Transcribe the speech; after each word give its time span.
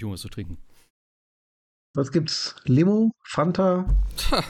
Junge 0.00 0.16
zu 0.16 0.28
trinken. 0.28 0.58
Was 1.94 2.10
gibt's? 2.12 2.54
Limo? 2.64 3.12
Fanta? 3.24 3.84
Tja. 4.16 4.44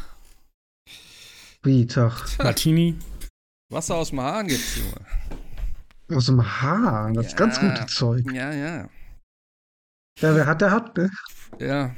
Wie, 1.62 1.86
Tag? 1.86 2.38
Martini. 2.38 2.98
Wasser 3.70 3.96
aus 3.96 4.10
dem 4.10 4.20
Hahn 4.20 4.48
gibt's, 4.48 4.76
Junge. 4.76 5.06
Aus 6.18 6.26
dem 6.26 6.62
Hahn. 6.62 7.14
Das 7.14 7.26
ist 7.28 7.36
ganz 7.36 7.56
Ja. 7.60 7.68
gute 7.74 7.86
Zeug. 7.86 8.24
Ja, 8.32 8.52
ja. 8.52 8.88
Ja, 10.18 10.34
wer 10.34 10.46
hat, 10.46 10.60
der 10.60 10.70
hat, 10.70 10.96
ne? 10.96 11.10
Ja. 11.58 11.94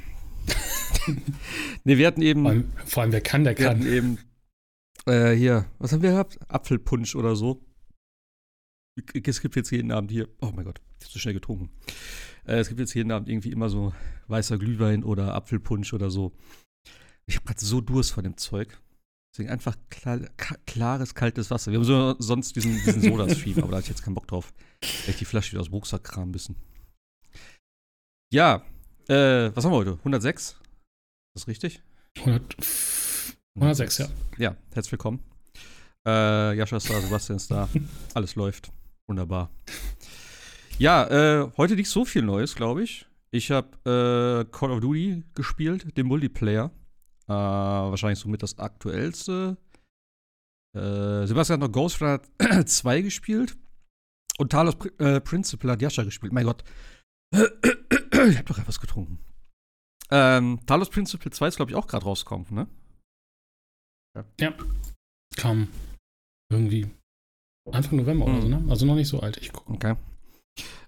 nee, 1.83 1.97
wir 1.97 2.07
hatten 2.07 2.21
eben. 2.21 2.43
Vor 2.43 2.51
allem, 2.51 2.71
vor 2.85 3.03
allem, 3.03 3.11
wer 3.11 3.21
kann, 3.21 3.43
der 3.43 3.57
Wir 3.57 3.69
hatten 3.69 3.79
kann. 3.81 3.91
eben 3.93 4.17
äh, 5.05 5.33
hier, 5.33 5.65
was 5.79 5.91
haben 5.91 6.01
wir 6.01 6.11
gehabt? 6.11 6.39
Apfelpunsch 6.49 7.15
oder 7.15 7.35
so. 7.35 7.65
Es 9.13 9.41
gibt 9.41 9.55
jetzt 9.55 9.71
jeden 9.71 9.91
Abend 9.91 10.11
hier, 10.11 10.29
oh 10.39 10.51
mein 10.55 10.65
Gott, 10.65 10.79
ich 10.99 11.05
hab 11.07 11.11
zu 11.11 11.19
schnell 11.19 11.33
getrunken. 11.33 11.71
Äh, 12.45 12.57
es 12.57 12.67
gibt 12.67 12.79
jetzt 12.79 12.93
jeden 12.93 13.11
Abend 13.11 13.29
irgendwie 13.29 13.51
immer 13.51 13.69
so 13.69 13.93
weißer 14.27 14.57
Glühwein 14.57 15.03
oder 15.03 15.33
Apfelpunsch 15.33 15.93
oder 15.93 16.09
so. 16.09 16.33
Ich 17.25 17.35
habe 17.35 17.45
gerade 17.45 17.63
so 17.63 17.81
Durst 17.81 18.11
von 18.11 18.23
dem 18.23 18.37
Zeug. 18.37 18.79
Deswegen 19.33 19.49
einfach 19.49 19.75
klar, 19.89 20.19
klares, 20.67 21.15
kaltes 21.15 21.49
Wasser. 21.49 21.71
Wir 21.71 21.79
haben 21.79 21.85
so, 21.85 22.15
sonst 22.19 22.55
diesen, 22.55 22.73
diesen 22.85 23.01
Soda-Stream, 23.09 23.57
aber 23.59 23.71
da 23.71 23.77
hatte 23.77 23.85
ich 23.85 23.89
jetzt 23.89 24.03
keinen 24.03 24.13
Bock 24.13 24.27
drauf. 24.27 24.53
Ich 25.07 25.15
die 25.15 25.25
Flasche 25.25 25.53
wieder 25.53 25.61
aus 25.61 25.69
dem 25.69 25.73
Rucksack 25.73 26.03
kramen 26.03 26.31
müssen. 26.31 26.55
Ja, 28.31 28.63
äh, 29.07 29.55
was 29.55 29.65
haben 29.65 29.71
wir 29.71 29.77
heute? 29.77 29.93
106? 29.99 30.49
Ist 30.49 30.57
das 31.35 31.47
richtig? 31.47 31.81
100, 32.19 32.55
106, 33.55 33.97
ja. 33.97 34.07
Ja, 34.37 34.55
herzlich 34.71 34.91
willkommen. 34.91 35.19
Äh, 36.05 36.55
Jascha 36.55 36.77
ist 36.77 36.89
da, 36.89 37.01
Sebastian 37.01 37.37
ist 37.37 37.49
da. 37.49 37.69
Alles 38.13 38.35
läuft. 38.35 38.71
Wunderbar. 39.07 39.49
Ja, 40.79 41.07
äh, 41.07 41.51
heute 41.57 41.75
nicht 41.75 41.89
so 41.89 42.03
viel 42.03 42.23
Neues, 42.23 42.55
glaube 42.55 42.83
ich. 42.83 43.07
Ich 43.31 43.51
habe 43.51 43.69
äh, 43.85 44.51
Call 44.51 44.71
of 44.71 44.81
Duty 44.81 45.23
gespielt, 45.33 45.97
den 45.97 46.07
Multiplayer. 46.07 46.71
Äh, 47.27 47.31
wahrscheinlich 47.31 48.19
somit 48.19 48.43
das 48.43 48.57
aktuellste. 48.59 49.57
Äh, 50.75 51.25
Sebastian 51.27 51.61
hat 51.61 51.67
noch 51.67 51.71
Ghost 51.71 52.01
Runner 52.01 52.21
2 52.65 53.01
gespielt. 53.01 53.55
Und 54.39 54.51
Talos 54.51 54.75
Pri 54.75 54.89
äh, 54.97 55.21
Principle 55.21 55.71
hat 55.71 55.81
Jascha 55.81 56.03
gespielt. 56.03 56.33
Mein 56.33 56.45
Gott. 56.45 56.63
ich 57.33 58.37
habe 58.37 58.45
doch 58.45 58.57
etwas 58.57 58.79
getrunken. 58.79 59.19
Ähm, 60.11 60.59
Talos 60.65 60.89
Principle 60.89 61.31
2 61.31 61.47
ist, 61.47 61.55
glaube 61.57 61.71
ich, 61.71 61.75
auch 61.75 61.87
gerade 61.87 62.05
rausgekommen, 62.05 62.47
ne? 62.51 62.67
Kam 65.35 65.69
irgendwie 66.51 66.87
Anfang 67.71 67.97
November 67.97 68.25
oder 68.25 68.41
so, 68.41 68.47
ne? 68.47 68.63
Also 68.69 68.85
noch 68.85 68.95
nicht 68.95 69.07
so 69.07 69.19
alt. 69.19 69.37
Ich 69.37 69.51
gucke. 69.51 69.73
Okay. 69.73 69.95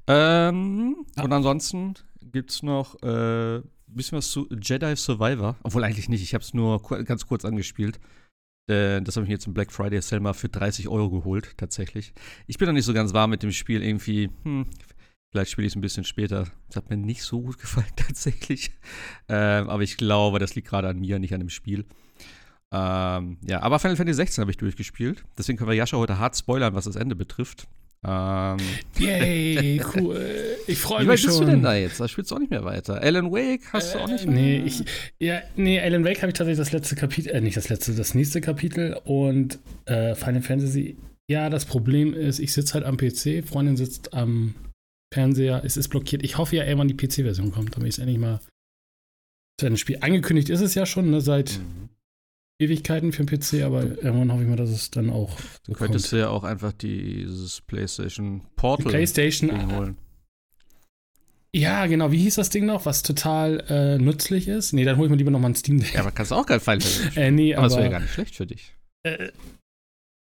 Ähm, 0.08 0.96
Ah. 1.16 1.24
Und 1.24 1.34
ansonsten 1.34 1.94
gibt's 2.22 2.62
noch 2.62 3.02
äh, 3.02 3.58
ein 3.58 3.64
bisschen 3.88 4.18
was 4.18 4.30
zu 4.30 4.48
Jedi 4.50 4.96
Survivor. 4.96 5.56
Obwohl 5.64 5.84
eigentlich 5.84 6.10
nicht, 6.10 6.22
ich 6.22 6.34
habe 6.34 6.44
es 6.44 6.54
nur 6.54 6.82
ku 6.82 7.02
ganz 7.04 7.26
kurz 7.26 7.46
angespielt. 7.46 8.00
Äh, 8.70 9.02
das 9.02 9.16
habe 9.16 9.24
ich 9.26 9.30
mir 9.30 9.36
jetzt 9.36 9.48
im 9.48 9.54
Black 9.54 9.72
Friday 9.72 10.02
Sale 10.02 10.22
mal 10.22 10.34
für 10.34 10.50
30 10.50 10.88
Euro 10.90 11.10
geholt, 11.10 11.54
tatsächlich. 11.58 12.14
Ich 12.48 12.58
bin 12.58 12.68
noch 12.68 12.74
nicht 12.74 12.86
so 12.86 12.94
ganz 12.94 13.14
warm 13.14 13.30
mit 13.30 13.44
dem 13.44 13.52
Spiel. 13.52 13.82
Irgendwie, 13.82 14.30
hm, 14.44 14.66
vielleicht 15.32 15.52
spiele 15.52 15.68
ich 15.68 15.74
es 15.74 15.78
ein 15.78 15.82
bisschen 15.82 16.04
später. 16.04 16.48
Das 16.68 16.76
hat 16.78 16.90
mir 16.90 16.98
nicht 16.98 17.24
so 17.24 17.42
gut 17.42 17.58
gefallen, 17.60 17.88
tatsächlich. 17.96 18.72
Ähm, 19.30 19.70
aber 19.70 19.84
ich 19.84 19.98
glaube, 19.98 20.40
das 20.40 20.56
liegt 20.56 20.68
gerade 20.68 20.90
an 20.90 21.00
mir, 21.00 21.20
nicht 21.20 21.34
an 21.34 21.40
dem 21.40 21.50
Spiel. 21.50 21.86
Ähm, 22.74 23.38
ja, 23.48 23.62
aber 23.62 23.80
Final 23.80 23.96
Fantasy 23.96 24.18
16 24.18 24.42
habe 24.42 24.52
ich 24.52 24.58
durchgespielt. 24.58 25.24
Deswegen 25.38 25.58
können 25.58 25.70
wir 25.70 25.76
Jascha 25.76 25.98
heute 25.98 26.20
hart 26.20 26.36
spoilern, 26.36 26.74
was 26.74 26.86
das 26.86 26.96
Ende 26.98 27.16
betrifft. 27.16 27.68
Ähm, 28.08 28.58
Yay, 29.00 29.82
cool. 29.96 30.58
Ich 30.68 30.78
freue 30.78 31.02
wie 31.02 31.08
mich 31.08 31.12
weit 31.14 31.20
schon. 31.20 31.30
bist 31.30 31.40
du 31.42 31.46
denn 31.46 31.64
da 31.64 31.76
jetzt? 31.76 32.00
Da 32.00 32.08
spielst 32.08 32.30
du 32.32 32.36
auch 32.36 32.40
nicht 32.40 32.52
mehr 32.52 32.64
weiter. 32.64 33.02
Alan 33.02 33.32
Wake 33.32 33.62
hast 33.74 33.96
du 33.96 34.00
auch 34.00 34.08
nicht 34.08 34.26
Äh, 34.26 34.30
Nee, 34.30 34.58
ich, 34.66 34.84
ja, 35.20 35.42
nee, 35.56 35.80
Alan 35.80 36.06
Wake 36.06 36.18
habe 36.22 36.28
ich 36.28 36.34
tatsächlich 36.38 36.60
das 36.60 36.72
letzte 36.72 36.96
Kapitel, 36.96 37.30
äh, 37.32 37.42
nicht 37.42 37.58
das 37.58 37.70
letzte, 37.70 37.94
das 37.96 38.14
nächste 38.14 38.42
Kapitel 38.42 39.00
und 39.06 39.60
äh, 39.86 40.14
Final 40.16 40.42
Fantasy. 40.42 40.98
Ja, 41.28 41.50
das 41.50 41.66
Problem 41.66 42.14
ist, 42.14 42.40
ich 42.40 42.54
sitze 42.54 42.76
halt 42.76 42.86
am 42.86 42.98
PC, 42.98 43.44
Freundin 43.44 43.78
sitzt 43.78 44.14
am 44.14 44.54
Fernseher, 45.12 45.64
es 45.66 45.76
ist 45.78 45.88
blockiert. 45.90 46.24
Ich 46.24 46.38
hoffe 46.38 46.56
ja, 46.58 46.64
irgendwann 46.66 46.90
die 46.90 46.94
PC-Version 46.98 47.52
kommt, 47.52 47.76
damit 47.76 47.88
ich 47.90 47.96
es 47.96 48.00
endlich 48.00 48.20
mal 48.20 48.40
zu 49.60 49.66
Ende 49.66 49.78
spiele. 49.80 50.04
Angekündigt 50.04 50.50
ist 50.50 50.62
es 50.62 50.76
ja 50.76 50.86
schon, 50.86 51.10
ne, 51.10 51.22
seit 51.22 51.58
Mhm. 51.60 51.90
Ewigkeiten 52.60 53.12
für 53.12 53.26
den 53.26 53.40
PC, 53.40 53.64
aber 53.64 53.84
irgendwann 53.84 54.32
hoffe 54.32 54.44
ich 54.44 54.50
mal, 54.50 54.56
dass 54.56 54.70
es 54.70 54.90
dann 54.90 55.10
auch 55.10 55.38
Du 55.66 55.74
könntest 55.74 56.12
dir 56.12 56.20
ja 56.20 56.30
auch 56.30 56.44
einfach 56.44 56.72
dieses 56.72 57.62
PlayStation 57.62 58.40
Die 58.40 58.48
Portal 58.56 58.92
PlayStation. 58.92 59.50
Ding 59.50 59.76
holen. 59.76 59.98
Ja, 61.54 61.86
genau. 61.86 62.12
Wie 62.12 62.18
hieß 62.18 62.36
das 62.36 62.50
Ding 62.50 62.66
noch, 62.66 62.86
was 62.86 63.02
total 63.02 63.64
äh, 63.70 63.98
nützlich 63.98 64.48
ist? 64.48 64.74
Nee, 64.74 64.84
dann 64.84 64.98
hole 64.98 65.08
ich 65.08 65.12
mir 65.12 65.18
lieber 65.18 65.32
nochmal 65.32 65.52
ein 65.52 65.56
Steam 65.56 65.80
Deck. 65.80 65.94
Ja, 65.94 66.02
aber 66.02 66.12
kannst 66.12 66.32
du 66.32 66.36
auch 66.36 66.46
geil 66.46 66.60
Final. 66.60 66.88
Äh, 67.16 67.32
nee, 67.32 67.56
aber 67.56 67.64
das 67.64 67.74
aber. 67.74 67.84
wäre 67.84 67.92
ja 67.92 67.98
gar 68.00 68.04
nicht 68.04 68.14
schlecht 68.14 68.36
für 68.36 68.46
dich. 68.46 68.76
Äh, 69.04 69.32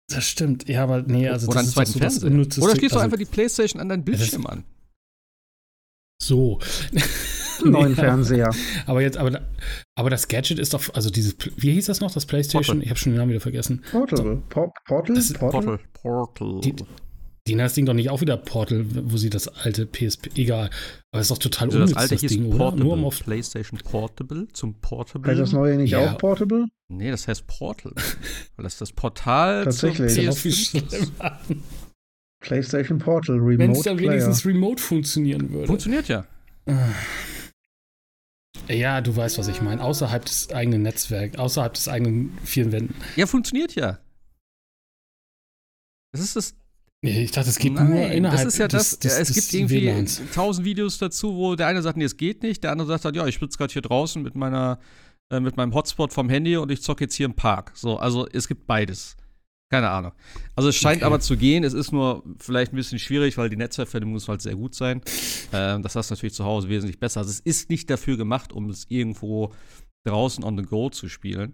das 0.10 0.26
stimmt. 0.28 0.68
Ja, 0.68 0.84
aber 0.84 1.02
nee, 1.04 1.28
also 1.28 1.48
Oder 1.48 1.64
das 1.64 1.68
ist 1.68 1.76
so 1.94 2.00
das 2.00 2.24
Oder 2.24 2.32
schließt 2.32 2.58
du 2.58 2.86
also, 2.86 3.00
einfach 3.00 3.18
die 3.18 3.26
PlayStation 3.26 3.82
an 3.82 3.90
deinen 3.90 4.04
Bildschirm 4.04 4.46
an. 4.48 4.64
So. 6.22 6.60
Einen 7.64 7.72
neuen 7.72 7.90
Nee, 7.90 7.96
Fernseher. 7.96 8.50
Aber 8.86 9.02
jetzt, 9.02 9.18
aber, 9.18 9.42
aber 9.96 10.10
das 10.10 10.28
Gadget 10.28 10.60
ist 10.60 10.74
doch, 10.74 10.94
also 10.94 11.10
dieses, 11.10 11.36
wie 11.58 11.72
hieß 11.72 11.86
das 11.88 12.00
noch, 12.02 12.12
das 12.12 12.26
PlayStation? 12.26 12.78
Portal. 12.78 12.84
Ich 12.84 12.90
habe 12.90 13.00
schon 13.00 13.12
den 13.14 13.18
Namen 13.20 13.30
wieder 13.32 13.42
vergessen. 13.42 13.84
Portal. 13.92 14.42
Por 14.50 14.74
Portal? 14.86 15.16
Das 15.16 15.34
Portal? 15.34 15.80
Portal. 15.94 16.62
Die- 16.62 16.76
Die 17.48 17.56
nennt 17.56 17.66
das 17.66 17.74
Ding 17.74 17.86
doch 17.88 17.94
nicht 17.96 18.12
auch 18.12 18.22
wieder 18.22 18.38
Portal, 18.38 18.86
wo 18.88 19.18
sie 19.18 19.32
das 19.32 19.48
alte 19.48 19.88
PSP, 19.88 20.30
egal. 20.36 20.70
Aber 21.12 21.20
es 21.22 21.28
ist 21.28 21.32
doch 21.32 21.40
total 21.40 21.70
Also 21.70 21.80
das 21.80 21.90
unnütz, 21.92 21.98
alte 22.02 22.16
das 22.16 22.22
hieß 22.22 22.32
Ding, 22.32 22.46
oder? 22.46 22.58
Portable. 22.58 22.84
Nur 22.86 22.94
um 22.94 23.06
auf, 23.06 23.20
PlayStation 23.24 23.80
Portable 23.80 24.48
zum 24.54 24.76
Portable. 24.82 25.32
Heißt 25.32 25.42
das 25.42 25.52
neue 25.54 25.78
nicht 25.78 25.92
Ja. 25.92 26.12
auch 26.14 26.18
Portable? 26.20 26.66
Nee, 26.90 27.10
das 27.10 27.28
heißt 27.28 27.48
Portal. 27.48 27.94
Weil 28.56 28.64
das 28.64 28.74
ist 28.74 28.82
das 28.82 28.92
Portal 28.92 29.64
Tatsächlich. 29.64 30.14
zum 30.14 30.26
das 30.26 30.46
ist 30.46 30.46
PS5. 30.46 30.82
noch 30.82 30.88
viel 30.90 31.02
schlimmer. 31.02 31.40
PlayStation 32.42 32.98
Portal, 33.00 33.42
Wenn 33.44 33.54
es 33.54 33.60
Remote 33.62 33.84
dann 33.84 33.98
Player. 33.98 34.12
wenigstens 34.12 34.46
remote 34.46 34.82
funktionieren 34.84 35.50
würde. 35.52 35.68
Funktioniert 35.68 36.08
ja. 36.08 36.26
Ja, 38.70 39.02
du 39.02 39.16
weißt, 39.16 39.38
was 39.38 39.48
ich 39.48 39.62
meine. 39.62 39.84
Außerhalb 39.84 40.24
des 40.26 40.52
eigenen 40.52 40.84
Netzwerks, 40.84 41.38
außerhalb 41.38 41.74
des 41.74 41.88
eigenen 41.88 42.38
vier 42.44 42.72
Wänden. 42.72 42.96
Ja, 43.16 43.26
funktioniert 43.26 43.76
ja. 43.76 44.00
Das 46.12 46.22
ist 46.22 46.36
das 46.36 46.56
Nee, 47.02 47.24
Ich 47.24 47.32
dachte, 47.32 47.50
es 47.50 47.58
geht 47.58 47.74
Nein, 47.74 47.90
nur 47.90 48.12
innerhalb 48.12 48.44
das 48.44 48.54
ist 48.54 48.60
ja 48.60 48.68
des, 48.68 49.00
das. 49.00 49.00
des, 49.00 49.14
es 49.20 49.28
des 49.30 49.36
gibt 49.36 49.54
irgendwie 49.54 49.86
WLANs. 49.86 50.22
tausend 50.34 50.66
Videos 50.66 50.98
dazu, 50.98 51.34
wo 51.36 51.56
der 51.56 51.68
eine 51.68 51.82
sagt, 51.82 51.98
nee, 51.98 52.04
es 52.04 52.18
geht 52.18 52.44
nicht, 52.44 52.64
der 52.64 52.72
andere 52.74 52.90
sagt 52.90 53.06
halt, 53.06 53.16
ja, 53.16 53.26
ich 53.26 53.40
sitze 53.40 53.58
gerade 53.58 53.72
hier 53.72 53.82
draußen 53.82 54.22
mit 54.22 54.36
meiner, 54.36 54.80
äh, 55.32 55.40
mit 55.40 55.56
meinem 55.56 55.74
Hotspot 55.74 56.12
vom 56.12 56.28
Handy 56.30 56.58
und 56.58 56.70
ich 56.72 56.82
zocke 56.82 57.06
jetzt 57.06 57.16
hier 57.16 57.28
im 57.28 57.36
Park. 57.36 57.72
So, 57.74 57.98
also 57.98 58.28
es 58.28 58.50
gibt 58.50 58.68
beides. 58.68 59.16
Keine 59.72 59.90
Ahnung. 59.90 60.14
Also 60.56 60.70
es 60.70 60.76
scheint 60.76 60.98
Okay. 61.02 61.06
aber 61.06 61.20
zu 61.20 61.38
gehen. 61.38 61.64
Es 61.64 61.74
ist 61.74 61.92
nur 61.92 62.24
vielleicht 62.40 62.74
ein 62.74 62.76
bisschen 62.76 62.98
schwierig, 62.98 63.38
weil 63.38 63.50
die 63.50 63.56
Netzwerkverbindung 63.56 64.14
muss 64.14 64.28
halt 64.28 64.42
sehr 64.42 64.56
gut 64.56 64.74
sein. 64.74 65.02
Ähm, 65.54 65.84
das 65.84 65.96
hast 65.96 66.10
du 66.10 66.16
natürlich 66.16 66.34
zu 66.34 66.44
Hause 66.44 66.70
wesentlich 66.70 67.00
besser. 67.00 67.20
Also 67.20 67.30
es 67.30 67.40
ist 67.40 67.70
nicht 67.70 67.90
dafür 67.90 68.18
gemacht, 68.18 68.52
um 68.52 68.70
es 68.70 68.86
irgendwo 68.90 69.54
draußen 70.08 70.44
on 70.44 70.58
the 70.58 70.64
go 70.64 70.90
zu 70.90 71.08
spielen. 71.08 71.54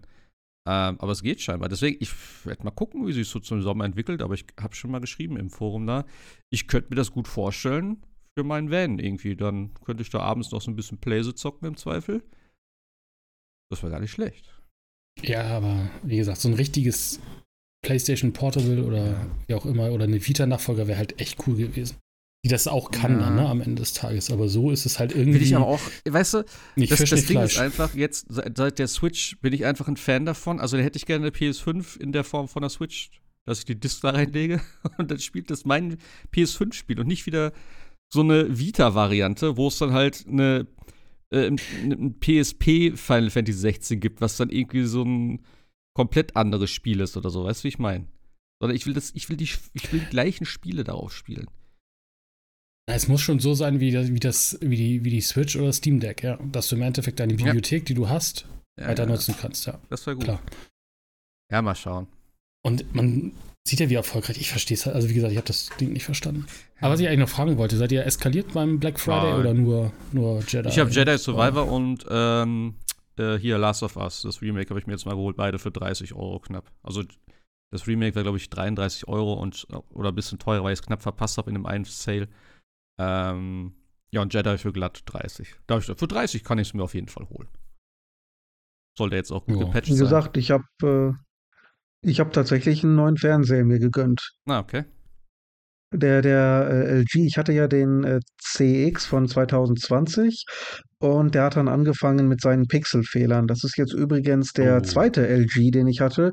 Ähm, 0.66 0.98
aber 0.98 1.12
es 1.12 1.22
geht 1.22 1.42
scheinbar. 1.42 1.68
Deswegen, 1.68 1.98
ich 2.00 2.10
werde 2.46 2.64
mal 2.64 2.70
gucken, 2.70 3.06
wie 3.06 3.12
sich 3.12 3.28
so 3.28 3.38
zum 3.38 3.60
Sommer 3.60 3.84
entwickelt. 3.84 4.22
Aber 4.22 4.32
ich 4.32 4.46
habe 4.58 4.74
schon 4.74 4.90
mal 4.90 5.00
geschrieben 5.00 5.36
im 5.36 5.50
Forum 5.50 5.86
da. 5.86 6.06
Ich 6.50 6.68
könnte 6.68 6.88
mir 6.90 6.96
das 6.96 7.12
gut 7.12 7.28
vorstellen 7.28 8.02
für 8.34 8.44
meinen 8.44 8.70
Van 8.70 8.98
irgendwie. 8.98 9.36
Dann 9.36 9.74
könnte 9.84 10.02
ich 10.02 10.10
da 10.10 10.20
abends 10.20 10.50
noch 10.52 10.62
so 10.62 10.70
ein 10.70 10.76
bisschen 10.76 10.98
Playse 10.98 11.34
zocken 11.34 11.68
im 11.68 11.76
Zweifel. 11.76 12.22
Das 13.70 13.82
wäre 13.82 13.92
gar 13.92 14.00
nicht 14.00 14.12
schlecht. 14.12 14.54
Ja, 15.22 15.44
aber 15.44 15.90
wie 16.02 16.16
gesagt, 16.16 16.38
so 16.40 16.48
ein 16.48 16.54
richtiges 16.54 17.20
PlayStation 17.86 18.32
Portable 18.32 18.84
oder 18.84 19.26
wie 19.46 19.54
auch 19.54 19.64
immer 19.66 19.90
oder 19.92 20.04
eine 20.04 20.26
Vita-Nachfolger 20.26 20.86
wäre 20.88 20.98
halt 20.98 21.20
echt 21.20 21.46
cool 21.46 21.56
gewesen. 21.56 21.96
Die 22.44 22.48
das 22.48 22.68
auch 22.68 22.90
kann 22.90 23.12
Ja. 23.12 23.20
dann, 23.26 23.36
ne, 23.36 23.48
am 23.48 23.60
Ende 23.60 23.80
des 23.82 23.92
Tages. 23.92 24.30
Aber 24.30 24.48
so 24.48 24.70
ist 24.70 24.86
es 24.86 24.98
halt 24.98 25.12
irgendwie 25.12 25.40
Will 25.40 25.42
ich 25.46 25.56
aber 25.56 25.66
auch, 25.66 25.80
weißt 26.08 26.34
du, 26.34 26.44
nicht 26.76 26.92
das, 26.92 27.00
Fisch, 27.00 27.10
das 27.10 27.20
nicht 27.20 27.30
Ding 27.30 27.38
Fleisch. 27.38 27.54
ist 27.54 27.60
einfach, 27.60 27.94
jetzt 27.94 28.26
seit, 28.28 28.56
seit 28.56 28.78
der 28.78 28.88
Switch 28.88 29.36
bin 29.40 29.52
ich 29.52 29.64
einfach 29.64 29.88
ein 29.88 29.96
Fan 29.96 30.26
davon. 30.26 30.60
Also 30.60 30.76
da 30.76 30.82
hätte 30.82 30.96
ich 30.96 31.06
gerne 31.06 31.26
eine 31.26 31.34
PS5 31.34 31.98
in 31.98 32.12
der 32.12 32.24
Form 32.24 32.46
von 32.48 32.62
der 32.62 32.70
Switch, 32.70 33.10
dass 33.46 33.60
ich 33.60 33.64
die 33.64 33.78
Disc 33.78 34.00
da 34.02 34.10
reinlege 34.10 34.60
und 34.98 35.10
dann 35.10 35.18
spielt 35.18 35.50
das 35.50 35.64
mein 35.64 35.96
PS5-Spiel 36.34 37.00
und 37.00 37.06
nicht 37.08 37.26
wieder 37.26 37.52
so 38.12 38.20
eine 38.20 38.56
Vita-Variante, 38.58 39.56
wo 39.56 39.66
es 39.68 39.78
dann 39.78 39.92
halt 39.92 40.24
eine, 40.28 40.66
äh, 41.30 41.46
ein, 41.48 41.58
ein 41.82 42.14
PSP 42.20 42.92
Final 42.96 43.30
Fantasy 43.30 43.58
16 43.58 43.98
gibt, 43.98 44.20
was 44.20 44.36
dann 44.36 44.50
irgendwie 44.50 44.84
so 44.84 45.02
ein 45.02 45.40
komplett 45.96 46.36
anderes 46.36 46.70
Spiel 46.70 47.00
ist 47.00 47.16
oder 47.16 47.30
so. 47.30 47.44
Weißt 47.44 47.60
du, 47.60 47.64
wie 47.64 47.68
ich 47.68 47.78
meine? 47.78 48.06
Sondern 48.60 48.76
ich 48.76 48.86
will 48.86 48.94
das, 48.94 49.12
ich 49.14 49.28
will 49.28 49.36
die, 49.36 49.48
ich 49.72 49.92
will 49.92 50.00
die 50.00 50.10
gleichen 50.10 50.44
Spiele 50.44 50.84
darauf 50.84 51.14
spielen. 51.14 51.48
Es 52.88 53.08
muss 53.08 53.22
schon 53.22 53.40
so 53.40 53.54
sein 53.54 53.80
wie 53.80 53.90
das, 53.90 54.08
wie 54.08 54.20
das, 54.20 54.58
wie 54.60 54.76
die, 54.76 55.04
wie 55.04 55.10
die 55.10 55.20
Switch 55.20 55.56
oder 55.56 55.72
Steam 55.72 55.98
Deck, 55.98 56.22
ja. 56.22 56.38
Dass 56.52 56.68
du 56.68 56.76
im 56.76 56.82
Endeffekt 56.82 57.18
deine 57.18 57.34
Bibliothek, 57.34 57.86
die 57.86 57.94
du 57.94 58.08
hast, 58.08 58.46
Ja, 58.78 58.88
weiter 58.88 59.04
ja, 59.04 59.08
nutzen 59.08 59.34
kannst, 59.40 59.66
ja. 59.66 59.80
Das 59.88 60.06
wäre 60.06 60.16
gut. 60.16 60.24
Klar. 60.24 60.42
Ja, 61.50 61.62
mal 61.62 61.74
schauen. 61.74 62.06
Und 62.62 62.94
man, 62.94 63.32
Sieht 63.66 63.80
ja 63.80 63.90
wie 63.90 63.94
erfolgreich. 63.94 64.38
Ich 64.38 64.50
verstehe 64.50 64.76
es 64.76 64.86
halt. 64.86 64.94
Also 64.94 65.08
wie 65.08 65.14
gesagt, 65.14 65.32
ich 65.32 65.38
habe 65.38 65.48
das 65.48 65.70
Ding 65.80 65.92
nicht 65.92 66.04
verstanden. 66.04 66.46
Aber 66.78 66.92
was 66.92 67.00
ich 67.00 67.08
eigentlich 67.08 67.18
noch 67.18 67.28
fragen 67.28 67.58
wollte, 67.58 67.76
seid 67.76 67.90
ihr 67.90 68.06
eskaliert 68.06 68.52
beim 68.52 68.78
Black 68.78 69.00
Friday 69.00 69.34
oder 69.34 69.54
nur, 69.54 69.92
nur 70.12 70.40
Jedi? 70.46 70.68
Ich 70.68 70.78
habe 70.78 70.90
Jedi 70.90 71.18
Survivor 71.18 71.66
und 71.66 72.06
ähm, 72.08 72.74
äh, 73.18 73.38
hier 73.38 73.58
Last 73.58 73.82
of 73.82 73.96
Us. 73.96 74.22
Das 74.22 74.42
Remake 74.42 74.70
habe 74.70 74.80
ich 74.80 74.86
mir 74.86 74.92
jetzt 74.92 75.06
mal 75.06 75.14
geholt, 75.14 75.36
beide 75.36 75.58
für 75.58 75.70
30 75.70 76.14
Euro 76.14 76.40
knapp. 76.40 76.70
Also 76.82 77.02
das 77.72 77.86
Remake 77.86 78.14
war, 78.14 78.22
glaube 78.22 78.38
ich, 78.38 78.48
33 78.50 79.08
Euro 79.08 79.34
und 79.34 79.66
oder 79.90 80.10
ein 80.10 80.14
bisschen 80.14 80.38
teurer, 80.38 80.62
weil 80.64 80.72
ich 80.72 80.80
es 80.80 80.86
knapp 80.86 81.02
verpasst 81.02 81.36
habe 81.38 81.50
in 81.50 81.54
dem 81.54 81.66
einen 81.66 81.84
Sale. 81.84 82.28
Ähm, 83.00 83.74
ja, 84.12 84.22
und 84.22 84.32
Jedi 84.32 84.56
für 84.58 84.72
glatt 84.72 85.02
30. 85.06 85.56
Da 85.66 85.74
hab 85.74 85.80
ich, 85.80 85.86
gedacht, 85.86 85.98
für 86.00 86.08
30 86.08 86.44
kann 86.44 86.58
ich 86.58 86.68
es 86.68 86.74
mir 86.74 86.82
auf 86.84 86.94
jeden 86.94 87.08
Fall 87.08 87.28
holen. 87.28 87.48
Sollte 88.96 89.16
jetzt 89.16 89.32
auch 89.32 89.44
gut 89.44 89.58
Ja. 89.58 89.64
gepatcht 89.64 89.88
Wie 89.88 89.92
sein. 89.94 90.04
gesagt, 90.04 90.36
ich 90.36 90.50
habe 90.50 90.64
äh, 90.82 91.12
ich 92.08 92.20
hab 92.20 92.32
tatsächlich 92.32 92.84
einen 92.84 92.94
neuen 92.94 93.16
Fernseher 93.16 93.64
mir 93.64 93.78
gegönnt. 93.78 94.32
Ah, 94.46 94.60
okay. 94.60 94.84
Der, 95.92 96.22
der 96.22 96.68
äh, 96.70 96.98
LG, 97.00 97.26
ich 97.26 97.36
hatte 97.36 97.52
ja 97.52 97.68
den 97.68 98.04
äh, 98.04 98.20
CX 98.38 99.06
von 99.06 99.28
2020 99.28 100.44
und 100.98 101.34
der 101.34 101.44
hat 101.44 101.56
dann 101.56 101.68
angefangen 101.68 102.28
mit 102.28 102.40
seinen 102.40 102.66
Pixelfehlern. 102.66 103.46
Das 103.46 103.64
ist 103.64 103.76
jetzt 103.76 103.92
übrigens 103.92 104.52
der 104.52 104.78
Oh. 104.78 104.80
zweite 104.80 105.26
LG, 105.28 105.70
den 105.70 105.88
ich 105.88 106.00
hatte, 106.00 106.32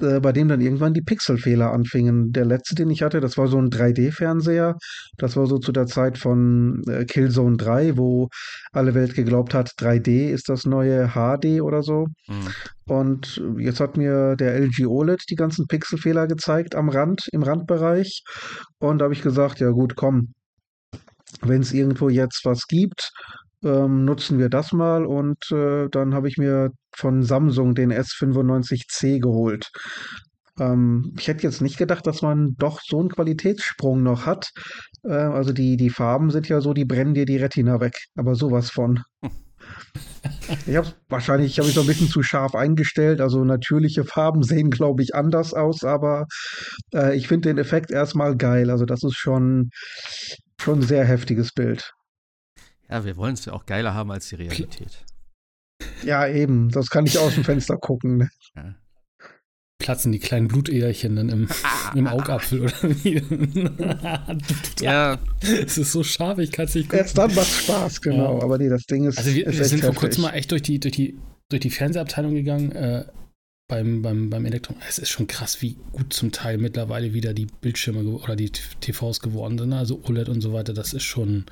äh, 0.00 0.18
bei 0.20 0.32
dem 0.32 0.48
dann 0.48 0.60
irgendwann 0.62 0.94
die 0.94 1.02
Pixelfehler 1.02 1.70
anfingen. 1.70 2.32
Der 2.32 2.44
letzte, 2.46 2.74
den 2.74 2.90
ich 2.90 3.02
hatte, 3.02 3.20
das 3.20 3.36
war 3.36 3.48
so 3.48 3.58
ein 3.58 3.68
3D-Fernseher. 3.70 4.76
Das 5.18 5.36
war 5.36 5.46
so 5.46 5.58
zu 5.58 5.72
der 5.72 5.86
Zeit 5.86 6.16
von 6.18 6.82
äh, 6.88 7.04
Killzone 7.04 7.56
3, 7.58 7.96
wo 7.98 8.28
alle 8.72 8.94
Welt 8.94 9.14
geglaubt 9.14 9.52
hat, 9.54 9.72
3D 9.78 10.30
ist 10.30 10.48
das 10.48 10.64
neue 10.64 11.08
HD 11.10 11.60
oder 11.60 11.82
so. 11.82 12.06
Hm. 12.26 12.48
Und 12.86 13.42
jetzt 13.58 13.78
hat 13.80 13.96
mir 13.96 14.36
der 14.36 14.54
LG 14.54 14.86
OLED 14.86 15.22
die 15.30 15.36
ganzen 15.36 15.66
Pixelfehler 15.66 16.26
gezeigt 16.26 16.74
am 16.74 16.88
Rand, 16.88 17.28
im 17.32 17.42
Randbereich. 17.42 18.22
Und 18.78 18.98
da 18.98 19.04
habe 19.04 19.14
ich 19.14 19.22
gesagt, 19.22 19.60
ja 19.60 19.70
gut, 19.70 19.96
komm, 19.96 20.32
wenn 21.42 21.62
es 21.62 21.72
irgendwo 21.72 22.08
jetzt 22.08 22.44
was 22.44 22.66
gibt, 22.66 23.10
ähm, 23.64 24.04
nutzen 24.04 24.38
wir 24.38 24.48
das 24.48 24.72
mal. 24.72 25.04
Und 25.06 25.50
äh, 25.50 25.88
dann 25.90 26.14
habe 26.14 26.28
ich 26.28 26.38
mir 26.38 26.70
von 26.94 27.22
Samsung 27.22 27.74
den 27.74 27.92
S95C 27.92 29.20
geholt. 29.20 29.70
Ähm, 30.58 31.14
ich 31.18 31.28
hätte 31.28 31.44
jetzt 31.44 31.62
nicht 31.62 31.78
gedacht, 31.78 32.06
dass 32.06 32.22
man 32.22 32.54
doch 32.58 32.80
so 32.82 33.00
einen 33.00 33.08
Qualitätssprung 33.08 34.02
noch 34.02 34.26
hat. 34.26 34.50
Äh, 35.04 35.12
also 35.12 35.52
die, 35.52 35.76
die 35.76 35.90
Farben 35.90 36.30
sind 36.30 36.48
ja 36.48 36.60
so, 36.60 36.74
die 36.74 36.84
brennen 36.84 37.14
dir 37.14 37.26
die 37.26 37.38
Retina 37.38 37.80
weg. 37.80 37.96
Aber 38.16 38.34
sowas 38.34 38.70
von. 38.70 39.00
Ich 40.66 40.76
habe 40.76 40.88
wahrscheinlich, 41.08 41.58
habe 41.58 41.68
ich 41.68 41.74
so 41.74 41.80
ein 41.80 41.86
bisschen 41.86 42.08
zu 42.08 42.22
scharf 42.22 42.54
eingestellt. 42.54 43.20
Also 43.20 43.44
natürliche 43.44 44.04
Farben 44.04 44.42
sehen, 44.42 44.70
glaube 44.70 45.02
ich, 45.02 45.14
anders 45.14 45.54
aus, 45.54 45.84
aber 45.84 46.26
äh, 46.94 47.16
ich 47.16 47.28
finde 47.28 47.48
den 47.48 47.58
Effekt 47.58 47.90
erstmal 47.90 48.36
geil. 48.36 48.70
Also 48.70 48.84
das 48.84 49.02
ist 49.02 49.16
schon 49.16 49.70
schon 50.62 50.78
ein 50.80 50.82
sehr 50.82 51.04
heftiges 51.04 51.52
Bild. 51.52 51.92
Ja, 52.92 53.04
wir 53.04 53.16
wollen 53.16 53.34
es 53.34 53.44
ja 53.46 53.52
auch 53.54 53.66
geiler 53.66 53.94
haben 53.94 54.10
als 54.10 54.28
die 54.28 54.34
Realität. 54.36 55.04
Ja, 56.04 56.26
eben. 56.28 56.70
Das 56.70 56.90
kann 56.90 57.06
ich 57.06 57.18
aus 57.18 57.34
dem 57.34 57.44
Fenster 57.44 57.76
gucken. 57.76 58.18
ne? 58.18 58.30
Ja. 58.56 58.74
Platzen 59.78 60.12
die 60.12 60.20
kleinen 60.20 60.46
Blutährchen 60.46 61.16
dann 61.16 61.28
im, 61.28 61.48
im 61.96 62.06
Augapfel 62.06 62.60
oder 62.62 62.72
wie? 62.82 63.20
Ja, 64.80 65.18
Es 65.40 65.76
ist 65.78 65.90
so 65.90 66.04
scharf, 66.04 66.38
ich 66.38 66.52
kann 66.52 66.66
es 66.66 66.74
nicht 66.76 66.88
gucken. 66.88 67.00
Erst 67.04 67.18
dann 67.18 67.34
macht 67.34 67.50
Spaß, 67.50 68.00
genau. 68.00 68.38
Ja. 68.38 68.44
Aber 68.44 68.58
nee, 68.58 68.68
das 68.68 68.84
Ding 68.84 69.06
ist. 69.06 69.18
Also 69.18 69.34
wir, 69.34 69.46
ist 69.46 69.54
wir 69.54 69.60
echt 69.62 69.70
sind 69.70 69.82
vor 69.84 69.94
kurzem 69.94 70.22
mal 70.22 70.30
echt 70.34 70.52
durch 70.52 70.62
die, 70.62 70.78
durch 70.78 70.94
die, 70.94 71.18
durch 71.48 71.60
die 71.60 71.70
Fernsehabteilung 71.70 72.34
gegangen, 72.34 72.70
äh, 72.72 73.06
beim, 73.68 74.02
beim, 74.02 74.30
beim 74.30 74.44
Elektron. 74.44 74.76
Es 74.88 74.98
ist 74.98 75.08
schon 75.10 75.26
krass, 75.26 75.62
wie 75.62 75.74
gut 75.92 76.12
zum 76.12 76.30
Teil 76.30 76.58
mittlerweile 76.58 77.12
wieder 77.14 77.32
die 77.34 77.46
Bildschirme 77.46 78.04
oder 78.08 78.36
die 78.36 78.50
TVs 78.52 79.18
geworden 79.20 79.58
sind. 79.58 79.70
ne? 79.70 79.78
Also 79.78 80.00
OLED 80.04 80.28
und 80.28 80.42
so 80.42 80.52
weiter, 80.52 80.74
das 80.74 80.92
ist 80.92 81.04
schon 81.04 81.46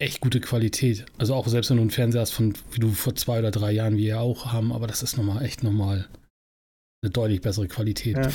echt 0.00 0.20
gute 0.20 0.40
Qualität. 0.40 1.06
Also 1.18 1.34
auch 1.34 1.46
selbst 1.46 1.70
wenn 1.70 1.76
du 1.76 1.82
einen 1.82 1.90
Fernseher 1.90 2.22
hast 2.22 2.32
von, 2.32 2.54
wie 2.72 2.80
du 2.80 2.90
vor 2.90 3.14
zwei 3.14 3.38
oder 3.38 3.50
drei 3.50 3.70
Jahren, 3.70 3.96
wie 3.96 4.06
wir 4.06 4.20
auch 4.20 4.46
haben, 4.52 4.72
aber 4.72 4.86
das 4.86 5.02
ist 5.02 5.16
nochmal 5.16 5.44
echt 5.44 5.62
nochmal 5.62 6.08
eine 7.02 7.10
deutlich 7.10 7.40
bessere 7.40 7.68
Qualität. 7.68 8.16
Ja. 8.16 8.30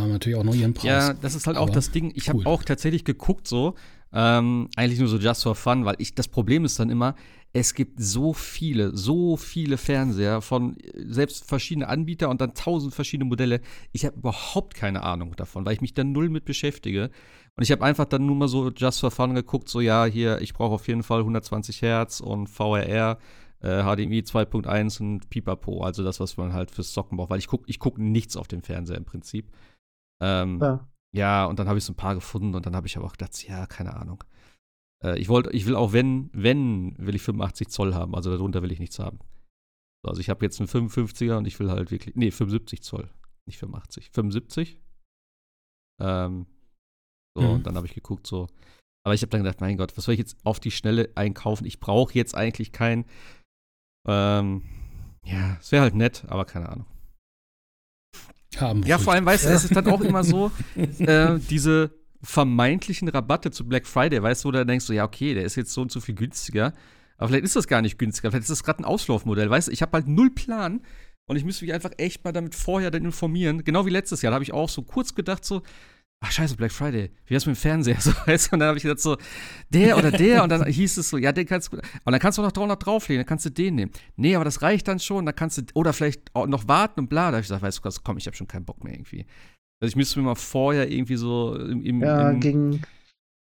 Haben 0.00 0.12
natürlich 0.12 0.38
auch 0.38 0.44
noch 0.44 0.54
ihren 0.54 0.74
Preis. 0.74 0.86
Ja, 0.86 1.12
das 1.12 1.34
ist 1.34 1.46
halt 1.46 1.58
auch 1.58 1.70
das 1.70 1.90
Ding. 1.90 2.12
Ich 2.14 2.28
cool. 2.28 2.40
habe 2.40 2.50
auch 2.50 2.62
tatsächlich 2.62 3.04
geguckt 3.04 3.46
so, 3.46 3.74
ähm, 4.12 4.68
eigentlich 4.74 4.98
nur 4.98 5.08
so 5.08 5.18
just 5.18 5.42
for 5.42 5.54
fun, 5.54 5.84
weil 5.84 5.96
ich 5.98 6.14
das 6.14 6.28
Problem 6.28 6.64
ist 6.64 6.80
dann 6.80 6.90
immer, 6.90 7.14
es 7.52 7.74
gibt 7.74 8.00
so 8.00 8.32
viele, 8.32 8.96
so 8.96 9.36
viele 9.36 9.76
Fernseher 9.76 10.40
von 10.40 10.76
äh, 10.78 11.04
selbst 11.08 11.44
verschiedene 11.46 11.88
Anbieter 11.88 12.28
und 12.28 12.40
dann 12.40 12.54
tausend 12.54 12.94
verschiedene 12.94 13.28
Modelle. 13.28 13.60
Ich 13.92 14.04
habe 14.04 14.16
überhaupt 14.16 14.74
keine 14.74 15.02
Ahnung 15.02 15.34
davon, 15.36 15.64
weil 15.64 15.74
ich 15.74 15.80
mich 15.80 15.94
da 15.94 16.04
null 16.04 16.28
mit 16.28 16.44
beschäftige. 16.44 17.10
Und 17.56 17.64
ich 17.64 17.72
habe 17.72 17.84
einfach 17.84 18.04
dann 18.04 18.26
nur 18.26 18.36
mal 18.36 18.48
so 18.48 18.70
just 18.70 19.00
for 19.00 19.10
fun 19.10 19.34
geguckt, 19.34 19.68
so 19.68 19.80
ja, 19.80 20.04
hier, 20.04 20.40
ich 20.40 20.54
brauche 20.54 20.74
auf 20.74 20.86
jeden 20.88 21.02
Fall 21.02 21.20
120 21.20 21.82
Hertz 21.82 22.20
und 22.20 22.46
VRR, 22.46 23.18
äh, 23.60 23.82
HDMI 23.82 24.20
2.1 24.20 25.00
und 25.00 25.28
Pipapo, 25.28 25.82
also 25.82 26.04
das, 26.04 26.20
was 26.20 26.36
man 26.36 26.52
halt 26.52 26.70
fürs 26.70 26.92
Zocken 26.92 27.16
braucht, 27.16 27.30
weil 27.30 27.38
ich 27.40 27.48
gucke 27.48 27.64
ich 27.66 27.78
guck 27.80 27.98
nichts 27.98 28.36
auf 28.36 28.48
dem 28.48 28.62
Fernseher 28.62 28.96
im 28.96 29.04
Prinzip. 29.04 29.50
Ähm, 30.22 30.60
Ja. 30.62 30.88
ja, 31.12 31.44
und 31.46 31.58
dann 31.58 31.68
habe 31.68 31.78
ich 31.78 31.84
so 31.84 31.92
ein 31.92 31.96
paar 31.96 32.14
gefunden 32.14 32.54
und 32.54 32.64
dann 32.66 32.76
habe 32.76 32.86
ich 32.86 32.96
aber 32.96 33.06
auch 33.06 33.12
gedacht, 33.12 33.42
ja, 33.46 33.66
keine 33.66 33.96
Ahnung. 33.96 34.22
Äh, 35.04 35.18
ich 35.18 35.28
wollte, 35.28 35.50
ich 35.50 35.66
will 35.66 35.76
auch, 35.76 35.92
wenn, 35.92 36.30
wenn, 36.32 36.96
will 36.98 37.14
ich 37.14 37.22
85 37.22 37.68
Zoll 37.68 37.94
haben, 37.94 38.14
also 38.14 38.30
darunter 38.30 38.62
will 38.62 38.72
ich 38.72 38.78
nichts 38.80 38.98
haben. 38.98 39.18
So, 40.02 40.08
Also 40.10 40.20
ich 40.20 40.30
habe 40.30 40.44
jetzt 40.44 40.60
einen 40.60 40.68
55er 40.68 41.36
und 41.38 41.46
ich 41.46 41.58
will 41.60 41.70
halt 41.70 41.90
wirklich, 41.90 42.14
nee, 42.16 42.30
75 42.30 42.82
Zoll, 42.82 43.10
nicht 43.46 43.58
85, 43.58 44.10
75. 44.12 44.78
Ähm, 46.00 46.46
so, 47.36 47.42
Mhm. 47.42 47.50
und 47.50 47.66
dann 47.66 47.76
habe 47.76 47.86
ich 47.86 47.94
geguckt, 47.94 48.26
so. 48.26 48.48
Aber 49.04 49.14
ich 49.14 49.22
habe 49.22 49.30
dann 49.30 49.42
gedacht, 49.42 49.60
mein 49.60 49.76
Gott, 49.76 49.96
was 49.96 50.04
soll 50.04 50.14
ich 50.14 50.18
jetzt 50.20 50.36
auf 50.44 50.60
die 50.60 50.70
Schnelle 50.70 51.10
einkaufen? 51.14 51.64
Ich 51.66 51.80
brauche 51.80 52.14
jetzt 52.14 52.34
eigentlich 52.34 52.72
kein, 52.72 53.04
ähm, 54.06 54.62
ja, 55.24 55.56
es 55.60 55.70
wäre 55.72 55.82
halt 55.82 55.94
nett, 55.94 56.24
aber 56.28 56.44
keine 56.44 56.68
Ahnung. 56.68 56.86
haben 58.56 58.82
Ja, 58.82 58.98
vor 58.98 59.12
allem, 59.12 59.24
weißt 59.26 59.44
du, 59.44 59.48
es 59.50 59.64
ist 59.64 59.76
dann 59.76 59.86
auch 59.88 60.00
immer 60.00 60.24
so, 60.24 60.50
äh, 60.76 61.38
diese 61.38 61.94
vermeintlichen 62.22 63.08
Rabatte 63.08 63.50
zu 63.50 63.66
Black 63.66 63.86
Friday, 63.86 64.22
weißt 64.22 64.44
du, 64.44 64.48
wo 64.48 64.52
du 64.52 64.66
denkst, 64.66 64.84
so, 64.84 64.92
ja, 64.92 65.04
okay, 65.04 65.34
der 65.34 65.44
ist 65.44 65.56
jetzt 65.56 65.72
so 65.72 65.82
und 65.82 65.90
so 65.90 66.00
viel 66.00 66.14
günstiger. 66.14 66.72
Aber 67.16 67.28
vielleicht 67.28 67.44
ist 67.44 67.56
das 67.56 67.68
gar 67.68 67.82
nicht 67.82 67.98
günstiger. 67.98 68.30
Vielleicht 68.30 68.44
ist 68.44 68.50
das 68.50 68.64
gerade 68.64 68.80
ein 68.80 68.84
Auslaufmodell. 68.84 69.50
Weißt 69.50 69.68
du, 69.68 69.72
ich 69.72 69.82
habe 69.82 69.92
halt 69.92 70.08
null 70.08 70.30
Plan 70.30 70.80
und 71.26 71.36
ich 71.36 71.44
müsste 71.44 71.64
mich 71.64 71.74
einfach 71.74 71.92
echt 71.98 72.24
mal 72.24 72.32
damit 72.32 72.54
vorher 72.54 72.90
dann 72.90 73.04
informieren. 73.04 73.62
Genau 73.62 73.84
wie 73.86 73.90
letztes 73.90 74.22
Jahr. 74.22 74.30
Da 74.30 74.34
habe 74.34 74.44
ich 74.44 74.52
auch 74.52 74.68
so 74.68 74.82
kurz 74.82 75.14
gedacht, 75.14 75.44
so, 75.44 75.62
ach, 76.20 76.32
scheiße, 76.32 76.56
Black 76.56 76.72
Friday. 76.72 77.10
Wie 77.26 77.34
wär's 77.34 77.46
mit 77.46 77.56
dem 77.56 77.60
Fernseher? 77.60 77.96
So, 78.00 78.12
weißt? 78.24 78.52
Und 78.52 78.60
dann 78.60 78.68
habe 78.68 78.78
ich 78.78 78.84
gedacht, 78.84 79.00
so, 79.00 79.16
der 79.68 79.98
oder 79.98 80.10
der. 80.10 80.42
Und 80.42 80.48
dann 80.48 80.64
hieß 80.64 80.96
es 80.96 81.10
so, 81.10 81.18
ja, 81.18 81.32
den 81.32 81.46
kannst 81.46 81.72
du. 81.72 81.76
Und 81.76 82.12
dann 82.12 82.20
kannst 82.20 82.38
du 82.38 82.42
auch 82.42 82.46
noch 82.46 82.52
300 82.52 82.84
drauflegen, 82.84 83.20
dann 83.20 83.28
kannst 83.28 83.44
du 83.44 83.50
den 83.50 83.74
nehmen. 83.74 83.92
Nee, 84.16 84.34
aber 84.34 84.44
das 84.44 84.62
reicht 84.62 84.88
dann 84.88 84.98
schon. 84.98 85.26
Dann 85.26 85.34
kannst 85.34 85.58
du. 85.58 85.62
Oder 85.74 85.92
vielleicht 85.92 86.34
noch 86.34 86.68
warten 86.68 87.00
und 87.00 87.08
bla. 87.08 87.26
Da 87.30 87.36
habe 87.36 87.40
ich 87.40 87.48
gesagt, 87.48 87.62
weißt 87.62 87.84
du 87.84 88.00
komm, 88.02 88.16
ich 88.16 88.26
habe 88.26 88.36
schon 88.36 88.48
keinen 88.48 88.64
Bock 88.64 88.82
mehr 88.82 88.94
irgendwie. 88.94 89.26
Also 89.82 89.90
ich 89.92 89.96
müsste 89.96 90.18
mir 90.20 90.26
mal 90.26 90.34
vorher 90.34 90.90
irgendwie 90.90 91.16
so 91.16 91.56
im, 91.56 91.82
im, 91.84 92.02
Ja, 92.02 92.30
im, 92.32 92.40
ging, 92.40 92.82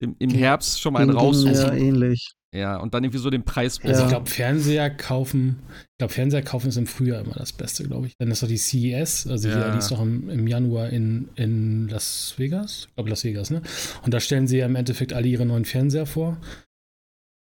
im, 0.02 0.16
im 0.20 0.30
Herbst 0.30 0.80
schon 0.82 0.94
mal 0.94 1.00
einen 1.02 1.12
ging, 1.12 1.18
ging 1.20 1.28
raussuchen. 1.28 1.70
mir 1.70 1.78
ähnlich. 1.78 2.32
Ja, 2.56 2.78
und 2.78 2.96
dann 2.96 3.04
irgendwie 3.04 3.20
so 3.20 3.30
den 3.30 3.44
Preis 3.44 3.80
Also 3.84 4.00
Ja. 4.00 4.04
ich 4.06 4.10
glaube, 4.10 4.26
Fernseher 4.28 4.90
kaufen, 4.90 5.60
ich 5.70 5.98
glaube, 6.00 6.14
Fernseher 6.14 6.42
kaufen 6.42 6.70
ist 6.70 6.78
im 6.78 6.88
Frühjahr 6.88 7.22
immer 7.22 7.36
das 7.36 7.54
Beste, 7.54 7.84
glaube 7.84 8.08
ich. 8.08 8.14
Dann 8.18 8.32
ist 8.32 8.42
doch 8.42 8.48
die 8.48 8.58
CES, 8.58 9.28
also 9.28 9.50
Ja. 9.50 9.56
hier, 9.56 9.72
die 9.72 9.78
ist 9.78 9.92
doch 9.92 10.02
im, 10.02 10.30
im 10.30 10.48
Januar 10.48 10.90
in, 10.90 11.30
in 11.36 11.88
Las 11.90 12.34
Vegas. 12.38 12.86
Ich 12.90 12.96
glaube, 12.96 13.10
Las 13.12 13.24
Vegas, 13.24 13.52
ne? 13.52 13.62
Und 14.04 14.14
da 14.16 14.20
stellen 14.20 14.48
sie 14.48 14.58
ja 14.58 14.66
im 14.66 14.76
Endeffekt 14.76 15.14
alle 15.14 15.28
ihre 15.28 15.46
neuen 15.46 15.66
Fernseher 15.66 16.08
vor. 16.08 16.38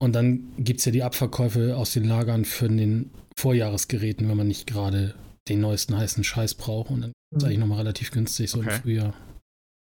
Und 0.01 0.13
dann 0.13 0.53
gibt 0.57 0.79
es 0.79 0.85
ja 0.85 0.91
die 0.91 1.03
Abverkäufe 1.03 1.75
aus 1.75 1.91
den 1.93 2.03
Lagern 2.05 2.45
für 2.45 2.69
den 2.69 3.09
Vorjahresgeräten, 3.37 4.29
wenn 4.29 4.37
man 4.37 4.47
nicht 4.47 4.67
gerade 4.67 5.15
den 5.47 5.59
neuesten 5.61 5.97
heißen 5.97 6.23
Scheiß 6.23 6.53
braucht. 6.55 6.91
Und 6.91 7.01
dann 7.01 7.11
ist 7.31 7.43
eigentlich 7.43 7.57
nochmal 7.59 7.79
relativ 7.79 8.11
günstig, 8.11 8.49
so 8.51 8.59
Okay. 8.59 8.75
im 8.75 8.81
Frühjahr 8.81 9.13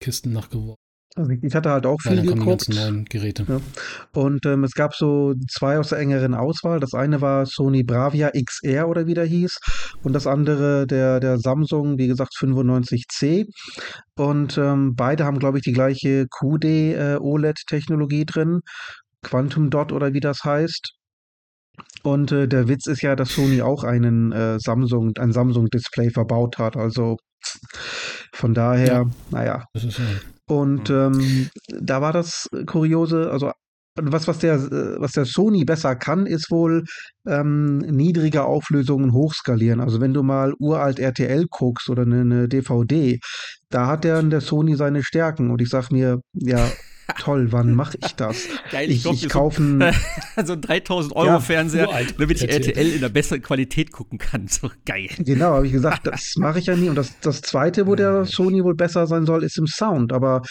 Kisten 0.02 0.32
nachgeworfen. 0.32 0.76
Also 1.16 1.32
ich 1.32 1.54
hatte 1.56 1.70
halt 1.70 1.86
auch 1.86 1.98
Weil 2.04 2.18
viel 2.22 2.24
dann 2.24 2.26
kommen 2.26 2.40
die 2.40 2.44
geguckt. 2.46 2.66
ganzen 2.68 2.92
neuen 2.94 3.04
Geräte. 3.06 3.60
Und 4.12 4.46
ähm, 4.46 4.62
es 4.62 4.72
gab 4.74 4.94
so 4.94 5.34
zwei 5.50 5.76
aus 5.78 5.88
der 5.88 5.98
engeren 5.98 6.34
Auswahl. 6.34 6.78
Das 6.78 6.94
eine 6.94 7.20
war 7.20 7.46
Sony 7.46 7.82
Bravia 7.82 8.30
XR 8.30 8.88
oder 8.88 9.06
wie 9.08 9.14
der 9.14 9.24
hieß. 9.26 9.58
Und 10.04 10.12
das 10.12 10.28
andere 10.28 10.86
der, 10.86 11.18
der 11.18 11.38
Samsung, 11.38 11.98
wie 11.98 12.06
gesagt, 12.06 12.34
95C. 12.38 13.46
Und 14.16 14.56
ähm, 14.56 14.94
beide 14.94 15.24
haben, 15.24 15.40
glaube 15.40 15.58
ich, 15.58 15.64
die 15.64 15.72
gleiche 15.72 16.26
QD 16.28 16.64
äh, 16.64 17.16
OLED-Technologie 17.20 18.24
drin. 18.24 18.60
Quantum 19.22 19.68
Dot 19.68 19.90
oder 19.92 20.12
wie 20.14 20.20
das 20.20 20.44
heißt. 20.44 20.92
Und 22.02 22.32
äh, 22.32 22.48
der 22.48 22.68
Witz 22.68 22.86
ist 22.86 23.02
ja, 23.02 23.16
dass 23.16 23.30
Sony 23.34 23.62
auch 23.62 23.84
einen 23.84 24.32
äh, 24.32 24.58
Samsung, 24.58 25.12
ein 25.18 25.32
Samsung-Display 25.32 26.10
verbaut 26.10 26.58
hat. 26.58 26.76
Also 26.76 27.16
von 28.32 28.54
daher, 28.54 28.86
Ja. 28.86 29.10
naja, 29.30 29.64
und 30.46 30.90
ähm, 30.90 31.48
da 31.80 32.02
war 32.02 32.12
das 32.12 32.48
Kuriose, 32.66 33.30
also 33.30 33.52
was, 33.96 34.26
was, 34.28 34.38
der, 34.38 34.54
äh, 34.54 35.00
was 35.00 35.12
der 35.12 35.24
Sony 35.24 35.64
besser 35.64 35.96
kann, 35.96 36.26
ist 36.26 36.50
wohl 36.50 36.84
ähm, 37.26 37.78
niedrige 37.78 38.44
Auflösungen 38.44 39.12
hochskalieren. 39.12 39.80
Also 39.80 40.00
wenn 40.00 40.14
du 40.14 40.22
mal 40.22 40.54
uralt 40.58 40.98
RTL 40.98 41.46
guckst 41.50 41.88
oder 41.88 42.02
eine, 42.02 42.20
eine 42.20 42.48
DVD, 42.48 43.18
da 43.68 43.86
hat 43.86 44.04
der 44.04 44.22
der 44.22 44.40
Sony 44.40 44.76
seine 44.76 45.02
Stärken. 45.02 45.50
Und 45.50 45.60
ich 45.60 45.68
sag 45.68 45.90
mir, 45.90 46.20
ja, 46.34 46.68
toll, 47.18 47.52
wann 47.52 47.74
mache 47.74 47.98
ich 48.02 48.14
das? 48.14 48.48
Geil, 48.70 48.90
ich, 48.90 49.06
ich, 49.06 49.24
ich 49.24 49.28
kaufe 49.28 49.62
einen 49.62 49.94
so 50.44 50.52
einen 50.54 50.62
3000 50.62 51.14
Euro 51.16 51.26
Ja, 51.26 51.40
Fernseher, 51.40 51.88
damit 52.18 52.42
ich 52.42 52.50
RTL. 52.50 52.94
In 52.94 53.00
der 53.00 53.08
besseren 53.08 53.42
Qualität 53.42 53.92
gucken 53.92 54.18
kann. 54.18 54.46
So 54.48 54.70
geil. 54.84 55.08
Genau, 55.18 55.54
habe 55.54 55.66
ich 55.66 55.72
gesagt, 55.72 56.06
das 56.06 56.34
mache 56.36 56.58
ich 56.58 56.66
ja 56.66 56.76
nie. 56.76 56.88
Und 56.88 56.96
das, 56.96 57.18
das 57.20 57.40
zweite, 57.42 57.86
wo 57.86 57.94
der 57.94 58.24
Sony 58.24 58.62
wohl 58.64 58.74
besser 58.74 59.06
sein 59.06 59.26
soll, 59.26 59.44
ist 59.44 59.58
im 59.58 59.66
Sound. 59.66 60.12
Aber 60.12 60.42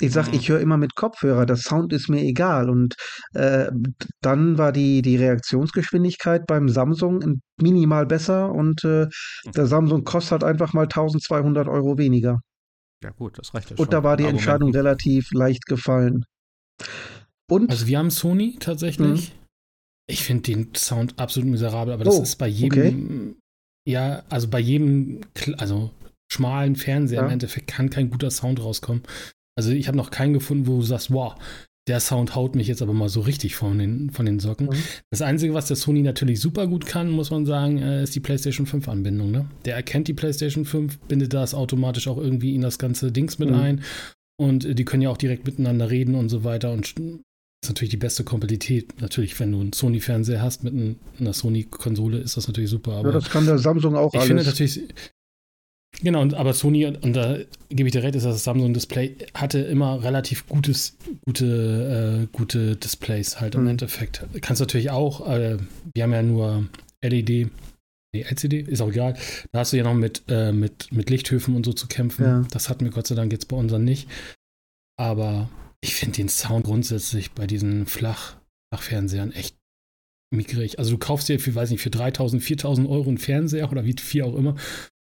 ich 0.00 0.12
sag, 0.12 0.28
Mhm. 0.28 0.34
ich 0.34 0.48
höre 0.48 0.60
immer 0.60 0.76
mit 0.76 0.94
Kopfhörer, 0.94 1.46
der 1.46 1.56
Sound 1.56 1.92
ist 1.92 2.08
mir 2.08 2.22
egal. 2.22 2.70
Und 2.70 2.94
äh, 3.34 3.70
dann 4.20 4.58
war 4.58 4.72
die, 4.72 5.02
die 5.02 5.16
Reaktionsgeschwindigkeit 5.16 6.46
beim 6.46 6.68
Samsung 6.68 7.40
minimal 7.60 8.06
besser 8.06 8.50
und 8.52 8.84
äh, 8.84 9.06
der 9.54 9.66
Samsung 9.66 10.04
kostet 10.04 10.32
halt 10.32 10.44
einfach 10.44 10.72
mal 10.72 10.84
1200 10.84 11.68
Euro 11.68 11.98
weniger. 11.98 12.40
Ja 13.02 13.10
gut, 13.10 13.38
das 13.38 13.54
reicht 13.54 13.70
ja 13.70 13.76
Und 13.78 13.92
da 13.92 14.02
war 14.02 14.16
die. 14.16 14.24
Entscheidung 14.24 14.72
relativ 14.72 15.32
leicht 15.32 15.66
gefallen. 15.66 16.24
Und 17.50 17.70
Also 17.70 17.86
wir 17.86 17.98
haben 17.98 18.10
Sony 18.10 18.56
tatsächlich. 18.60 19.32
Ich 20.08 20.22
finde 20.24 20.42
den 20.42 20.74
Sound 20.74 21.18
absolut 21.18 21.48
miserabel, 21.48 21.94
aber 21.94 22.04
das 22.04 22.16
Oh, 22.18 22.22
ist 22.22 22.36
bei 22.36 22.48
jedem, 22.48 23.36
ja, 23.86 24.22
also 24.28 24.48
bei 24.48 24.58
jedem, 24.60 25.20
also 25.58 25.90
schmalen 26.30 26.76
Fernseher 26.76 27.20
Ja. 27.20 27.26
im 27.26 27.32
Endeffekt 27.32 27.68
kann 27.68 27.90
kein 27.90 28.10
guter 28.10 28.30
Sound 28.30 28.60
rauskommen. 28.60 29.02
Also 29.56 29.70
ich 29.70 29.88
habe 29.88 29.96
noch 29.96 30.10
keinen 30.10 30.32
gefunden, 30.32 30.66
wo 30.66 30.76
du 30.76 30.82
sagst, 30.82 31.12
wow, 31.12 31.34
der 31.90 32.00
Sound 32.00 32.34
haut 32.34 32.54
mich 32.54 32.68
jetzt 32.68 32.80
aber 32.80 32.92
mal 32.94 33.08
so 33.08 33.20
richtig 33.20 33.56
von 33.56 33.78
den, 33.78 34.10
von 34.10 34.24
den 34.24 34.38
Socken. 34.40 34.68
Mhm. 34.68 34.74
Das 35.10 35.20
Einzige, 35.22 35.52
was 35.54 35.66
der 35.66 35.76
Sony 35.76 36.02
natürlich 36.02 36.40
super 36.40 36.66
gut 36.66 36.86
kann, 36.86 37.10
muss 37.10 37.30
man 37.30 37.44
sagen, 37.44 37.78
äh, 37.78 38.02
ist 38.04 38.14
die 38.14 38.20
PlayStation 38.20 38.64
5 38.66 38.88
Anbindung. 38.88 39.30
Ne? 39.30 39.46
Der 39.64 39.74
erkennt 39.74 40.08
die 40.08 40.14
PlayStation 40.14 40.64
5, 40.64 40.98
bindet 41.00 41.34
das 41.34 41.52
automatisch 41.52 42.08
auch 42.08 42.16
irgendwie 42.18 42.54
in 42.54 42.62
das 42.62 42.78
ganze 42.78 43.12
Dings 43.12 43.38
mit 43.38 43.50
Mhm. 43.50 43.54
ein. 43.56 43.80
Und 44.40 44.64
äh, 44.64 44.74
die 44.74 44.84
können 44.84 45.02
ja 45.02 45.10
auch 45.10 45.18
direkt 45.18 45.44
miteinander 45.46 45.90
reden 45.90 46.14
und 46.14 46.28
so 46.30 46.44
weiter. 46.44 46.72
Und 46.72 46.94
das 46.96 47.04
ist 47.64 47.68
natürlich 47.68 47.90
die 47.90 47.96
beste 47.98 48.24
Kompatibilität. 48.24 49.00
Natürlich, 49.02 49.38
wenn 49.40 49.52
du 49.52 49.60
einen 49.60 49.72
Sony-Fernseher 49.74 50.40
hast 50.40 50.64
mit 50.64 50.72
ein- 50.72 50.96
einer 51.18 51.34
Sony-Konsole, 51.34 52.18
ist 52.18 52.36
das 52.36 52.46
natürlich 52.46 52.70
super. 52.70 52.92
ja, 52.92 52.98
Aber 53.00 53.12
das 53.12 53.28
kann 53.28 53.44
der 53.44 53.58
Samsung 53.58 53.96
auch 53.96 54.14
ich 54.14 54.20
finde 54.22 54.42
alles. 54.44 54.46
natürlich. 54.46 54.88
Genau, 56.02 56.22
und, 56.22 56.34
aber 56.34 56.54
Sony, 56.54 56.86
und, 56.86 57.12
da 57.14 57.38
gebe 57.68 57.88
ich 57.88 57.92
dir 57.92 58.02
recht, 58.02 58.14
ist 58.14 58.24
das 58.24 58.44
Samsung-Display 58.44 59.16
hatte 59.34 59.58
immer 59.58 60.02
relativ 60.02 60.46
gutes, 60.48 60.96
gute, 61.26 62.26
äh, 62.30 62.36
gute 62.36 62.76
Displays 62.76 63.40
halt 63.40 63.54
im 63.54 63.62
Mhm. 63.62 63.68
Endeffekt. 63.68 64.24
Kannst 64.40 64.60
natürlich 64.60 64.90
auch, 64.90 65.28
äh, 65.28 65.58
wir 65.94 66.02
haben 66.02 66.12
ja 66.12 66.22
nur 66.22 66.66
LED, 67.02 67.50
nee, 68.14 68.22
LCD, 68.22 68.60
ist 68.60 68.80
auch 68.80 68.88
egal. 68.90 69.14
Da 69.52 69.60
hast 69.60 69.72
du 69.72 69.76
ja 69.76 69.84
noch 69.84 69.94
mit, 69.94 70.22
äh, 70.28 70.52
mit, 70.52 70.90
mit 70.92 71.10
Lichthöfen 71.10 71.54
und 71.54 71.66
so 71.66 71.72
zu 71.72 71.86
kämpfen. 71.86 72.24
Ja. 72.24 72.46
Das 72.50 72.68
hatten 72.68 72.84
wir 72.84 72.92
Gott 72.92 73.06
sei 73.06 73.14
Dank 73.14 73.32
jetzt 73.32 73.48
bei 73.48 73.56
unseren 73.56 73.84
nicht. 73.84 74.08
Aber 74.98 75.50
ich 75.82 75.94
finde 75.94 76.16
den 76.16 76.28
Sound 76.28 76.64
grundsätzlich 76.64 77.32
bei 77.32 77.46
diesen 77.46 77.86
Flach, 77.86 78.36
Flachfernsehern 78.72 79.32
echt 79.32 79.56
mickrig. 80.32 80.78
Also 80.78 80.92
du 80.92 80.98
kaufst 80.98 81.28
dir 81.28 81.40
für, 81.40 81.54
weiß 81.54 81.70
nicht, 81.70 81.82
für 81.82 81.90
3000, 81.90 82.42
4000 82.42 82.88
Euro 82.88 83.08
einen 83.08 83.18
Fernseher 83.18 83.70
oder 83.70 83.84
wie 83.84 83.96
viel 83.98 84.22
auch 84.22 84.36
immer 84.36 84.56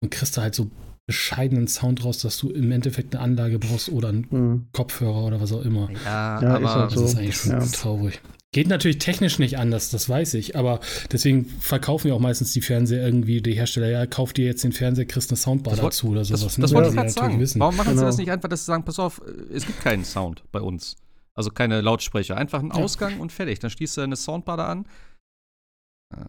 und 0.03 0.11
kriegst 0.11 0.37
da 0.37 0.43
halt 0.43 0.55
so 0.55 0.71
bescheidenen 1.07 1.67
Sound 1.67 2.05
raus, 2.05 2.19
dass 2.19 2.39
du 2.39 2.51
im 2.51 2.71
Endeffekt 2.71 3.15
eine 3.15 3.25
Anlage 3.25 3.59
brauchst 3.59 3.89
oder 3.89 4.11
einen 4.11 4.27
Mhm. 4.31 4.67
Kopfhörer 4.73 5.25
oder 5.25 5.41
was 5.41 5.53
auch 5.53 5.63
immer. 5.63 5.89
Ja, 6.05 6.41
Ja, 6.41 6.55
aber 6.57 6.65
ist 6.65 6.71
halt 6.75 6.91
Das 6.93 6.99
so. 6.99 7.05
ist 7.05 7.17
eigentlich 7.17 7.37
schon 7.37 7.53
ja. 7.53 7.67
traurig. 7.67 8.21
Geht 8.53 8.69
natürlich 8.69 8.99
technisch 8.99 9.39
nicht 9.39 9.59
anders, 9.59 9.91
das 9.91 10.09
weiß 10.09 10.35
ich, 10.35 10.57
aber 10.57 10.81
deswegen 11.13 11.45
verkaufen 11.45 12.09
ja 12.09 12.15
auch 12.15 12.21
meistens 12.21 12.53
die 12.53 12.61
Fernseher 12.61 13.05
irgendwie, 13.05 13.41
die 13.43 13.53
Hersteller, 13.55 13.89
ja, 13.89 14.07
kauf 14.07 14.33
dir 14.33 14.45
jetzt 14.45 14.65
den 14.65 14.73
Fernseher, 14.73 15.05
kriegst 15.07 15.31
eine 15.31 15.37
Soundbar 15.37 15.75
Das 15.75 15.83
dazu 15.85 16.09
oder 16.09 16.21
das, 16.21 16.29
sowas. 16.29 16.57
das 16.57 16.59
ne? 16.59 16.63
wollte 16.63 16.75
Weil 16.75 16.91
ich 16.91 16.95
gerade 16.97 17.07
natürlich 17.07 17.15
sagen. 17.33 17.41
wissen. 17.41 17.61
Warum 17.61 17.77
machen 17.77 17.89
sie 17.91 17.95
Genau. 17.97 18.07
das 18.07 18.17
nicht 18.19 18.31
einfach, 18.31 18.49
dass 18.49 18.61
sie 18.61 18.67
sagen, 18.67 18.85
pass 18.85 18.99
auf, 18.99 19.21
äh, 19.25 19.55
es 19.55 19.67
gibt 19.67 19.81
keinen 19.81 20.05
Sound 20.05 20.43
bei 20.53 20.61
uns. 20.61 20.97
Also 21.35 21.51
keine 21.51 21.81
Lautsprecher. 21.81 22.37
Einfach 22.37 22.59
einen 22.61 22.71
Ja. 22.71 22.77
Ausgang 22.77 23.21
und 23.21 23.31
fertig. 23.33 23.61
Dann 23.61 23.71
schließt 23.71 23.97
du 23.97 24.01
eine 24.01 24.17
Soundbar 24.17 24.57
da 24.57 24.67
an. 24.69 24.87
Ja. 26.17 26.27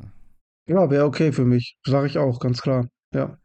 Ja, 0.70 0.90
wäre 0.92 1.06
okay 1.06 1.32
für 1.32 1.44
mich. 1.46 1.75
Sage 1.86 2.06
ich 2.08 2.18
auch, 2.20 2.40
ganz 2.40 2.62
klar. 2.62 2.88
Ja. 3.13 3.38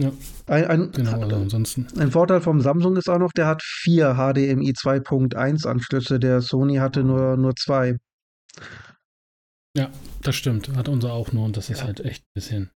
Ja. 0.00 0.12
Ein, 0.46 0.64
ein, 0.66 0.92
Genau, 0.92 1.20
also 1.20 1.36
ansonsten. 1.36 1.86
ein 1.98 2.10
Vorteil 2.10 2.40
vom 2.40 2.60
Samsung 2.60 2.96
ist 2.96 3.08
auch 3.10 3.18
noch, 3.18 3.32
der 3.32 3.46
hat 3.46 3.62
vier 3.62 4.14
HDMI 4.14 4.72
2.1 4.72 5.66
Anschlüsse. 5.66 6.18
Der 6.18 6.40
Sony 6.40 6.76
hatte 6.76 7.04
nur, 7.04 7.36
nur 7.36 7.54
zwei. 7.56 7.96
Das 10.22 10.36
stimmt, 10.36 10.68
hat 10.76 10.88
unser 10.88 11.12
auch 11.12 11.32
nur 11.32 11.44
und 11.46 11.56
das 11.56 11.70
ist 11.70 11.80
Ja. 11.80 11.86
halt 11.86 12.00
echt 12.00 12.22
ein 12.24 12.32
bisschen 12.34 12.70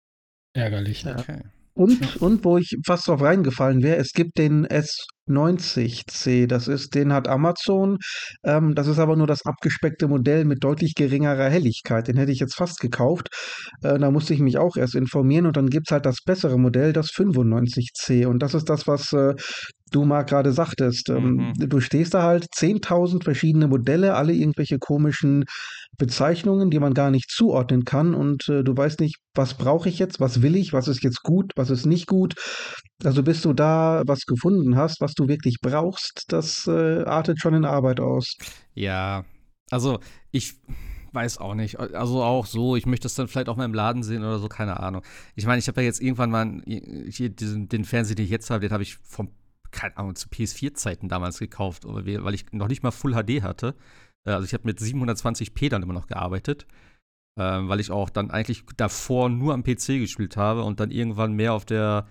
ärgerlich. 0.54 1.02
Ja. 1.02 1.18
Okay. 1.18 1.40
Und, 1.74 2.00
Ja. 2.00 2.08
und 2.20 2.44
wo 2.44 2.58
ich 2.58 2.76
fast 2.86 3.08
drauf 3.08 3.22
reingefallen 3.22 3.82
wäre, 3.82 3.96
es 3.96 4.12
gibt 4.12 4.36
den 4.38 4.66
S90C. 4.66 6.46
Das 6.46 6.68
ist, 6.68 6.94
den 6.94 7.12
hat 7.12 7.28
Amazon. 7.28 7.98
Ähm, 8.44 8.74
das 8.74 8.88
ist 8.88 8.98
aber 8.98 9.16
nur 9.16 9.26
das 9.26 9.44
abgespeckte 9.46 10.06
Modell 10.08 10.44
mit 10.44 10.62
deutlich 10.62 10.94
geringerer 10.94 11.48
Helligkeit. 11.48 12.08
Den 12.08 12.16
hätte 12.18 12.32
ich 12.32 12.40
jetzt 12.40 12.56
fast 12.56 12.78
gekauft. 12.80 13.28
Äh, 13.82 13.98
da 13.98 14.10
musste 14.10 14.34
ich 14.34 14.40
mich 14.40 14.58
auch 14.58 14.76
erst 14.76 14.94
informieren. 14.94 15.46
Und 15.46 15.56
dann 15.56 15.68
gibt 15.68 15.88
es 15.88 15.92
halt 15.92 16.04
das 16.06 16.18
bessere 16.24 16.58
Modell, 16.58 16.92
das 16.92 17.10
95C. 17.10 18.26
Und 18.26 18.40
das 18.42 18.54
ist 18.54 18.68
das, 18.68 18.86
was 18.86 19.12
äh, 19.12 19.34
du 19.94 20.04
mal 20.04 20.22
gerade 20.22 20.52
sagtest. 20.52 21.08
Ähm, 21.10 21.52
Mhm. 21.58 21.68
Du 21.68 21.80
stehst 21.80 22.14
da 22.14 22.22
halt 22.22 22.46
10.000 22.54 23.24
verschiedene 23.24 23.68
Modelle, 23.68 24.14
alle 24.14 24.32
irgendwelche 24.32 24.78
komischen 24.78 25.44
Bezeichnungen, 25.98 26.70
die 26.70 26.78
man 26.78 26.94
gar 26.94 27.10
nicht 27.10 27.30
zuordnen 27.30 27.84
kann. 27.84 28.14
Und 28.14 28.48
äh, 28.48 28.62
du 28.64 28.76
weißt 28.76 29.00
nicht, 29.00 29.16
was 29.34 29.54
brauche 29.54 29.88
ich 29.88 29.98
jetzt, 29.98 30.20
was 30.20 30.42
will 30.42 30.56
ich, 30.56 30.72
was 30.72 30.88
ist 30.88 31.02
jetzt 31.04 31.22
gut, 31.22 31.52
was 31.56 31.70
ist 31.70 31.86
nicht 31.86 32.06
gut. 32.06 32.34
Also 33.04 33.22
bis 33.22 33.42
du 33.42 33.52
da 33.52 34.02
was 34.06 34.20
gefunden 34.26 34.76
hast, 34.76 35.00
was 35.00 35.14
du 35.14 35.28
wirklich 35.28 35.58
brauchst, 35.60 36.24
das 36.28 36.66
äh, 36.66 37.02
artet 37.04 37.40
schon 37.40 37.54
in 37.54 37.64
Arbeit 37.64 38.00
aus. 38.00 38.36
Ja, 38.74 39.24
also 39.70 39.98
ich 40.30 40.54
weiß 41.12 41.38
auch 41.38 41.54
nicht. 41.54 41.78
Also 41.78 42.22
auch 42.22 42.46
so, 42.46 42.74
ich 42.74 42.86
möchte 42.86 43.06
es 43.06 43.14
dann 43.14 43.28
vielleicht 43.28 43.48
auch 43.50 43.56
mal 43.56 43.66
im 43.66 43.74
Laden 43.74 44.02
sehen 44.02 44.22
oder 44.22 44.38
so, 44.38 44.48
keine 44.48 44.80
Ahnung. 44.80 45.02
Ich 45.34 45.44
meine, 45.46 45.58
ich 45.58 45.68
habe 45.68 45.80
ja 45.82 45.84
jetzt 45.86 46.00
irgendwann 46.00 46.30
mal 46.30 46.40
einen- 46.42 46.62
hier 47.10 47.28
diesen, 47.28 47.68
den 47.68 47.84
Fernseher, 47.84 48.16
den 48.16 48.24
ich 48.24 48.30
jetzt 48.30 48.48
habe, 48.50 48.60
den 48.60 48.72
habe 48.72 48.82
ich 48.82 48.96
vom, 49.02 49.28
keine 49.72 49.96
Ahnung, 49.96 50.14
zu 50.14 50.28
PS4-Zeiten 50.28 51.08
damals 51.08 51.38
gekauft, 51.38 51.84
weil 51.86 52.34
ich 52.34 52.52
noch 52.52 52.68
nicht 52.68 52.82
mal 52.82 52.90
Full 52.90 53.14
HD 53.14 53.42
hatte. 53.42 53.74
Äh, 54.26 54.32
Also 54.32 54.44
ich 54.44 54.54
habe 54.54 54.64
mit 54.66 54.78
720p 54.78 55.68
dann 55.68 55.82
immer 55.82 55.94
noch 55.94 56.06
gearbeitet, 56.06 56.66
ähm, 57.38 57.68
weil 57.68 57.80
ich 57.80 57.90
auch 57.90 58.10
dann 58.10 58.30
eigentlich 58.30 58.64
davor 58.76 59.28
nur 59.28 59.54
am 59.54 59.64
PC 59.64 59.98
gespielt 59.98 60.36
habe 60.36 60.62
und 60.62 60.80
dann 60.80 60.90
irgendwann 60.90 61.32
mehr 61.32 61.54
auf 61.54 61.64
der 61.64 62.06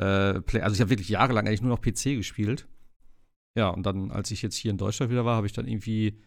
äh, 0.00 0.40
Play. 0.40 0.60
Also 0.60 0.74
ich 0.74 0.80
habe 0.80 0.90
wirklich 0.90 1.08
jahrelang 1.08 1.46
eigentlich 1.46 1.62
nur 1.62 1.70
noch 1.70 1.80
PC 1.80 2.16
gespielt. 2.16 2.68
Ja, 3.58 3.70
und 3.70 3.84
dann, 3.84 4.12
als 4.12 4.30
ich 4.30 4.42
jetzt 4.42 4.56
hier 4.56 4.70
in 4.70 4.78
Deutschland 4.78 5.10
wieder 5.10 5.24
war, 5.24 5.36
habe 5.36 5.46
ich 5.46 5.52
dann 5.52 5.66
irgendwie, 5.66 6.22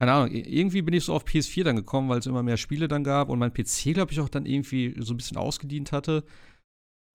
keine 0.00 0.12
Ahnung, 0.12 0.30
irgendwie 0.32 0.80
bin 0.82 0.94
ich 0.94 1.04
so 1.04 1.12
auf 1.12 1.24
PS4 1.24 1.64
dann 1.64 1.76
gekommen, 1.76 2.08
weil 2.08 2.20
es 2.20 2.26
immer 2.26 2.42
mehr 2.42 2.56
Spiele 2.56 2.88
dann 2.88 3.04
gab 3.04 3.28
und 3.28 3.38
mein 3.38 3.52
PC, 3.52 3.92
glaube 3.92 4.12
ich, 4.12 4.20
auch 4.20 4.30
dann 4.30 4.46
irgendwie 4.46 4.94
so 4.98 5.12
ein 5.12 5.18
bisschen 5.18 5.36
ausgedient 5.36 5.92
hatte. 5.92 6.24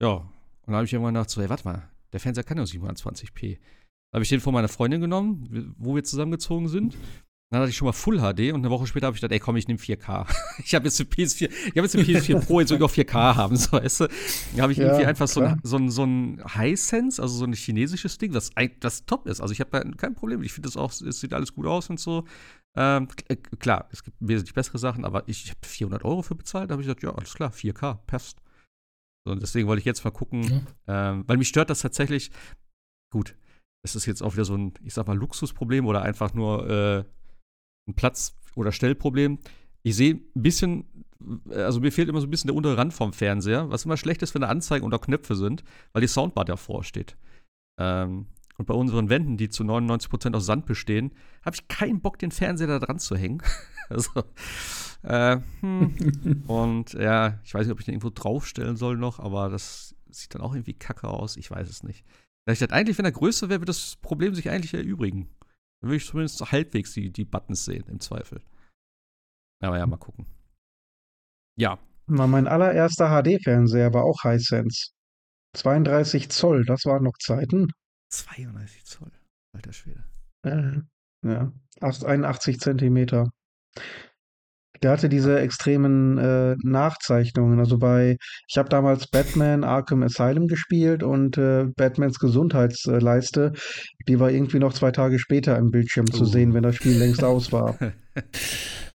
Ja, 0.01 0.09
und 0.09 0.29
dann 0.67 0.75
habe 0.75 0.85
ich 0.85 0.93
irgendwann 0.93 1.15
gedacht, 1.15 1.31
so, 1.31 1.41
ey, 1.41 1.49
warte 1.49 1.63
mal, 1.63 1.89
der 2.13 2.19
Fernseher 2.19 2.43
kann 2.43 2.57
ja 2.57 2.63
720p. 2.63 3.57
Da 4.11 4.17
habe 4.17 4.23
ich 4.23 4.29
den 4.29 4.39
von 4.39 4.53
meiner 4.53 4.69
Freundin 4.69 5.01
genommen, 5.01 5.75
wo 5.77 5.95
wir 5.95 6.03
zusammengezogen 6.03 6.67
sind. 6.67 6.97
Dann 7.51 7.61
hatte 7.61 7.71
ich 7.71 7.77
schon 7.77 7.87
mal 7.87 7.93
Full 7.93 8.19
HD 8.19 8.53
und 8.53 8.61
eine 8.61 8.69
Woche 8.69 8.85
später 8.85 9.07
habe 9.07 9.15
ich 9.15 9.21
gedacht, 9.21 9.33
ey, 9.33 9.39
komm, 9.39 9.55
ich 9.55 9.67
nehme 9.67 9.79
4K. 9.79 10.27
Ich 10.63 10.75
habe 10.75 10.85
jetzt 10.85 10.99
eine 10.99 11.09
PS4, 11.09 11.49
ich 11.49 11.67
habe 11.69 11.81
jetzt 11.81 11.95
eine 11.95 12.03
PS4 12.03 12.45
Pro, 12.45 12.59
jetzt 12.59 12.69
soll 12.69 12.77
ich 12.77 12.83
auch 12.83 12.91
4K 12.91 13.35
haben, 13.35 13.55
so 13.57 13.71
weißt 13.71 14.01
du. 14.01 14.07
Da 14.55 14.63
habe 14.63 14.71
ich 14.71 14.77
Ja, 14.77 14.85
irgendwie 14.85 15.05
einfach 15.05 15.27
so 15.27 15.41
ein, 15.41 15.59
so 15.63 15.77
ein, 15.77 15.89
so 15.89 16.03
ein 16.03 16.43
Hisense, 16.47 17.19
also 17.19 17.35
so 17.35 17.45
ein 17.45 17.53
chinesisches 17.53 18.19
Ding, 18.19 18.33
das, 18.33 18.51
das 18.81 19.05
top 19.05 19.25
ist. 19.25 19.41
Also 19.41 19.51
ich 19.51 19.61
habe 19.61 19.71
da 19.71 19.81
kein 19.97 20.13
Problem. 20.13 20.43
Ich 20.43 20.53
finde 20.53 20.67
das 20.67 20.77
auch, 20.77 20.91
es 20.91 21.19
sieht 21.19 21.33
alles 21.33 21.53
gut 21.55 21.65
aus 21.65 21.89
und 21.89 21.99
so. 21.99 22.25
Ähm, 22.75 23.07
äh, 23.29 23.35
klar, 23.35 23.87
es 23.91 24.03
gibt 24.03 24.17
wesentlich 24.19 24.53
bessere 24.53 24.77
Sachen, 24.77 25.03
aber 25.03 25.27
ich, 25.27 25.45
ich 25.45 25.49
habe 25.49 25.59
400 25.65 26.05
Euro 26.05 26.21
für 26.21 26.35
bezahlt. 26.35 26.69
Da 26.69 26.73
habe 26.73 26.83
ich 26.83 26.87
gesagt, 26.87 27.01
ja, 27.01 27.15
alles 27.15 27.33
klar, 27.33 27.51
4K, 27.51 27.97
passt. 28.05 28.41
So, 29.25 29.31
und 29.31 29.41
deswegen 29.41 29.67
wollte 29.67 29.79
ich 29.79 29.85
jetzt 29.85 30.03
mal 30.03 30.11
gucken, 30.11 30.67
ähm, 30.87 31.23
weil 31.27 31.37
mich 31.37 31.47
stört 31.47 31.69
das 31.69 31.81
tatsächlich. 31.81 32.31
Gut, 33.11 33.35
das 33.83 33.95
ist 33.95 34.05
jetzt 34.05 34.21
auch 34.21 34.33
wieder 34.33 34.45
so 34.45 34.55
ein, 34.55 34.73
ich 34.83 34.93
sag 34.93 35.07
mal, 35.07 35.17
Luxusproblem 35.17 35.85
oder 35.85 36.01
einfach 36.01 36.33
nur 36.33 36.69
äh, 36.69 37.03
ein 37.87 37.95
Platz- 37.95 38.35
oder 38.55 38.71
Stellproblem. 38.71 39.39
Ich 39.83 39.95
sehe 39.95 40.15
ein 40.15 40.41
bisschen, 40.41 41.05
also 41.49 41.79
mir 41.79 41.91
fehlt 41.91 42.09
immer 42.09 42.21
so 42.21 42.27
ein 42.27 42.31
bisschen 42.31 42.49
der 42.49 42.55
untere 42.55 42.77
Rand 42.77 42.93
vom 42.93 43.13
Fernseher, 43.13 43.69
was 43.69 43.85
immer 43.85 43.97
schlecht 43.97 44.21
ist, 44.21 44.33
wenn 44.33 44.41
da 44.41 44.49
Anzeigen 44.49 44.85
unter 44.85 44.99
Knöpfe 44.99 45.35
sind, 45.35 45.63
weil 45.93 46.01
die 46.01 46.07
Soundbar 46.07 46.45
davor 46.45 46.83
steht. 46.83 47.17
Ähm, 47.79 48.27
und 48.57 48.65
bei 48.65 48.73
unseren 48.73 49.09
Wänden, 49.09 49.37
die 49.37 49.47
zu 49.47 49.63
99% 49.63 50.35
aus 50.35 50.45
Sand 50.45 50.65
bestehen, 50.65 51.13
habe 51.45 51.55
ich 51.55 51.69
keinen 51.69 52.01
Bock, 52.01 52.19
den 52.19 52.31
Fernseher 52.31 52.67
da 52.67 52.79
dran 52.79 52.99
zu 52.99 53.15
hängen. 53.15 53.41
also, 53.89 54.09
äh, 55.03 55.37
hm. 55.61 56.43
Und 56.47 56.93
ja, 56.93 57.39
ich 57.43 57.53
weiß 57.53 57.65
nicht, 57.65 57.73
ob 57.73 57.79
ich 57.79 57.85
den 57.85 57.93
irgendwo 57.93 58.09
draufstellen 58.09 58.75
soll 58.75 58.97
noch, 58.97 59.19
aber 59.19 59.49
das 59.49 59.95
sieht 60.09 60.35
dann 60.35 60.41
auch 60.41 60.53
irgendwie 60.53 60.73
kacke 60.73 61.07
aus. 61.07 61.37
Ich 61.37 61.49
weiß 61.49 61.69
es 61.69 61.83
nicht. 61.83 62.05
Da 62.45 62.53
ich 62.53 62.59
dachte, 62.59 62.73
eigentlich, 62.73 62.97
wenn 62.97 63.05
er 63.05 63.11
größer 63.11 63.49
wäre, 63.49 63.61
würde 63.61 63.69
das 63.69 63.97
Problem 63.97 64.33
sich 64.33 64.49
eigentlich 64.49 64.73
erübrigen. 64.73 65.29
Dann 65.81 65.89
will 65.89 65.97
ich 65.97 66.05
zumindest 66.05 66.51
halbwegs 66.51 66.93
die, 66.93 67.11
die 67.11 67.25
Buttons 67.25 67.65
sehen, 67.65 67.85
im 67.87 67.99
Zweifel. 67.99 68.41
Aber 69.61 69.77
ja, 69.77 69.85
mal 69.85 69.97
gucken. 69.97 70.25
Ja. 71.57 71.79
Na, 72.07 72.27
mein 72.27 72.47
allererster 72.47 73.09
HD-Fernseher 73.09 73.93
war 73.93 74.03
auch 74.03 74.23
Hisense. 74.23 74.91
32 75.55 76.29
Zoll, 76.29 76.65
das 76.65 76.85
waren 76.85 77.03
noch 77.03 77.17
Zeiten. 77.19 77.67
32 78.11 78.85
Zoll, 78.85 79.11
alter 79.55 79.73
Schwede. 79.73 80.03
Äh, 80.43 80.81
ja, 81.27 81.51
81 81.81 82.59
Zentimeter. 82.59 83.31
Der 84.81 84.91
hatte 84.91 85.09
diese 85.09 85.39
extremen 85.39 86.17
äh, 86.17 86.55
Nachzeichnungen. 86.63 87.59
Also 87.59 87.77
bei, 87.77 88.17
ich 88.47 88.57
habe 88.57 88.69
damals 88.69 89.07
Batman 89.07 89.63
Arkham 89.63 90.03
Asylum 90.03 90.47
gespielt 90.47 91.03
und 91.03 91.37
äh, 91.37 91.65
Batmans 91.75 92.19
Gesundheitsleiste, 92.19 93.53
die 94.07 94.19
war 94.19 94.31
irgendwie 94.31 94.59
noch 94.59 94.73
zwei 94.73 94.91
Tage 94.91 95.19
später 95.19 95.57
im 95.57 95.71
Bildschirm 95.71 96.07
zu 96.11 96.23
Oh. 96.23 96.25
sehen, 96.25 96.53
wenn 96.53 96.63
das 96.63 96.75
Spiel 96.75 96.97
längst 96.97 97.23
aus 97.23 97.51
war. 97.51 97.77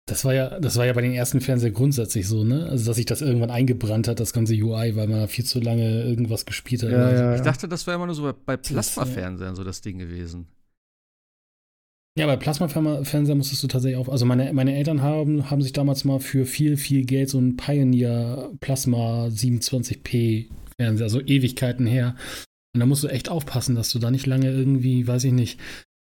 Das 0.06 0.26
war 0.26 0.34
ja, 0.34 0.60
das 0.60 0.76
war 0.76 0.88
ja 0.88 0.94
bei 0.94 1.02
den 1.02 1.14
ersten 1.14 1.40
Fernseher 1.40 1.70
grundsätzlich 1.70 2.28
so, 2.28 2.44
ne? 2.44 2.66
Also, 2.68 2.88
dass 2.88 2.96
sich 2.96 3.06
das 3.06 3.22
irgendwann 3.22 3.52
eingebrannt 3.52 4.08
hat, 4.08 4.20
das 4.20 4.34
ganze 4.34 4.56
UI, 4.56 4.96
weil 4.96 5.08
man 5.08 5.28
viel 5.28 5.46
zu 5.46 5.60
lange 5.60 6.02
irgendwas 6.04 6.46
gespielt 6.48 6.82
hat. 6.82 6.90
Ja, 6.90 7.12
ja, 7.12 7.32
Ich 7.34 7.38
ja. 7.40 7.44
dachte, 7.44 7.68
das 7.68 7.86
wäre 7.86 7.96
immer 7.98 8.08
nur 8.08 8.16
so 8.16 8.24
bei, 8.24 8.34
bei 8.34 8.54
ist, 8.56 8.70
Plasma-Fernsehern 8.72 9.54
so 9.56 9.64
das 9.64 9.82
Ding 9.82 10.00
gewesen. 10.00 10.48
Ja, 12.20 12.26
bei 12.26 12.36
Plasma-Fernseher 12.36 13.36
musstest 13.36 13.64
du 13.64 13.68
tatsächlich 13.68 13.98
auch. 13.98 14.10
Also 14.10 14.26
meine, 14.26 14.52
meine 14.52 14.76
Eltern 14.76 15.02
haben, 15.02 15.50
haben 15.50 15.62
sich 15.62 15.72
damals 15.72 16.04
mal 16.04 16.20
für 16.20 16.46
viel, 16.46 16.76
viel 16.76 17.06
Geld 17.06 17.30
so 17.30 17.38
einen 17.38 17.56
Pioneer 17.56 18.52
Plasma 18.60 19.28
27p 19.28 20.48
Fernseher, 20.78 21.06
also 21.06 21.22
Ewigkeiten 21.22 21.88
her. 21.88 22.18
Und 22.74 22.82
da 22.82 22.86
musst 22.86 23.06
du 23.06 23.08
echt 23.08 23.30
aufpassen, 23.30 23.74
dass 23.76 23.92
du 23.92 24.00
da 24.00 24.12
nicht 24.12 24.26
lange 24.26 24.52
irgendwie, 24.52 25.08
weiß 25.08 25.24
ich 25.24 25.32
nicht. 25.32 25.62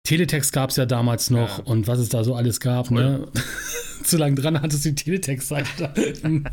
Teletext 0.03 0.51
gab 0.51 0.71
es 0.71 0.77
ja 0.77 0.85
damals 0.85 1.29
noch 1.29 1.59
Ja. 1.59 1.63
und 1.65 1.87
was 1.87 1.99
es 1.99 2.09
da 2.09 2.23
so 2.23 2.33
alles 2.35 2.59
gab, 2.59 2.89
ne? 2.91 3.27
Zu 4.03 4.17
lang 4.17 4.35
dran 4.35 4.59
hattest 4.59 4.83
du 4.83 4.89
die 4.89 4.95
Teletext-Seite 5.03 5.93
im, 6.23 6.43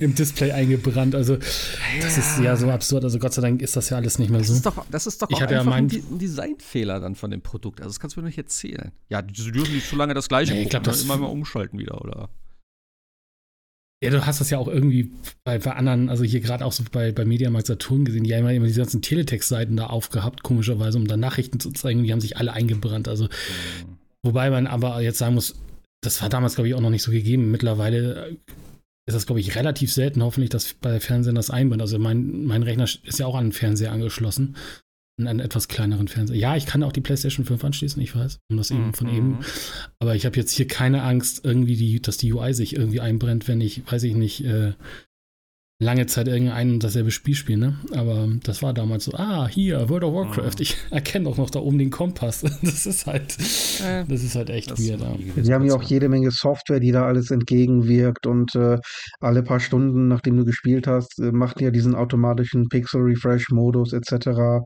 im 0.00 0.14
Display 0.14 0.52
eingebrannt. 0.52 1.14
Also, 1.14 1.36
das 1.36 2.16
ist 2.16 2.38
ja 2.40 2.56
so 2.56 2.70
absurd. 2.70 3.04
Also, 3.04 3.18
Gott 3.18 3.34
sei 3.34 3.42
Dank 3.42 3.60
ist 3.60 3.76
das 3.76 3.90
ja 3.90 3.98
alles 3.98 4.18
nicht 4.18 4.30
mehr 4.30 4.38
Das 4.38 4.48
so. 4.48 4.54
ist 4.54 4.64
doch, 4.66 4.86
das 4.90 5.06
ist 5.06 5.20
doch 5.20 5.28
Ich 5.28 5.36
auch 5.36 5.40
ja 5.42 5.60
einfach 5.60 5.72
ein, 5.74 5.86
mein- 5.88 6.02
ein 6.12 6.18
Designfehler 6.18 6.98
dann 6.98 7.14
von 7.14 7.30
dem 7.30 7.42
Produkt. 7.42 7.80
Also 7.82 7.90
das 7.90 8.00
kannst 8.00 8.16
du 8.16 8.20
mir 8.22 8.26
nicht 8.28 8.38
erzählen. 8.38 8.90
Ja, 9.10 9.20
die 9.20 9.34
die 9.34 9.52
dürfen 9.52 9.74
nicht 9.74 9.86
zu 9.86 9.96
lange 9.96 10.14
das 10.14 10.28
gleiche 10.28 10.54
Nee, 10.54 10.62
ich 10.62 10.64
gucken, 10.70 10.82
glaub, 10.82 10.86
ne? 10.86 10.92
das- 10.92 11.02
immer 11.02 11.18
mal 11.18 11.26
umschalten 11.26 11.78
wieder, 11.78 12.00
oder? 12.02 12.30
Ja, 14.02 14.10
du 14.10 14.24
hast 14.24 14.40
das 14.40 14.50
ja 14.50 14.58
auch 14.58 14.68
irgendwie 14.68 15.10
bei, 15.44 15.58
bei 15.58 15.72
anderen, 15.72 16.08
also 16.08 16.22
hier 16.22 16.40
gerade 16.40 16.64
auch 16.64 16.72
so 16.72 16.84
bei, 16.90 17.10
bei 17.10 17.24
Mediamarkt 17.24 17.66
Saturn 17.66 18.04
gesehen, 18.04 18.22
die 18.22 18.34
haben 18.34 18.44
ja 18.44 18.52
immer 18.52 18.66
diese 18.66 18.80
ganzen 18.80 19.02
Teletext-Seiten 19.02 19.76
da 19.76 19.86
aufgehabt, 19.86 20.44
komischerweise, 20.44 20.98
um 20.98 21.08
dann 21.08 21.18
Nachrichten 21.18 21.58
zu 21.58 21.72
zeigen, 21.72 22.04
die 22.04 22.12
haben 22.12 22.20
sich 22.20 22.36
alle 22.36 22.52
eingebrannt. 22.52 23.08
Also, 23.08 23.28
wobei 24.22 24.50
man 24.50 24.68
aber 24.68 25.00
jetzt 25.00 25.18
sagen 25.18 25.34
muss, 25.34 25.56
das 26.00 26.22
war 26.22 26.28
damals, 26.28 26.54
glaube 26.54 26.68
ich, 26.68 26.74
auch 26.74 26.80
noch 26.80 26.90
nicht 26.90 27.02
so 27.02 27.10
gegeben. 27.10 27.50
Mittlerweile 27.50 28.36
ist 29.08 29.14
das, 29.14 29.26
glaube 29.26 29.40
ich, 29.40 29.56
relativ 29.56 29.92
selten, 29.92 30.22
hoffentlich, 30.22 30.50
dass 30.50 30.74
bei 30.74 31.00
Fernsehen 31.00 31.34
das 31.34 31.50
einbrennt. 31.50 31.82
Also 31.82 31.98
mein, 31.98 32.44
mein 32.44 32.62
Rechner 32.62 32.84
ist 32.84 33.18
ja 33.18 33.26
auch 33.26 33.34
an 33.34 33.46
den 33.46 33.52
Fernseher 33.52 33.90
angeschlossen. 33.90 34.54
Einen 35.18 35.40
etwas 35.40 35.66
kleineren 35.68 36.06
Fernseher. 36.08 36.36
Ja, 36.36 36.56
ich 36.56 36.64
kann 36.66 36.82
auch 36.84 36.92
die 36.92 37.00
PlayStation 37.00 37.44
5 37.44 37.64
anschließen, 37.64 38.00
ich 38.00 38.14
weiß, 38.14 38.38
um 38.50 38.56
das 38.56 38.70
eben 38.70 38.94
von 38.94 39.08
eben 39.08 39.28
Mhm. 39.30 39.38
aber 39.98 40.14
ich 40.14 40.24
habe 40.26 40.36
jetzt 40.36 40.52
hier 40.52 40.66
keine 40.68 41.02
Angst, 41.02 41.40
irgendwie, 41.44 41.76
die, 41.76 42.00
dass 42.00 42.16
die 42.18 42.32
UI 42.32 42.54
sich 42.54 42.76
irgendwie 42.76 43.00
einbrennt, 43.00 43.48
wenn 43.48 43.60
ich, 43.60 43.82
weiß 43.90 44.04
ich 44.04 44.14
nicht, 44.14 44.44
äh, 44.44 44.74
lange 45.80 46.06
Zeit 46.06 46.26
irgendein 46.26 46.72
und 46.72 46.82
dasselbe 46.84 47.12
Spiel 47.12 47.36
spiele. 47.36 47.58
Ne? 47.58 47.76
Aber 47.92 48.28
das 48.42 48.62
war 48.62 48.74
damals 48.74 49.04
so, 49.04 49.12
ah, 49.14 49.46
hier, 49.46 49.88
World 49.88 50.02
of 50.02 50.12
Warcraft. 50.14 50.56
Mhm. 50.56 50.62
Ich 50.62 50.76
erkenne 50.90 51.28
auch 51.28 51.36
noch 51.36 51.50
da 51.50 51.60
oben 51.60 51.78
den 51.78 51.90
Kompass. 51.90 52.42
Das 52.62 52.86
ist 52.86 53.06
halt, 53.06 53.36
Äh, 53.84 54.04
das 54.08 54.22
ist 54.24 54.34
halt 54.34 54.50
echt 54.50 54.70
weird. 54.70 55.00
Ja. 55.00 55.42
Sie 55.42 55.54
haben 55.54 55.64
ja 55.64 55.74
auch 55.74 55.82
jede 55.82 56.08
Menge 56.08 56.30
Software, 56.30 56.80
die 56.80 56.90
da 56.90 57.06
alles 57.06 57.30
entgegenwirkt 57.30 58.26
und 58.26 58.54
äh, 58.56 58.78
alle 59.20 59.42
paar 59.42 59.60
Stunden, 59.60 60.08
nachdem 60.08 60.36
du 60.36 60.44
gespielt 60.44 60.86
hast, 60.86 61.18
äh, 61.20 61.30
macht 61.30 61.60
ja 61.60 61.70
diesen 61.70 61.94
automatischen 61.94 62.68
Pixel-Refresh-Modus 62.68 63.92
etc. 63.92 64.64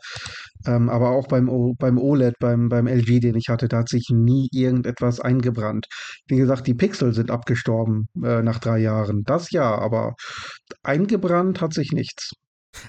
Ähm, 0.66 0.88
aber 0.88 1.10
auch 1.10 1.28
beim, 1.28 1.48
o 1.48 1.74
beim 1.78 1.98
OLED, 1.98 2.34
beim, 2.38 2.68
beim 2.68 2.86
LG, 2.86 3.20
den 3.20 3.36
ich 3.36 3.48
hatte, 3.48 3.68
da 3.68 3.78
hat 3.78 3.88
sich 3.88 4.08
nie 4.10 4.48
irgendetwas 4.52 5.20
eingebrannt. 5.20 5.86
Wie 6.26 6.36
gesagt, 6.36 6.66
die 6.66 6.74
Pixel 6.74 7.12
sind 7.12 7.30
abgestorben 7.30 8.08
äh, 8.22 8.42
nach 8.42 8.58
drei 8.58 8.78
Jahren. 8.78 9.22
Das 9.24 9.50
ja, 9.50 9.74
aber 9.74 10.14
eingebrannt 10.82 11.60
hat 11.60 11.74
sich 11.74 11.92
nichts. 11.92 12.32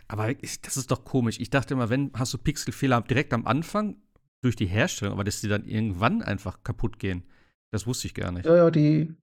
Aber 0.07 0.29
ich, 0.29 0.61
das 0.61 0.77
ist 0.77 0.91
doch 0.91 1.03
komisch. 1.03 1.39
Ich 1.39 1.49
dachte 1.49 1.73
immer, 1.73 1.89
wenn 1.89 2.11
hast 2.13 2.33
du 2.33 2.37
Pixelfehler 2.37 3.01
direkt 3.01 3.33
am 3.33 3.45
Anfang 3.45 3.97
durch 4.41 4.55
die 4.55 4.65
Herstellung, 4.65 5.13
aber 5.13 5.23
dass 5.23 5.41
die 5.41 5.47
dann 5.47 5.65
irgendwann 5.65 6.21
einfach 6.21 6.63
kaputt 6.63 6.99
gehen. 6.99 7.23
Das 7.71 7.87
wusste 7.87 8.07
ich 8.07 8.13
gar 8.13 8.31
nicht. 8.31 8.45
Ja, 8.45 8.55
ja, 8.55 8.71
die. 8.71 9.15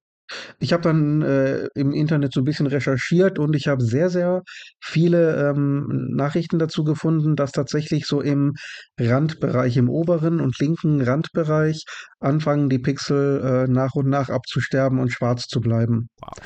Ich 0.59 0.73
habe 0.73 0.83
dann 0.83 1.23
äh, 1.23 1.67
im 1.75 1.93
Internet 1.93 2.33
so 2.33 2.41
ein 2.41 2.45
bisschen 2.45 2.67
recherchiert 2.67 3.39
und 3.39 3.55
ich 3.57 3.69
habe 3.69 3.83
sehr, 3.83 4.11
sehr 4.11 4.43
viele 4.81 5.51
ähm, 5.51 6.09
Nachrichten 6.11 6.59
dazu 6.59 6.85
gefunden, 6.85 7.37
dass 7.37 7.53
tatsächlich 7.53 8.07
so 8.07 8.21
im 8.21 8.55
Randbereich, 8.99 9.77
im 9.77 9.89
oberen 9.89 10.41
und 10.41 10.59
linken 10.59 11.01
Randbereich 11.01 11.85
anfangen 12.21 12.69
die 12.69 12.79
Pixel 12.79 13.41
äh, 13.43 13.71
nach 13.71 13.95
und 13.95 14.09
nach 14.09 14.29
abzusterben 14.29 14.99
und 14.99 15.13
schwarz 15.13 15.47
zu 15.47 15.61
bleiben. 15.61 16.09
Wow. 16.21 16.39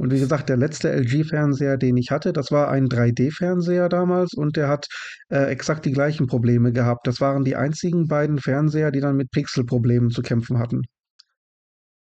Und 0.00 0.12
wie 0.12 0.20
gesagt, 0.20 0.48
der 0.48 0.56
letzte 0.56 0.92
LG-Fernseher, 0.92 1.76
den 1.76 1.96
ich 1.96 2.12
hatte, 2.12 2.32
das 2.32 2.52
war 2.52 2.70
ein 2.70 2.86
3D-Fernseher 2.86 3.88
damals 3.88 4.32
und 4.32 4.56
der 4.56 4.68
hat 4.68 4.86
äh, 5.28 5.50
exakt 5.50 5.84
die 5.84 5.92
gleichen 5.92 6.28
Probleme 6.28 6.72
gehabt. 6.72 7.08
Das 7.08 7.20
waren 7.20 7.42
die 7.44 7.56
einzigen 7.56 8.06
beiden 8.06 8.38
Fernseher, 8.38 8.92
die 8.92 9.00
dann 9.00 9.16
mit 9.16 9.32
Pixelproblemen 9.32 10.10
zu 10.10 10.22
kämpfen 10.22 10.58
hatten. 10.58 10.82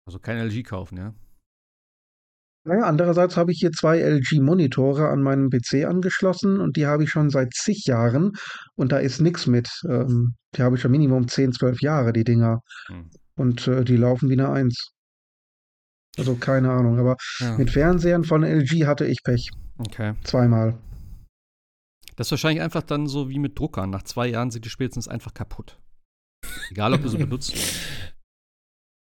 Also 0.07 0.19
kein 0.19 0.39
LG 0.39 0.63
kaufen, 0.63 0.97
ja. 0.97 1.15
Naja, 2.65 2.83
andererseits 2.85 3.37
habe 3.37 3.53
ich 3.53 3.59
hier 3.61 3.71
zwei 3.71 4.01
LG-Monitore 4.01 5.09
an 5.09 5.23
meinem 5.23 5.51
PC 5.51 5.85
angeschlossen 5.85 6.61
und 6.61 6.77
die 6.77 6.87
habe 6.87 7.05
ich 7.05 7.11
schon 7.11 7.31
seit 7.31 7.55
zig 7.55 7.85
Jahren 7.87 8.33
und 8.75 8.91
da 8.91 8.99
ist 8.99 9.21
nichts 9.21 9.47
mit. 9.47 9.69
Ähm, 9.89 10.35
die 10.57 10.63
habe 10.63 10.75
ich 10.75 10.83
schon 10.83 10.91
Minimum 10.91 11.29
10, 11.29 11.53
12 11.53 11.81
Jahre, 11.81 12.13
die 12.13 12.25
Dinger. 12.25 12.61
Hm. 12.89 13.11
Und 13.37 13.69
äh, 13.69 13.85
die 13.85 13.97
laufen 13.97 14.29
wie 14.31 14.33
eine 14.33 14.51
Eins. 14.51 14.91
Also 16.19 16.35
keine 16.35 16.71
Ahnung, 16.71 16.99
aber 16.99 17.17
ja. 17.39 17.57
mit 17.57 17.71
Fernsehern 17.71 18.25
von 18.25 18.43
LG 18.43 18.87
hatte 18.87 19.07
ich 19.07 19.23
Pech. 19.23 19.51
Okay. 19.79 20.15
Zweimal. 20.25 20.79
Das 22.17 22.29
ist 22.29 22.31
wahrscheinlich 22.33 22.63
einfach 22.63 22.83
dann 22.83 23.07
so 23.07 23.29
wie 23.29 23.39
mit 23.39 23.59
Druckern. 23.59 23.91
Nach 23.91 24.03
zwei 24.03 24.27
Jahren 24.27 24.51
sind 24.51 24.65
die 24.65 24.71
spätestens 24.71 25.07
einfach 25.07 25.35
kaputt. 25.35 25.79
Egal, 26.71 26.95
ob 26.95 27.03
du 27.03 27.09
sie 27.09 27.19
benutzt. 27.19 27.55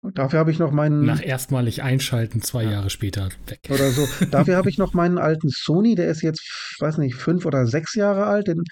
Und 0.02 0.18
Dafür 0.18 0.40
habe 0.40 0.52
ich 0.52 0.58
noch 0.60 0.72
meinen. 0.72 1.06
Nach 1.06 1.24
erstmalig 1.24 1.84
einschalten, 1.84 2.42
zwei 2.42 2.64
Ja. 2.64 2.72
Jahre 2.72 2.90
später 2.90 3.30
weg. 3.48 3.60
Oder 3.70 3.92
so. 3.92 4.08
Dafür 4.32 4.56
habe 4.58 4.70
ich 4.70 4.78
noch 4.78 4.94
meinen 4.94 5.18
alten 5.20 5.50
Sony, 5.50 5.96
der 5.96 6.10
ist 6.10 6.22
jetzt, 6.22 6.76
weiß 6.80 6.98
nicht, 6.98 7.16
fünf 7.16 7.46
oder 7.46 7.68
sechs 7.68 7.94
Jahre 7.96 8.26
alt. 8.26 8.48
Den, 8.48 8.64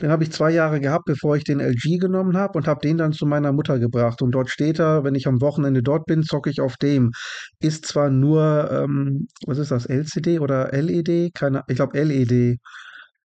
den 0.00 0.10
habe 0.10 0.22
ich 0.22 0.30
zwei 0.30 0.50
Jahre 0.50 0.80
gehabt, 0.80 1.06
bevor 1.06 1.36
ich 1.36 1.44
den 1.44 1.60
LG 1.60 1.98
genommen 1.98 2.36
habe 2.36 2.56
und 2.56 2.68
habe 2.68 2.80
den 2.80 2.98
dann 2.98 3.12
zu 3.12 3.26
meiner 3.26 3.52
Mutter 3.52 3.78
gebracht. 3.80 4.22
Und 4.22 4.30
dort 4.32 4.48
steht 4.48 4.78
er, 4.78 5.02
wenn 5.02 5.16
ich 5.16 5.26
am 5.26 5.40
Wochenende 5.40 5.82
dort 5.82 6.06
bin, 6.06 6.22
zocke 6.22 6.50
ich 6.50 6.60
auf 6.60 6.76
dem. 6.76 7.10
Ist 7.60 7.86
zwar 7.86 8.10
nur, 8.10 8.70
ähm, 8.70 9.26
was 9.46 9.58
ist 9.58 9.72
das, 9.72 9.86
LCD 9.86 10.38
oder 10.38 10.70
LED? 10.72 11.34
Keine, 11.34 11.62
ich 11.66 11.76
glaube 11.76 12.00
LED. 12.00 12.58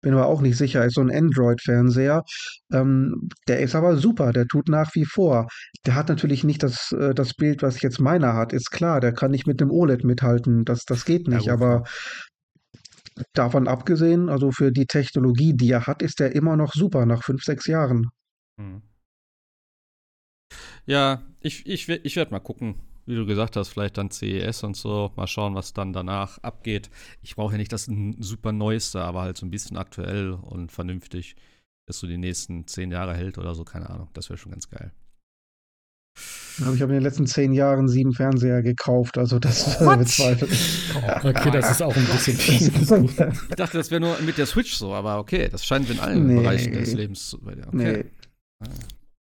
Bin 0.03 0.13
aber 0.13 0.27
auch 0.27 0.41
nicht 0.41 0.57
sicher, 0.57 0.85
ist 0.85 0.95
so 0.95 1.01
ein 1.01 1.11
Android-Fernseher. 1.11 2.23
Ähm, 2.73 3.29
der 3.49 3.61
ist 3.61 3.75
aber 3.75 3.97
super, 3.97 4.33
der 4.33 4.47
tut 4.47 4.69
nach 4.69 4.95
wie 4.95 5.05
vor. 5.05 5.49
Der 5.87 5.95
hat 5.95 6.09
natürlich 6.09 6.45
nicht 6.45 6.63
das, 6.63 6.93
äh, 6.93 7.15
das 7.15 7.35
Bild, 7.35 7.63
was 7.63 7.81
jetzt 7.83 7.99
meiner 8.01 8.35
hat, 8.35 8.53
ist 8.53 8.71
klar. 8.71 9.01
Der 9.01 9.13
kann 9.13 9.31
nicht 9.31 9.47
mit 9.47 9.61
dem 9.61 9.71
OLED 9.71 10.05
mithalten, 10.05 10.65
das, 10.65 10.85
das 10.85 11.05
geht 11.05 11.29
Ja, 11.29 11.35
nicht. 11.37 11.49
gut, 11.49 11.53
aber 11.53 11.85
davon 13.33 13.67
abgesehen, 13.69 14.29
also 14.29 14.51
für 14.53 14.73
die 14.73 14.87
Technologie, 14.87 15.55
die 15.55 15.71
er 15.71 15.87
hat, 15.87 16.03
ist 16.03 16.21
er 16.21 16.35
immer 16.35 16.57
noch 16.57 16.73
super 16.75 17.07
nach 17.07 17.23
fünf, 17.25 17.43
sechs 17.43 17.67
Jahren. 17.67 18.09
Hm. 18.59 18.83
Ja, 20.87 21.23
ich, 21.41 21.67
ich, 21.67 21.89
ich 21.89 22.17
werde 22.17 22.31
mal 22.31 22.41
gucken, 22.41 22.77
wie 23.07 23.15
du 23.15 23.25
gesagt 23.25 23.57
hast, 23.57 23.69
vielleicht 23.69 23.99
dann 23.99 24.11
CES 24.11 24.63
und 24.65 24.77
so. 24.77 25.13
Mal 25.17 25.27
schauen, 25.27 25.55
was 25.55 25.73
dann 25.73 25.93
danach 25.93 26.39
abgeht. 26.39 26.91
Ich 27.23 27.37
brauche 27.37 27.53
ja 27.53 27.59
nicht 27.59 27.73
das 27.73 27.89
super 28.19 28.53
Neueste, 28.53 29.01
aber 29.01 29.23
halt 29.23 29.37
so 29.37 29.47
ein 29.47 29.51
bisschen 29.51 29.77
aktuell 29.77 30.33
und 30.33 30.73
vernünftig, 30.73 31.37
dass 31.89 32.01
du 32.01 32.07
die 32.07 32.19
nächsten 32.19 32.67
zehn 32.67 32.91
Jahre 32.91 33.15
hält 33.15 33.39
oder 33.39 33.55
so, 33.55 33.65
keine 33.65 33.89
Ahnung. 33.89 34.09
Das 34.13 34.29
wäre 34.29 34.39
schon 34.39 34.53
ganz 34.53 34.69
geil. 34.69 34.93
Ich 36.59 36.65
habe 36.65 36.85
in 36.85 36.95
den 36.95 37.03
letzten 37.03 37.27
zehn 37.27 37.53
Jahren 37.53 37.87
sieben 37.87 38.15
Fernseher 38.15 38.63
gekauft, 38.63 39.19
also 39.19 39.39
das 39.39 39.79
äh, 39.81 39.97
bezweifle 39.97 40.49
ich. 40.49 40.87
Okay, 41.23 41.51
das 41.51 41.71
ist 41.71 41.83
auch 41.83 41.95
ein 41.95 42.07
bisschen 42.07 42.37
fies. 42.37 42.91
Ich 43.51 43.57
dachte, 43.57 43.77
das 43.77 43.91
wäre 43.91 44.01
nur 44.01 44.19
mit 44.23 44.39
der 44.39 44.47
Switch 44.47 44.75
so, 44.75 44.95
aber 44.95 45.19
okay, 45.19 45.51
das 45.51 45.67
scheint 45.67 45.91
in 45.91 46.01
allen 46.01 46.27
Nee. 46.27 46.41
Bereichen 46.41 46.73
des 46.73 46.95
Lebens 46.95 47.29
zu 47.29 47.37
okay. 47.43 47.65
Nee. 47.73 48.05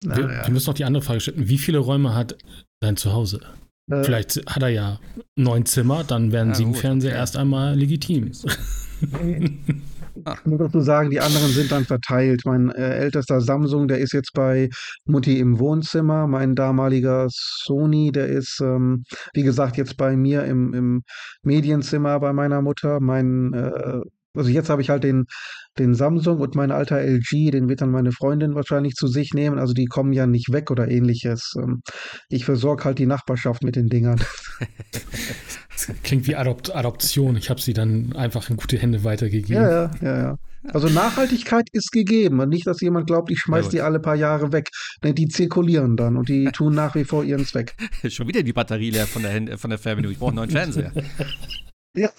Wir, 0.03 0.29
wir 0.29 0.49
müssen 0.51 0.67
noch 0.67 0.75
die 0.75 0.85
andere 0.85 1.01
Frage 1.01 1.19
stellen. 1.19 1.47
Wie 1.49 1.57
viele 1.57 1.79
Räume 1.79 2.13
hat 2.13 2.37
dein 2.79 2.95
Zuhause? 2.95 3.41
Äh, 3.89 4.03
Vielleicht 4.03 4.37
hat 4.47 4.63
er 4.63 4.69
ja 4.69 4.99
neun 5.35 5.65
Zimmer, 5.65 6.03
dann 6.03 6.31
wären 6.31 6.49
Ja, 6.49 6.55
sieben 6.55 6.71
gut, 6.71 6.81
Fernseher 6.81 7.11
okay. 7.11 7.19
erst 7.19 7.37
einmal 7.37 7.75
legitim. 7.75 8.31
Ich 10.25 10.45
muss 10.45 10.59
dazu 10.59 10.79
sagen, 10.79 11.09
die 11.09 11.19
anderen 11.19 11.49
sind 11.49 11.71
dann 11.71 11.85
verteilt. 11.85 12.43
Mein 12.45 12.69
äh, 12.69 12.99
ältester 12.99 13.41
Samsung, 13.41 13.87
der 13.87 13.99
ist 13.99 14.13
jetzt 14.13 14.31
bei 14.33 14.69
Mutti 15.05 15.39
im 15.39 15.59
Wohnzimmer. 15.59 16.25
Mein 16.27 16.55
damaliger 16.55 17.27
Sony, 17.29 18.11
der 18.11 18.27
ist, 18.27 18.59
ähm, 18.61 19.03
wie 19.33 19.43
gesagt, 19.43 19.77
jetzt 19.77 19.97
bei 19.97 20.15
mir 20.15 20.45
im, 20.45 20.73
im 20.73 21.03
Medienzimmer 21.43 22.19
bei 22.19 22.31
meiner 22.33 22.61
Mutter. 22.61 22.99
Mein 23.01 23.53
äh, 23.53 23.99
also 24.35 24.49
jetzt 24.49 24.69
habe 24.69 24.81
ich 24.81 24.89
halt 24.89 25.03
den, 25.03 25.25
den 25.77 25.93
Samsung 25.93 26.39
und 26.39 26.55
mein 26.55 26.71
alter 26.71 26.99
LG, 27.01 27.51
den 27.51 27.69
wird 27.69 27.81
dann 27.81 27.91
meine 27.91 28.11
Freundin 28.11 28.55
wahrscheinlich 28.55 28.93
zu 28.95 29.07
sich 29.07 29.33
nehmen. 29.33 29.59
Also 29.59 29.73
die 29.73 29.85
kommen 29.85 30.13
ja 30.13 30.27
nicht 30.27 30.51
weg 30.51 30.71
oder 30.71 30.89
ähnliches. 30.89 31.53
Ähm, 31.57 31.81
ich 32.29 32.45
versorge 32.45 32.85
halt 32.85 32.99
die 32.99 33.05
Nachbarschaft 33.05 33.63
mit 33.63 33.75
den 33.75 33.87
Dingern. 33.87 34.19
Das 35.75 35.91
klingt 36.03 36.27
wie 36.27 36.35
Adopt 36.35 36.73
Adoption. 36.73 37.35
Ich 37.35 37.49
habe 37.49 37.61
sie 37.61 37.73
dann 37.73 38.13
einfach 38.15 38.49
in 38.49 38.57
gute 38.57 38.77
Hände 38.77 39.03
weitergegeben. 39.03 39.61
Ja, 39.61 39.69
ja, 39.69 39.91
ja, 40.01 40.17
ja. 40.17 40.37
Also 40.73 40.89
Nachhaltigkeit 40.89 41.67
ist 41.73 41.91
gegeben. 41.91 42.39
Und 42.39 42.49
nicht, 42.49 42.65
dass 42.65 42.81
jemand 42.81 43.07
glaubt, 43.07 43.29
ich 43.29 43.39
schmeiß 43.39 43.69
die 43.69 43.81
alle 43.81 43.99
paar 43.99 44.15
Jahre 44.15 44.51
weg. 44.51 44.69
Nee, 45.03 45.13
die 45.13 45.27
zirkulieren 45.27 45.95
dann 45.95 46.17
und 46.17 46.29
die 46.29 46.45
tun 46.53 46.73
nach 46.73 46.95
wie 46.95 47.03
vor 47.03 47.23
ihren 47.23 47.45
Zweck. 47.45 47.75
Schon 48.07 48.27
wieder 48.27 48.41
die 48.41 48.53
Batterie 48.53 48.89
leer 48.89 49.05
von 49.05 49.21
der, 49.21 49.57
von 49.57 49.69
der 49.69 49.79
Fernbedienung. 49.79 50.13
Ich 50.13 50.19
brauche 50.19 50.29
einen 50.29 50.37
neuen 50.37 50.49
Fernseher. 50.49 50.91
Ja, 51.95 52.09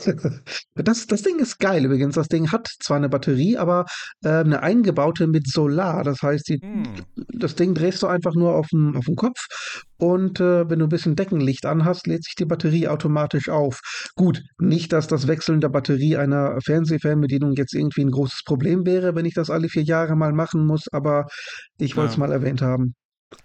das, 0.75 1.07
das 1.07 1.23
Ding 1.23 1.39
ist 1.39 1.59
geil 1.59 1.85
übrigens. 1.85 2.15
Das 2.15 2.29
Ding 2.29 2.51
hat 2.51 2.67
zwar 2.81 2.97
eine 2.97 3.11
Batterie, 3.11 3.59
aber 3.59 3.85
äh, 4.25 4.29
eine 4.29 4.62
eingebaute 4.62 5.27
mit 5.27 5.47
Solar. 5.49 6.03
Das 6.03 6.23
heißt, 6.23 6.49
die, 6.49 6.61
hm. 6.62 6.85
das 7.35 7.57
Ding 7.57 7.75
drehst 7.75 8.03
du 8.03 8.07
einfach 8.07 8.35
nur 8.35 8.55
auf 8.55 8.69
den, 8.69 8.97
auf 8.97 9.05
den 9.05 9.17
Kopf 9.17 9.47
und 9.99 10.41
äh, 10.41 10.69
wenn 10.69 10.79
du 10.79 10.87
ein 10.87 10.91
bisschen 10.91 11.17
Deckenlicht 11.17 11.67
anhast, 11.67 12.07
lädt 12.07 12.25
sich 12.25 12.35
die 12.35 12.45
Batterie 12.45 12.89
automatisch 12.89 13.49
auf. 13.49 13.81
Gut, 14.15 14.43
nicht, 14.59 14.93
dass 14.93 15.07
das 15.09 15.27
Wechseln 15.27 15.61
der 15.61 15.69
Batterie 15.69 16.17
einer 16.17 16.59
Fernsehfernbedienung 16.62 17.53
jetzt 17.53 17.75
irgendwie 17.75 18.03
ein 18.03 18.11
großes 18.11 18.43
Problem 18.45 18.87
wäre, 18.87 19.15
wenn 19.15 19.27
ich 19.27 19.35
das 19.35 19.51
alle 19.51 19.69
vier 19.69 19.83
Jahre 19.83 20.17
mal 20.17 20.33
machen 20.33 20.67
muss, 20.67 20.89
aber 20.93 21.27
ich 21.79 21.97
wollte 21.97 22.11
es 22.11 22.17
ja. 22.17 22.21
mal 22.21 22.33
erwähnt 22.33 22.62
haben. 22.62 22.95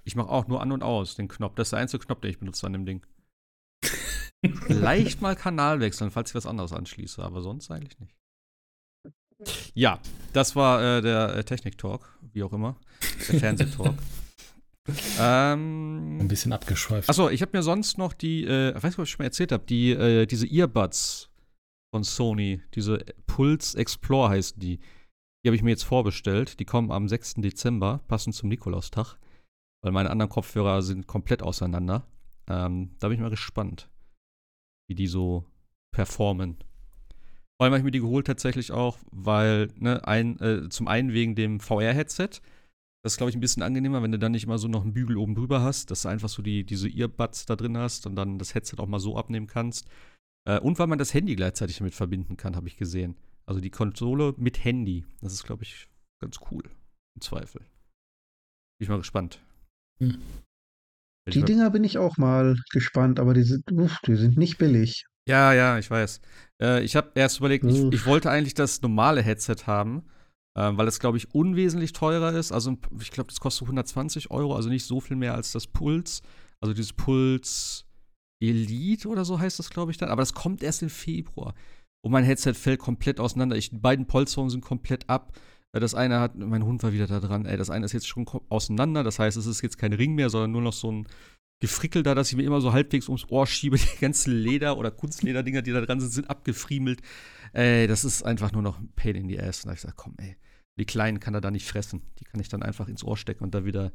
Ich 0.04 0.16
mache 0.16 0.30
auch 0.30 0.48
nur 0.48 0.62
an 0.62 0.72
und 0.72 0.84
aus 0.84 1.16
den 1.16 1.28
Knopf. 1.28 1.56
Das 1.56 1.68
ist 1.68 1.72
der 1.72 1.80
einzige 1.80 2.06
Knopf, 2.06 2.22
den 2.22 2.32
ich 2.32 2.40
benutze 2.40 2.66
an 2.66 2.74
dem 2.74 2.86
Ding. 2.86 3.02
Vielleicht 4.44 5.22
mal 5.22 5.36
Kanal 5.36 5.80
wechseln, 5.80 6.10
falls 6.10 6.32
ich 6.32 6.36
was 6.36 6.46
anderes 6.46 6.74
anschließe, 6.74 7.22
aber 7.24 7.42
sonst 7.42 7.70
eigentlich 7.70 8.00
nicht. 8.00 8.16
Ja, 9.74 10.00
das 10.34 10.56
war 10.56 10.82
äh, 10.82 11.02
der 11.02 11.36
äh, 11.36 11.44
Technik-Talk, 11.44 12.18
wie 12.34 12.44
auch 12.44 12.54
immer. 12.54 12.76
Der 13.30 13.40
Fernsehtalk. 13.40 13.96
ähm, 15.20 16.20
Ein 16.20 16.28
bisschen 16.28 16.54
abgeschweift. 16.54 17.10
Achso, 17.10 17.30
ich 17.30 17.42
habe 17.42 17.56
mir 17.58 17.64
sonst 17.64 17.98
noch 17.98 18.14
die, 18.14 18.46
äh, 18.46 18.70
ich 18.70 18.76
weiß 18.76 18.84
nicht, 18.84 19.00
ob 19.00 19.06
ich 19.06 19.12
schon 19.12 19.20
mal 19.20 19.26
erzählt 19.26 19.52
habe, 19.52 19.64
die, 19.66 19.92
äh, 19.92 20.26
diese 20.26 20.48
Earbuds 20.48 21.30
von 21.94 22.04
Sony, 22.04 22.62
diese 22.74 23.00
Pulse 23.28 23.78
Explore 23.78 24.30
heißen 24.30 24.60
die. 24.60 24.80
Die 25.44 25.50
habe 25.50 25.56
ich 25.56 25.64
mir 25.64 25.72
jetzt 25.72 25.84
vorbestellt. 25.84 26.60
Die 26.60 26.66
kommen 26.66 26.92
am 26.92 27.08
6. 27.08 27.36
Dezember, 27.36 28.02
passend 28.08 28.36
zum 28.36 28.50
Nikolaustag. 28.50 29.18
Weil 29.84 29.92
meine 29.92 30.12
anderen 30.12 30.30
Kopfhörer 30.30 30.84
sind 30.84 31.08
komplett 31.08 31.42
auseinander. 31.42 32.06
Ähm, 32.48 32.96
da 33.00 33.08
bin 33.08 33.16
ich 33.16 33.22
mal 33.22 33.30
gespannt 33.30 33.91
wie 34.92 34.96
die 34.96 35.08
so 35.08 35.46
performen. 35.94 36.58
Vor 37.58 37.66
allem 37.66 37.72
habe 37.72 37.78
ich 37.78 37.86
mir 37.86 37.92
die 37.92 38.02
geholt 38.02 38.28
tatsächlich 38.28 38.74
auch, 38.74 38.98
weil, 39.12 39.70
ne, 39.78 40.06
ein, 40.06 40.38
äh, 40.42 40.68
zum 40.68 40.90
einen 40.90 41.14
wegen 41.14 41.34
dem 41.34 41.62
VR-Headset. 41.62 42.42
Das 43.04 43.14
ist, 43.14 43.18
glaube 43.18 43.30
ich, 43.30 43.38
ein 43.38 43.40
bisschen 43.40 43.64
angenehmer, 43.64 44.04
wenn 44.04 44.12
du 44.12 44.20
dann 44.20 44.34
nicht 44.34 44.44
immer 44.44 44.58
so 44.58 44.68
noch 44.68 44.84
einen 44.84 44.94
Bügel 44.94 45.16
oben 45.16 45.34
drüber 45.34 45.62
hast, 45.62 45.92
dass 45.92 46.02
du 46.02 46.10
einfach 46.10 46.28
so 46.28 46.42
die, 46.42 46.66
diese 46.66 46.90
Earbuds 46.90 47.46
da 47.46 47.56
drin 47.56 47.78
hast 47.78 48.06
und 48.06 48.18
dann 48.18 48.38
das 48.38 48.54
Headset 48.54 48.80
auch 48.80 48.88
mal 48.88 49.00
so 49.00 49.16
abnehmen 49.16 49.48
kannst. 49.48 49.88
Äh, 50.46 50.60
und 50.60 50.78
weil 50.78 50.88
man 50.88 51.00
das 51.00 51.14
Handy 51.14 51.36
gleichzeitig 51.36 51.78
damit 51.78 51.96
verbinden 51.96 52.36
kann, 52.36 52.58
habe 52.58 52.68
ich 52.68 52.76
gesehen. 52.76 53.16
Also 53.46 53.62
die 53.62 53.70
Konsole 53.70 54.34
mit 54.38 54.66
Handy. 54.66 55.06
Das 55.22 55.32
ist, 55.32 55.44
glaube 55.46 55.64
ich, 55.64 55.88
ganz 56.20 56.40
cool. 56.52 56.64
Im 57.16 57.22
Zweifel. 57.22 57.62
Bin 57.62 58.86
ich 58.86 58.90
mal 58.90 58.98
gespannt. 58.98 59.40
Hm. 60.00 60.20
Die 61.28 61.44
Dinger 61.44 61.70
bin 61.70 61.84
ich 61.84 61.98
auch 61.98 62.18
mal 62.18 62.58
gespannt, 62.72 63.20
aber 63.20 63.34
die 63.34 63.44
sind, 63.44 63.72
uff, 63.72 63.98
die 64.08 64.16
sind 64.16 64.38
nicht 64.38 64.58
billig. 64.58 65.06
Ja, 65.28 65.54
ja, 65.54 65.78
ich 65.78 65.90
weiß. 65.90 66.20
Äh, 66.62 66.84
ich 66.84 66.96
habe 66.96 67.12
erst 67.16 67.40
überlegt, 67.40 67.64
ich, 67.64 67.94
ich, 67.94 68.06
wollte 68.06 68.32
eigentlich 68.32 68.56
das 68.56 68.82
normale 68.82 69.22
Headset 69.22 69.68
haben, 69.68 70.04
äh, 70.56 70.72
weil 70.74 70.88
es, 70.88 71.00
glaube 71.00 71.18
ich, 71.18 71.34
unwesentlich 71.36 71.94
teurer 71.94 72.34
ist. 72.34 72.52
Also, 72.52 72.78
ich 73.00 73.12
glaube, 73.12 73.30
das 73.30 73.40
kostet 73.40 73.68
120 73.68 74.32
Euro, 74.32 74.56
also 74.56 74.70
nicht 74.70 74.86
so 74.86 75.00
viel 75.00 75.16
mehr 75.16 75.36
als 75.36 75.52
das 75.52 75.68
Puls. 75.68 76.24
Also, 76.60 76.74
dieses 76.74 76.94
Puls 76.94 77.86
Elite 78.42 79.08
oder 79.08 79.24
so 79.24 79.40
heißt 79.40 79.60
das, 79.60 79.70
glaube 79.70 79.92
ich, 79.92 79.98
dann. 79.98 80.10
Aber 80.10 80.24
das 80.24 80.34
kommt 80.34 80.64
erst 80.64 80.82
im 80.82 80.90
Februar. 80.90 81.54
Und 82.04 82.12
mein 82.12 82.24
Headset 82.24 82.56
fällt 82.56 82.80
komplett 82.80 83.20
auseinander. 83.20 83.56
Ich, 83.56 83.70
die 83.70 83.78
beiden 83.78 84.08
Polsterungen 84.08 84.50
sind 84.50 84.62
komplett 84.62 85.08
ab. 85.08 85.34
Äh, 85.74 85.80
das 85.80 85.96
eine 85.96 86.20
hat, 86.20 86.36
mein 86.36 86.64
Hund 86.64 86.84
war 86.84 86.94
wieder 86.94 87.08
da 87.08 87.20
dran, 87.20 87.46
ey, 87.46 87.58
das 87.58 87.70
eine 87.70 87.86
ist 87.86 87.94
jetzt 87.94 88.08
schon 88.08 88.26
auseinander, 88.50 89.04
das 89.04 89.20
heißt, 89.20 89.38
es 89.38 89.46
ist 89.46 89.62
jetzt 89.62 89.78
kein 89.78 89.94
Ring 89.94 90.16
mehr, 90.16 90.30
sondern 90.30 90.52
nur 90.52 90.62
noch 90.62 90.74
so 90.74 90.92
ein 90.92 91.08
Gefrickel 91.62 92.02
da, 92.02 92.16
dass 92.16 92.30
ich 92.32 92.38
mir 92.38 92.44
immer 92.44 92.60
so 92.60 92.74
halbwegs 92.74 93.08
ums 93.08 93.30
Ohr 93.30 93.46
schiebe. 93.46 93.78
Die 93.96 94.00
ganzen 94.00 94.34
Leder- 94.34 94.78
oder 94.78 94.92
Kunstlederdinger, 94.92 95.62
die 95.62 95.72
da 95.72 95.82
dran 95.82 96.00
sind, 96.00 96.12
sind 96.12 96.30
abgefriemelt. 96.30 97.02
Ey, 97.54 97.88
das 97.88 98.04
ist 98.04 98.24
einfach 98.24 98.52
nur 98.52 98.64
noch 98.64 98.80
ein 98.80 98.92
Pain 98.96 99.16
in 99.16 99.30
the 99.30 99.40
Ass. 99.40 99.64
Und 99.64 99.68
da 99.68 99.70
hab 99.70 99.76
ich 99.76 99.82
gesagt, 99.82 99.98
komm, 99.98 100.16
ey, 100.18 100.38
die 100.80 100.86
Kleinen 100.86 101.20
kann 101.20 101.36
er 101.36 101.42
da 101.42 101.52
nicht 101.52 101.68
fressen. 101.68 102.02
Die 102.20 102.24
kann 102.24 102.40
ich 102.40 102.50
dann 102.50 102.64
einfach 102.64 102.88
ins 102.88 103.04
Ohr 103.04 103.16
stecken 103.16 103.44
und 103.44 103.54
da 103.54 103.64
wieder 103.64 103.92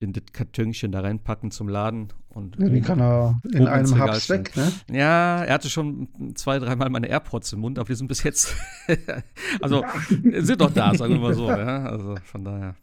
in 0.00 0.12
das 0.12 0.24
Kartönchen 0.32 0.92
da 0.92 1.00
reinpacken 1.00 1.50
zum 1.50 1.68
Laden. 1.68 2.12
Und 2.28 2.58
ja, 2.58 2.68
die 2.68 2.80
kann 2.80 3.00
er 3.00 3.40
in 3.52 3.66
einem 3.66 3.98
Haps 3.98 4.28
weg, 4.28 4.56
ne? 4.56 4.72
Ja, 4.90 5.44
er 5.44 5.54
hatte 5.54 5.70
schon 5.70 6.08
zwei, 6.34 6.58
dreimal 6.58 6.90
meine 6.90 7.08
AirPods 7.08 7.52
im 7.52 7.60
Mund, 7.60 7.78
aber 7.78 7.88
die 7.88 7.94
sind 7.94 8.08
bis 8.08 8.22
jetzt, 8.22 8.54
also 9.60 9.82
ja. 9.82 10.42
sind 10.42 10.60
doch 10.60 10.72
da, 10.72 10.94
sagen 10.94 11.14
wir 11.14 11.20
mal 11.20 11.34
so. 11.34 11.48
ja? 11.48 11.84
Also 11.84 12.16
von 12.24 12.44
daher. 12.44 12.74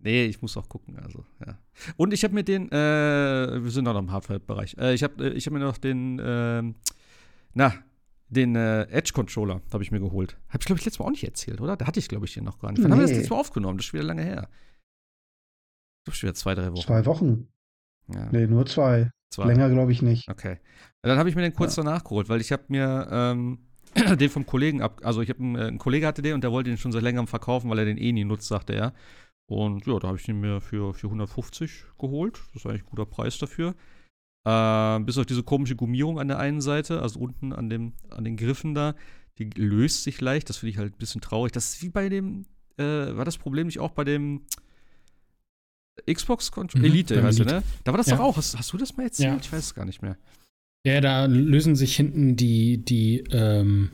Nee, 0.00 0.26
ich 0.26 0.40
muss 0.40 0.56
auch 0.56 0.68
gucken, 0.68 0.96
also, 0.98 1.24
ja. 1.44 1.58
Und 1.96 2.12
ich 2.12 2.22
habe 2.22 2.34
mir 2.34 2.44
den, 2.44 2.70
äh, 2.70 3.62
wir 3.62 3.70
sind 3.70 3.84
noch 3.84 3.98
im 3.98 4.12
Hardware-Bereich, 4.12 4.76
äh, 4.78 4.94
ich 4.94 5.02
habe 5.02 5.30
äh, 5.30 5.30
ich 5.30 5.46
hab 5.46 5.52
mir 5.52 5.58
noch 5.58 5.76
den, 5.76 6.20
äh, 6.20 6.62
na, 7.54 7.74
den 8.28 8.54
äh, 8.54 8.82
Edge-Controller 8.90 9.60
habe 9.72 9.82
ich 9.82 9.90
mir 9.90 10.00
geholt. 10.00 10.36
Habe 10.48 10.58
ich, 10.60 10.66
glaube 10.66 10.78
ich, 10.78 10.84
letztes 10.84 10.98
Mal 11.00 11.06
auch 11.06 11.10
nicht 11.10 11.24
erzählt, 11.24 11.60
oder? 11.60 11.76
Da 11.76 11.86
hatte 11.86 11.98
ich, 11.98 12.08
glaube 12.08 12.26
ich, 12.26 12.34
den 12.34 12.44
noch 12.44 12.58
gar 12.58 12.70
nicht. 12.70 12.82
Wann 12.82 12.90
nee. 12.90 12.92
haben 12.92 13.00
wir 13.00 13.06
das 13.06 13.12
letztes 13.12 13.30
Mal 13.30 13.38
aufgenommen? 13.38 13.78
Das 13.78 13.86
ist 13.86 13.92
wieder 13.92 14.04
lange 14.04 14.22
her. 14.22 14.48
Ich 16.10 16.18
schon 16.18 16.28
wieder 16.28 16.34
zwei, 16.34 16.54
drei 16.54 16.72
Wochen. 16.72 16.82
Zwei 16.82 17.06
Wochen? 17.06 17.48
Ja. 18.12 18.28
Nee, 18.30 18.46
nur 18.46 18.66
zwei. 18.66 19.10
zwei. 19.30 19.46
Länger 19.46 19.70
glaube 19.70 19.92
ich 19.92 20.02
nicht. 20.02 20.28
Okay. 20.28 20.58
Dann 21.02 21.18
habe 21.18 21.28
ich 21.28 21.36
mir 21.36 21.42
den 21.42 21.54
kurz 21.54 21.76
ja. 21.76 21.82
danach 21.82 22.04
geholt, 22.04 22.28
weil 22.28 22.40
ich 22.40 22.52
habe 22.52 22.64
mir 22.68 23.08
ähm, 23.10 23.58
den 24.18 24.30
vom 24.30 24.46
Kollegen 24.46 24.82
ab, 24.82 25.00
also 25.04 25.20
ich 25.20 25.30
habe 25.30 25.40
einen, 25.40 25.56
äh, 25.56 25.66
einen 25.66 25.78
Kollege 25.78 26.06
hatte 26.06 26.22
den 26.22 26.34
und 26.34 26.44
der 26.44 26.52
wollte 26.52 26.70
den 26.70 26.78
schon 26.78 26.92
seit 26.92 27.02
längerem 27.02 27.26
verkaufen, 27.26 27.70
weil 27.70 27.78
er 27.78 27.84
den 27.84 27.98
eh 27.98 28.12
nie 28.12 28.24
nutzt, 28.24 28.48
sagte 28.48 28.74
er. 28.74 28.92
Und 29.46 29.86
ja, 29.86 29.98
da 29.98 30.08
habe 30.08 30.18
ich 30.18 30.24
den 30.24 30.40
mir 30.40 30.60
für, 30.60 30.92
für 30.92 31.06
150 31.06 31.84
geholt. 31.98 32.38
Das 32.52 32.62
ist 32.62 32.66
eigentlich 32.66 32.82
ein 32.82 32.90
guter 32.90 33.06
Preis 33.06 33.38
dafür. 33.38 33.74
Äh, 34.44 35.00
bis 35.00 35.18
auf 35.18 35.26
diese 35.26 35.42
komische 35.42 35.76
Gummierung 35.76 36.20
an 36.20 36.28
der 36.28 36.38
einen 36.38 36.60
Seite, 36.60 37.00
also 37.00 37.20
unten 37.20 37.52
an, 37.52 37.70
dem, 37.70 37.94
an 38.10 38.24
den 38.24 38.36
Griffen 38.36 38.74
da, 38.74 38.94
die 39.38 39.48
löst 39.56 40.04
sich 40.04 40.20
leicht. 40.20 40.48
Das 40.48 40.58
finde 40.58 40.70
ich 40.70 40.78
halt 40.78 40.94
ein 40.94 40.98
bisschen 40.98 41.20
traurig. 41.20 41.52
Das 41.52 41.70
ist 41.70 41.82
wie 41.82 41.88
bei 41.88 42.08
dem, 42.08 42.44
äh, 42.76 43.16
war 43.16 43.24
das 43.24 43.38
Problem 43.38 43.66
nicht 43.66 43.80
auch 43.80 43.92
bei 43.92 44.04
dem 44.04 44.42
Xbox 46.10 46.50
mhm, 46.56 46.84
Elite, 46.84 47.22
heißt 47.22 47.40
Elite. 47.40 47.56
ne? 47.56 47.62
Da 47.84 47.92
war 47.92 47.98
das 47.98 48.08
ja. 48.08 48.16
doch 48.16 48.24
auch. 48.24 48.36
Hast, 48.36 48.58
hast, 48.58 48.72
du 48.72 48.76
das 48.76 48.96
mal 48.96 49.04
erzählt? 49.04 49.30
Ja. 49.30 49.38
Ich 49.40 49.52
weiß 49.52 49.64
es 49.64 49.74
gar 49.74 49.84
nicht 49.84 50.02
mehr. 50.02 50.16
Ja, 50.84 51.00
da 51.00 51.26
lösen 51.26 51.76
sich 51.76 51.96
hinten 51.96 52.36
die, 52.36 52.78
die, 52.78 53.24
ähm, 53.30 53.90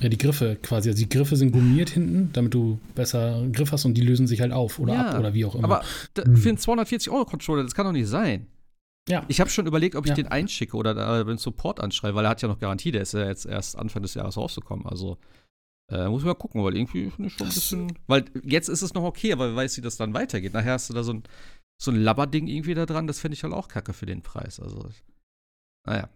ja, 0.00 0.08
die 0.08 0.18
Griffe 0.18 0.56
quasi. 0.62 0.88
Also 0.88 1.02
die 1.02 1.08
Griffe 1.08 1.36
sind 1.36 1.52
gummiert 1.52 1.90
hinten, 1.90 2.30
damit 2.32 2.54
du 2.54 2.78
besser 2.94 3.36
einen 3.36 3.52
Griff 3.52 3.72
hast 3.72 3.84
und 3.84 3.94
die 3.94 4.00
lösen 4.00 4.26
sich 4.26 4.40
halt 4.40 4.52
auf 4.52 4.78
oder 4.78 4.94
ja, 4.94 5.10
ab 5.10 5.18
oder 5.18 5.34
wie 5.34 5.44
auch 5.44 5.54
immer. 5.54 5.64
Aber 5.64 5.84
da, 6.14 6.24
mhm. 6.26 6.36
für 6.36 6.48
einen 6.48 6.58
240-Euro-Controller, 6.58 7.62
das 7.62 7.74
kann 7.74 7.86
doch 7.86 7.92
nicht 7.92 8.08
sein. 8.08 8.46
Ja. 9.08 9.24
Ich 9.28 9.40
habe 9.40 9.50
schon 9.50 9.66
überlegt, 9.66 9.96
ob 9.96 10.04
ich 10.04 10.10
ja. 10.10 10.14
den 10.14 10.28
einschicke 10.28 10.76
oder 10.76 11.24
den 11.24 11.38
Support 11.38 11.80
anschreibe, 11.80 12.14
weil 12.14 12.26
er 12.26 12.30
hat 12.30 12.42
ja 12.42 12.48
noch 12.48 12.58
Garantie, 12.58 12.90
der 12.90 13.02
ist 13.02 13.14
ja 13.14 13.26
jetzt 13.26 13.46
erst 13.46 13.76
Anfang 13.78 14.02
des 14.02 14.14
Jahres 14.14 14.36
rausgekommen. 14.36 14.86
Also 14.86 15.18
äh, 15.90 16.08
muss 16.08 16.22
man 16.22 16.32
mal 16.32 16.34
gucken, 16.34 16.62
weil 16.62 16.76
irgendwie 16.76 17.10
finde 17.10 17.28
ich 17.28 17.34
schon 17.34 17.46
ein 17.46 17.54
bisschen. 17.54 17.98
Weil 18.06 18.24
jetzt 18.42 18.68
ist 18.68 18.82
es 18.82 18.94
noch 18.94 19.04
okay, 19.04 19.32
aber 19.32 19.54
weiß, 19.54 19.76
wie 19.76 19.80
das 19.80 19.96
dann 19.96 20.14
weitergeht. 20.14 20.52
Nachher 20.52 20.72
hast 20.72 20.90
du 20.90 20.94
da 20.94 21.02
so 21.02 21.14
ein, 21.14 21.22
so 21.80 21.90
ein 21.90 21.96
Labberding 21.96 22.46
irgendwie 22.46 22.74
da 22.74 22.86
dran. 22.86 23.06
Das 23.06 23.20
fände 23.20 23.34
ich 23.34 23.42
halt 23.42 23.54
auch 23.54 23.68
kacke 23.68 23.92
für 23.92 24.06
den 24.06 24.22
Preis. 24.22 24.60
Also, 24.60 24.88
naja. 25.86 26.08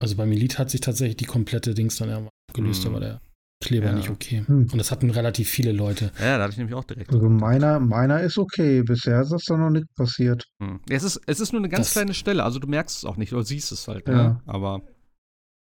Also 0.00 0.16
beim 0.16 0.30
Elite 0.30 0.58
hat 0.58 0.70
sich 0.70 0.80
tatsächlich 0.80 1.16
die 1.16 1.24
komplette 1.24 1.74
Dings 1.74 1.96
dann 1.96 2.28
gelöst, 2.52 2.84
hm. 2.84 2.90
aber 2.90 3.00
der 3.00 3.20
Kleber 3.64 3.86
ja. 3.86 3.92
nicht 3.94 4.10
okay. 4.10 4.44
Hm. 4.46 4.68
Und 4.70 4.76
das 4.76 4.90
hatten 4.90 5.10
relativ 5.10 5.48
viele 5.48 5.72
Leute. 5.72 6.12
Ja, 6.20 6.36
da 6.36 6.44
hatte 6.44 6.52
ich 6.52 6.58
nämlich 6.58 6.74
auch 6.74 6.84
direkt. 6.84 7.10
Also 7.12 7.28
meiner, 7.28 7.80
meiner 7.80 8.20
ist 8.20 8.36
okay. 8.36 8.82
Bisher 8.82 9.22
ist 9.22 9.32
das 9.32 9.44
da 9.44 9.56
noch 9.56 9.70
nicht 9.70 9.86
passiert. 9.94 10.44
Hm. 10.62 10.80
Es, 10.90 11.02
ist, 11.02 11.20
es 11.26 11.40
ist 11.40 11.52
nur 11.52 11.60
eine 11.60 11.70
ganz 11.70 11.86
das 11.86 11.92
kleine 11.94 12.12
Stelle. 12.12 12.44
Also 12.44 12.58
du 12.58 12.68
merkst 12.68 12.98
es 12.98 13.04
auch 13.06 13.16
nicht 13.16 13.32
oder 13.32 13.44
siehst 13.44 13.72
es 13.72 13.88
halt. 13.88 14.06
Ja. 14.08 14.14
Ne? 14.14 14.42
Aber. 14.44 14.82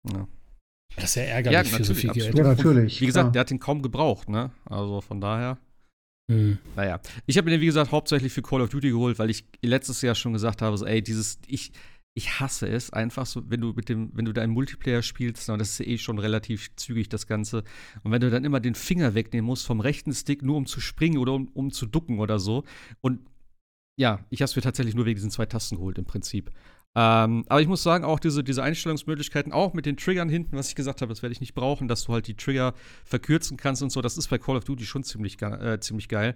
Ja. 0.10 0.28
Das 0.95 1.06
ist 1.06 1.15
ja 1.15 1.23
ärgerlich 1.23 1.71
ja, 1.71 1.77
für 1.77 1.84
so 1.84 1.93
viel 1.93 2.12
Geld. 2.12 2.38
Ja, 2.38 2.43
natürlich. 2.43 3.01
Wie 3.01 3.06
gesagt, 3.06 3.25
klar. 3.25 3.32
der 3.32 3.39
hat 3.41 3.51
ihn 3.51 3.60
kaum 3.60 3.82
gebraucht, 3.82 4.29
ne? 4.29 4.51
Also 4.65 5.01
von 5.01 5.19
daher. 5.19 5.58
Hm. 6.32 6.58
Naja. 6.75 6.99
Ich 7.25 7.38
habe 7.38 7.45
mir 7.45 7.51
den, 7.51 7.62
wie 7.62 7.65
gesagt, 7.65 7.91
hauptsächlich 7.91 8.32
für 8.32 8.41
Call 8.41 8.62
of 8.62 8.69
Duty 8.69 8.89
geholt, 8.89 9.19
weil 9.19 9.29
ich 9.29 9.45
letztes 9.62 10.01
Jahr 10.01 10.15
schon 10.15 10.34
gesagt 10.34 10.62
habe, 10.62 10.77
so, 10.77 10.86
ey, 10.86 11.01
dieses, 11.01 11.39
ich, 11.47 11.71
ich 12.15 12.39
hasse 12.39 12.67
es 12.67 12.93
einfach 12.93 13.25
so, 13.25 13.41
wenn 13.49 13.62
du 13.62 13.73
mit 13.73 13.89
dem, 13.89 14.12
wenn 14.13 14.25
du 14.25 14.34
da 14.34 14.43
im 14.43 14.51
Multiplayer 14.51 15.01
spielst, 15.01 15.49
und 15.49 15.60
das 15.60 15.71
ist 15.71 15.79
ja 15.79 15.86
eh 15.86 15.97
schon 15.97 16.19
relativ 16.19 16.73
zügig 16.75 17.10
das 17.10 17.27
Ganze, 17.27 17.63
und 18.03 18.12
wenn 18.12 18.21
du 18.21 18.29
dann 18.29 18.45
immer 18.45 18.60
den 18.60 18.75
Finger 18.75 19.15
wegnehmen 19.15 19.45
musst 19.45 19.65
vom 19.65 19.79
rechten 19.79 20.13
Stick, 20.13 20.43
nur 20.43 20.58
um 20.58 20.65
zu 20.65 20.79
springen 20.79 21.17
oder 21.17 21.34
um, 21.34 21.49
um 21.53 21.71
zu 21.71 21.86
ducken 21.86 22.19
oder 22.19 22.39
so. 22.39 22.63
Und 23.01 23.19
ja, 23.95 24.25
ich 24.29 24.41
habe 24.41 24.45
es 24.45 24.56
mir 24.56 24.62
tatsächlich 24.62 24.95
nur 24.95 25.06
wegen 25.06 25.15
diesen 25.15 25.32
zwei 25.32 25.45
Tasten 25.45 25.75
geholt 25.75 25.97
im 25.97 26.06
Prinzip. 26.06 26.51
Ähm, 26.95 27.43
aber 27.47 27.62
ich 27.62 27.67
muss 27.67 27.82
sagen, 27.82 28.06
auch 28.06 28.19
diese, 28.19 28.43
diese 28.43 28.62
Einstellungsmöglichkeiten, 28.62 29.51
auch 29.51 29.73
mit 29.73 29.86
den 29.86 29.97
Triggern 29.97 30.29
hinten, 30.29 30.56
was 30.56 30.69
ich 30.69 30.75
gesagt 30.75 31.01
habe, 31.01 31.12
das 31.12 31.23
werde 31.23 31.34
ich 31.34 31.41
nicht 31.41 31.56
brauchen, 31.56 31.88
dass 31.88 32.03
du 32.03 32.13
halt 32.13 32.27
die 32.27 32.36
Trigger 32.36 32.73
verkürzen 33.03 33.58
kannst 33.58 33.82
und 33.82 33.91
so, 33.91 34.01
das 34.01 34.17
ist 34.17 34.27
bei 34.27 34.38
Call 34.38 34.58
of 34.58 34.63
Duty 34.63 34.86
schon 34.86 35.03
ziemlich, 35.03 35.41
äh, 35.41 35.79
ziemlich 35.79 36.08
geil. 36.08 36.36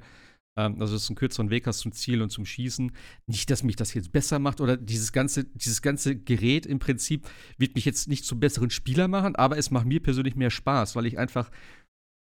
Ähm, 0.58 0.82
also, 0.82 0.96
dass 0.96 1.06
du 1.06 1.12
einen 1.12 1.17
kürzeren 1.17 1.50
Weg 1.52 1.67
hast 1.67 1.80
zum 1.80 1.91
Ziel 1.91 2.22
und 2.22 2.32
zum 2.32 2.46
Schießen. 2.46 2.91
Nicht, 3.28 3.50
dass 3.52 3.63
mich 3.63 3.76
das 3.76 3.93
jetzt 3.93 4.12
besser 4.12 4.39
macht 4.39 4.60
oder 4.60 4.76
dieses 4.76 5.13
ganze, 5.13 5.46
dieses 5.46 5.82
ganze 5.82 6.17
Gerät 6.17 6.65
im 6.65 6.80
Prinzip 6.80 7.28
wird 7.58 7.76
mich 7.76 7.86
jetzt 7.86 8.08
nicht 8.08 8.26
zum 8.26 8.39
besseren 8.39 8.72
Spieler 8.72 9.08
machen, 9.08 9.36
aber 9.36 9.58
es 9.58 9.70
macht 9.72 9.86
mir 9.86 10.02
persönlich 10.02 10.36
mehr 10.36 10.50
Spaß, 10.50 10.96
weil 10.96 11.06
ich 11.06 11.20
einfach 11.20 11.52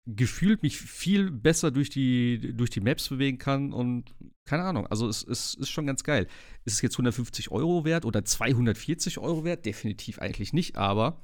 gefühlt 0.06 0.64
mich 0.64 0.78
viel 0.78 1.32
besser 1.32 1.72
durch 1.72 1.90
die, 1.90 2.54
durch 2.56 2.70
die 2.70 2.82
Maps 2.82 3.08
bewegen 3.08 3.38
kann 3.38 3.72
und 3.72 4.14
keine 4.46 4.64
Ahnung, 4.64 4.86
also 4.88 5.08
es, 5.08 5.24
es 5.24 5.54
ist 5.54 5.70
schon 5.70 5.88
ganz 5.88 6.04
geil. 6.04 6.28
Ist 6.66 6.74
es 6.76 6.82
jetzt 6.82 6.96
150 6.96 7.52
Euro 7.52 7.86
wert 7.86 8.04
oder 8.04 8.26
240 8.26 9.18
Euro 9.20 9.46
wert? 9.46 9.66
Definitiv 9.66 10.20
eigentlich 10.20 10.52
nicht, 10.52 10.76
aber 10.78 11.22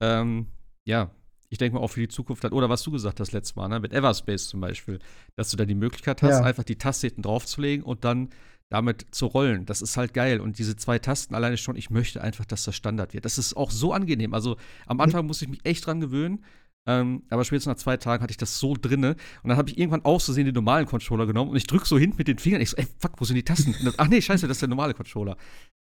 ähm, 0.00 0.46
ja, 0.84 1.10
ich 1.50 1.58
denke 1.58 1.76
mal 1.78 1.84
auch 1.84 1.88
für 1.90 2.00
die 2.00 2.08
Zukunft 2.08 2.42
hat, 2.44 2.52
oder 2.52 2.70
was 2.70 2.82
du 2.82 2.90
gesagt 2.90 3.20
hast 3.20 3.32
letztes 3.32 3.54
Mal, 3.54 3.68
ne, 3.68 3.80
mit 3.80 3.92
Everspace 3.92 4.48
zum 4.48 4.60
Beispiel, 4.60 4.98
dass 5.36 5.50
du 5.50 5.56
da 5.58 5.64
die 5.66 5.74
Möglichkeit 5.74 6.22
hast, 6.22 6.40
Ja. 6.40 6.42
einfach 6.42 6.64
die 6.64 6.76
Taste 6.76 7.06
hinten 7.08 7.22
draufzulegen 7.22 7.84
und 7.84 8.04
dann 8.04 8.30
damit 8.68 9.06
zu 9.12 9.26
rollen. 9.26 9.64
Das 9.64 9.80
ist 9.80 9.96
halt 9.96 10.12
geil. 10.12 10.40
Und 10.40 10.58
diese 10.58 10.74
zwei 10.74 10.98
Tasten 10.98 11.36
alleine 11.36 11.56
schon, 11.56 11.76
ich 11.76 11.88
möchte 11.90 12.20
einfach, 12.20 12.44
dass 12.44 12.64
das 12.64 12.74
Standard 12.74 13.14
wird. 13.14 13.24
Das 13.24 13.38
ist 13.38 13.56
auch 13.56 13.70
so 13.70 13.92
angenehm. 13.92 14.34
Also 14.34 14.56
am 14.86 15.00
Anfang 15.00 15.24
musste 15.26 15.44
ich 15.44 15.50
mich 15.52 15.64
echt 15.64 15.86
dran 15.86 16.00
gewöhnen. 16.00 16.44
Ähm, 16.86 17.22
aber 17.30 17.44
spätestens 17.44 17.70
nach 17.72 17.82
zwei 17.82 17.96
Tagen 17.96 18.22
hatte 18.22 18.30
ich 18.30 18.36
das 18.36 18.58
so 18.58 18.74
drinne. 18.80 19.16
Und 19.42 19.48
dann 19.48 19.56
habe 19.58 19.68
ich 19.70 19.78
irgendwann 19.78 20.04
aus 20.04 20.24
Versehen 20.26 20.44
den 20.46 20.54
normalen 20.54 20.86
Controller 20.86 21.26
genommen 21.26 21.50
und 21.50 21.56
ich 21.56 21.66
drücke 21.66 21.86
so 21.86 21.98
hinten 21.98 22.16
mit 22.18 22.28
den 22.28 22.38
Fingern. 22.38 22.60
Ich 22.60 22.70
so, 22.70 22.76
ey, 22.76 22.86
fuck, 22.98 23.12
wo 23.20 23.24
sind 23.24 23.36
die 23.36 23.42
Tasten? 23.44 23.74
Das, 23.84 23.98
ach 23.98 24.08
nee, 24.08 24.20
scheiße, 24.22 24.46
das 24.46 24.56
ist 24.58 24.62
der 24.62 24.68
normale 24.68 24.94
Controller. 24.94 25.36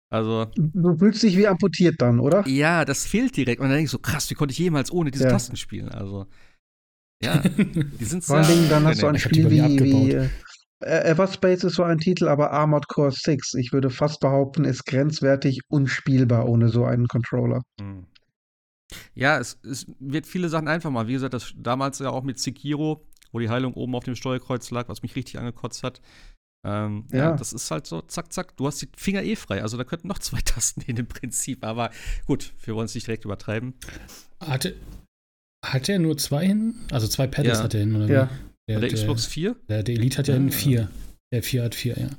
Also, 0.09 0.47
Du 0.55 0.95
fühlst 0.97 1.23
dich 1.23 1.35
wie 1.37 1.47
amputiert 1.47 1.95
dann, 1.99 2.19
oder? 2.19 2.47
ja, 2.47 2.85
das 2.85 3.05
fehlt 3.05 3.35
direkt. 3.35 3.59
Und 3.59 3.65
dann 3.65 3.71
denke 3.77 3.85
ich 3.85 3.91
so, 3.91 3.99
krass, 3.99 4.29
wie 4.29 4.35
konnte 4.35 4.51
ich 4.51 4.59
jemals 4.59 4.91
ohne 4.91 5.11
diese 5.11 5.23
Ja. 5.25 5.31
Tasten 5.31 5.57
spielen? 5.57 5.89
Also, 5.89 6.27
ja, 7.23 7.39
die 7.99 8.05
sind 8.05 8.23
Vor 8.23 8.37
allen 8.37 8.47
Dingen, 8.47 8.69
dann 8.69 8.85
hast 8.85 9.01
du 9.01 9.07
ein 9.07 9.17
Spiel 9.17 9.49
wie, 9.49 9.55
wie 9.57 9.61
abgebaut. 9.61 10.31
äh, 10.81 11.09
Everspace 11.11 11.63
ist 11.63 11.75
so 11.75 11.83
ein 11.83 11.97
Titel, 11.99 12.27
aber 12.27 12.51
Armored 12.51 12.87
Core 12.87 13.11
6, 13.11 13.55
ich 13.55 13.73
würde 13.73 13.89
fast 13.89 14.19
behaupten, 14.19 14.65
ist 14.65 14.85
grenzwertig 14.85 15.61
unspielbar 15.69 16.47
ohne 16.47 16.69
so 16.69 16.85
einen 16.85 17.07
Controller. 17.07 17.61
Hm. 17.79 18.05
Ja, 19.15 19.39
es, 19.39 19.59
es 19.63 19.87
wird 19.99 20.27
viele 20.27 20.49
Sachen 20.49 20.67
einfach 20.67 20.91
mal. 20.91 21.07
Wie 21.07 21.13
gesagt, 21.13 21.33
das 21.33 21.53
damals 21.57 21.99
ja 21.99 22.09
auch 22.09 22.23
mit 22.23 22.39
Sekiro, 22.39 23.05
wo 23.31 23.39
die 23.39 23.49
Heilung 23.49 23.73
oben 23.73 23.95
auf 23.95 24.03
dem 24.03 24.15
Steuerkreuz 24.15 24.69
lag, 24.71 24.87
was 24.89 25.01
mich 25.01 25.15
richtig 25.15 25.39
angekotzt 25.39 25.83
hat. 25.83 26.01
Ähm, 26.65 27.05
ja. 27.11 27.17
Ja. 27.17 27.35
das 27.35 27.51
ist 27.51 27.69
halt 27.71 27.85
so, 27.87 28.01
zack, 28.01 28.31
zack, 28.31 28.55
du 28.55 28.67
hast 28.67 28.81
die 28.81 28.89
Finger 28.95 29.21
eh 29.23 29.35
frei. 29.35 29.61
Also 29.61 29.77
da 29.77 29.83
könnten 29.83 30.07
noch 30.07 30.19
zwei 30.19 30.39
Tasten 30.41 30.81
hin 30.81 30.97
im 30.97 31.07
Prinzip. 31.07 31.65
Aber 31.65 31.89
gut, 32.25 32.53
wir 32.63 32.75
wollen 32.75 32.85
es 32.85 32.95
nicht 32.95 33.07
direkt 33.07 33.25
übertreiben. 33.25 33.73
Hatte, 34.39 34.75
hat 35.65 35.89
er 35.89 35.99
nur 35.99 36.17
zwei 36.17 36.47
hin? 36.47 36.75
Also 36.91 37.07
zwei 37.07 37.27
Paddles 37.27 37.57
Ja. 37.57 37.63
hat 37.63 37.73
er 37.73 37.81
hin, 37.81 37.95
oder? 37.95 38.07
Ja. 38.07 38.29
wie? 38.29 38.53
Der, 38.69 38.77
Oder 38.77 38.87
der, 38.87 38.95
Xbox 38.97 39.25
4? 39.25 39.55
Der, 39.67 39.83
der 39.83 39.95
Elite 39.95 40.19
hat 40.19 40.27
ja 40.29 40.35
einen 40.35 40.51
vier. 40.51 40.89
Der 41.33 41.43
vier 41.43 41.63
hat 41.63 41.75
vier, 41.75 41.99
ja. 41.99 42.09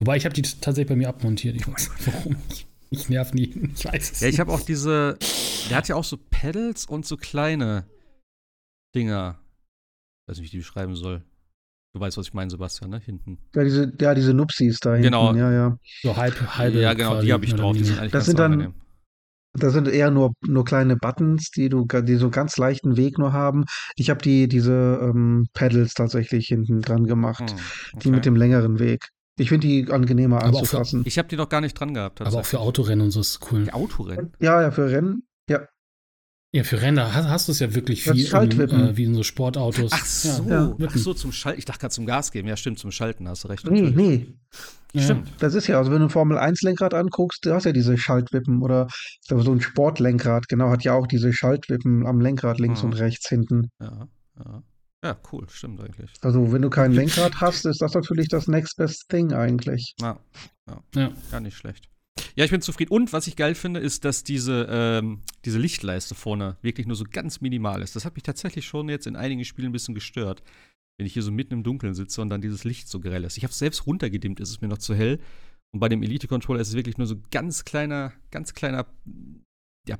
Wobei 0.00 0.18
ich 0.18 0.26
habe 0.26 0.34
die 0.34 0.42
tatsächlich 0.42 0.88
bei 0.88 0.96
mir 0.96 1.08
abmontiert. 1.08 1.56
Ich 1.56 1.66
weiß 1.66 1.90
nicht 1.92 2.06
warum. 2.08 2.36
Ich, 2.94 3.00
ich 3.04 3.08
nerv 3.08 3.32
nie. 3.34 3.70
Ich 3.76 3.84
weiß 3.84 4.12
es 4.12 4.20
Ja, 4.20 4.28
ich 4.28 4.40
habe 4.40 4.52
auch 4.52 4.60
diese. 4.62 5.18
Der 5.70 5.76
hat 5.78 5.88
ja 5.88 5.96
auch 5.96 6.04
so 6.04 6.16
Pedals 6.30 6.86
und 6.86 7.06
so 7.06 7.16
kleine 7.16 7.84
Dinger. 8.94 9.38
weiß 10.26 10.36
nicht, 10.36 10.42
wie 10.42 10.44
ich 10.46 10.50
die 10.52 10.58
beschreiben 10.58 10.94
soll. 10.96 11.22
Du 11.94 12.00
weißt, 12.00 12.16
was 12.16 12.26
ich 12.26 12.34
meine, 12.34 12.50
Sebastian, 12.50 12.90
ne? 12.90 12.98
Hinten. 12.98 13.38
Ja, 13.54 13.62
diese, 13.62 13.92
ja, 14.00 14.14
diese 14.14 14.34
Nupsis 14.34 14.80
da 14.80 14.94
hinten. 14.94 15.04
Genau. 15.04 15.34
Ja, 15.34 15.52
ja. 15.52 15.78
So 16.02 16.16
halb, 16.16 16.34
halbe. 16.56 16.80
ja, 16.80 16.92
genau, 16.94 17.20
die 17.22 17.32
habe 17.32 17.44
ich 17.44 17.54
drauf. 17.54 17.76
Die 17.76 17.84
sind 17.84 17.98
Das 18.00 18.10
ganz 18.10 18.24
sind 18.26 18.38
dann- 18.38 18.52
angenehm. 18.52 18.74
Das 19.56 19.72
sind 19.72 19.86
eher 19.86 20.10
nur, 20.10 20.32
nur 20.44 20.64
kleine 20.64 20.96
Buttons, 20.96 21.50
die 21.52 21.68
du, 21.68 21.86
die 21.86 22.16
so 22.16 22.28
ganz 22.28 22.56
leichten 22.56 22.96
Weg 22.96 23.18
nur 23.18 23.32
haben. 23.32 23.66
Ich 23.94 24.10
habe 24.10 24.20
die, 24.20 24.48
diese 24.48 24.98
ähm, 25.00 25.46
Pedals 25.54 25.94
tatsächlich 25.94 26.48
hinten 26.48 26.80
dran 26.82 27.04
gemacht. 27.06 27.48
Hm, 27.52 27.56
Die 27.92 27.96
okay. 27.98 28.10
mit 28.10 28.24
dem 28.26 28.34
längeren 28.34 28.80
Weg. 28.80 29.10
Ich 29.36 29.48
finde 29.48 29.66
die 29.66 29.90
angenehmer 29.90 30.36
Aber 30.42 30.58
auch 30.58 30.66
für- 30.66 30.78
anzufassen. 30.78 31.02
Ich 31.06 31.18
habe 31.18 31.28
die 31.28 31.36
noch 31.36 31.48
gar 31.48 31.60
nicht 31.60 31.74
dran 31.78 31.92
gehabt. 31.94 32.20
Aber 32.20 32.38
auch 32.38 32.44
für. 32.46 32.60
Autorennen 32.60 33.04
und 33.06 33.10
so 33.10 33.20
ist 33.20 33.30
es 33.30 33.40
cool. 33.50 33.64
Die 33.64 33.72
Autorennen. 33.72 34.32
Ja, 34.40 34.62
ja, 34.62 34.70
für 34.70 34.90
Rennen. 34.90 35.24
Ja, 35.50 35.66
Ja, 36.52 36.62
für 36.62 36.80
Renner 36.80 37.12
hast, 37.14 37.28
hast 37.28 37.48
du 37.48 37.52
es 37.52 37.58
ja 37.58 37.74
wirklich 37.74 38.04
viel, 38.04 38.12
äh, 38.32 38.96
wie 38.96 39.04
in 39.04 39.14
so 39.16 39.24
Sportautos. 39.24 39.90
Ach 39.92 40.04
so, 40.06 40.44
Ja, 40.48 40.76
ach 40.86 40.96
so, 40.96 41.12
zum 41.12 41.32
Schalten. 41.32 41.58
Ich 41.58 41.64
dachte 41.64 41.80
gerade 41.80 41.92
zum 41.94 42.06
Gas 42.06 42.30
geben. 42.30 42.46
Ja, 42.46 42.56
stimmt, 42.56 42.78
zum 42.78 42.92
Schalten 42.92 43.26
hast 43.28 43.42
du 43.42 43.48
recht. 43.48 43.68
nee, 43.68 43.82
natürlich. 43.82 43.96
nee. 43.96 44.34
ja. 44.92 45.02
Stimmt. 45.02 45.32
Das 45.40 45.54
ist 45.54 45.66
ja, 45.66 45.78
also 45.78 45.90
wenn 45.90 45.98
du 45.98 46.04
ein 46.06 46.10
Formel 46.10 46.38
1 46.38 46.62
Lenkrad 46.62 46.94
anguckst, 46.94 47.44
du 47.44 47.52
hast 47.52 47.64
ja 47.64 47.72
diese 47.72 47.98
Schaltwippen 47.98 48.62
oder 48.62 48.86
so 49.22 49.50
ein 49.50 49.60
Sportlenkrad, 49.60 50.48
genau, 50.48 50.70
hat 50.70 50.84
ja 50.84 50.94
auch 50.94 51.08
diese 51.08 51.32
Schaltwippen 51.32 52.06
am 52.06 52.20
Lenkrad 52.20 52.60
links 52.60 52.82
Mhm. 52.84 52.90
und 52.90 52.92
rechts 53.00 53.28
hinten. 53.28 53.70
Ja, 53.80 54.06
ja. 54.38 54.62
Ja, 55.04 55.16
cool, 55.32 55.46
stimmt 55.50 55.80
eigentlich. 55.80 56.10
Also 56.22 56.50
wenn 56.52 56.62
du 56.62 56.70
kein 56.70 56.92
Lenkrad 56.92 57.40
hast, 57.40 57.64
ist 57.66 57.80
das 57.82 57.94
natürlich 57.94 58.28
das 58.28 58.48
next 58.48 58.76
best 58.76 59.08
thing 59.08 59.32
eigentlich. 59.32 59.94
Ja, 60.00 60.18
ja, 60.68 60.82
Ja. 60.94 61.12
gar 61.30 61.40
nicht 61.40 61.56
schlecht. 61.56 61.88
Ja, 62.36 62.44
ich 62.44 62.50
bin 62.50 62.62
zufrieden. 62.62 62.92
Und 62.92 63.12
was 63.12 63.26
ich 63.26 63.36
geil 63.36 63.54
finde, 63.54 63.80
ist, 63.80 64.04
dass 64.04 64.24
diese, 64.24 64.66
ähm, 64.70 65.22
diese 65.44 65.58
Lichtleiste 65.58 66.14
vorne 66.14 66.56
wirklich 66.62 66.86
nur 66.86 66.96
so 66.96 67.04
ganz 67.10 67.40
minimal 67.40 67.82
ist. 67.82 67.94
Das 67.96 68.04
hat 68.04 68.14
mich 68.14 68.22
tatsächlich 68.22 68.66
schon 68.66 68.88
jetzt 68.88 69.06
in 69.06 69.14
einigen 69.16 69.44
Spielen 69.44 69.68
ein 69.68 69.72
bisschen 69.72 69.94
gestört. 69.94 70.42
Wenn 70.96 71.06
ich 71.06 71.12
hier 71.12 71.22
so 71.22 71.32
mitten 71.32 71.54
im 71.54 71.62
Dunkeln 71.64 71.94
sitze 71.94 72.22
und 72.22 72.28
dann 72.30 72.40
dieses 72.40 72.62
Licht 72.64 72.88
so 72.88 73.00
grell 73.00 73.24
ist. 73.24 73.36
Ich 73.36 73.42
habe 73.44 73.50
es 73.50 73.58
selbst 73.58 73.86
runtergedimmt, 73.86 74.38
ist 74.40 74.50
es 74.50 74.60
mir 74.60 74.68
noch 74.68 74.78
zu 74.78 74.94
hell. 74.94 75.20
Und 75.72 75.80
bei 75.80 75.88
dem 75.88 76.02
Elite-Controller 76.04 76.60
ist 76.60 76.68
es 76.68 76.74
wirklich 76.76 76.98
nur 76.98 77.08
so 77.08 77.16
ganz 77.32 77.64
kleiner, 77.64 78.12
ganz 78.30 78.54
kleiner, 78.54 78.86
ja, 79.88 79.98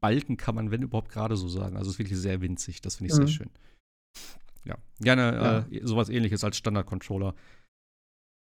Balken 0.00 0.36
kann 0.36 0.54
man, 0.54 0.70
wenn 0.70 0.82
überhaupt, 0.82 1.10
gerade 1.10 1.36
so 1.36 1.48
sagen. 1.48 1.76
Also 1.76 1.88
es 1.88 1.94
ist 1.94 1.98
wirklich 1.98 2.18
sehr 2.18 2.40
winzig. 2.42 2.82
Das 2.82 2.96
finde 2.96 3.12
ich 3.12 3.18
Mhm. 3.18 3.26
sehr 3.26 3.34
schön. 3.34 3.50
Ja, 4.64 4.76
gerne 5.00 5.66
Äh, 5.70 5.86
sowas 5.86 6.08
ähnliches 6.08 6.44
als 6.44 6.56
Standard-Controller. 6.56 7.34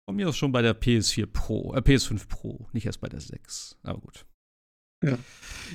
Von 0.09 0.17
mir 0.17 0.29
aus 0.29 0.37
schon 0.37 0.53
bei 0.53 0.63
der 0.63 0.79
PS4 0.79 1.27
Pro, 1.27 1.75
äh, 1.75 1.79
PS5 1.79 2.29
Pro, 2.29 2.67
nicht 2.73 2.87
erst 2.87 3.01
bei 3.01 3.09
der 3.09 3.21
6. 3.21 3.79
Aber 3.83 4.01
gut. 4.01 4.27
Ja. 5.03 5.19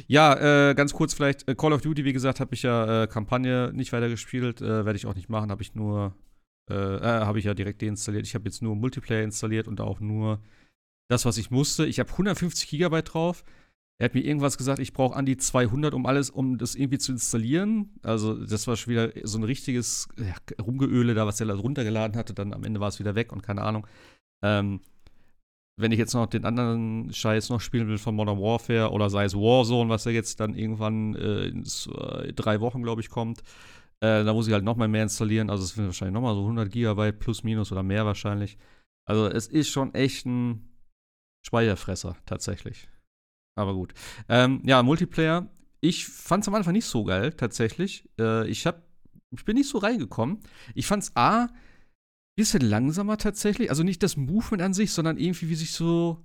Ja, 0.07 0.69
äh, 0.69 0.75
ganz 0.75 0.93
kurz 0.93 1.13
vielleicht, 1.13 1.47
äh, 1.47 1.55
Call 1.55 1.73
of 1.73 1.81
Duty, 1.81 2.05
wie 2.05 2.13
gesagt, 2.13 2.39
habe 2.39 2.53
ich 2.53 2.63
ja 2.63 3.03
äh, 3.03 3.07
Kampagne 3.07 3.71
nicht 3.73 3.93
weitergespielt, 3.93 4.61
äh, 4.61 4.85
werde 4.85 4.95
ich 4.95 5.05
auch 5.05 5.15
nicht 5.15 5.29
machen, 5.29 5.51
habe 5.51 5.61
ich 5.61 5.75
nur, 5.75 6.15
äh, 6.69 6.73
äh, 6.73 7.01
habe 7.01 7.39
ich 7.39 7.45
ja 7.45 7.53
direkt 7.53 7.81
deinstalliert. 7.81 8.25
Ich 8.25 8.35
habe 8.35 8.45
jetzt 8.45 8.61
nur 8.61 8.75
Multiplayer 8.75 9.23
installiert 9.23 9.67
und 9.67 9.81
auch 9.81 9.99
nur 9.99 10.41
das, 11.09 11.25
was 11.25 11.37
ich 11.37 11.51
musste. 11.51 11.85
Ich 11.85 11.99
habe 11.99 12.11
150 12.11 12.69
Gigabyte 12.69 13.13
drauf. 13.13 13.43
Er 13.99 14.05
hat 14.05 14.13
mir 14.13 14.23
irgendwas 14.23 14.57
gesagt, 14.57 14.79
ich 14.79 14.93
brauche 14.93 15.15
an 15.15 15.25
die 15.25 15.37
200, 15.37 15.93
um 15.95 16.05
alles, 16.05 16.29
um 16.29 16.59
das 16.59 16.75
irgendwie 16.75 16.99
zu 16.99 17.13
installieren. 17.13 17.99
Also 18.03 18.35
das 18.35 18.67
war 18.67 18.75
schon 18.75 18.91
wieder 18.91 19.11
so 19.23 19.39
ein 19.39 19.43
richtiges 19.43 20.07
ja, 20.19 20.35
Rumgeöle 20.63 21.15
da, 21.15 21.25
was 21.25 21.39
er 21.39 21.47
da 21.47 21.55
runtergeladen 21.55 22.15
hatte. 22.15 22.35
Dann 22.35 22.53
am 22.53 22.63
Ende 22.63 22.79
war 22.79 22.89
es 22.89 22.99
wieder 22.99 23.15
weg 23.15 23.31
und 23.31 23.41
keine 23.41 23.63
Ahnung. 23.63 23.87
Ähm, 24.43 24.81
wenn 25.79 25.91
ich 25.91 25.99
jetzt 25.99 26.13
noch 26.13 26.27
den 26.27 26.45
anderen 26.45 27.11
Scheiß 27.11 27.49
noch 27.49 27.61
spielen 27.61 27.87
will 27.87 27.97
von 27.97 28.15
Modern 28.15 28.39
Warfare 28.39 28.91
oder 28.91 29.09
sei 29.09 29.25
es 29.25 29.35
Warzone, 29.35 29.89
was 29.89 30.05
ja 30.05 30.11
jetzt 30.11 30.39
dann 30.39 30.55
irgendwann 30.55 31.15
äh, 31.15 31.45
in 31.47 31.65
zwei, 31.65 32.31
drei 32.35 32.61
Wochen, 32.61 32.83
glaube 32.83 33.01
ich, 33.01 33.09
kommt, 33.09 33.41
äh, 33.99 34.23
da 34.23 34.33
muss 34.33 34.47
ich 34.47 34.53
halt 34.53 34.63
noch 34.63 34.75
mal 34.75 34.87
mehr 34.87 35.03
installieren. 35.03 35.49
Also 35.49 35.63
es 35.63 35.73
sind 35.73 35.85
wahrscheinlich 35.85 36.13
noch 36.13 36.21
mal 36.21 36.35
so 36.35 36.41
100 36.41 36.71
Gigabyte 36.71 37.19
plus 37.19 37.43
minus 37.43 37.71
oder 37.71 37.83
mehr 37.83 38.05
wahrscheinlich. 38.05 38.57
Also 39.05 39.27
es 39.27 39.47
ist 39.47 39.69
schon 39.69 39.93
echt 39.93 40.25
ein 40.25 40.67
Speicherfresser 41.45 42.17
tatsächlich. 42.25 42.89
Aber 43.57 43.73
gut. 43.73 43.93
Ähm, 44.29 44.61
ja, 44.63 44.83
Multiplayer. 44.83 45.49
Ich 45.81 46.05
fand 46.05 46.43
es 46.43 46.47
am 46.47 46.55
Anfang 46.55 46.73
nicht 46.73 46.85
so 46.85 47.03
geil, 47.03 47.33
tatsächlich. 47.33 48.07
Äh, 48.19 48.47
ich, 48.47 48.65
hab, 48.65 48.83
ich 49.31 49.45
bin 49.45 49.55
nicht 49.55 49.69
so 49.69 49.79
reingekommen. 49.79 50.39
Ich 50.75 50.85
fand 50.85 51.03
es 51.03 51.15
A, 51.15 51.47
bisschen 52.35 52.61
langsamer 52.61 53.17
tatsächlich. 53.17 53.69
Also 53.71 53.83
nicht 53.83 54.03
das 54.03 54.15
Movement 54.15 54.61
an 54.61 54.73
sich, 54.73 54.91
sondern 54.91 55.17
irgendwie 55.17 55.49
wie 55.49 55.55
sich 55.55 55.71
so. 55.71 56.23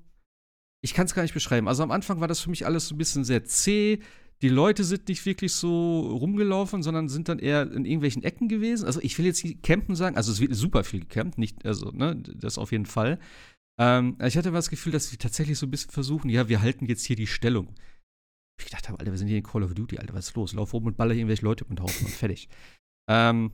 Ich 0.85 0.95
kann 0.95 1.07
es 1.07 1.15
gar 1.15 1.23
nicht 1.23 1.35
beschreiben. 1.35 1.69
Also 1.69 1.83
am 1.83 1.91
Anfang 1.91 2.21
war 2.21 2.29
das 2.29 2.41
für 2.41 2.51
mich 2.51 2.67
alles 2.67 2.89
so 2.89 2.95
ein 2.95 2.99
bisschen 2.99 3.25
sehr 3.25 3.45
zäh. 3.45 4.01
Die 4.43 4.49
Leute 4.49 4.85
sind 4.85 5.09
nicht 5.09 5.25
wirklich 5.25 5.53
so 5.53 6.01
rumgelaufen, 6.01 6.83
sondern 6.83 7.09
sind 7.09 7.29
dann 7.29 7.39
eher 7.39 7.63
in 7.63 7.85
irgendwelchen 7.85 8.25
Ecken 8.25 8.49
gewesen. 8.49 8.85
Also 8.85 9.01
ich 9.01 9.17
will 9.17 9.25
jetzt 9.25 9.45
nicht 9.45 9.63
campen 9.63 9.95
sagen, 9.95 10.17
also 10.17 10.33
es 10.33 10.41
wird 10.41 10.55
super 10.55 10.83
viel 10.83 11.01
gecampt, 11.01 11.39
nicht, 11.39 11.65
also, 11.65 11.93
ne, 11.93 12.17
das 12.17 12.59
auf 12.59 12.73
jeden 12.73 12.87
Fall. 12.87 13.21
Ähm, 13.81 14.17
ich 14.23 14.37
hatte 14.37 14.51
das 14.51 14.71
Gefühl, 14.71 14.93
dass 14.93 15.09
sie 15.09 15.17
tatsächlich 15.17 15.59
so 15.59 15.67
ein 15.67 15.71
bisschen 15.71 15.91
versuchen, 15.91 16.29
ja, 16.29 16.49
wir 16.49 16.61
halten 16.61 16.87
jetzt 16.87 17.05
hier 17.05 17.17
die 17.17 17.27
Stellung. 17.27 17.75
Ich 18.61 18.71
dachte, 18.71 18.91
Alter, 18.91 19.11
wir 19.11 19.19
sind 19.19 19.29
hier 19.29 19.39
in 19.39 19.43
Call 19.43 19.63
of 19.63 19.75
Duty, 19.75 19.99
Alter, 19.99 20.15
was 20.15 20.29
ist 20.29 20.37
los? 20.37 20.53
Lauf 20.53 20.75
oben 20.75 20.89
und 20.89 20.97
baller 20.97 21.15
irgendwelche 21.15 21.45
Leute 21.45 21.65
mit 21.69 21.79
den 21.79 21.85
Haufen 21.85 22.07
und 22.07 22.15
fertig. 22.15 22.49
Ähm, 23.11 23.51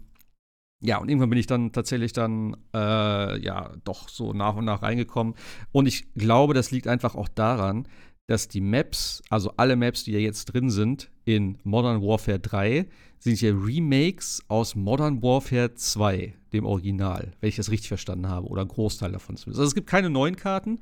ja, 0.81 0.99
und 0.99 1.09
irgendwann 1.09 1.31
bin 1.31 1.39
ich 1.39 1.47
dann 1.47 1.73
tatsächlich 1.73 2.13
dann, 2.13 2.55
äh, 2.75 3.41
ja, 3.41 3.75
doch 3.85 4.11
so 4.11 4.35
nach 4.35 4.57
und 4.57 4.67
nach 4.67 4.83
reingekommen. 4.83 5.35
Und 5.73 5.87
ich 5.87 6.13
glaube, 6.15 6.53
das 6.53 6.71
liegt 6.71 6.87
einfach 6.87 7.15
auch 7.15 7.29
daran, 7.29 7.89
dass 8.29 8.47
die 8.47 8.61
Maps, 8.61 9.23
also 9.31 9.55
alle 9.57 9.75
Maps, 9.75 10.05
die 10.05 10.13
ja 10.13 10.19
jetzt 10.19 10.45
drin 10.47 10.71
sind 10.71 11.11
in 11.25 11.59
Modern 11.65 12.03
Warfare 12.03 12.39
3, 12.39 12.87
sind 13.19 13.41
ja 13.41 13.53
Remakes 13.53 14.43
aus 14.49 14.75
Modern 14.75 15.23
Warfare 15.23 15.75
2, 15.75 16.35
dem 16.53 16.65
Original, 16.65 17.33
wenn 17.41 17.49
ich 17.49 17.57
das 17.57 17.71
richtig 17.71 17.89
verstanden 17.89 18.29
habe, 18.29 18.47
oder 18.47 18.63
ein 18.63 18.69
Großteil 18.69 19.13
davon 19.13 19.37
zumindest. 19.37 19.61
Also 19.61 19.69
es 19.69 19.75
gibt 19.75 19.89
keine 19.89 20.11
neuen 20.11 20.37
Karten, 20.37 20.81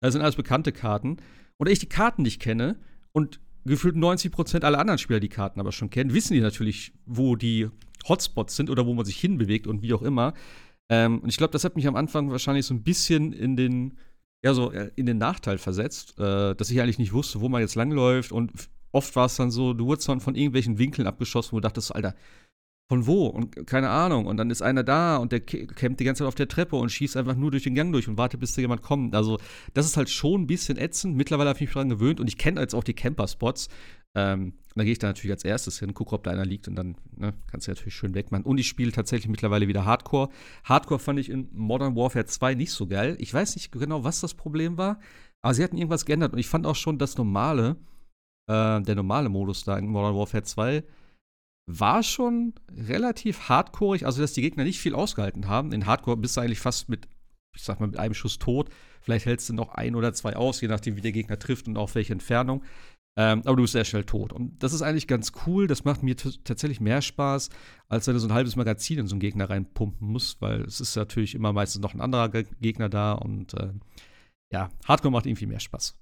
das 0.00 0.12
sind 0.12 0.22
alles 0.22 0.36
bekannte 0.36 0.72
Karten. 0.72 1.16
Und 1.56 1.68
ich 1.68 1.78
die 1.78 1.88
Karten 1.88 2.22
nicht 2.22 2.40
kenne 2.40 2.78
und 3.12 3.40
gefühlt 3.64 3.96
90% 3.96 4.62
aller 4.62 4.78
anderen 4.78 4.98
Spieler 4.98 5.20
die 5.20 5.28
Karten 5.28 5.60
aber 5.60 5.72
schon 5.72 5.90
kennen, 5.90 6.14
wissen 6.14 6.34
die 6.34 6.40
natürlich, 6.40 6.92
wo 7.06 7.36
die 7.36 7.68
Hotspots 8.08 8.56
sind 8.56 8.70
oder 8.70 8.86
wo 8.86 8.94
man 8.94 9.04
sich 9.04 9.18
hinbewegt 9.18 9.66
und 9.66 9.82
wie 9.82 9.92
auch 9.92 10.02
immer. 10.02 10.34
Ähm, 10.90 11.18
und 11.18 11.28
ich 11.28 11.36
glaube, 11.36 11.52
das 11.52 11.64
hat 11.64 11.76
mich 11.76 11.86
am 11.86 11.96
Anfang 11.96 12.30
wahrscheinlich 12.30 12.66
so 12.66 12.74
ein 12.74 12.82
bisschen 12.82 13.32
in 13.32 13.56
den, 13.56 13.98
ja, 14.44 14.54
so 14.54 14.72
äh, 14.72 14.90
in 14.96 15.06
den 15.06 15.18
Nachteil 15.18 15.58
versetzt, 15.58 16.18
äh, 16.18 16.54
dass 16.54 16.70
ich 16.70 16.80
eigentlich 16.80 16.98
nicht 16.98 17.12
wusste, 17.12 17.40
wo 17.40 17.48
man 17.48 17.60
jetzt 17.60 17.74
langläuft. 17.74 18.32
Und 18.32 18.52
oft 18.92 19.14
war 19.16 19.26
es 19.26 19.36
dann 19.36 19.50
so, 19.50 19.74
du 19.74 19.86
wurdest 19.86 20.08
dann 20.08 20.20
von 20.20 20.34
irgendwelchen 20.34 20.78
Winkeln 20.78 21.06
abgeschossen, 21.06 21.52
wo 21.52 21.56
du 21.56 21.62
dachtest, 21.62 21.94
Alter, 21.94 22.14
von 22.88 23.06
wo? 23.06 23.26
Und 23.26 23.66
keine 23.66 23.90
Ahnung. 23.90 24.26
Und 24.26 24.38
dann 24.38 24.50
ist 24.50 24.62
einer 24.62 24.82
da 24.82 25.18
und 25.18 25.30
der 25.30 25.40
campt 25.40 26.00
die 26.00 26.04
ganze 26.04 26.20
Zeit 26.20 26.28
auf 26.28 26.34
der 26.34 26.48
Treppe 26.48 26.76
und 26.76 26.90
schießt 26.90 27.16
einfach 27.18 27.36
nur 27.36 27.50
durch 27.50 27.64
den 27.64 27.74
Gang 27.74 27.92
durch 27.92 28.08
und 28.08 28.16
wartet, 28.16 28.40
bis 28.40 28.54
da 28.54 28.62
jemand 28.62 28.82
kommt. 28.82 29.14
Also, 29.14 29.38
das 29.74 29.84
ist 29.84 29.96
halt 29.96 30.08
schon 30.08 30.42
ein 30.42 30.46
bisschen 30.46 30.78
ätzend. 30.78 31.14
Mittlerweile 31.14 31.50
habe 31.50 31.58
ich 31.58 31.66
mich 31.66 31.72
daran 31.72 31.90
gewöhnt 31.90 32.18
und 32.18 32.28
ich 32.28 32.38
kenne 32.38 32.60
jetzt 32.60 32.74
auch 32.74 32.84
die 32.84 32.94
Camper-Spots. 32.94 33.68
Ähm, 34.14 34.54
da 34.74 34.84
gehe 34.84 34.92
ich 34.92 34.98
da 34.98 35.08
natürlich 35.08 35.32
als 35.32 35.44
erstes 35.44 35.78
hin, 35.80 35.92
gucke, 35.92 36.14
ob 36.14 36.24
da 36.24 36.30
einer 36.30 36.46
liegt 36.46 36.66
und 36.66 36.76
dann 36.76 36.96
ne, 37.14 37.34
kannst 37.50 37.66
du 37.66 37.72
natürlich 37.72 37.94
schön 37.94 38.14
wegmachen. 38.14 38.44
Und 38.44 38.58
ich 38.58 38.68
spiele 38.68 38.90
tatsächlich 38.90 39.28
mittlerweile 39.28 39.68
wieder 39.68 39.84
Hardcore. 39.84 40.30
Hardcore 40.64 40.98
fand 40.98 41.18
ich 41.18 41.28
in 41.28 41.48
Modern 41.52 41.94
Warfare 41.94 42.24
2 42.24 42.54
nicht 42.54 42.72
so 42.72 42.86
geil. 42.86 43.16
Ich 43.20 43.34
weiß 43.34 43.54
nicht 43.56 43.70
genau, 43.70 44.02
was 44.02 44.20
das 44.20 44.32
Problem 44.32 44.78
war, 44.78 44.98
aber 45.42 45.52
sie 45.52 45.62
hatten 45.62 45.76
irgendwas 45.76 46.06
geändert 46.06 46.32
und 46.32 46.38
ich 46.38 46.48
fand 46.48 46.66
auch 46.66 46.76
schon 46.76 46.98
das 46.98 47.18
normale, 47.18 47.76
äh, 48.48 48.80
der 48.80 48.94
normale 48.94 49.28
Modus 49.28 49.64
da 49.64 49.78
in 49.78 49.86
Modern 49.86 50.16
Warfare 50.16 50.42
2 50.42 50.82
war 51.68 52.02
schon 52.02 52.54
relativ 52.70 53.48
hardcoreig, 53.48 54.02
also 54.04 54.22
dass 54.22 54.32
die 54.32 54.40
Gegner 54.40 54.64
nicht 54.64 54.80
viel 54.80 54.94
ausgehalten 54.94 55.48
haben. 55.48 55.72
In 55.72 55.86
Hardcore 55.86 56.16
bist 56.16 56.36
du 56.36 56.40
eigentlich 56.40 56.60
fast 56.60 56.88
mit, 56.88 57.06
ich 57.54 57.62
sag 57.62 57.78
mal, 57.78 57.86
mit 57.86 57.98
einem 57.98 58.14
Schuss 58.14 58.38
tot. 58.38 58.70
Vielleicht 59.02 59.26
hältst 59.26 59.50
du 59.50 59.52
noch 59.52 59.74
ein 59.74 59.94
oder 59.94 60.14
zwei 60.14 60.34
aus, 60.34 60.60
je 60.62 60.68
nachdem, 60.68 60.96
wie 60.96 61.02
der 61.02 61.12
Gegner 61.12 61.38
trifft 61.38 61.68
und 61.68 61.76
auf 61.76 61.94
welche 61.94 62.14
Entfernung. 62.14 62.64
Ähm, 63.18 63.42
aber 63.44 63.56
du 63.56 63.62
bist 63.62 63.72
sehr 63.72 63.84
schnell 63.84 64.04
tot. 64.04 64.32
Und 64.32 64.62
das 64.62 64.72
ist 64.72 64.80
eigentlich 64.80 65.08
ganz 65.08 65.32
cool. 65.44 65.66
Das 65.66 65.84
macht 65.84 66.02
mir 66.02 66.16
tatsächlich 66.16 66.80
mehr 66.80 67.02
Spaß, 67.02 67.50
als 67.88 68.06
wenn 68.06 68.14
du 68.14 68.20
so 68.20 68.28
ein 68.28 68.32
halbes 68.32 68.56
Magazin 68.56 69.00
in 69.00 69.06
so 69.06 69.14
einen 69.14 69.20
Gegner 69.20 69.50
reinpumpen 69.50 70.08
musst, 70.08 70.40
weil 70.40 70.62
es 70.62 70.80
ist 70.80 70.96
natürlich 70.96 71.34
immer 71.34 71.52
meistens 71.52 71.82
noch 71.82 71.92
ein 71.92 72.00
anderer 72.00 72.28
Gegner 72.28 72.88
da. 72.88 73.12
Und 73.12 73.52
äh, 73.54 73.72
ja, 74.52 74.70
Hardcore 74.86 75.12
macht 75.12 75.26
irgendwie 75.26 75.46
mehr 75.46 75.60
Spaß. 75.60 75.98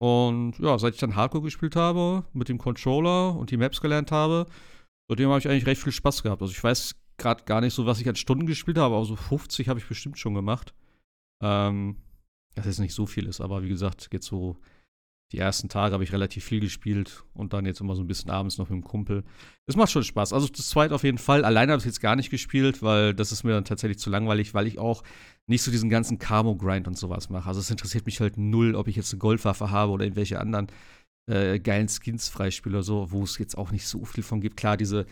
Und 0.00 0.58
ja, 0.58 0.78
seit 0.78 0.94
ich 0.94 1.00
dann 1.00 1.14
Hardcore 1.14 1.44
gespielt 1.44 1.76
habe, 1.76 2.24
mit 2.32 2.48
dem 2.48 2.58
Controller 2.58 3.36
und 3.36 3.50
die 3.50 3.58
Maps 3.58 3.80
gelernt 3.80 4.10
habe, 4.10 4.46
Seitdem 5.10 5.28
habe 5.30 5.40
ich 5.40 5.48
eigentlich 5.48 5.66
recht 5.66 5.82
viel 5.82 5.92
Spaß 5.92 6.22
gehabt. 6.22 6.40
Also 6.40 6.52
ich 6.52 6.62
weiß 6.62 6.94
gerade 7.16 7.42
gar 7.42 7.60
nicht 7.60 7.74
so, 7.74 7.84
was 7.84 8.00
ich 8.00 8.08
an 8.08 8.14
Stunden 8.14 8.46
gespielt 8.46 8.78
habe, 8.78 8.94
aber 8.94 9.04
so 9.04 9.16
50 9.16 9.68
habe 9.68 9.80
ich 9.80 9.88
bestimmt 9.88 10.20
schon 10.20 10.34
gemacht. 10.34 10.72
Ähm, 11.42 11.96
das 12.54 12.66
jetzt 12.66 12.78
nicht 12.78 12.94
so 12.94 13.06
viel 13.06 13.26
ist, 13.26 13.40
aber 13.40 13.64
wie 13.64 13.68
gesagt, 13.68 14.08
jetzt 14.12 14.26
so 14.26 14.56
die 15.32 15.38
ersten 15.38 15.68
Tage 15.68 15.92
habe 15.94 16.02
ich 16.02 16.12
relativ 16.12 16.44
viel 16.44 16.60
gespielt 16.60 17.24
und 17.34 17.52
dann 17.52 17.64
jetzt 17.64 17.80
immer 17.80 17.94
so 17.94 18.02
ein 18.02 18.08
bisschen 18.08 18.30
abends 18.30 18.58
noch 18.58 18.68
mit 18.68 18.82
dem 18.82 18.84
Kumpel. 18.84 19.22
Es 19.66 19.76
macht 19.76 19.92
schon 19.92 20.02
Spaß. 20.02 20.32
Also 20.32 20.48
das 20.48 20.68
zweite 20.68 20.94
auf 20.94 21.04
jeden 21.04 21.18
Fall. 21.18 21.44
Alleine 21.44 21.72
habe 21.72 21.80
ich 21.80 21.86
jetzt 21.86 22.00
gar 22.00 22.16
nicht 22.16 22.30
gespielt, 22.30 22.82
weil 22.82 23.14
das 23.14 23.30
ist 23.30 23.44
mir 23.44 23.52
dann 23.52 23.64
tatsächlich 23.64 23.98
zu 23.98 24.10
langweilig, 24.10 24.54
weil 24.54 24.66
ich 24.66 24.78
auch 24.78 25.04
nicht 25.46 25.62
so 25.62 25.70
diesen 25.70 25.88
ganzen 25.88 26.18
Camo-Grind 26.18 26.88
und 26.88 26.98
sowas 26.98 27.30
mache. 27.30 27.48
Also 27.48 27.60
es 27.60 27.70
interessiert 27.70 28.06
mich 28.06 28.20
halt 28.20 28.38
null, 28.38 28.74
ob 28.74 28.88
ich 28.88 28.96
jetzt 28.96 29.12
eine 29.12 29.20
Goldwaffe 29.20 29.70
habe 29.70 29.92
oder 29.92 30.04
irgendwelche 30.04 30.40
anderen 30.40 30.66
äh, 31.30 31.60
geilen 31.60 31.88
Skins 31.88 32.28
freispiele 32.28 32.76
oder 32.76 32.82
so, 32.82 33.12
wo 33.12 33.22
es 33.22 33.38
jetzt 33.38 33.56
auch 33.56 33.70
nicht 33.70 33.86
so 33.86 34.04
viel 34.04 34.24
von 34.24 34.40
gibt. 34.40 34.56
Klar, 34.56 34.76
diese 34.76 35.06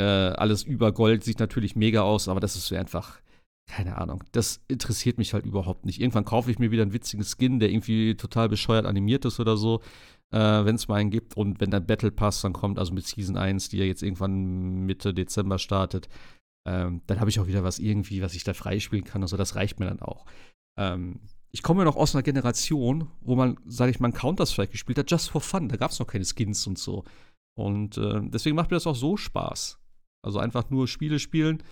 äh, 0.00 0.02
alles 0.02 0.64
über 0.64 0.90
Gold 0.92 1.22
sieht 1.22 1.38
natürlich 1.38 1.76
mega 1.76 2.02
aus, 2.02 2.26
aber 2.26 2.40
das 2.40 2.56
ist 2.56 2.72
einfach, 2.72 3.20
keine 3.66 3.96
Ahnung. 3.96 4.22
Das 4.32 4.60
interessiert 4.68 5.18
mich 5.18 5.32
halt 5.34 5.46
überhaupt 5.46 5.86
nicht. 5.86 6.00
Irgendwann 6.00 6.24
kaufe 6.24 6.50
ich 6.50 6.58
mir 6.58 6.70
wieder 6.70 6.82
einen 6.82 6.92
witzigen 6.92 7.24
Skin, 7.24 7.58
der 7.58 7.70
irgendwie 7.70 8.16
total 8.16 8.48
bescheuert 8.48 8.86
animiert 8.86 9.24
ist 9.24 9.40
oder 9.40 9.56
so, 9.56 9.80
äh, 10.32 10.38
wenn 10.38 10.76
es 10.76 10.88
mal 10.88 10.96
einen 10.96 11.10
gibt. 11.10 11.36
Und 11.36 11.60
wenn 11.60 11.70
der 11.70 11.80
Battle 11.80 12.10
Pass 12.10 12.42
dann 12.42 12.52
kommt, 12.52 12.78
also 12.78 12.92
mit 12.92 13.06
Season 13.06 13.36
1, 13.36 13.70
die 13.70 13.78
ja 13.78 13.84
jetzt 13.84 14.02
irgendwann 14.02 14.84
Mitte 14.84 15.14
Dezember 15.14 15.58
startet, 15.58 16.08
ähm, 16.66 17.02
dann 17.06 17.20
habe 17.20 17.30
ich 17.30 17.40
auch 17.40 17.46
wieder 17.46 17.64
was 17.64 17.78
irgendwie, 17.78 18.22
was 18.22 18.34
ich 18.34 18.44
da 18.44 18.54
freispielen 18.54 19.04
kann. 19.04 19.22
Also 19.22 19.36
das 19.36 19.56
reicht 19.56 19.80
mir 19.80 19.86
dann 19.86 20.00
auch. 20.00 20.26
Ähm, 20.78 21.20
ich 21.50 21.62
komme 21.62 21.80
ja 21.80 21.84
noch 21.84 21.96
aus 21.96 22.14
einer 22.14 22.22
Generation, 22.22 23.08
wo 23.20 23.36
man, 23.36 23.58
sage 23.66 23.92
ich 23.92 24.00
mal, 24.00 24.10
Counter-Strike 24.10 24.72
gespielt 24.72 24.98
hat, 24.98 25.10
just 25.10 25.30
for 25.30 25.40
fun. 25.40 25.68
Da 25.68 25.76
gab 25.76 25.92
es 25.92 26.00
noch 26.00 26.06
keine 26.06 26.24
Skins 26.24 26.66
und 26.66 26.78
so. 26.78 27.04
Und 27.56 27.96
äh, 27.96 28.20
deswegen 28.24 28.56
macht 28.56 28.70
mir 28.70 28.76
das 28.76 28.86
auch 28.86 28.96
so 28.96 29.16
Spaß. 29.16 29.78
Also 30.22 30.38
einfach 30.38 30.70
nur 30.70 30.88
Spiele 30.88 31.18
spielen, 31.18 31.62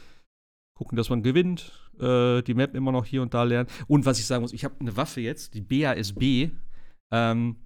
gucken, 0.75 0.97
dass 0.97 1.11
man 1.11 1.23
gewinnt, 1.23 1.73
äh, 1.99 2.43
die 2.43 2.55
Map 2.55 2.75
immer 2.75 2.93
noch 2.93 3.05
hier 3.05 3.23
und 3.23 3.35
da 3.35 3.43
lernen. 3.43 3.69
Und 3.87 4.07
was 4.07 4.19
ich 4.19 4.27
sagen 4.27 4.43
muss, 4.43 4.53
ich 4.53 4.65
habe 4.65 4.77
eine 4.81 4.97
Waffe 4.97 5.21
jetzt, 5.21 5.55
die 5.55 5.61
BASB, 5.61 6.51
ähm, 7.11 7.57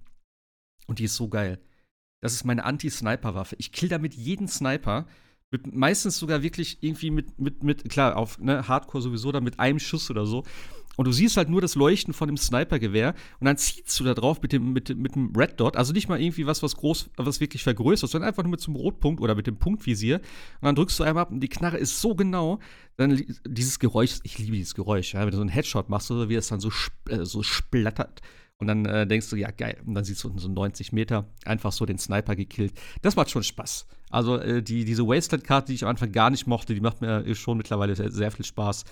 und 0.87 0.99
die 0.99 1.05
ist 1.05 1.15
so 1.15 1.27
geil. 1.27 1.59
Das 2.21 2.33
ist 2.33 2.45
meine 2.45 2.63
Anti-Sniper-Waffe. 2.65 3.55
Ich 3.59 3.71
kill 3.71 3.89
damit 3.89 4.13
jeden 4.13 4.47
Sniper. 4.47 5.05
Mit, 5.51 5.73
meistens 5.73 6.17
sogar 6.17 6.43
wirklich 6.43 6.83
irgendwie 6.83 7.11
mit, 7.11 7.39
mit, 7.39 7.63
mit 7.63 7.89
klar, 7.89 8.17
auf 8.17 8.39
ne, 8.39 8.67
Hardcore 8.67 9.01
sowieso, 9.01 9.31
dann 9.31 9.43
mit 9.43 9.59
einem 9.59 9.79
Schuss 9.79 10.09
oder 10.09 10.25
so. 10.25 10.43
Und 10.97 11.05
du 11.05 11.11
siehst 11.11 11.37
halt 11.37 11.47
nur 11.47 11.61
das 11.61 11.75
Leuchten 11.75 12.13
von 12.13 12.27
dem 12.27 12.37
Snipergewehr 12.37 13.13
und 13.39 13.45
dann 13.45 13.55
ziehst 13.55 13.97
du 13.99 14.03
da 14.03 14.13
drauf 14.13 14.41
mit 14.41 14.51
dem, 14.51 14.73
mit, 14.73 14.95
mit 14.97 15.15
dem 15.15 15.31
Red 15.35 15.59
Dot, 15.59 15.77
also 15.77 15.93
nicht 15.93 16.09
mal 16.09 16.19
irgendwie 16.19 16.47
was, 16.47 16.63
was 16.63 16.75
groß, 16.75 17.11
was 17.17 17.39
wirklich 17.39 17.63
vergrößert, 17.63 18.09
sondern 18.09 18.27
einfach 18.27 18.43
nur 18.43 18.51
mit 18.51 18.59
so 18.59 18.71
einem 18.71 18.77
Rotpunkt 18.77 19.21
oder 19.21 19.35
mit 19.35 19.47
dem 19.47 19.57
Punktvisier. 19.57 20.15
Und 20.17 20.65
dann 20.65 20.75
drückst 20.75 20.99
du 20.99 21.03
einmal 21.03 21.21
ab 21.21 21.31
und 21.31 21.39
die 21.39 21.49
Knarre 21.49 21.77
ist 21.77 22.01
so 22.01 22.15
genau, 22.15 22.59
dann 22.97 23.23
dieses 23.47 23.77
Geräusch, 23.77 24.19
ich 24.23 24.39
liebe 24.39 24.57
dieses 24.57 24.73
Geräusch, 24.73 25.13
ja, 25.13 25.21
wenn 25.21 25.29
du 25.29 25.37
so 25.37 25.41
einen 25.41 25.51
Headshot 25.51 25.87
machst, 25.87 26.09
oder 26.09 26.29
wie 26.29 26.35
es 26.35 26.47
dann 26.47 26.59
so, 26.59 26.71
äh, 27.09 27.23
so 27.25 27.43
splattert. 27.43 28.21
Und 28.59 28.65
dann 28.65 28.85
äh, 28.85 29.05
denkst 29.05 29.29
du, 29.29 29.35
ja, 29.35 29.51
geil. 29.51 29.77
Und 29.85 29.93
dann 29.93 30.03
siehst 30.03 30.23
du 30.23 30.33
so 30.35 30.47
90 30.47 30.91
Meter 30.91 31.27
einfach 31.45 31.71
so 31.71 31.85
den 31.85 31.99
Sniper 31.99 32.35
gekillt. 32.35 32.73
Das 33.03 33.15
macht 33.15 33.29
schon 33.29 33.43
Spaß. 33.43 33.85
Also 34.09 34.37
äh, 34.37 34.63
die, 34.63 34.83
diese 34.83 35.05
Wasteland-Karte, 35.05 35.67
die 35.67 35.75
ich 35.75 35.83
am 35.83 35.91
Anfang 35.91 36.11
gar 36.11 36.31
nicht 36.31 36.47
mochte, 36.47 36.73
die 36.73 36.81
macht 36.81 37.01
mir 37.01 37.35
schon 37.35 37.57
mittlerweile 37.57 37.95
sehr, 37.95 38.09
sehr 38.09 38.31
viel 38.31 38.45
Spaß. 38.45 38.85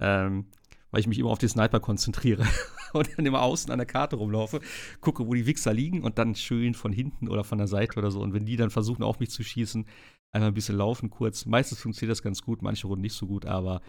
Ähm, 0.00 0.46
weil 0.90 1.00
ich 1.00 1.06
mich 1.06 1.18
immer 1.18 1.30
auf 1.30 1.38
die 1.38 1.48
Sniper 1.48 1.80
konzentriere 1.80 2.46
und 2.92 3.08
dann 3.16 3.26
immer 3.26 3.42
außen 3.42 3.70
an 3.70 3.78
der 3.78 3.86
Karte 3.86 4.16
rumlaufe, 4.16 4.60
gucke, 5.00 5.26
wo 5.26 5.34
die 5.34 5.46
Wichser 5.46 5.72
liegen 5.72 6.02
und 6.02 6.18
dann 6.18 6.34
schön 6.34 6.74
von 6.74 6.92
hinten 6.92 7.28
oder 7.28 7.44
von 7.44 7.58
der 7.58 7.68
Seite 7.68 7.98
oder 7.98 8.10
so. 8.10 8.20
Und 8.20 8.34
wenn 8.34 8.46
die 8.46 8.56
dann 8.56 8.70
versuchen, 8.70 9.02
auf 9.02 9.20
mich 9.20 9.30
zu 9.30 9.42
schießen, 9.42 9.86
einmal 10.32 10.50
ein 10.50 10.54
bisschen 10.54 10.76
laufen 10.76 11.10
kurz. 11.10 11.46
Meistens 11.46 11.80
funktioniert 11.80 12.12
das 12.12 12.22
ganz 12.22 12.42
gut, 12.42 12.62
manche 12.62 12.86
Runden 12.86 13.02
nicht 13.02 13.14
so 13.14 13.26
gut, 13.26 13.46
aber 13.46 13.82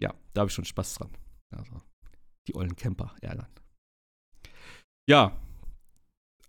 ja, 0.00 0.14
da 0.32 0.40
habe 0.40 0.48
ich 0.48 0.54
schon 0.54 0.64
Spaß 0.64 0.94
dran. 0.94 1.10
Also, 1.50 1.80
die 2.48 2.54
ollen 2.54 2.76
Camper 2.76 3.14
ärgern. 3.20 3.48
Ja, 5.08 5.36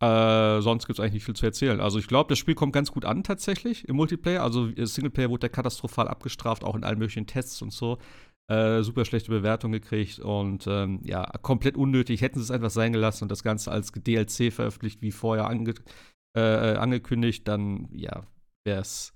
äh, 0.01 0.61
sonst 0.61 0.87
gibt 0.87 0.97
es 0.97 1.03
eigentlich 1.03 1.13
nicht 1.13 1.25
viel 1.25 1.35
zu 1.35 1.45
erzählen. 1.45 1.79
Also 1.79 1.99
ich 1.99 2.07
glaube, 2.07 2.29
das 2.29 2.39
Spiel 2.39 2.55
kommt 2.55 2.73
ganz 2.73 2.91
gut 2.91 3.05
an 3.05 3.23
tatsächlich 3.23 3.87
im 3.87 3.95
Multiplayer. 3.97 4.41
Also 4.41 4.69
Singleplayer 4.75 5.29
wurde 5.29 5.41
der 5.41 5.49
katastrophal 5.49 6.07
abgestraft, 6.07 6.63
auch 6.63 6.75
in 6.75 6.83
allen 6.83 6.97
möglichen 6.97 7.27
Tests 7.27 7.61
und 7.61 7.71
so. 7.71 7.99
Äh, 8.51 8.83
super 8.83 9.05
schlechte 9.05 9.31
Bewertung 9.31 9.71
gekriegt 9.71 10.19
und 10.19 10.67
ähm, 10.67 10.99
ja, 11.05 11.23
komplett 11.41 11.77
unnötig. 11.77 12.21
Hätten 12.21 12.37
sie 12.37 12.43
es 12.43 12.51
einfach 12.51 12.69
sein 12.69 12.91
gelassen 12.91 13.23
und 13.23 13.29
das 13.29 13.43
Ganze 13.43 13.71
als 13.71 13.93
DLC 13.93 14.51
veröffentlicht, 14.51 15.01
wie 15.01 15.13
vorher 15.13 15.47
ange 15.47 15.73
äh, 16.35 16.75
angekündigt, 16.75 17.47
dann 17.47 17.87
ja, 17.93 18.27
wäre 18.65 18.81
es 18.81 19.15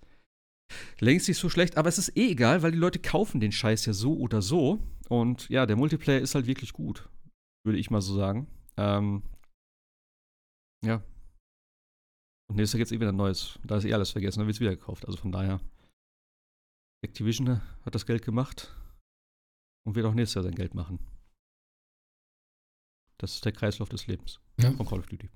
längst 1.02 1.28
nicht 1.28 1.38
so 1.38 1.50
schlecht. 1.50 1.76
Aber 1.76 1.90
es 1.90 1.98
ist 1.98 2.16
eh 2.16 2.32
egal, 2.32 2.64
weil 2.64 2.72
die 2.72 2.78
Leute 2.78 3.00
kaufen 3.00 3.42
den 3.42 3.52
Scheiß 3.52 3.86
ja 3.88 3.92
so 3.92 4.16
oder 4.18 4.42
so. 4.42 4.80
Und 5.10 5.50
ja, 5.50 5.66
der 5.66 5.76
Multiplayer 5.76 6.22
ist 6.22 6.34
halt 6.34 6.48
wirklich 6.48 6.72
gut, 6.72 7.10
würde 7.66 7.78
ich 7.78 7.92
mal 7.92 8.00
so 8.00 8.16
sagen. 8.16 8.48
Ähm, 8.78 9.22
ja. 10.86 11.04
Und 12.48 12.56
nächstes 12.56 12.72
Jahr 12.72 12.78
gibt 12.78 12.88
es 12.88 12.92
eh 12.94 13.02
wieder 13.02 13.12
ein 13.12 13.18
neues. 13.18 13.60
Da 13.66 13.76
ist 13.76 13.86
eh 13.86 13.94
alles 13.94 14.12
vergessen, 14.12 14.40
dann 14.40 14.48
wird 14.48 14.56
es 14.56 14.62
wieder 14.62 14.78
gekauft. 14.78 15.06
Also 15.06 15.18
von 15.18 15.34
daher. 15.34 15.60
Activision 17.04 17.60
hat 17.84 17.96
das 17.96 18.06
Geld 18.06 18.24
gemacht 18.24 18.74
und 19.86 19.96
wird 19.96 20.06
auch 20.06 20.14
nächstes 20.14 20.36
Jahr 20.36 20.44
sein 20.44 20.56
Geld 20.56 20.74
machen. 20.74 21.00
Das 23.18 23.34
ist 23.34 23.46
der 23.46 23.54
Kreislauf 23.54 23.90
des 23.90 24.08
Lebens 24.08 24.40
ja. 24.60 24.72
von 24.72 24.86
Call 24.86 25.00
of 25.00 25.08
Duty. 25.08 25.30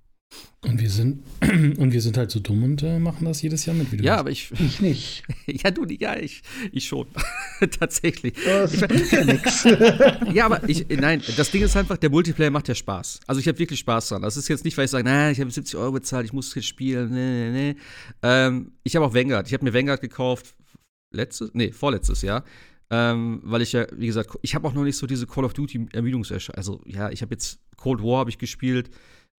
Und 0.62 0.80
wir 0.80 0.90
sind 0.90 1.24
und 1.80 1.92
wir 1.92 2.02
sind 2.02 2.18
halt 2.18 2.30
so 2.30 2.40
dumm 2.40 2.64
und 2.64 2.84
äh, 2.84 3.00
machen 3.00 3.26
das 3.26 3.42
jedes 3.42 3.66
Jahr 3.66 3.76
mit. 3.76 3.92
Wie 3.92 4.04
ja, 4.04 4.18
aber 4.18 4.30
ich 4.30 4.52
ich 4.52 4.82
nicht. 4.82 5.24
ja, 5.48 5.72
du 5.72 5.86
ja, 5.86 6.18
ich 6.18 6.44
ich 6.72 6.86
schon 6.86 7.08
tatsächlich. 7.80 8.34
Das 8.44 8.74
ich, 8.74 8.82
bringt 8.82 9.12
ja 9.12 9.24
nichts. 9.24 9.64
ja, 10.34 10.46
aber 10.46 10.68
ich 10.68 10.88
nein, 10.90 11.24
das 11.38 11.50
Ding 11.50 11.64
ist 11.64 11.76
einfach, 11.78 11.98
der 11.98 12.10
Multiplayer 12.10 12.52
macht 12.52 12.68
ja 12.68 12.76
Spaß. 12.76 13.22
Also 13.26 13.40
ich 13.40 13.48
habe 13.48 13.58
wirklich 13.58 13.80
Spaß 13.80 14.10
dran. 14.10 14.22
Das 14.22 14.38
ist 14.38 14.48
jetzt 14.50 14.66
nicht, 14.66 14.78
weil 14.78 14.86
ich 14.86 14.92
sage, 14.92 15.06
na, 15.06 15.32
ich 15.32 15.40
habe 15.40 15.50
70 15.50 15.76
Euro 15.78 15.94
bezahlt, 15.94 16.26
ich 16.26 16.34
muss 16.34 16.54
jetzt 16.54 16.68
spielen. 16.68 17.10
Nee, 17.12 17.52
nee, 17.52 17.74
nee. 17.74 17.80
Ähm, 18.22 18.74
ich 18.84 18.96
habe 18.96 19.06
auch 19.06 19.14
Vanguard. 19.14 19.48
Ich 19.48 19.54
habe 19.54 19.64
mir 19.64 19.74
Vanguard 19.74 20.02
gekauft 20.02 20.56
letztes, 21.12 21.52
nee, 21.54 21.72
vorletztes 21.72 22.22
Jahr. 22.22 22.44
Ähm, 22.92 23.42
weil 23.44 23.62
ich 23.62 23.74
ja, 23.74 23.86
wie 23.96 24.08
gesagt, 24.08 24.38
ich 24.42 24.56
habe 24.56 24.68
auch 24.68 24.74
noch 24.74 24.84
nicht 24.84 24.98
so 24.98 25.06
diese 25.06 25.28
Call 25.28 25.46
of 25.46 25.54
Duty 25.54 25.88
Ermüdungserscheinung. 25.94 26.58
Also, 26.58 26.82
ja, 26.86 27.10
ich 27.10 27.22
habe 27.22 27.34
jetzt 27.34 27.60
Cold 27.78 28.02
War 28.02 28.20
habe 28.20 28.30
ich 28.30 28.38
gespielt. 28.38 28.90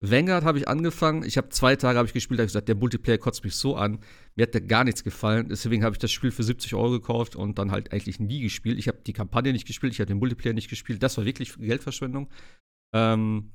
Vanguard 0.03 0.43
habe 0.43 0.57
ich 0.57 0.67
angefangen. 0.67 1.23
Ich 1.23 1.37
habe 1.37 1.49
zwei 1.49 1.75
Tage 1.75 1.99
habe 1.99 2.07
ich 2.07 2.13
gespielt, 2.13 2.39
habe 2.39 2.47
gesagt, 2.47 2.67
der 2.67 2.75
Multiplayer 2.75 3.19
kotzt 3.19 3.43
mich 3.43 3.55
so 3.55 3.75
an. 3.75 3.99
Mir 4.35 4.43
hat 4.43 4.53
der 4.53 4.61
gar 4.61 4.83
nichts 4.83 5.03
gefallen. 5.03 5.49
Deswegen 5.49 5.83
habe 5.83 5.93
ich 5.93 5.99
das 5.99 6.11
Spiel 6.11 6.31
für 6.31 6.43
70 6.43 6.73
Euro 6.73 6.91
gekauft 6.91 7.35
und 7.35 7.59
dann 7.59 7.71
halt 7.71 7.93
eigentlich 7.93 8.19
nie 8.19 8.41
gespielt. 8.41 8.79
Ich 8.79 8.87
habe 8.87 8.97
die 9.05 9.13
Kampagne 9.13 9.53
nicht 9.53 9.67
gespielt, 9.67 9.93
ich 9.93 9.99
habe 9.99 10.07
den 10.07 10.17
Multiplayer 10.17 10.53
nicht 10.53 10.69
gespielt. 10.69 11.03
Das 11.03 11.17
war 11.17 11.25
wirklich 11.25 11.55
Geldverschwendung. 11.55 12.29
Ähm, 12.95 13.51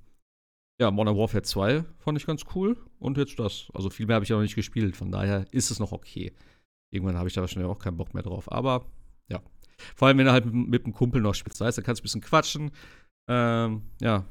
ja, 0.80 0.90
Modern 0.92 1.16
Warfare 1.16 1.42
2 1.42 1.84
fand 1.98 2.18
ich 2.18 2.26
ganz 2.26 2.44
cool. 2.54 2.76
Und 3.00 3.18
jetzt 3.18 3.38
das. 3.40 3.68
Also 3.74 3.90
viel 3.90 4.06
mehr 4.06 4.14
habe 4.14 4.24
ich 4.24 4.28
ja 4.28 4.36
noch 4.36 4.42
nicht 4.42 4.54
gespielt. 4.54 4.96
Von 4.96 5.10
daher 5.10 5.46
ist 5.50 5.72
es 5.72 5.80
noch 5.80 5.90
okay. 5.90 6.32
Irgendwann 6.92 7.16
habe 7.16 7.28
ich 7.28 7.34
da 7.34 7.40
wahrscheinlich 7.40 7.68
auch 7.68 7.78
keinen 7.80 7.96
Bock 7.96 8.14
mehr 8.14 8.22
drauf. 8.22 8.52
Aber. 8.52 8.86
Vor 9.94 10.08
allem, 10.08 10.18
wenn 10.18 10.26
du 10.26 10.32
halt 10.32 10.46
mit, 10.46 10.68
mit 10.68 10.84
einem 10.84 10.94
Kumpel 10.94 11.20
noch 11.20 11.34
spielst. 11.34 11.60
Weißt, 11.60 11.78
dann 11.78 11.84
kannst 11.84 12.00
du 12.00 12.02
ein 12.02 12.04
bisschen 12.04 12.20
quatschen. 12.20 12.70
Ähm, 13.28 13.82
ja, 14.00 14.24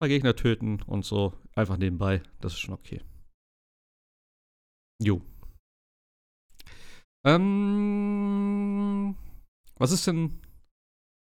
mal 0.00 0.08
Gegner 0.08 0.34
töten 0.36 0.82
und 0.82 1.04
so 1.04 1.34
einfach 1.54 1.76
nebenbei. 1.76 2.22
Das 2.40 2.52
ist 2.52 2.60
schon 2.60 2.74
okay. 2.74 3.02
Jo. 5.02 5.22
Ähm, 7.26 9.16
was 9.76 9.90
ist 9.92 10.06
denn, 10.06 10.40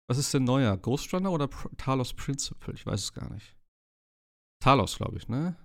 was 0.09 0.17
ist 0.17 0.33
denn 0.33 0.43
neuer? 0.43 0.77
Ghost 0.77 1.13
Runner 1.13 1.31
oder 1.31 1.47
Pr 1.47 1.69
Talos 1.77 2.13
Principle? 2.13 2.73
Ich 2.73 2.85
weiß 2.85 3.01
es 3.01 3.13
gar 3.13 3.31
nicht. 3.33 3.55
Talos, 4.61 4.97
glaube 4.97 5.17
ich, 5.17 5.27
ne? 5.27 5.55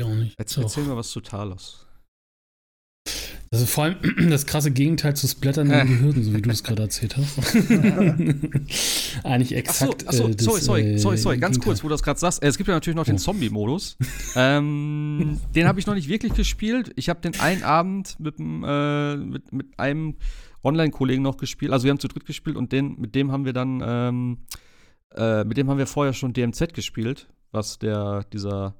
Ja, 0.00 0.06
auch 0.06 0.14
nicht. 0.14 0.38
Erzähl, 0.38 0.64
erzähl 0.64 0.84
mal 0.84 0.96
was 0.96 1.10
zu 1.10 1.20
Talos. 1.20 1.83
Also 3.54 3.66
vor 3.66 3.84
allem 3.84 3.96
das 4.30 4.46
krasse 4.46 4.72
Gegenteil 4.72 5.14
zu 5.14 5.28
splatternden 5.28 5.86
Gehirnen, 5.86 6.24
so 6.24 6.34
wie 6.34 6.42
du 6.42 6.50
es 6.50 6.64
gerade 6.64 6.82
erzählt 6.82 7.16
hast. 7.16 7.38
Eigentlich 9.24 9.54
exakt. 9.54 10.08
Achso, 10.08 10.26
achso 10.26 10.58
sorry, 10.58 10.60
sorry, 10.60 10.98
sorry, 10.98 11.16
sorry, 11.18 11.38
ganz 11.38 11.54
Gegenteil. 11.54 11.60
kurz, 11.60 11.84
wo 11.84 11.88
du 11.88 11.94
das 11.94 12.02
gerade 12.02 12.18
sagst. 12.18 12.42
Es 12.42 12.56
gibt 12.56 12.66
ja 12.66 12.74
natürlich 12.74 12.96
noch 12.96 13.04
den 13.04 13.14
oh. 13.14 13.18
Zombie-Modus. 13.18 13.96
ähm, 14.34 15.38
den 15.54 15.68
habe 15.68 15.78
ich 15.78 15.86
noch 15.86 15.94
nicht 15.94 16.08
wirklich 16.08 16.34
gespielt. 16.34 16.90
Ich 16.96 17.08
habe 17.08 17.20
den 17.20 17.38
einen 17.38 17.62
Abend 17.62 18.18
mit, 18.18 18.40
äh, 18.40 19.16
mit, 19.18 19.52
mit 19.52 19.78
einem 19.78 20.16
Online-Kollegen 20.64 21.22
noch 21.22 21.36
gespielt. 21.36 21.70
Also 21.70 21.84
wir 21.84 21.92
haben 21.92 22.00
zu 22.00 22.08
dritt 22.08 22.26
gespielt 22.26 22.56
und 22.56 22.72
den, 22.72 22.96
mit 22.98 23.14
dem 23.14 23.30
haben 23.30 23.44
wir 23.44 23.52
dann, 23.52 23.80
ähm, 23.86 24.38
äh, 25.14 25.44
mit 25.44 25.58
dem 25.58 25.70
haben 25.70 25.78
wir 25.78 25.86
vorher 25.86 26.12
schon 26.12 26.32
DMZ 26.32 26.74
gespielt, 26.74 27.28
was 27.52 27.78
der, 27.78 28.24
dieser 28.32 28.74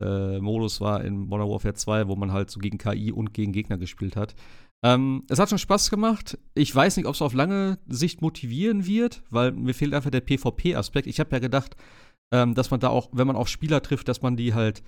äh, 0.00 0.40
Modus 0.40 0.80
war 0.80 1.04
in 1.04 1.26
Modern 1.26 1.48
Warfare 1.48 1.74
2, 1.74 2.08
wo 2.08 2.16
man 2.16 2.32
halt 2.32 2.50
so 2.50 2.60
gegen 2.60 2.78
KI 2.78 3.12
und 3.12 3.34
gegen 3.34 3.52
Gegner 3.52 3.78
gespielt 3.78 4.16
hat. 4.16 4.34
Ähm, 4.82 5.24
es 5.28 5.38
hat 5.38 5.50
schon 5.50 5.58
Spaß 5.58 5.90
gemacht. 5.90 6.38
Ich 6.54 6.74
weiß 6.74 6.96
nicht, 6.96 7.06
ob 7.06 7.14
es 7.14 7.22
auf 7.22 7.34
lange 7.34 7.78
Sicht 7.86 8.22
motivieren 8.22 8.86
wird, 8.86 9.22
weil 9.30 9.52
mir 9.52 9.74
fehlt 9.74 9.92
einfach 9.94 10.10
der 10.10 10.22
PvP-Aspekt. 10.22 11.06
Ich 11.06 11.20
habe 11.20 11.30
ja 11.32 11.38
gedacht, 11.38 11.76
ähm, 12.32 12.54
dass 12.54 12.70
man 12.70 12.80
da 12.80 12.88
auch, 12.88 13.10
wenn 13.12 13.26
man 13.26 13.36
auf 13.36 13.48
Spieler 13.48 13.82
trifft, 13.82 14.08
dass 14.08 14.22
man 14.22 14.36
die 14.36 14.54
halt, 14.54 14.82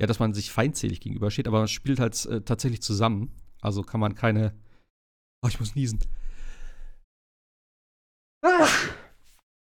ja, 0.00 0.06
dass 0.06 0.20
man 0.20 0.34
sich 0.34 0.52
feindselig 0.52 1.00
gegenübersteht, 1.00 1.48
aber 1.48 1.58
man 1.58 1.68
spielt 1.68 1.98
halt 1.98 2.24
äh, 2.26 2.42
tatsächlich 2.42 2.82
zusammen. 2.82 3.32
Also 3.60 3.82
kann 3.82 4.00
man 4.00 4.14
keine. 4.14 4.54
Oh, 5.42 5.48
ich 5.48 5.58
muss 5.58 5.74
niesen. 5.74 5.98
Ah, 8.42 8.68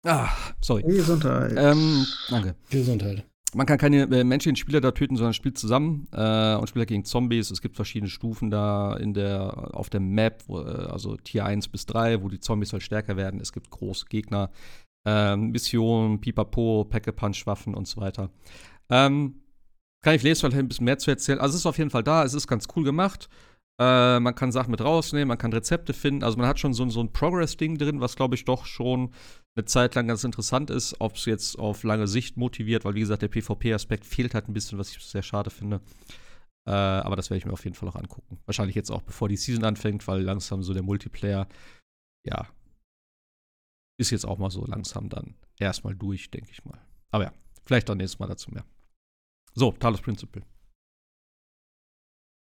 ah 0.06 0.30
sorry. 0.62 0.82
Gesundheit. 0.84 1.54
Ähm, 1.56 2.06
danke. 2.30 2.56
Gesundheit 2.70 3.26
man 3.54 3.66
kann 3.66 3.78
keine 3.78 4.04
äh, 4.04 4.24
menschlichen 4.24 4.56
Spieler 4.56 4.82
da 4.82 4.92
töten, 4.92 5.16
sondern 5.16 5.34
spielt 5.34 5.58
zusammen 5.58 6.08
äh, 6.14 6.56
und 6.56 6.68
spielt 6.68 6.88
gegen 6.88 7.04
Zombies. 7.04 7.52
Es 7.52 7.62
gibt 7.62 7.76
verschiedene 7.76 8.10
Stufen 8.10 8.50
da 8.50 8.96
in 8.96 9.14
der, 9.14 9.76
auf 9.76 9.90
der 9.90 10.00
Map, 10.00 10.44
wo, 10.48 10.62
äh, 10.62 10.64
also 10.64 11.18
Tier 11.18 11.46
1 11.46 11.68
bis 11.68 11.86
3, 11.86 12.24
wo 12.24 12.30
die 12.30 12.40
Zombies 12.40 12.72
halt 12.72 12.84
stärker 12.84 13.18
werden. 13.18 13.42
Es 13.42 13.52
gibt 13.52 13.70
große 13.70 14.06
Gegner, 14.08 14.52
äh, 15.06 15.36
Missionen, 15.36 16.22
Pipapo, 16.22 16.86
Pack-a-Punch-Waffen 16.90 17.76
und 17.76 17.88
so 17.88 18.00
weiter. 18.00 18.30
Ähm, 18.90 19.42
kann 20.04 20.16
ich 20.16 20.24
lesen, 20.24 20.42
vielleicht 20.42 20.58
ein 20.58 20.68
bisschen 20.68 20.86
mehr 20.86 20.98
zu 20.98 21.12
erzählen. 21.12 21.40
Also 21.40 21.56
es 21.56 21.62
ist 21.62 21.66
auf 21.66 21.78
jeden 21.78 21.90
Fall 21.92 22.04
da, 22.04 22.24
es 22.24 22.34
ist 22.34 22.48
ganz 22.48 22.68
cool 22.76 22.84
gemacht. 22.84 23.30
Äh, 23.80 24.20
man 24.20 24.36
kann 24.36 24.52
Sachen 24.52 24.72
mit 24.72 24.82
rausnehmen, 24.82 25.28
man 25.28 25.38
kann 25.38 25.54
Rezepte 25.54 25.94
finden. 25.94 26.24
Also 26.24 26.38
man 26.38 26.48
hat 26.48 26.60
schon 26.60 26.74
so, 26.74 26.88
so 26.90 27.02
ein 27.02 27.12
Progress-Ding 27.12 27.78
drin, 27.78 28.00
was 28.00 28.16
glaube 28.16 28.36
ich 28.36 28.46
doch 28.46 28.66
schon 28.66 29.12
eine 29.56 29.66
Zeit 29.66 29.96
lang 29.96 30.08
ganz 30.08 30.24
interessant 30.24 30.70
ist, 30.70 30.96
ob 31.00 31.16
es 31.16 31.26
jetzt 31.26 31.60
auf 31.60 31.84
lange 31.84 32.08
Sicht 32.08 32.38
motiviert, 32.38 32.86
weil 32.86 32.96
wie 32.96 33.02
gesagt, 33.02 33.22
der 33.22 33.28
PvP-Aspekt 33.28 34.06
fehlt 34.06 34.34
halt 34.34 34.48
ein 34.48 34.54
bisschen, 34.54 34.78
was 34.78 34.90
ich 34.90 35.04
sehr 35.04 35.24
schade 35.24 35.50
finde. 35.50 35.82
Äh, 36.66 36.72
aber 36.72 37.16
das 37.16 37.30
werde 37.30 37.40
ich 37.40 37.46
mir 37.46 37.54
auf 37.54 37.64
jeden 37.64 37.76
Fall 37.76 37.90
auch 37.90 37.96
angucken. 37.96 38.40
Wahrscheinlich 38.46 38.76
jetzt 38.76 38.92
auch, 38.92 39.02
bevor 39.02 39.28
die 39.28 39.38
Season 39.38 39.64
anfängt, 39.66 40.08
weil 40.08 40.22
langsam 40.22 40.64
so 40.64 40.74
der 40.74 40.84
Multiplayer, 40.84 41.48
ja, 42.26 42.48
ist 43.98 44.12
jetzt 44.12 44.26
auch 44.26 44.38
mal 44.38 44.52
so 44.52 44.66
langsam 44.66 45.10
dann 45.10 45.36
erstmal 45.58 45.96
durch, 45.96 46.32
denke 46.32 46.52
ich 46.52 46.64
mal. 46.64 46.80
Aber 47.12 47.26
ja, 47.26 47.34
vielleicht 47.66 47.90
dann 47.90 47.98
nächstes 47.98 48.20
Mal 48.20 48.28
dazu 48.28 48.52
mehr. 48.52 48.66
So, 49.54 49.72
Talos 49.74 50.02
Principle. 50.02 50.44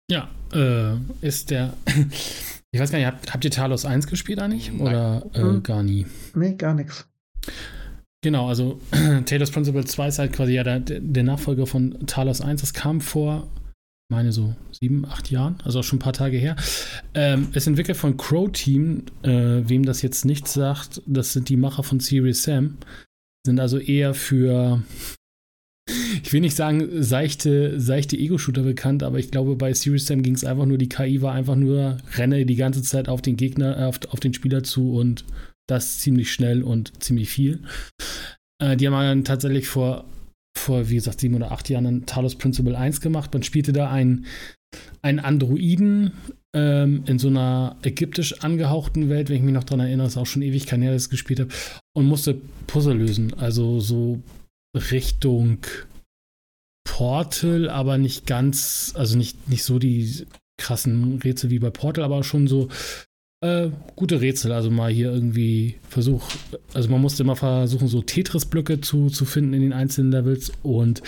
Ja, 0.10 0.30
äh, 0.53 0.95
ist 1.22 1.51
der. 1.51 1.74
ich 2.72 2.80
weiß 2.80 2.91
gar 2.91 2.97
nicht, 2.97 3.07
habt, 3.07 3.34
habt 3.34 3.45
ihr 3.45 3.51
Talos 3.51 3.86
1 3.86 4.07
gespielt 4.07 4.39
eigentlich? 4.39 4.72
Nein. 4.72 4.82
Oder 4.82 5.26
äh, 5.34 5.39
hm. 5.39 5.64
gar 5.64 5.84
nie? 5.84 6.05
Nee, 6.34 6.55
gar 6.55 6.74
nichts. 6.74 7.07
Genau, 8.22 8.49
also 8.49 8.82
Talos 9.26 9.51
Principle 9.51 9.86
2 9.86 10.07
ist 10.07 10.20
halt 10.20 10.34
quasi 10.34 10.53
ja 10.53 10.64
der, 10.64 10.80
der 10.80 11.24
Nachfolger 11.24 11.66
von 11.68 12.05
Talos 12.07 12.41
1. 12.41 12.62
Das 12.62 12.74
kam 12.74 12.99
vor, 12.99 13.47
meine 14.12 14.32
so 14.32 14.55
sieben, 14.72 15.05
acht 15.05 15.30
Jahren, 15.30 15.57
also 15.64 15.80
auch 15.80 15.84
schon 15.84 15.97
ein 15.97 16.01
paar 16.01 16.14
Tage 16.14 16.38
her. 16.38 16.55
Ähm, 17.14 17.49
ist 17.53 17.68
entwickelt 17.68 17.97
von 17.97 18.18
Crow 18.18 18.51
Team. 18.51 19.03
Äh, 19.22 19.70
wem 19.70 19.86
das 19.86 20.01
jetzt 20.01 20.26
nichts 20.26 20.53
sagt, 20.53 21.01
das 21.05 21.34
sind 21.34 21.49
die 21.49 21.57
Macher 21.57 21.84
von 21.84 21.99
Serious 21.99 22.43
Sam. 22.43 22.78
Sind 23.45 23.60
also 23.60 23.78
eher 23.78 24.14
für 24.14 24.82
ich 26.24 26.34
will 26.34 26.42
nicht 26.42 26.56
sagen, 26.56 27.04
seichte, 27.04 27.80
seichte 27.80 28.18
Ego-Shooter 28.18 28.64
bekannt, 28.64 29.04
aber 29.04 29.20
ich 29.20 29.32
glaube, 29.32 29.56
bei 29.56 29.74
Serious 29.74 30.06
Sam 30.06 30.22
ging 30.22 30.36
es 30.36 30.44
einfach 30.44 30.66
nur, 30.66 30.78
die 30.78 30.90
KI 30.90 31.22
war 31.22 31.34
einfach 31.34 31.56
nur, 31.56 31.98
renne 32.16 32.46
die 32.46 32.56
ganze 32.56 32.82
Zeit 32.82 33.10
auf 33.10 33.22
den 33.22 33.38
Gegner, 33.38 33.78
äh, 33.78 33.84
auf, 33.84 34.00
auf 34.10 34.20
den 34.20 34.34
Spieler 34.34 34.64
zu 34.64 34.94
und 34.94 35.26
das 35.68 36.00
ziemlich 36.00 36.32
schnell 36.32 36.64
und 36.64 37.02
ziemlich 37.04 37.30
viel. 37.30 37.62
Äh, 38.62 38.78
die 38.78 38.88
haben 38.88 38.94
dann 38.94 39.24
tatsächlich 39.24 39.68
vor, 39.68 40.06
vor, 40.58 40.90
wie 40.90 40.96
gesagt, 40.96 41.20
sieben 41.20 41.36
oder 41.36 41.52
acht 41.52 41.70
Jahren 41.70 41.86
ein 41.86 42.06
Talos 42.06 42.36
Principle 42.36 42.78
1 42.78 43.02
gemacht. 43.02 43.34
Man 43.34 43.44
spielte 43.44 43.74
da 43.74 43.90
einen, 43.90 44.26
einen 45.02 45.20
Androiden 45.20 46.14
ähm, 46.54 47.04
in 47.06 47.20
so 47.20 47.28
einer 47.28 47.78
ägyptisch 47.84 48.42
angehauchten 48.42 49.10
Welt, 49.10 49.30
wenn 49.30 49.38
ich 49.38 49.44
mich 49.44 49.54
noch 49.54 49.64
daran 49.64 49.86
erinnere, 49.86 50.08
ist 50.08 50.18
auch 50.18 50.26
schon 50.26 50.42
ewig 50.42 50.66
kein 50.66 50.82
Jahr, 50.82 50.96
ich 50.96 51.10
gespielt 51.10 51.40
habe, 51.40 51.52
und 51.96 52.06
musste 52.06 52.42
Puzzle 52.68 52.98
lösen. 52.98 53.34
Also 53.36 53.80
so 53.80 54.22
Richtung 54.76 55.59
Portal, 56.84 57.70
aber 57.70 57.97
nicht 57.97 58.28
ganz, 58.28 58.93
also 58.95 59.17
nicht, 59.17 59.49
nicht 59.49 59.63
so 59.63 59.80
die 59.80 60.26
krassen 60.57 61.20
Rätsel 61.24 61.49
wie 61.49 61.59
bei 61.59 61.70
Portal, 61.70 62.03
aber 62.03 62.24
schon 62.24 62.47
so 62.47 62.67
äh, 63.41 63.70
gute 63.95 64.22
Rätsel. 64.22 64.51
Also 64.51 64.70
mal 64.70 64.91
hier 64.91 65.11
irgendwie 65.11 65.76
Versuch, 65.88 66.30
also 66.74 66.89
man 66.89 67.01
musste 67.01 67.24
immer 67.24 67.36
versuchen, 67.36 67.88
so 67.88 68.01
Tetris-Blöcke 68.01 68.82
zu, 68.82 69.09
zu 69.09 69.26
finden 69.26 69.53
in 69.53 69.61
den 69.61 69.74
einzelnen 69.74 70.11
Levels 70.11 70.51
und 70.61 71.01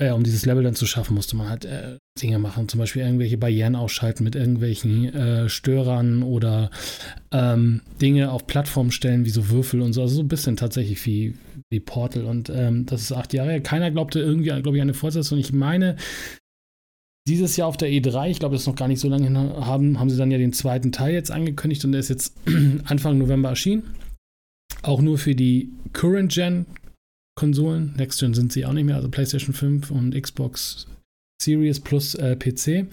äh, 0.00 0.12
um 0.12 0.22
dieses 0.22 0.46
Level 0.46 0.62
dann 0.62 0.74
zu 0.74 0.86
schaffen, 0.86 1.14
musste 1.14 1.36
man 1.36 1.48
halt 1.48 1.64
äh, 1.64 1.98
Dinge 2.20 2.38
machen, 2.38 2.68
zum 2.68 2.78
Beispiel 2.78 3.02
irgendwelche 3.02 3.36
Barrieren 3.36 3.74
ausschalten 3.74 4.24
mit 4.24 4.36
irgendwelchen 4.36 5.12
äh, 5.12 5.48
Störern 5.48 6.22
oder 6.22 6.70
ähm, 7.32 7.82
Dinge 8.00 8.30
auf 8.30 8.46
Plattformen 8.46 8.92
stellen, 8.92 9.24
wie 9.24 9.30
so 9.30 9.50
Würfel 9.50 9.80
und 9.82 9.92
so. 9.92 10.02
Also 10.02 10.16
so 10.16 10.22
ein 10.22 10.28
bisschen 10.28 10.56
tatsächlich 10.56 11.04
wie, 11.04 11.34
wie 11.70 11.80
Portal. 11.80 12.24
Und 12.24 12.50
ähm, 12.50 12.86
das 12.86 13.02
ist 13.02 13.12
acht 13.12 13.32
Jahre 13.32 13.50
her. 13.50 13.60
Keiner 13.60 13.90
glaubte 13.90 14.20
irgendwie, 14.20 14.50
glaube 14.62 14.76
ich, 14.76 14.82
eine 14.82 14.94
Fortsetzung. 14.94 15.38
Ich 15.38 15.52
meine, 15.52 15.96
dieses 17.26 17.56
Jahr 17.56 17.68
auf 17.68 17.76
der 17.76 17.90
E3, 17.90 18.30
ich 18.30 18.38
glaube, 18.38 18.54
das 18.54 18.62
ist 18.62 18.68
noch 18.68 18.76
gar 18.76 18.88
nicht 18.88 19.00
so 19.00 19.08
lange 19.08 19.24
hin, 19.24 19.36
haben, 19.36 19.98
haben 19.98 20.10
sie 20.10 20.16
dann 20.16 20.30
ja 20.30 20.38
den 20.38 20.52
zweiten 20.52 20.92
Teil 20.92 21.12
jetzt 21.12 21.30
angekündigt 21.30 21.84
und 21.84 21.92
der 21.92 22.00
ist 22.00 22.08
jetzt 22.08 22.36
Anfang 22.84 23.18
November 23.18 23.50
erschienen. 23.50 23.94
Auch 24.82 25.00
nur 25.00 25.18
für 25.18 25.34
die 25.34 25.72
Current 25.92 26.32
Gen 26.32 26.66
Konsolen. 27.38 27.94
Next 27.96 28.18
Gen 28.18 28.34
sind 28.34 28.52
sie 28.52 28.66
auch 28.66 28.72
nicht 28.72 28.84
mehr, 28.84 28.96
also 28.96 29.08
PlayStation 29.08 29.54
5 29.54 29.92
und 29.92 30.20
Xbox 30.20 30.88
Series 31.40 31.78
plus 31.78 32.16
äh, 32.16 32.34
PC. 32.34 32.88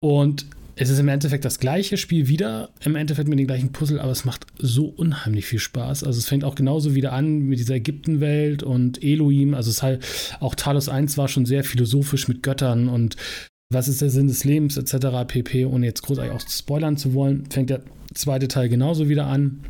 Und 0.00 0.46
es 0.76 0.90
ist 0.90 1.00
im 1.00 1.08
Endeffekt 1.08 1.44
das 1.44 1.58
gleiche 1.58 1.96
Spiel 1.96 2.28
wieder, 2.28 2.70
im 2.84 2.94
Endeffekt 2.94 3.28
mit 3.28 3.40
den 3.40 3.48
gleichen 3.48 3.72
Puzzle, 3.72 3.98
aber 3.98 4.12
es 4.12 4.24
macht 4.24 4.46
so 4.58 4.86
unheimlich 4.86 5.46
viel 5.46 5.58
Spaß. 5.58 6.04
Also 6.04 6.20
es 6.20 6.28
fängt 6.28 6.44
auch 6.44 6.54
genauso 6.54 6.94
wieder 6.94 7.12
an 7.12 7.40
mit 7.40 7.58
dieser 7.58 7.74
Ägyptenwelt 7.74 8.62
und 8.62 9.02
Elohim. 9.02 9.54
Also 9.54 9.70
es 9.70 9.78
ist 9.78 9.82
halt, 9.82 10.04
auch 10.38 10.54
Talos 10.54 10.88
1 10.88 11.18
war 11.18 11.26
schon 11.26 11.44
sehr 11.44 11.64
philosophisch 11.64 12.28
mit 12.28 12.44
Göttern 12.44 12.88
und 12.88 13.16
was 13.72 13.88
ist 13.88 14.02
der 14.02 14.10
Sinn 14.10 14.28
des 14.28 14.44
Lebens 14.44 14.76
etc. 14.76 15.26
pp. 15.26 15.66
Ohne 15.66 15.86
jetzt 15.86 16.02
großartig 16.02 16.32
auch 16.32 16.48
spoilern 16.48 16.96
zu 16.96 17.12
wollen, 17.12 17.50
fängt 17.50 17.70
der 17.70 17.82
zweite 18.14 18.46
Teil 18.46 18.68
genauso 18.68 19.08
wieder 19.08 19.26
an. 19.26 19.64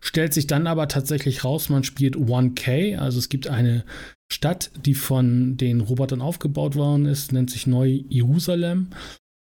Stellt 0.00 0.34
sich 0.34 0.46
dann 0.46 0.66
aber 0.66 0.88
tatsächlich 0.88 1.44
raus, 1.44 1.68
man 1.68 1.84
spielt 1.84 2.16
1K, 2.16 2.96
also 2.98 3.18
es 3.18 3.28
gibt 3.28 3.48
eine 3.48 3.84
Stadt, 4.30 4.70
die 4.84 4.94
von 4.94 5.56
den 5.56 5.80
Robotern 5.80 6.20
aufgebaut 6.20 6.76
worden 6.76 7.06
ist, 7.06 7.32
nennt 7.32 7.50
sich 7.50 7.66
Neu-Jerusalem. 7.66 8.88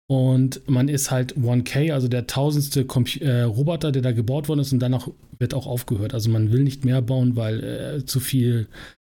Und 0.08 0.68
man 0.68 0.88
ist 0.88 1.10
halt 1.10 1.36
1K, 1.36 1.92
also 1.92 2.06
der 2.06 2.28
tausendste 2.28 2.84
Compu 2.84 3.18
äh, 3.20 3.42
Roboter, 3.42 3.90
der 3.90 4.02
da 4.02 4.12
gebaut 4.12 4.48
worden 4.48 4.60
ist, 4.60 4.72
und 4.72 4.78
danach 4.78 5.08
wird 5.38 5.52
auch 5.52 5.66
aufgehört. 5.66 6.14
Also 6.14 6.30
man 6.30 6.52
will 6.52 6.62
nicht 6.62 6.84
mehr 6.84 7.02
bauen, 7.02 7.34
weil 7.34 7.64
äh, 7.64 8.04
zu 8.04 8.20
viel 8.20 8.68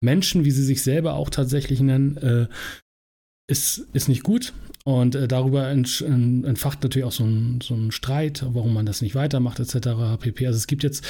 Menschen, 0.04 0.44
wie 0.44 0.52
sie 0.52 0.64
sich 0.64 0.84
selber 0.84 1.14
auch 1.14 1.30
tatsächlich 1.30 1.80
nennen, 1.80 2.18
äh, 2.18 2.48
ist, 3.48 3.88
ist 3.94 4.10
nicht 4.10 4.24
gut. 4.24 4.54
Und 4.84 5.16
äh, 5.16 5.28
darüber 5.28 5.68
entfacht 5.70 6.82
natürlich 6.84 7.06
auch 7.06 7.12
so 7.12 7.24
ein, 7.24 7.60
so 7.62 7.76
ein 7.76 7.92
Streit, 7.92 8.44
warum 8.48 8.74
man 8.74 8.86
das 8.86 9.02
nicht 9.02 9.16
weitermacht, 9.16 9.60
etc. 9.60 10.20
pp. 10.20 10.48
Also 10.48 10.58
es 10.58 10.68
gibt 10.68 10.84
jetzt 10.84 11.06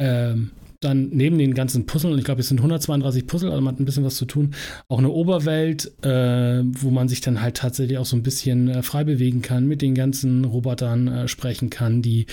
ähm, 0.00 0.52
dann 0.80 1.10
neben 1.10 1.38
den 1.38 1.54
ganzen 1.54 1.86
Puzzlen, 1.86 2.12
und 2.12 2.18
ich 2.18 2.24
glaube, 2.24 2.40
es 2.40 2.48
sind 2.48 2.58
132 2.58 3.26
Puzzle, 3.26 3.50
also 3.50 3.60
man 3.60 3.74
hat 3.74 3.80
ein 3.80 3.84
bisschen 3.84 4.04
was 4.04 4.16
zu 4.16 4.24
tun, 4.24 4.54
auch 4.88 4.98
eine 4.98 5.10
Oberwelt, 5.10 5.92
äh, 6.04 6.62
wo 6.64 6.90
man 6.90 7.08
sich 7.08 7.20
dann 7.20 7.40
halt 7.40 7.56
tatsächlich 7.56 7.98
auch 7.98 8.06
so 8.06 8.16
ein 8.16 8.22
bisschen 8.22 8.68
äh, 8.68 8.82
frei 8.82 9.04
bewegen 9.04 9.42
kann, 9.42 9.66
mit 9.66 9.82
den 9.82 9.94
ganzen 9.94 10.44
Robotern 10.44 11.08
äh, 11.08 11.28
sprechen 11.28 11.70
kann, 11.70 12.02
die 12.02 12.26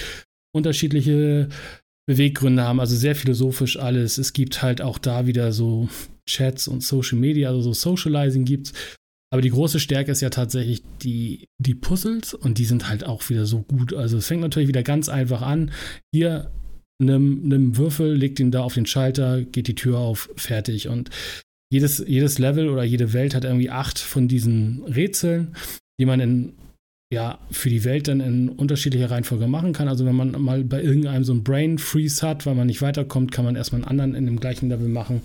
unterschiedliche 0.52 1.50
Beweggründe 2.08 2.64
haben, 2.64 2.80
also 2.80 2.96
sehr 2.96 3.16
philosophisch 3.16 3.78
alles. 3.78 4.18
Es 4.18 4.34
gibt 4.34 4.64
halt 4.64 4.82
auch 4.82 4.98
da 4.98 5.28
wieder 5.28 5.52
so 5.52 5.90
Chats 6.28 6.68
und 6.68 6.82
Social 6.84 7.20
Media, 7.20 7.50
also 7.50 7.62
so 7.62 7.74
Socializing 7.74 8.46
gibt's. 8.46 8.74
Aber 9.32 9.42
die 9.42 9.52
große 9.52 9.80
Stärke 9.80 10.12
ist 10.12 10.22
ja 10.22 10.30
tatsächlich 10.30 10.84
die, 11.04 11.48
die 11.60 11.76
Puzzles 11.76 12.34
und 12.34 12.58
die 12.58 12.66
sind 12.66 12.90
halt 12.90 13.04
auch 13.04 13.30
wieder 13.30 13.46
so 13.46 13.62
gut. 13.62 13.94
Also 13.94 14.18
es 14.18 14.28
fängt 14.28 14.42
natürlich 14.42 14.70
wieder 14.70 14.84
ganz 14.84 15.08
einfach 15.08 15.42
an. 15.42 15.72
Hier 16.12 16.52
nimm, 17.02 17.48
nimm 17.48 17.78
Würfel, 17.78 18.16
leg 18.16 18.36
den 18.36 18.52
da 18.52 18.62
auf 18.62 18.74
den 18.74 18.86
Schalter, 18.86 19.44
geht 19.44 19.68
die 19.68 19.76
Tür 19.76 20.00
auf, 20.00 20.30
fertig. 20.36 20.88
Und 20.88 21.10
jedes, 21.72 22.04
jedes 22.06 22.40
Level 22.40 22.70
oder 22.70 22.84
jede 22.84 23.14
Welt 23.14 23.36
hat 23.36 23.46
irgendwie 23.46 23.70
acht 23.70 24.00
von 24.00 24.28
diesen 24.28 24.84
Rätseln, 24.86 25.56
die 26.00 26.06
man 26.06 26.20
in, 26.20 26.54
ja, 27.14 27.40
für 27.52 27.70
die 27.70 27.84
Welt 27.84 28.08
dann 28.08 28.22
in 28.22 28.50
unterschiedlicher 28.50 29.12
Reihenfolge 29.12 29.48
machen 29.48 29.74
kann. 29.74 29.88
Also 29.88 30.06
wenn 30.06 30.16
man 30.16 30.32
mal 30.42 30.64
bei 30.64 30.82
irgendeinem 30.82 31.24
so 31.24 31.34
ein 31.34 31.44
Brain 31.44 31.78
Freeze 31.78 32.28
hat, 32.28 32.48
weil 32.48 32.56
man 32.56 32.68
nicht 32.68 32.82
weiterkommt, 32.82 33.32
kann 33.32 33.46
man 33.46 33.56
erstmal 33.56 33.82
einen 33.82 33.90
anderen 33.90 34.16
in 34.16 34.26
dem 34.26 34.40
gleichen 34.40 34.70
Level 34.70 34.90
machen. 34.90 35.22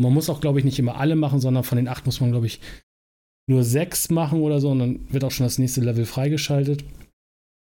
Man 0.00 0.12
muss 0.12 0.30
auch, 0.30 0.40
glaube 0.40 0.60
ich, 0.60 0.64
nicht 0.64 0.78
immer 0.78 0.96
alle 0.96 1.16
machen, 1.16 1.40
sondern 1.40 1.64
von 1.64 1.76
den 1.76 1.88
acht 1.88 2.06
muss 2.06 2.20
man, 2.20 2.30
glaube 2.30 2.46
ich, 2.46 2.60
nur 3.48 3.64
sechs 3.64 4.10
machen 4.10 4.40
oder 4.42 4.60
so 4.60 4.70
und 4.70 4.78
dann 4.78 5.12
wird 5.12 5.24
auch 5.24 5.30
schon 5.30 5.46
das 5.46 5.58
nächste 5.58 5.80
Level 5.80 6.04
freigeschaltet. 6.04 6.84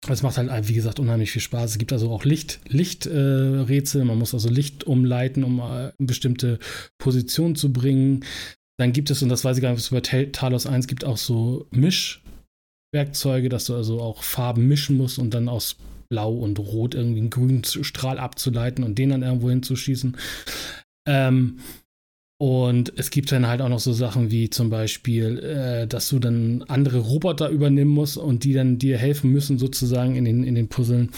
Es 0.09 0.23
macht 0.23 0.37
halt, 0.37 0.67
wie 0.67 0.73
gesagt, 0.73 0.99
unheimlich 0.99 1.31
viel 1.31 1.41
Spaß. 1.41 1.71
Es 1.71 1.77
gibt 1.77 1.93
also 1.93 2.11
auch 2.11 2.25
Licht, 2.25 2.59
Lichträtsel. 2.67 4.01
Äh, 4.01 4.05
Man 4.05 4.17
muss 4.17 4.33
also 4.33 4.49
Licht 4.49 4.83
umleiten, 4.83 5.43
um 5.43 5.59
äh, 5.59 5.91
bestimmte 5.99 6.57
Positionen 6.97 7.55
zu 7.55 7.71
bringen. 7.71 8.25
Dann 8.79 8.93
gibt 8.93 9.11
es, 9.11 9.21
und 9.21 9.29
das 9.29 9.45
weiß 9.45 9.57
ich 9.57 9.61
gar 9.61 9.69
nicht, 9.69 9.79
was 9.79 9.91
über 9.91 10.01
Talos 10.31 10.65
1 10.65 10.87
gibt, 10.87 11.05
auch 11.05 11.17
so 11.17 11.67
Mischwerkzeuge, 11.69 13.47
dass 13.47 13.65
du 13.65 13.75
also 13.75 14.01
auch 14.01 14.23
Farben 14.23 14.67
mischen 14.67 14.97
musst 14.97 15.19
und 15.19 15.35
dann 15.35 15.47
aus 15.47 15.77
Blau 16.09 16.33
und 16.33 16.57
Rot 16.57 16.95
irgendwie 16.95 17.19
einen 17.19 17.29
grünen 17.29 17.63
Strahl 17.63 18.17
abzuleiten 18.17 18.83
und 18.83 18.97
den 18.97 19.09
dann 19.11 19.21
irgendwo 19.21 19.51
hinzuschießen. 19.51 20.17
Ähm, 21.07 21.59
und 22.41 22.91
es 22.97 23.11
gibt 23.11 23.31
dann 23.31 23.45
halt 23.45 23.61
auch 23.61 23.69
noch 23.69 23.79
so 23.79 23.93
Sachen 23.93 24.31
wie 24.31 24.49
zum 24.49 24.71
Beispiel, 24.71 25.37
äh, 25.37 25.85
dass 25.85 26.09
du 26.09 26.17
dann 26.17 26.63
andere 26.63 26.97
Roboter 26.97 27.49
übernehmen 27.49 27.91
musst 27.91 28.17
und 28.17 28.43
die 28.43 28.53
dann 28.53 28.79
dir 28.79 28.97
helfen 28.97 29.31
müssen, 29.31 29.59
sozusagen 29.59 30.15
in 30.15 30.25
den, 30.25 30.43
in 30.43 30.55
den 30.55 30.67
Puzzeln. 30.67 31.11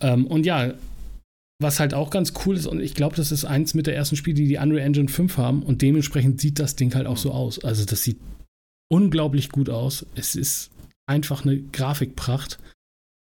Ähm, 0.00 0.26
und 0.26 0.44
ja, 0.44 0.74
was 1.62 1.78
halt 1.78 1.94
auch 1.94 2.10
ganz 2.10 2.32
cool 2.44 2.56
ist, 2.56 2.66
und 2.66 2.80
ich 2.80 2.94
glaube, 2.94 3.14
das 3.14 3.30
ist 3.30 3.44
eins 3.44 3.74
mit 3.74 3.86
der 3.86 3.94
ersten 3.94 4.16
Spiele, 4.16 4.34
die 4.34 4.48
die 4.48 4.56
Unreal 4.56 4.84
Engine 4.84 5.06
5 5.06 5.38
haben, 5.38 5.62
und 5.62 5.80
dementsprechend 5.80 6.40
sieht 6.40 6.58
das 6.58 6.74
Ding 6.74 6.92
halt 6.96 7.06
auch 7.06 7.18
so 7.18 7.30
aus. 7.30 7.62
Also, 7.62 7.84
das 7.84 8.02
sieht 8.02 8.18
unglaublich 8.90 9.50
gut 9.50 9.70
aus. 9.70 10.06
Es 10.16 10.34
ist 10.34 10.72
einfach 11.08 11.44
eine 11.44 11.60
Grafikpracht. 11.60 12.58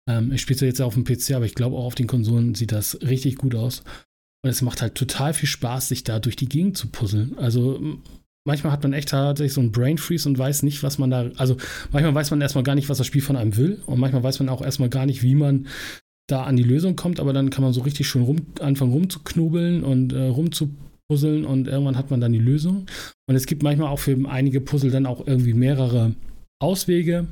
Ähm, 0.09 0.31
ich 0.31 0.39
spiele 0.39 0.55
es 0.55 0.61
jetzt 0.61 0.81
auf 0.81 0.93
dem 0.93 1.03
PC, 1.03 1.31
aber 1.31 1.45
ich 1.45 1.53
glaube 1.53 1.75
auch 1.75 1.83
auf 1.83 1.95
den 1.95 2.07
Konsolen 2.07 2.55
sieht 2.55 2.71
das 2.71 3.01
richtig 3.01 3.35
gut 3.35 3.55
aus. 3.55 3.83
Und 4.47 4.51
es 4.51 4.61
macht 4.61 4.81
halt 4.81 4.95
total 4.95 5.33
viel 5.33 5.49
Spaß, 5.49 5.89
sich 5.89 6.05
da 6.05 6.19
durch 6.19 6.37
die 6.37 6.47
Gegend 6.47 6.77
zu 6.77 6.87
puzzeln. 6.87 7.37
Also 7.37 7.81
manchmal 8.45 8.71
hat 8.71 8.81
man 8.81 8.93
echt 8.93 9.09
tatsächlich 9.09 9.51
so 9.51 9.59
einen 9.59 9.73
Brain 9.73 9.97
Freeze 9.97 10.29
und 10.29 10.37
weiß 10.37 10.63
nicht, 10.63 10.83
was 10.83 10.97
man 10.97 11.11
da. 11.11 11.29
Also 11.35 11.57
manchmal 11.91 12.15
weiß 12.15 12.31
man 12.31 12.39
erstmal 12.39 12.63
gar 12.63 12.75
nicht, 12.75 12.87
was 12.87 12.97
das 12.97 13.07
Spiel 13.07 13.21
von 13.21 13.35
einem 13.35 13.57
will. 13.57 13.81
Und 13.87 13.99
manchmal 13.99 14.23
weiß 14.23 14.39
man 14.39 14.47
auch 14.47 14.61
erstmal 14.61 14.87
gar 14.87 15.05
nicht, 15.05 15.21
wie 15.21 15.35
man 15.35 15.67
da 16.27 16.43
an 16.43 16.55
die 16.55 16.63
Lösung 16.63 16.95
kommt. 16.95 17.19
Aber 17.19 17.33
dann 17.33 17.49
kann 17.49 17.61
man 17.61 17.73
so 17.73 17.81
richtig 17.81 18.07
schön 18.07 18.21
rum, 18.21 18.37
anfangen 18.61 18.93
rumzuknobeln 18.93 19.83
und 19.83 20.13
äh, 20.13 20.27
rumzupuzzeln 20.27 21.43
und 21.43 21.67
irgendwann 21.67 21.97
hat 21.97 22.09
man 22.09 22.21
dann 22.21 22.31
die 22.31 22.39
Lösung. 22.39 22.85
Und 23.27 23.35
es 23.35 23.47
gibt 23.47 23.63
manchmal 23.63 23.89
auch 23.89 23.99
für 23.99 24.17
einige 24.29 24.61
Puzzle 24.61 24.91
dann 24.91 25.07
auch 25.07 25.27
irgendwie 25.27 25.55
mehrere 25.55 26.15
Auswege. 26.59 27.27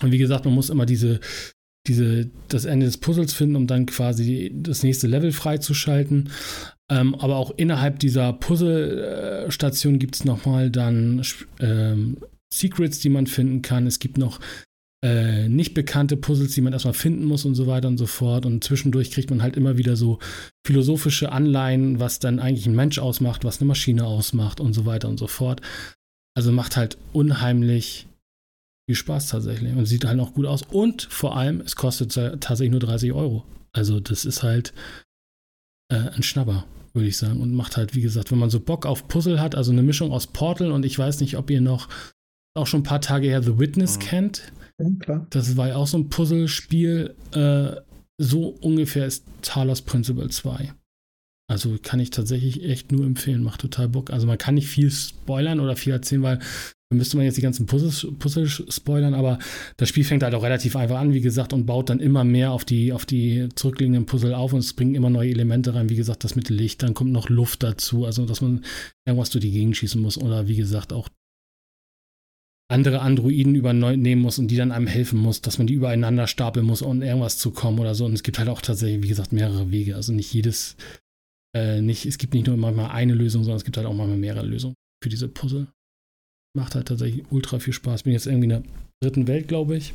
Und 0.00 0.10
wie 0.10 0.16
gesagt, 0.16 0.46
man 0.46 0.54
muss 0.54 0.70
immer 0.70 0.86
diese 0.86 1.20
diese, 1.86 2.30
das 2.48 2.64
Ende 2.64 2.86
des 2.86 2.98
Puzzles 2.98 3.34
finden, 3.34 3.56
um 3.56 3.66
dann 3.66 3.86
quasi 3.86 4.50
das 4.54 4.82
nächste 4.82 5.06
Level 5.06 5.32
freizuschalten. 5.32 6.30
Ähm, 6.90 7.14
aber 7.14 7.36
auch 7.36 7.52
innerhalb 7.56 7.98
dieser 7.98 8.32
Puzzlestation 8.32 9.98
gibt 9.98 10.16
es 10.16 10.24
nochmal 10.24 10.70
dann 10.70 11.22
ähm, 11.60 12.18
Secrets, 12.52 13.00
die 13.00 13.08
man 13.08 13.26
finden 13.26 13.62
kann. 13.62 13.86
Es 13.86 13.98
gibt 13.98 14.18
noch 14.18 14.40
äh, 15.04 15.48
nicht 15.48 15.74
bekannte 15.74 16.16
Puzzles, 16.16 16.54
die 16.54 16.62
man 16.62 16.72
erstmal 16.72 16.94
finden 16.94 17.24
muss 17.24 17.44
und 17.44 17.54
so 17.54 17.66
weiter 17.66 17.88
und 17.88 17.98
so 17.98 18.06
fort. 18.06 18.46
Und 18.46 18.64
zwischendurch 18.64 19.10
kriegt 19.10 19.30
man 19.30 19.42
halt 19.42 19.56
immer 19.56 19.76
wieder 19.76 19.96
so 19.96 20.18
philosophische 20.66 21.32
Anleihen, 21.32 22.00
was 22.00 22.18
dann 22.18 22.38
eigentlich 22.38 22.66
ein 22.66 22.74
Mensch 22.74 22.98
ausmacht, 22.98 23.44
was 23.44 23.60
eine 23.60 23.68
Maschine 23.68 24.06
ausmacht 24.06 24.60
und 24.60 24.72
so 24.72 24.86
weiter 24.86 25.08
und 25.08 25.18
so 25.18 25.26
fort. 25.26 25.60
Also 26.34 26.52
macht 26.52 26.76
halt 26.76 26.96
unheimlich 27.12 28.06
viel 28.86 28.96
Spaß 28.96 29.28
tatsächlich 29.28 29.74
und 29.74 29.86
sieht 29.86 30.04
halt 30.04 30.20
auch 30.20 30.34
gut 30.34 30.46
aus. 30.46 30.62
Und 30.62 31.02
vor 31.02 31.36
allem, 31.36 31.60
es 31.60 31.76
kostet 31.76 32.12
tatsächlich 32.12 32.70
nur 32.70 32.80
30 32.80 33.12
Euro. 33.12 33.44
Also 33.72 34.00
das 34.00 34.24
ist 34.24 34.42
halt 34.42 34.72
äh, 35.90 35.96
ein 35.96 36.22
Schnapper, 36.22 36.64
würde 36.92 37.08
ich 37.08 37.16
sagen. 37.16 37.40
Und 37.40 37.54
macht 37.54 37.76
halt, 37.76 37.94
wie 37.94 38.02
gesagt, 38.02 38.30
wenn 38.30 38.38
man 38.38 38.50
so 38.50 38.60
Bock 38.60 38.86
auf 38.86 39.08
Puzzle 39.08 39.40
hat, 39.40 39.54
also 39.54 39.72
eine 39.72 39.82
Mischung 39.82 40.12
aus 40.12 40.26
Portal 40.26 40.70
und 40.70 40.84
ich 40.84 40.98
weiß 40.98 41.20
nicht, 41.20 41.36
ob 41.36 41.50
ihr 41.50 41.60
noch 41.60 41.88
auch 42.56 42.66
schon 42.66 42.80
ein 42.80 42.84
paar 42.84 43.00
Tage 43.00 43.26
her 43.26 43.42
The 43.42 43.58
Witness 43.58 43.96
mhm. 43.96 44.02
kennt. 44.02 44.52
Ja. 45.06 45.26
Das 45.30 45.56
war 45.56 45.68
ja 45.68 45.76
auch 45.76 45.86
so 45.86 45.98
ein 45.98 46.08
Puzzlespiel. 46.08 47.14
Äh, 47.32 47.76
so 48.18 48.48
ungefähr 48.48 49.06
ist 49.06 49.24
Talos 49.42 49.82
Principle 49.82 50.28
2. 50.28 50.72
Also 51.50 51.76
kann 51.82 52.00
ich 52.00 52.10
tatsächlich 52.10 52.62
echt 52.64 52.90
nur 52.90 53.04
empfehlen, 53.04 53.42
macht 53.42 53.60
total 53.60 53.88
Bock. 53.88 54.10
Also 54.10 54.26
man 54.26 54.38
kann 54.38 54.54
nicht 54.54 54.68
viel 54.68 54.90
spoilern 54.90 55.60
oder 55.60 55.76
viel 55.76 55.92
erzählen, 55.92 56.22
weil 56.22 56.38
müsste 56.96 57.16
man 57.16 57.26
jetzt 57.26 57.36
die 57.36 57.42
ganzen 57.42 57.66
Puzzles, 57.66 58.06
Puzzles 58.18 58.62
spoilern, 58.68 59.14
aber 59.14 59.38
das 59.76 59.88
Spiel 59.88 60.04
fängt 60.04 60.22
halt 60.22 60.34
auch 60.34 60.42
relativ 60.42 60.76
einfach 60.76 60.98
an, 60.98 61.12
wie 61.12 61.20
gesagt, 61.20 61.52
und 61.52 61.66
baut 61.66 61.90
dann 61.90 62.00
immer 62.00 62.24
mehr 62.24 62.52
auf 62.52 62.64
die, 62.64 62.92
auf 62.92 63.06
die 63.06 63.48
zurückliegenden 63.54 64.06
Puzzle 64.06 64.34
auf 64.34 64.52
und 64.52 64.60
es 64.60 64.72
bringen 64.72 64.94
immer 64.94 65.10
neue 65.10 65.30
Elemente 65.30 65.74
rein, 65.74 65.90
wie 65.90 65.96
gesagt, 65.96 66.24
das 66.24 66.36
mit 66.36 66.48
Licht, 66.48 66.82
dann 66.82 66.94
kommt 66.94 67.12
noch 67.12 67.28
Luft 67.28 67.62
dazu, 67.62 68.04
also 68.04 68.26
dass 68.26 68.40
man 68.40 68.64
irgendwas 69.06 69.30
durch 69.30 69.44
die 69.44 69.50
Gegend 69.50 69.76
schießen 69.76 70.00
muss 70.00 70.18
oder 70.18 70.48
wie 70.48 70.56
gesagt 70.56 70.92
auch 70.92 71.08
andere 72.68 73.00
Androiden 73.00 73.54
übernehmen 73.54 74.22
muss 74.22 74.38
und 74.38 74.48
die 74.48 74.56
dann 74.56 74.72
einem 74.72 74.86
helfen 74.86 75.18
muss, 75.18 75.40
dass 75.40 75.58
man 75.58 75.66
die 75.66 75.74
übereinander 75.74 76.26
stapeln 76.26 76.64
muss, 76.64 76.82
um 76.82 77.02
irgendwas 77.02 77.38
zu 77.38 77.50
kommen 77.50 77.78
oder 77.78 77.94
so. 77.94 78.06
Und 78.06 78.14
es 78.14 78.22
gibt 78.22 78.38
halt 78.38 78.48
auch 78.48 78.62
tatsächlich, 78.62 79.02
wie 79.02 79.08
gesagt, 79.08 79.32
mehrere 79.32 79.70
Wege. 79.70 79.96
Also 79.96 80.12
nicht 80.12 80.32
jedes, 80.32 80.76
äh, 81.54 81.80
nicht, 81.82 82.06
es 82.06 82.18
gibt 82.18 82.34
nicht 82.34 82.46
nur 82.46 82.56
manchmal 82.56 82.90
eine 82.90 83.14
Lösung, 83.14 83.44
sondern 83.44 83.58
es 83.58 83.64
gibt 83.64 83.76
halt 83.76 83.86
auch 83.86 83.94
manchmal 83.94 84.18
mehrere 84.18 84.46
Lösungen 84.46 84.74
für 85.02 85.10
diese 85.10 85.28
Puzzle 85.28 85.68
macht 86.56 86.74
halt 86.74 86.88
tatsächlich 86.88 87.24
ultra 87.30 87.58
viel 87.58 87.72
Spaß. 87.72 88.04
Bin 88.04 88.12
jetzt 88.12 88.26
irgendwie 88.26 88.44
in 88.44 88.50
der 88.50 88.62
dritten 89.02 89.26
Welt, 89.26 89.48
glaube 89.48 89.76
ich. 89.76 89.94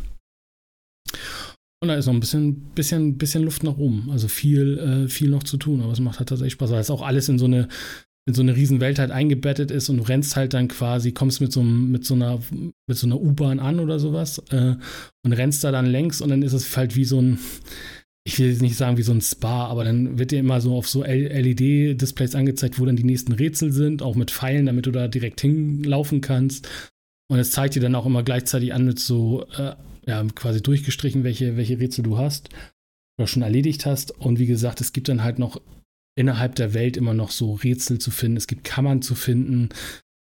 Und 1.82 1.88
da 1.88 1.96
ist 1.96 2.08
noch 2.08 2.14
ein 2.14 2.20
bisschen, 2.20 2.72
bisschen, 2.76 3.18
bisschen 3.18 3.44
Luft 3.44 3.64
nach 3.64 3.78
oben. 3.78 4.10
Also 4.12 4.28
viel, 4.28 4.78
äh, 4.78 5.08
viel 5.08 5.30
noch 5.30 5.44
zu 5.44 5.58
tun, 5.58 5.82
aber 5.82 5.94
es 5.94 6.02
macht 6.02 6.20
halt 6.20 6.30
tatsächlich 6.30 6.54
Spaß, 6.54 6.72
weil 6.72 6.82
es 6.82 6.92
auch 6.92 7.02
alles 7.02 7.30
in 7.30 7.40
so 7.40 7.46
eine, 7.46 7.70
in 8.28 8.34
so 8.34 8.42
eine 8.42 8.56
Riesenwelt 8.56 9.00
halt 9.00 9.12
eingebettet 9.12 9.72
ist 9.72 9.90
und 9.90 9.98
du 9.98 10.04
rennst 10.04 10.36
halt 10.36 10.54
dann 10.54 10.68
quasi, 10.68 11.14
kommst 11.14 11.40
mit 11.40 11.54
so, 11.54 11.64
mit 11.64 12.06
so 12.06 12.16
einer, 12.16 12.40
mit 12.88 12.98
so 12.98 13.08
einer 13.08 13.20
U-Bahn 13.20 13.60
an 13.60 13.80
oder 13.80 13.98
sowas 13.98 14.40
äh, 14.50 14.76
und 15.26 15.34
rennst 15.34 15.64
da 15.64 15.72
dann 15.72 15.86
längs 15.86 16.20
und 16.22 16.30
dann 16.30 16.44
ist 16.44 16.54
es 16.54 16.76
halt 16.76 16.96
wie 16.98 17.06
so 17.06 17.22
ein, 17.22 17.40
ich 18.30 18.38
will 18.38 18.50
jetzt 18.50 18.62
nicht 18.62 18.78
sagen 18.78 18.98
wie 18.98 19.02
so 19.02 19.12
ein 19.12 19.22
Spa, 19.22 19.66
aber 19.66 19.84
dann 19.84 20.20
wird 20.20 20.30
dir 20.30 20.40
immer 20.40 20.62
so 20.62 20.76
auf 20.76 20.88
so 20.88 21.04
LED-Displays 21.04 22.36
angezeigt, 22.36 22.80
wo 22.80 22.86
dann 22.86 22.96
die 22.96 23.04
nächsten 23.04 23.32
Rätsel 23.32 23.72
sind, 23.72 24.04
auch 24.04 24.16
mit 24.16 24.30
Pfeilen, 24.30 24.68
damit 24.68 24.86
du 24.86 24.92
da 24.92 25.08
direkt 25.08 25.42
hinlaufen 25.42 26.22
kannst. 26.22 26.70
Und 27.28 27.40
es 27.40 27.50
zeigt 27.50 27.74
dir 27.74 27.80
dann 27.80 27.96
auch 27.96 28.06
immer 28.06 28.22
gleichzeitig 28.22 28.72
an 28.72 28.86
mit 28.86 29.00
so, 29.00 29.48
äh, 29.58 29.74
ja, 30.06 30.24
quasi 30.36 30.62
durchgestrichen, 30.62 31.24
welche, 31.24 31.58
welche 31.58 31.80
Rätsel 31.80 32.04
du 32.04 32.20
hast 32.20 32.50
oder 33.18 33.26
schon 33.26 33.42
erledigt 33.42 33.88
hast. 33.88 34.12
Und 34.12 34.38
wie 34.38 34.46
gesagt, 34.46 34.80
es 34.80 34.94
gibt 34.94 35.10
dann 35.10 35.24
halt 35.24 35.40
noch 35.40 35.60
innerhalb 36.16 36.54
der 36.54 36.76
Welt 36.76 36.98
immer 36.98 37.16
noch 37.16 37.32
so 37.32 37.54
Rätsel 37.54 37.98
zu 37.98 38.12
finden. 38.12 38.38
Es 38.38 38.46
gibt 38.46 38.64
Kammern 38.64 39.02
zu 39.02 39.16
finden, 39.16 39.70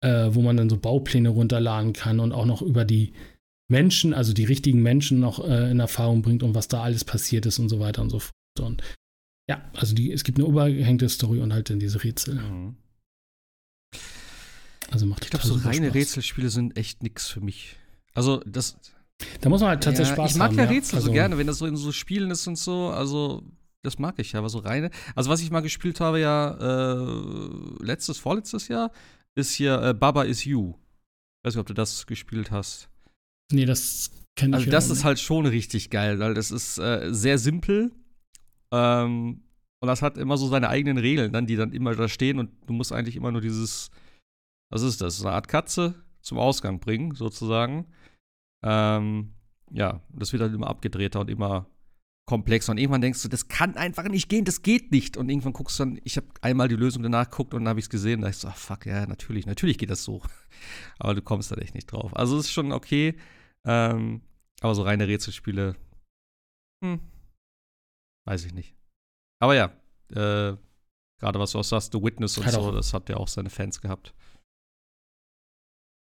äh, 0.03 0.29
wo 0.31 0.41
man 0.41 0.57
dann 0.57 0.71
so 0.71 0.77
Baupläne 0.77 1.29
runterladen 1.29 1.93
kann 1.93 2.19
und 2.19 2.31
auch 2.31 2.47
noch 2.47 2.63
über 2.63 2.83
die 2.83 3.13
Menschen, 3.71 4.13
also 4.13 4.33
die 4.33 4.43
richtigen 4.43 4.81
Menschen 4.83 5.19
noch 5.19 5.39
äh, 5.47 5.71
in 5.71 5.79
Erfahrung 5.79 6.21
bringt 6.21 6.43
und 6.43 6.53
was 6.53 6.67
da 6.67 6.83
alles 6.83 7.03
passiert 7.05 7.45
ist 7.47 7.57
und 7.57 7.69
so 7.69 7.79
weiter 7.79 8.01
und 8.01 8.09
so 8.11 8.19
fort. 8.19 8.33
Und 8.59 8.83
ja, 9.49 9.61
also 9.75 9.95
die, 9.95 10.11
es 10.11 10.23
gibt 10.23 10.37
eine 10.39 10.47
überhängte 10.47 11.09
Story 11.09 11.39
und 11.39 11.53
halt 11.53 11.69
dann 11.69 11.79
diese 11.79 12.03
Rätsel. 12.03 12.35
Mhm. 12.35 12.75
Also 14.89 15.05
macht 15.05 15.23
Ich 15.23 15.29
glaube, 15.31 15.45
so 15.47 15.55
reine 15.55 15.87
Spaß. 15.87 15.95
Rätselspiele 15.95 16.49
sind 16.49 16.77
echt 16.77 17.01
nix 17.01 17.27
für 17.27 17.39
mich. 17.41 17.77
Also 18.13 18.41
das, 18.45 18.77
Da 19.39 19.49
muss 19.49 19.61
man 19.61 19.69
halt 19.69 19.83
tatsächlich 19.83 20.09
ja, 20.09 20.15
Spaß 20.15 20.31
ich 20.31 20.37
mag 20.37 20.51
haben. 20.51 20.57
ja. 20.57 20.63
Rätsel 20.65 20.99
so 20.99 21.05
Also- 21.05 21.11
gerne, 21.13 21.37
wenn 21.37 21.47
das 21.47 21.57
so 21.59 21.65
in 21.65 21.77
so 21.77 21.91
Spielen 21.91 22.29
ist 22.31 22.45
und 22.47 22.57
so. 22.57 22.89
Also, 22.89 23.43
das 23.83 23.97
mag 23.99 24.19
ich 24.19 24.33
ja, 24.33 24.39
aber 24.39 24.49
so 24.49 24.59
reine. 24.59 24.91
Also, 25.15 25.29
was 25.29 25.41
ich 25.41 25.49
mal 25.49 25.61
gespielt 25.61 26.01
habe, 26.01 26.19
ja, 26.19 26.51
äh, 26.59 27.83
letztes, 27.83 28.17
vorletztes 28.17 28.67
Jahr, 28.67 28.91
ist 29.35 29.53
hier 29.53 29.81
äh, 29.81 29.93
Baba 29.93 30.23
is 30.23 30.43
You. 30.43 30.73
weiß 31.43 31.55
nicht, 31.55 31.61
ob 31.61 31.67
du 31.67 31.73
das 31.73 32.05
gespielt 32.05 32.51
hast. 32.51 32.89
Nee, 33.51 33.65
das 33.65 34.11
kenne 34.35 34.57
ich 34.57 34.61
Also, 34.61 34.71
das 34.71 34.89
ist 34.89 35.03
halt 35.03 35.19
schon 35.19 35.45
richtig 35.45 35.89
geil, 35.89 36.19
weil 36.19 36.33
das 36.33 36.51
ist 36.51 36.77
äh, 36.77 37.09
sehr 37.11 37.37
simpel. 37.37 37.91
Ähm, 38.71 39.43
und 39.81 39.87
das 39.87 40.01
hat 40.01 40.17
immer 40.17 40.37
so 40.37 40.47
seine 40.47 40.69
eigenen 40.69 40.97
Regeln, 40.97 41.33
dann, 41.33 41.47
die 41.47 41.55
dann 41.55 41.73
immer 41.73 41.95
da 41.95 42.07
stehen 42.07 42.39
und 42.39 42.51
du 42.67 42.73
musst 42.73 42.91
eigentlich 42.91 43.15
immer 43.15 43.31
nur 43.31 43.41
dieses, 43.41 43.89
was 44.71 44.83
ist 44.83 45.01
das, 45.01 45.21
eine 45.21 45.33
Art 45.33 45.47
Katze 45.47 45.95
zum 46.21 46.37
Ausgang 46.37 46.79
bringen, 46.79 47.15
sozusagen. 47.15 47.87
Ähm, 48.63 49.33
ja, 49.71 50.01
das 50.09 50.31
wird 50.33 50.43
dann 50.43 50.53
immer 50.53 50.67
abgedrehter 50.67 51.19
und 51.21 51.29
immer 51.29 51.67
komplexer. 52.27 52.71
Und 52.71 52.77
irgendwann 52.77 53.01
denkst 53.01 53.23
du, 53.23 53.27
das 53.27 53.47
kann 53.47 53.75
einfach 53.75 54.07
nicht 54.07 54.29
gehen, 54.29 54.45
das 54.45 54.61
geht 54.61 54.91
nicht. 54.91 55.17
Und 55.17 55.29
irgendwann 55.29 55.53
guckst 55.53 55.79
du 55.79 55.85
dann, 55.85 55.99
ich 56.03 56.17
habe 56.17 56.27
einmal 56.41 56.67
die 56.67 56.75
Lösung 56.75 57.03
danach 57.03 57.29
geguckt 57.29 57.53
und 57.53 57.61
dann 57.61 57.69
habe 57.69 57.79
ich 57.79 57.85
es 57.85 57.89
gesehen. 57.89 58.21
Da 58.21 58.29
ich 58.29 58.37
so, 58.37 58.47
ach 58.47 58.57
fuck, 58.57 58.85
ja, 58.85 59.05
natürlich, 59.07 59.45
natürlich 59.45 59.77
geht 59.77 59.89
das 59.89 60.03
so. 60.03 60.21
Aber 60.99 61.15
du 61.15 61.21
kommst 61.21 61.51
da 61.51 61.55
echt 61.55 61.73
nicht 61.73 61.91
drauf. 61.91 62.15
Also 62.15 62.37
es 62.37 62.45
ist 62.45 62.51
schon 62.51 62.71
okay. 62.71 63.15
Ähm, 63.67 64.21
aber 64.61 64.75
so 64.75 64.83
reine 64.83 65.07
Rätselspiele, 65.07 65.75
hm, 66.83 66.99
weiß 68.27 68.45
ich 68.45 68.53
nicht. 68.53 68.75
Aber 69.41 69.55
ja, 69.55 69.65
äh, 70.09 70.55
gerade 71.19 71.39
was 71.39 71.51
du 71.51 71.59
auch 71.59 71.63
sagst, 71.63 71.91
The 71.93 72.01
Witness 72.01 72.37
und 72.37 72.45
Hat 72.45 72.53
so, 72.53 72.59
auch- 72.61 72.73
das 72.73 72.93
hat 72.93 73.09
ja 73.09 73.17
auch 73.17 73.27
seine 73.27 73.49
Fans 73.49 73.81
gehabt. 73.81 74.13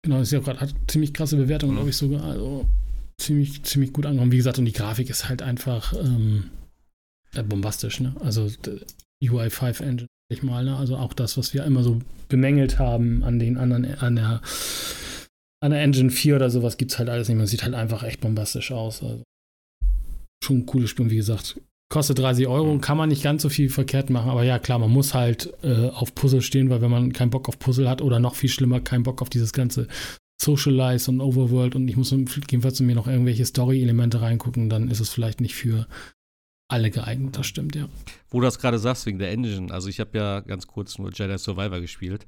Genau, 0.03 0.22
ist 0.22 0.32
ja 0.32 0.39
gerade, 0.39 0.62
hat 0.62 0.74
ziemlich 0.88 1.14
krasse 1.14 1.36
Bewertungen, 1.36 1.74
Mhm. 1.74 1.78
glaube 1.78 1.89
ich 1.89 1.97
sogar. 1.97 2.24
Also 2.24 2.66
ziemlich, 3.18 3.64
ziemlich 3.64 3.91
gut 3.91 4.05
angekommen. 4.05 4.32
Wie 4.32 4.38
gesagt, 4.38 4.57
und 4.60 4.66
die 4.66 4.72
Grafik 4.72 5.10
ist 5.10 5.28
halt 5.28 5.41
einfach 5.41 5.93
ähm, 5.93 6.51
äh, 7.34 7.43
bombastisch, 7.43 7.99
ne? 7.99 8.16
Also 8.22 8.49
d- 8.49 8.80
UI5 9.22 9.82
Engine, 9.82 10.07
sag 10.30 10.38
ich 10.38 10.43
mal, 10.43 10.64
ne? 10.64 10.78
Also 10.78 10.95
auch 10.95 11.14
das, 11.14 11.38
was 11.38 11.53
wir 11.53 11.66
immer 11.66 11.84
so 11.84 12.01
bemängelt 12.30 12.80
haben 12.80 13.24
an 13.24 13.39
den 13.39 13.57
anderen, 13.57 13.86
an 13.99 14.16
der, 14.16 14.41
an 15.62 15.72
der 15.72 15.82
Engine 15.82 16.10
4 16.10 16.36
oder 16.36 16.49
sowas, 16.49 16.78
gibt's 16.78 16.99
halt 16.99 17.10
alles 17.10 17.28
nicht 17.28 17.38
mehr. 17.38 17.47
Sieht 17.47 17.64
halt 17.64 17.74
einfach 17.74 18.03
echt 18.03 18.22
bombastisch 18.22 18.72
aus. 18.72 19.03
Also 19.03 19.24
schon 20.43 20.60
ein 20.60 20.66
cooles 20.66 20.89
Spiel, 20.89 21.10
wie 21.10 21.18
gesagt. 21.18 21.60
Kostet 21.91 22.20
30 22.20 22.47
Euro, 22.47 22.78
kann 22.78 22.97
man 22.97 23.10
nicht 23.10 23.24
ganz 23.24 23.41
so 23.41 23.49
viel 23.49 23.70
verkehrt 23.70 24.12
machen, 24.12 24.30
aber 24.30 24.43
ja, 24.43 24.60
klar, 24.60 24.78
man 24.78 24.91
muss 24.91 25.16
halt 25.16 25.51
äh, 25.64 25.89
auf 25.89 26.14
Puzzle 26.14 26.43
stehen, 26.43 26.70
weil 26.70 26.82
wenn 26.82 26.91
man 26.91 27.14
keinen 27.14 27.32
Bock 27.32 27.49
auf 27.49 27.57
Puzzle 27.57 27.89
hat 27.89 28.03
oder 28.03 28.20
noch 28.20 28.36
viel 28.36 28.49
schlimmer, 28.49 28.80
keinen 28.80 29.01
Bock 29.01 29.24
auf 29.24 29.30
dieses 29.30 29.53
ganze 29.53 29.88
Socialize 30.39 31.10
und 31.10 31.20
Overworld 31.20 31.76
und 31.76 31.88
ich 31.88 31.97
muss 31.97 32.12
jedenfalls 32.12 32.80
mir 32.80 32.93
noch 32.93 33.07
irgendwelche 33.07 33.43
Story-Elemente 33.43 34.22
reingucken, 34.22 34.70
dann 34.70 34.89
ist 34.89 34.99
es 34.99 35.10
vielleicht 35.10 35.41
nicht 35.41 35.55
für 35.55 35.88
alle 36.72 36.91
geeignet, 36.91 37.36
das 37.36 37.47
stimmt, 37.47 37.76
ja. 37.76 37.89
Wo 38.30 38.39
du 38.39 38.45
das 38.45 38.60
gerade 38.60 38.78
sagst, 38.78 39.07
wegen 39.07 39.18
der 39.18 39.32
Engine. 39.32 39.74
Also 39.74 39.89
ich 39.89 39.99
habe 39.99 40.16
ja 40.16 40.41
ganz 40.41 40.68
kurz 40.68 40.99
nur 40.99 41.12
Jedi 41.12 41.39
Survivor 41.39 41.82
gespielt. 41.82 42.28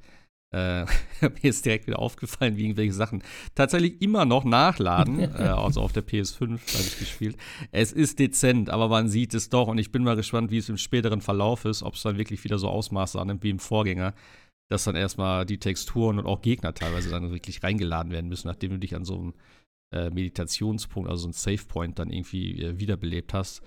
Äh, 0.54 0.86
mir 1.22 1.43
ist 1.43 1.66
direkt 1.66 1.88
wieder 1.88 1.99
aufgefallen, 1.99 2.58
wie 2.58 2.66
irgendwelche 2.66 2.93
Sachen 2.93 3.24
tatsächlich 3.56 4.02
immer 4.02 4.26
noch 4.26 4.43
nachladen. 4.43 5.20
äh, 5.36 5.43
also 5.43 5.82
auf 5.82 5.93
der 5.93 6.06
PS5 6.06 6.41
habe 6.41 6.58
ich 6.60 6.99
gespielt. 6.99 7.38
Es 7.72 7.91
ist 7.91 8.20
dezent, 8.20 8.70
aber 8.70 8.89
man 8.89 9.08
sieht 9.08 9.34
es 9.34 9.49
doch. 9.49 9.68
Und 9.68 9.78
ich 9.78 9.91
bin 9.91 10.04
mal 10.04 10.16
gespannt, 10.16 10.52
wie 10.52 10.58
es 10.58 10.70
im 10.70 10.78
späteren 10.78 11.22
Verlauf 11.22 11.66
ist, 11.66 11.84
ob 11.84 11.95
es 11.95 12.04
dann 12.04 12.18
wirklich 12.18 12.43
wieder 12.43 12.60
so 12.60 12.68
Ausmaße 12.68 13.20
annimmt 13.20 13.43
wie 13.43 13.49
im 13.49 13.60
Vorgänger. 13.60 14.14
Dass 14.70 14.86
dann 14.86 14.95
erstmal 14.95 15.45
die 15.45 15.58
Texturen 15.58 16.18
und 16.18 16.26
auch 16.26 16.41
Gegner 16.41 16.74
teilweise 16.74 17.10
dann 17.10 17.32
wirklich 17.32 17.62
reingeladen 17.62 18.12
werden 18.12 18.30
müssen, 18.30 18.47
nachdem 18.47 18.72
du 18.72 18.80
dich 18.80 18.95
an 18.95 19.04
so 19.04 19.16
einem 19.16 19.34
äh, 19.93 20.10
Meditationspunkt, 20.10 21.10
also 21.10 21.24
so 21.24 21.28
einem 21.28 21.34
Save 21.34 21.68
Point 21.68 21.99
dann 21.99 22.10
irgendwie 22.10 22.62
äh, 22.62 22.80
wiederbelebt 22.80 23.34
hast. 23.34 23.62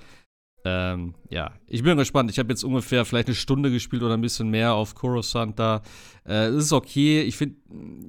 Ähm, 0.67 1.15
ja, 1.29 1.53
ich 1.67 1.83
bin 1.83 1.97
gespannt. 1.99 2.31
Ich 2.31 2.39
habe 2.39 2.49
jetzt 2.49 2.65
ungefähr 2.65 3.05
vielleicht 3.05 3.29
eine 3.29 3.35
Stunde 3.35 3.71
gespielt 3.71 4.03
oder 4.03 4.15
ein 4.15 4.23
bisschen 4.23 4.49
mehr 4.49 4.75
auf 4.75 4.95
Coruscant 4.95 5.59
da. 5.59 5.83
Äh, 6.27 6.47
es 6.47 6.67
ist 6.67 6.73
okay. 6.73 7.23
Ich 7.23 7.37
finde, 7.37 7.57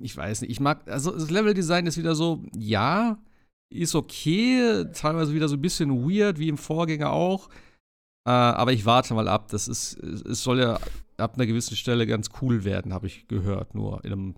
ich 0.02 0.16
weiß 0.16 0.42
nicht, 0.42 0.52
ich 0.52 0.60
mag, 0.62 0.90
also 0.90 1.12
das 1.12 1.30
Leveldesign 1.30 1.86
ist 1.86 1.98
wieder 1.98 2.16
so, 2.16 2.44
ja, 2.56 3.18
ist 3.70 3.96
okay. 3.96 4.86
Teilweise 4.94 5.34
wieder 5.34 5.50
so 5.50 5.56
ein 5.56 5.62
bisschen 5.62 6.10
weird, 6.10 6.40
wie 6.40 6.48
im 6.48 6.58
Vorgänger 6.58 7.12
auch. 7.12 7.50
Äh, 8.26 8.32
aber 8.32 8.72
ich 8.72 8.86
warte 8.86 9.14
mal 9.14 9.28
ab. 9.28 9.50
Das 9.50 9.68
ist, 9.68 10.00
es 10.00 10.42
soll 10.42 10.60
ja 10.60 10.80
ab 11.18 11.36
einer 11.36 11.46
gewissen 11.46 11.76
Stelle 11.76 12.08
ganz 12.08 12.30
cool 12.42 12.64
werden, 12.64 12.94
habe 12.94 13.08
ich 13.08 13.28
gehört, 13.28 13.76
nur 13.76 14.04
in 14.04 14.12
einem 14.12 14.36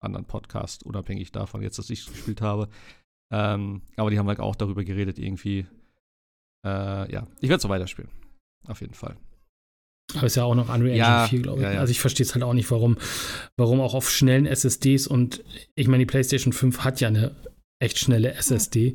anderen 0.00 0.26
Podcast, 0.26 0.84
unabhängig 0.84 1.32
davon, 1.32 1.62
jetzt, 1.62 1.78
dass 1.78 1.90
ich 1.90 2.00
es 2.00 2.06
gespielt 2.06 2.40
habe. 2.40 2.68
Ähm, 3.30 3.82
aber 3.96 4.10
die 4.10 4.18
haben 4.18 4.28
halt 4.28 4.40
auch 4.40 4.56
darüber 4.56 4.84
geredet, 4.84 5.18
irgendwie. 5.18 5.66
Äh, 6.66 7.12
ja, 7.12 7.26
ich 7.40 7.48
werde 7.48 7.62
so 7.62 7.68
weiterspielen. 7.68 8.10
Auf 8.66 8.80
jeden 8.80 8.94
Fall. 8.94 9.16
Aber 10.14 10.26
ist 10.26 10.36
ja 10.36 10.44
auch 10.44 10.54
noch 10.54 10.68
Unreal 10.74 10.96
Ja, 10.96 11.24
Engine 11.24 11.28
4, 11.28 11.42
glaube 11.42 11.58
ich. 11.58 11.64
ja, 11.64 11.72
ja. 11.74 11.80
Also 11.80 11.90
ich 11.90 12.00
verstehe 12.00 12.24
es 12.24 12.34
halt 12.34 12.42
auch 12.42 12.54
nicht, 12.54 12.70
warum, 12.70 12.96
warum 13.58 13.80
auch 13.80 13.94
auf 13.94 14.10
schnellen 14.10 14.46
SSDs 14.46 15.06
und 15.06 15.44
ich 15.74 15.86
meine, 15.86 16.02
die 16.02 16.06
PlayStation 16.06 16.52
5 16.52 16.80
hat 16.80 17.00
ja 17.00 17.08
eine 17.08 17.34
echt 17.78 17.98
schnelle 17.98 18.32
SSD. 18.34 18.94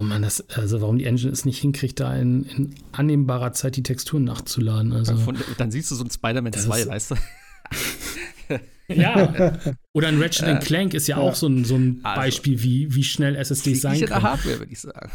Und 0.00 0.08
man 0.08 0.22
das, 0.22 0.48
also 0.50 0.80
warum 0.80 0.98
die 0.98 1.04
Engine 1.04 1.30
es 1.32 1.44
nicht 1.44 1.60
hinkriegt, 1.60 2.00
da 2.00 2.16
in, 2.16 2.44
in 2.46 2.74
annehmbarer 2.92 3.52
Zeit 3.52 3.76
die 3.76 3.82
Texturen 3.84 4.24
nachzuladen. 4.24 4.92
Also, 4.92 5.16
Von, 5.16 5.38
dann 5.56 5.70
siehst 5.70 5.90
du 5.90 5.94
so 5.94 6.02
ein 6.02 6.10
Spider-Man 6.10 6.50
Das 6.50 6.64
2, 6.64 6.80
ist- 6.80 6.88
weißt 6.88 7.10
du? 7.12 7.14
ja. 8.88 9.58
Oder 9.92 10.08
ein 10.08 10.20
Ratchet 10.20 10.46
Äh, 10.48 10.58
Clank 10.60 10.94
ist 10.94 11.06
ja, 11.06 11.16
ja. 11.18 11.22
auch 11.22 11.34
so 11.34 11.46
ein, 11.46 11.64
so 11.64 11.76
ein 11.76 12.00
Also, 12.02 12.20
Beispiel, 12.20 12.62
wie, 12.62 12.94
wie 12.94 13.04
schnell 13.04 13.36
SSDs 13.36 13.80
sein 13.82 14.00
können. 14.00 14.22
Hardware, 14.22 14.58
würde 14.58 14.72
ich 14.72 14.80
sagen. 14.80 15.10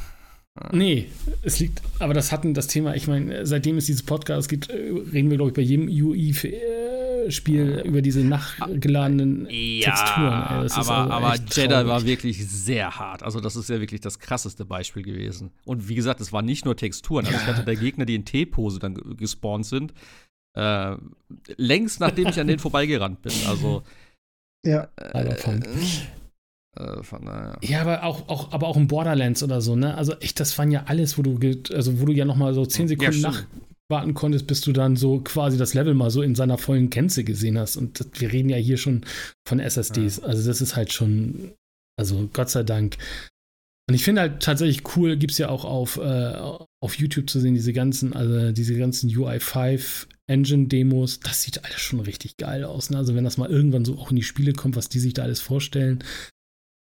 Nee, 0.73 1.07
es 1.41 1.59
liegt, 1.59 1.81
aber 1.99 2.13
das 2.13 2.31
hatten 2.31 2.53
das 2.53 2.67
Thema, 2.67 2.95
ich 2.95 3.07
meine, 3.07 3.45
seitdem 3.45 3.77
es 3.77 3.85
dieses 3.85 4.03
Podcast 4.03 4.49
gibt, 4.49 4.69
äh, 4.69 4.73
reden 4.73 5.29
wir, 5.29 5.37
glaube 5.37 5.51
ich, 5.51 5.55
bei 5.55 5.61
jedem 5.61 5.87
UI-Spiel 5.87 7.81
über 7.85 8.01
diese 8.01 8.21
nachgeladenen 8.21 9.45
Texturen. 9.47 10.43
ey. 10.43 10.63
Das 10.63 10.71
ist 10.73 10.77
aber, 10.89 10.97
also 10.97 11.13
aber 11.13 11.35
Jedi 11.35 11.67
traurig. 11.69 11.87
war 11.87 12.05
wirklich 12.05 12.47
sehr 12.49 12.97
hart. 12.99 13.23
Also, 13.23 13.39
das 13.39 13.55
ist 13.55 13.69
ja 13.69 13.79
wirklich 13.79 14.01
das 14.01 14.19
krasseste 14.19 14.65
Beispiel 14.65 15.03
gewesen. 15.03 15.51
Und 15.65 15.87
wie 15.87 15.95
gesagt, 15.95 16.19
es 16.21 16.33
waren 16.33 16.45
nicht 16.45 16.65
nur 16.65 16.75
Texturen. 16.75 17.25
Also, 17.25 17.37
ich 17.37 17.43
Ja. 17.47 17.53
hatte 17.55 17.65
da 17.65 17.73
Gegner, 17.73 18.05
die 18.05 18.15
in 18.15 18.25
T-Pose 18.25 18.79
dann 18.79 18.95
ge- 18.95 19.15
gespawnt 19.15 19.65
sind. 19.65 19.93
Äh, 20.57 20.95
längst 21.57 21.99
nachdem 21.99 22.27
ich 22.27 22.39
an 22.39 22.47
denen 22.47 22.59
vorbeigerannt 22.59 23.21
bin. 23.21 23.31
Also, 23.47 23.83
Ja, 24.65 24.89
Alter, 24.97 25.59
Äh, 26.77 27.03
von 27.03 27.25
daher. 27.25 27.57
Ja, 27.63 27.81
aber 27.81 28.03
auch, 28.03 28.27
auch, 28.29 28.51
aber 28.51 28.67
auch 28.67 28.77
in 28.77 28.87
Borderlands 28.87 29.43
oder 29.43 29.61
so, 29.61 29.75
ne? 29.75 29.95
Also 29.95 30.13
echt, 30.19 30.39
das 30.39 30.57
waren 30.57 30.71
ja 30.71 30.83
alles, 30.85 31.17
wo 31.17 31.21
du, 31.21 31.39
also 31.73 31.99
wo 31.99 32.05
du 32.05 32.13
ja 32.13 32.25
noch 32.25 32.35
mal 32.35 32.53
so 32.53 32.65
10 32.65 32.89
Sekunden 32.89 33.13
stimmt. 33.13 33.47
nachwarten 33.89 34.13
konntest, 34.13 34.47
bis 34.47 34.61
du 34.61 34.71
dann 34.71 34.95
so 34.95 35.19
quasi 35.19 35.57
das 35.57 35.73
Level 35.73 35.93
mal 35.93 36.11
so 36.11 36.21
in 36.21 36.35
seiner 36.35 36.57
vollen 36.57 36.89
Gänze 36.89 37.23
gesehen 37.23 37.57
hast. 37.57 37.75
Und 37.75 37.99
das, 37.99 38.07
wir 38.13 38.31
reden 38.31 38.49
ja 38.49 38.57
hier 38.57 38.77
schon 38.77 39.05
von 39.47 39.59
SSDs. 39.59 40.19
Also 40.19 40.47
das 40.47 40.61
ist 40.61 40.75
halt 40.75 40.93
schon, 40.93 41.53
also 41.97 42.29
Gott 42.33 42.49
sei 42.49 42.63
Dank. 42.63 42.97
Und 43.89 43.95
ich 43.95 44.03
finde 44.03 44.21
halt 44.21 44.43
tatsächlich 44.43 44.83
cool, 44.95 45.17
gibt 45.17 45.31
es 45.31 45.39
ja 45.39 45.49
auch 45.49 45.65
auf, 45.65 45.97
äh, 45.97 46.33
auf 46.79 46.99
YouTube 46.99 47.27
zu 47.27 47.39
sehen, 47.39 47.55
diese 47.55 47.73
ganzen, 47.73 48.13
also 48.13 48.51
diese 48.51 48.77
ganzen 48.77 49.09
UI5 49.09 50.05
Engine-Demos, 50.29 51.21
das 51.21 51.41
sieht 51.41 51.65
alles 51.65 51.79
schon 51.79 51.99
richtig 51.99 52.37
geil 52.37 52.63
aus. 52.63 52.91
Ne? 52.91 52.97
Also 52.97 53.15
wenn 53.15 53.23
das 53.23 53.37
mal 53.37 53.49
irgendwann 53.49 53.85
so 53.85 53.97
auch 53.97 54.11
in 54.11 54.17
die 54.17 54.23
Spiele 54.23 54.53
kommt, 54.53 54.75
was 54.75 54.89
die 54.89 54.99
sich 54.99 55.15
da 55.15 55.23
alles 55.23 55.41
vorstellen. 55.41 56.03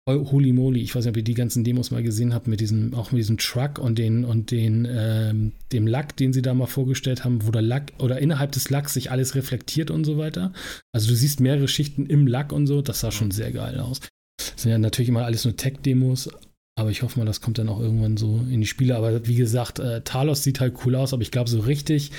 Holy 0.09 0.51
moly, 0.51 0.81
ich 0.81 0.95
weiß 0.95 1.05
nicht, 1.05 1.11
ob 1.11 1.17
ihr 1.17 1.23
die 1.23 1.35
ganzen 1.35 1.63
Demos 1.63 1.91
mal 1.91 2.01
gesehen 2.01 2.33
habt, 2.33 2.47
mit 2.47 2.59
diesem, 2.59 2.95
auch 2.95 3.11
mit 3.11 3.19
diesem 3.19 3.37
Truck 3.37 3.77
und 3.77 3.99
den, 3.99 4.25
und 4.25 4.49
den, 4.49 4.87
ähm, 4.89 5.51
dem 5.71 5.85
Lack, 5.85 6.17
den 6.17 6.33
sie 6.33 6.41
da 6.41 6.55
mal 6.55 6.65
vorgestellt 6.65 7.23
haben, 7.23 7.45
wo 7.45 7.51
der 7.51 7.61
Lack 7.61 7.93
oder 7.99 8.17
innerhalb 8.19 8.51
des 8.51 8.71
Lacks 8.71 8.95
sich 8.95 9.11
alles 9.11 9.35
reflektiert 9.35 9.91
und 9.91 10.03
so 10.03 10.17
weiter. 10.17 10.53
Also 10.91 11.07
du 11.07 11.15
siehst 11.15 11.39
mehrere 11.39 11.67
Schichten 11.67 12.07
im 12.07 12.25
Lack 12.25 12.51
und 12.51 12.65
so, 12.65 12.81
das 12.81 13.01
sah 13.01 13.11
schon 13.11 13.29
sehr 13.29 13.51
geil 13.51 13.79
aus. 13.79 13.99
Das 14.37 14.63
sind 14.63 14.71
ja 14.71 14.79
natürlich 14.79 15.09
immer 15.09 15.23
alles 15.25 15.45
nur 15.45 15.55
Tech-Demos, 15.55 16.31
aber 16.79 16.89
ich 16.89 17.03
hoffe 17.03 17.19
mal, 17.19 17.25
das 17.25 17.41
kommt 17.41 17.59
dann 17.59 17.69
auch 17.69 17.79
irgendwann 17.79 18.17
so 18.17 18.37
in 18.49 18.61
die 18.61 18.67
Spiele. 18.67 18.95
Aber 18.95 19.27
wie 19.27 19.35
gesagt, 19.35 19.77
äh, 19.77 20.01
Talos 20.01 20.41
sieht 20.43 20.59
halt 20.59 20.75
cool 20.83 20.95
aus, 20.95 21.13
aber 21.13 21.21
ich 21.21 21.31
glaube, 21.31 21.49
so 21.49 21.59
richtig 21.59 22.11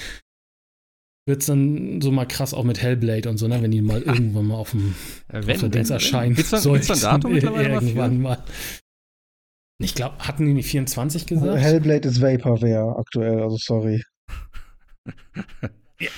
wird 1.27 1.41
es 1.41 1.47
dann 1.47 2.01
so 2.01 2.11
mal 2.11 2.27
krass 2.27 2.53
auch 2.55 2.65
mit 2.65 2.83
Hellblade 2.83 3.29
und 3.29 3.39
so, 3.39 3.49
ne, 3.49 3.63
wenn 3.63 3.71
die 3.71 3.83
mal 3.83 4.03
irgendwann 4.07 4.47
mal 4.47 4.57
auf 4.57 4.73
dem 4.73 4.95
auf 5.33 5.45
der 5.45 5.69
Dings 5.69 5.91
erscheinen. 5.91 6.35
Gibt's 6.35 6.51
da 6.51 6.59
ein 6.59 7.01
Datum 7.01 7.33
mittlerweile 7.35 7.75
irgendwann 7.75 8.21
mal. 8.21 8.39
Ich 9.79 9.95
glaube, 9.95 10.19
hatten 10.19 10.47
die 10.47 10.55
nicht 10.55 10.69
24 10.69 11.27
gesagt? 11.27 11.59
Hellblade 11.59 12.09
ist 12.09 12.21
Vaporware 12.21 12.97
aktuell, 12.99 13.43
also 13.43 13.57
sorry. 13.57 14.03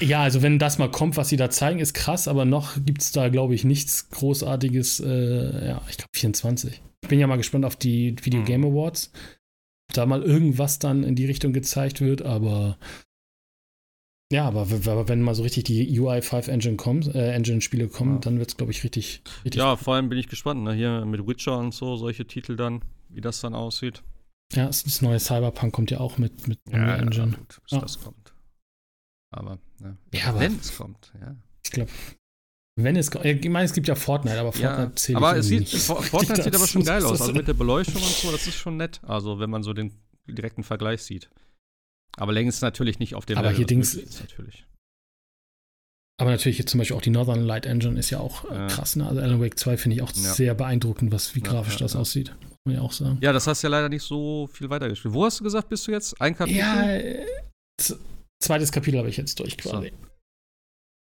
Ja, 0.00 0.22
also 0.22 0.42
wenn 0.42 0.59
das 0.59 0.78
mal 0.78 0.90
kommt, 0.90 1.16
was 1.16 1.28
sie 1.28 1.36
da 1.36 1.50
zeigen, 1.50 1.78
ist 1.78 1.94
krass, 1.94 2.28
aber 2.28 2.44
noch 2.44 2.82
gibt 2.84 3.02
es 3.02 3.12
da, 3.12 3.28
glaube 3.28 3.55
ich, 3.55 3.64
nichts 3.64 4.09
Großartiges. 4.11 5.00
Äh, 5.00 5.68
ja, 5.68 5.82
ich 5.90 5.98
glaube 5.98 6.11
24. 6.14 6.82
Ich 7.02 7.09
bin 7.09 7.20
ja 7.20 7.26
mal 7.26 7.36
gespannt 7.36 7.64
auf 7.64 7.76
die 7.76 8.16
Video 8.22 8.40
Hm. 8.40 8.46
Game 8.46 8.64
Awards. 8.64 9.12
Ob 9.90 9.94
da 9.94 10.07
mal 10.07 10.22
irgendwas 10.22 10.78
dann 10.78 11.05
in 11.05 11.14
die 11.14 11.26
Richtung 11.26 11.52
gezeigt 11.52 12.00
wird, 12.00 12.22
aber 12.22 12.78
ja, 14.32 14.46
aber, 14.46 14.62
aber 14.62 15.08
wenn 15.08 15.22
mal 15.22 15.34
so 15.34 15.42
richtig 15.42 15.64
die 15.64 15.98
UI5 16.00 16.48
Engine 16.48 16.76
kommt, 16.76 17.14
äh, 17.14 17.32
Engine-Spiele 17.32 17.88
kommen, 17.88 18.14
Ja. 18.14 18.18
dann 18.20 18.38
wird 18.38 18.50
es, 18.50 18.56
glaube 18.56 18.72
ich, 18.72 18.82
richtig, 18.84 19.22
richtig 19.44 19.58
Ja, 19.60 19.76
vor 19.76 19.94
allem 19.94 20.08
bin 20.08 20.18
ich 20.18 20.28
gespannt, 20.28 20.62
ne? 20.64 20.72
Hier 20.74 21.04
mit 21.04 21.26
Witcher 21.26 21.58
und 21.58 21.72
so, 21.74 21.96
solche 21.96 22.26
Titel 22.26 22.56
dann, 22.56 22.82
wie 23.10 23.20
das 23.20 23.40
dann 23.40 23.54
aussieht. 23.54 24.02
Ja, 24.52 24.66
das 24.66 25.02
neue 25.02 25.18
Cyberpunk 25.20 25.72
kommt 25.72 25.90
ja 25.90 26.00
auch 26.00 26.18
mit, 26.18 26.46
mit 26.48 26.58
ja, 26.70 26.96
Engine. 26.96 27.30
Ja, 27.32 27.36
gut, 27.38 27.60
bis 27.62 27.72
Ja. 27.72 27.78
das 27.80 28.00
kommt. 28.00 28.34
Aber, 29.30 29.58
ne. 29.80 29.96
Ja, 30.12 30.26
aber- 30.28 30.40
wenn 30.40 30.56
es 30.58 30.76
kommt, 30.76 31.12
ja. 31.20 31.36
Ich 31.64 31.70
glaube, 31.70 31.90
wenn 32.76 32.96
es. 32.96 33.10
Ich 33.14 33.48
meine, 33.48 33.64
es 33.64 33.72
gibt 33.72 33.88
ja 33.88 33.94
Fortnite, 33.94 34.38
aber 34.38 34.52
Fortnite 34.52 34.82
ja. 34.90 34.96
zählt 34.96 35.16
Aber 35.16 35.36
es 35.36 35.46
sieht, 35.46 35.68
For- 35.68 36.02
Fortnite 36.02 36.42
sieht 36.42 36.54
aber 36.54 36.66
schon 36.66 36.84
geil 36.84 37.04
aus. 37.04 37.20
Also 37.20 37.32
mit 37.32 37.46
der 37.48 37.54
Beleuchtung 37.54 37.96
und 38.02 38.02
so, 38.10 38.30
das 38.32 38.46
ist 38.46 38.56
schon 38.56 38.76
nett. 38.76 39.00
Also 39.04 39.38
wenn 39.38 39.50
man 39.50 39.62
so 39.62 39.72
den 39.72 39.92
direkten 40.26 40.62
Vergleich 40.62 41.02
sieht. 41.02 41.30
Aber 42.16 42.32
längst 42.32 42.62
natürlich 42.62 42.98
nicht 42.98 43.14
auf 43.14 43.26
dem 43.26 43.38
Aber 43.38 43.50
hier 43.50 43.60
was 43.60 43.66
Dings- 43.66 43.94
ist, 43.94 44.20
natürlich. 44.20 44.66
Aber 46.20 46.30
natürlich 46.30 46.58
jetzt 46.58 46.70
zum 46.70 46.78
Beispiel 46.78 46.96
auch 46.96 47.02
die 47.02 47.10
Northern 47.10 47.42
Light 47.42 47.66
Engine 47.66 47.98
ist 47.98 48.10
ja 48.10 48.20
auch 48.20 48.44
äh, 48.48 48.54
Ja. 48.54 48.66
krass. 48.68 48.94
Ne? 48.94 49.06
Also 49.08 49.20
Alan 49.20 49.40
Wake 49.40 49.58
2 49.58 49.76
finde 49.76 49.96
ich 49.96 50.02
auch 50.02 50.12
Ja. 50.12 50.32
sehr 50.34 50.54
beeindruckend, 50.54 51.10
was, 51.10 51.34
wie 51.34 51.40
Ja, 51.40 51.50
grafisch 51.50 51.76
das 51.78 51.96
aussieht. 51.96 52.30
Muss 52.40 52.58
man 52.66 52.74
ja 52.76 52.80
auch 52.82 52.92
sagen. 52.92 53.18
Ja, 53.20 53.32
das 53.32 53.48
hast 53.48 53.62
du 53.62 53.66
ja 53.66 53.70
leider 53.72 53.88
nicht 53.88 54.02
so 54.04 54.46
viel 54.46 54.70
weitergespielt. 54.70 55.12
Wo 55.12 55.24
hast 55.24 55.40
du 55.40 55.44
gesagt, 55.44 55.68
bist 55.68 55.86
du 55.88 55.90
jetzt? 55.90 56.20
Ein 56.20 56.36
Kapitel? 56.36 56.58
Ja, 56.58 57.26
zweites 58.40 58.70
Kapitel 58.70 58.98
habe 58.98 59.08
ich 59.08 59.16
jetzt 59.16 59.40
durch 59.40 59.56
So. 59.60 59.70
quasi. 59.70 59.92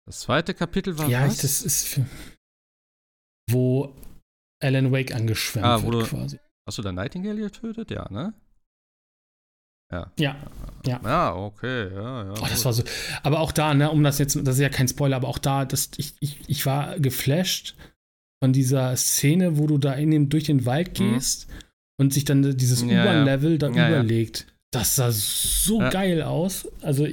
Das 0.05 0.19
zweite 0.21 0.53
Kapitel 0.53 0.97
war 0.97 1.07
ja, 1.07 1.25
was? 1.27 1.37
das 1.37 1.61
ist 1.61 1.87
für, 1.87 2.05
wo 3.49 3.95
Alan 4.61 4.91
Wake 4.91 5.13
angeschwemmt 5.13 5.65
Ah, 5.65 5.81
wo 5.81 5.91
wird 5.91 6.07
quasi. 6.09 6.39
Hast 6.67 6.77
du 6.79 6.81
da 6.81 6.91
Nightingale 6.91 7.39
getötet? 7.41 7.91
Ja, 7.91 8.11
ne? 8.11 8.33
Ja. 9.91 10.11
Ja, 10.19 10.35
Ja. 10.85 10.99
Ja, 11.03 11.35
okay, 11.35 11.87
ja, 11.93 12.23
ja. 12.25 12.33
Oh, 12.41 12.45
das 12.49 12.63
war 12.65 12.73
so. 12.73 12.83
Aber 13.23 13.39
auch 13.39 13.51
da, 13.51 13.73
ne, 13.73 13.89
um 13.89 14.03
das 14.03 14.19
jetzt, 14.19 14.35
das 14.35 14.55
ist 14.55 14.61
ja 14.61 14.69
kein 14.69 14.87
Spoiler, 14.87 15.15
aber 15.17 15.27
auch 15.27 15.37
da, 15.37 15.65
das, 15.65 15.91
ich, 15.97 16.13
ich, 16.19 16.39
ich 16.47 16.65
war 16.65 16.99
geflasht 16.99 17.75
von 18.43 18.53
dieser 18.53 18.95
Szene, 18.97 19.57
wo 19.57 19.65
du 19.67 19.77
da 19.77 19.93
in 19.93 20.11
dem, 20.11 20.29
durch 20.29 20.43
den 20.45 20.65
Wald 20.65 20.99
Mhm. 20.99 21.13
gehst 21.13 21.47
und 21.99 22.13
sich 22.13 22.25
dann 22.25 22.55
dieses 22.57 22.81
Ja, 22.81 22.87
ja. 22.89 23.01
U-Bahn-Level 23.03 23.57
da 23.57 23.69
Ja, 23.69 23.75
ja. 23.75 23.89
überlegt. 23.89 24.47
Das 24.71 24.95
sah 24.97 25.11
so 25.11 25.79
Ja. 25.81 25.89
geil 25.89 26.21
aus. 26.21 26.67
Also, 26.81 27.07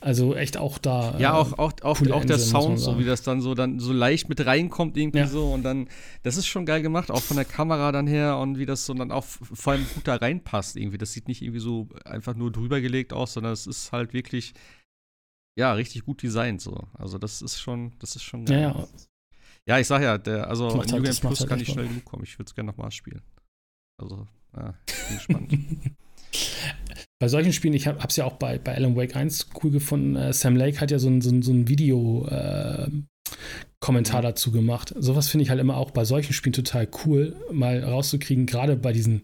also 0.00 0.34
echt 0.34 0.56
auch 0.56 0.78
da. 0.78 1.18
Ja, 1.18 1.30
äh, 1.30 1.34
auch, 1.40 1.52
auch, 1.58 1.72
auch, 1.82 2.00
auch 2.10 2.24
der 2.24 2.38
Sound, 2.38 2.78
so 2.78 2.98
wie 2.98 3.04
das 3.04 3.22
dann 3.22 3.40
so 3.40 3.54
dann 3.54 3.80
so 3.80 3.92
leicht 3.92 4.28
mit 4.28 4.44
reinkommt, 4.44 4.96
irgendwie 4.96 5.18
Ja. 5.18 5.26
so. 5.26 5.52
Und 5.52 5.62
dann, 5.62 5.88
das 6.22 6.36
ist 6.36 6.46
schon 6.46 6.66
geil 6.66 6.82
gemacht, 6.82 7.10
auch 7.10 7.22
von 7.22 7.36
der 7.36 7.44
Kamera 7.46 7.90
dann 7.92 8.06
her 8.06 8.38
und 8.38 8.58
wie 8.58 8.66
das 8.66 8.86
so 8.86 8.94
dann 8.94 9.10
auch 9.10 9.24
vor 9.24 9.72
allem 9.72 9.86
gut 9.94 10.06
da 10.06 10.16
reinpasst, 10.16 10.76
irgendwie. 10.76 10.98
Das 10.98 11.12
sieht 11.12 11.28
nicht 11.28 11.42
irgendwie 11.42 11.60
so 11.60 11.88
einfach 12.04 12.34
nur 12.34 12.52
drüber 12.52 12.80
gelegt 12.80 13.12
aus, 13.12 13.32
sondern 13.32 13.52
es 13.52 13.66
ist 13.66 13.90
halt 13.92 14.12
wirklich, 14.12 14.54
ja, 15.58 15.72
richtig 15.72 16.04
gut 16.04 16.22
designt 16.22 16.60
so. 16.60 16.86
Also 16.94 17.18
das 17.18 17.42
ist 17.42 17.58
schon, 17.58 17.92
das 17.98 18.14
ist 18.16 18.22
schon 18.22 18.46
Ja, 18.46 18.72
geil. 18.72 18.74
ja. 18.76 18.88
Ja, 19.66 19.78
ich 19.78 19.86
sag 19.86 20.00
ja, 20.02 20.16
der, 20.16 20.48
also 20.48 20.66
Das 20.68 20.76
macht 20.76 20.88
New 20.88 20.94
halt- 20.94 21.04
Game 21.04 21.16
Plus 21.16 21.40
halt 21.40 21.48
kann 21.50 21.58
nicht 21.58 21.70
schnell 21.72 21.88
genug 21.88 22.04
kommen. 22.04 22.22
Ich 22.24 22.38
würde 22.38 22.48
es 22.48 22.54
gerne 22.54 22.70
nochmal 22.70 22.90
spielen. 22.90 23.20
Also, 24.00 24.26
ja, 24.56 24.74
ich 24.86 25.26
bin 25.26 25.48
gespannt. 25.48 25.96
Bei 27.20 27.28
solchen 27.28 27.52
Spielen, 27.52 27.74
ich 27.74 27.86
habe 27.88 27.98
es 28.06 28.16
ja 28.16 28.24
auch 28.24 28.34
bei, 28.34 28.58
bei 28.58 28.74
Alan 28.74 28.96
Wake 28.96 29.16
1 29.16 29.48
cool 29.62 29.70
gefunden. 29.72 30.14
Äh, 30.16 30.32
Sam 30.32 30.56
Lake 30.56 30.80
hat 30.80 30.90
ja 30.90 30.98
so 31.00 31.08
ein, 31.08 31.20
so 31.20 31.30
ein, 31.30 31.42
so 31.42 31.52
ein 31.52 31.66
Video-Kommentar 31.66 34.20
Mhm. 34.20 34.22
dazu 34.22 34.52
gemacht. 34.52 34.94
Sowas 34.96 35.28
finde 35.28 35.42
ich 35.42 35.50
halt 35.50 35.60
immer 35.60 35.76
auch 35.76 35.90
bei 35.90 36.04
solchen 36.04 36.32
Spielen 36.32 36.52
total 36.52 36.86
cool, 37.04 37.34
mal 37.50 37.82
rauszukriegen, 37.82 38.46
gerade 38.46 38.76
bei 38.76 38.92
diesen 38.92 39.22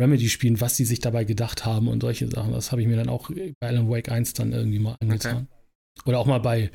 Remedy-Spielen, 0.00 0.60
was 0.60 0.76
sie 0.76 0.84
sich 0.84 1.00
dabei 1.00 1.24
gedacht 1.24 1.64
haben 1.64 1.88
und 1.88 2.02
solche 2.02 2.28
Sachen. 2.28 2.52
Das 2.52 2.70
habe 2.70 2.82
ich 2.82 2.88
mir 2.88 2.96
dann 2.96 3.08
auch 3.08 3.30
bei 3.30 3.68
Alan 3.68 3.90
Wake 3.90 4.12
1 4.12 4.34
dann 4.34 4.52
irgendwie 4.52 4.78
mal 4.78 4.94
angetan. 5.00 5.48
Oder 6.06 6.20
auch 6.20 6.26
mal 6.26 6.38
bei, 6.38 6.70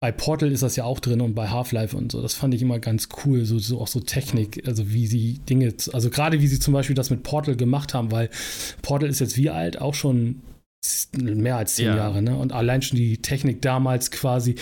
bei 0.00 0.12
Portal 0.12 0.52
ist 0.52 0.62
das 0.62 0.76
ja 0.76 0.84
auch 0.84 1.00
drin 1.00 1.20
und 1.20 1.34
bei 1.34 1.48
Half-Life 1.48 1.96
und 1.96 2.12
so. 2.12 2.22
Das 2.22 2.34
fand 2.34 2.54
ich 2.54 2.62
immer 2.62 2.78
ganz 2.78 3.08
cool, 3.24 3.44
so, 3.44 3.58
so 3.58 3.80
auch 3.80 3.88
so 3.88 3.98
Technik, 4.00 4.62
also 4.66 4.90
wie 4.92 5.06
sie 5.08 5.38
Dinge, 5.48 5.74
also 5.92 6.08
gerade 6.10 6.40
wie 6.40 6.46
sie 6.46 6.60
zum 6.60 6.72
Beispiel 6.74 6.94
das 6.94 7.10
mit 7.10 7.24
Portal 7.24 7.56
gemacht 7.56 7.94
haben, 7.94 8.12
weil 8.12 8.30
Portal 8.82 9.08
ist 9.08 9.18
jetzt 9.18 9.36
wie 9.36 9.50
alt? 9.50 9.80
Auch 9.80 9.94
schon 9.94 10.42
mehr 11.16 11.56
als 11.56 11.74
zehn 11.74 11.86
Ja. 11.86 11.96
Jahre, 11.96 12.22
ne? 12.22 12.36
Und 12.36 12.52
allein 12.52 12.82
schon 12.82 12.96
die 12.96 13.18
Technik 13.20 13.60
damals 13.62 14.12
quasi, 14.12 14.54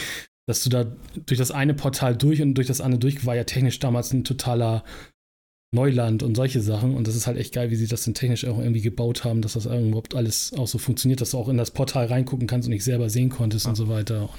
dass 0.48 0.62
du 0.64 0.70
da 0.70 0.86
durch 1.26 1.38
das 1.38 1.50
eine 1.50 1.74
Portal 1.74 2.16
durch 2.16 2.40
und 2.40 2.54
durch 2.54 2.66
das 2.68 2.80
andere 2.80 2.98
durch, 2.98 3.26
war 3.26 3.36
ja 3.36 3.44
technisch 3.44 3.78
damals 3.78 4.12
ein 4.14 4.24
totaler 4.24 4.84
Neuland 5.74 6.22
und 6.22 6.34
solche 6.36 6.62
Sachen. 6.62 6.94
Und 6.94 7.06
das 7.08 7.16
ist 7.16 7.26
halt 7.26 7.36
echt 7.36 7.52
geil, 7.52 7.70
wie 7.70 7.76
sie 7.76 7.88
das 7.88 8.04
dann 8.04 8.14
technisch 8.14 8.46
auch 8.46 8.58
irgendwie 8.58 8.80
gebaut 8.80 9.24
haben, 9.24 9.42
dass 9.42 9.52
das 9.52 9.66
überhaupt 9.66 10.14
alles 10.14 10.54
auch 10.56 10.66
so 10.68 10.78
funktioniert, 10.78 11.20
dass 11.20 11.32
du 11.32 11.38
auch 11.38 11.48
in 11.48 11.58
das 11.58 11.72
Portal 11.72 12.06
reingucken 12.06 12.46
kannst 12.46 12.66
und 12.68 12.72
nicht 12.72 12.84
selber 12.84 13.10
sehen 13.10 13.28
konntest 13.28 13.66
Ja. 13.66 13.70
und 13.70 13.76
so 13.76 13.88
weiter. 13.88 14.30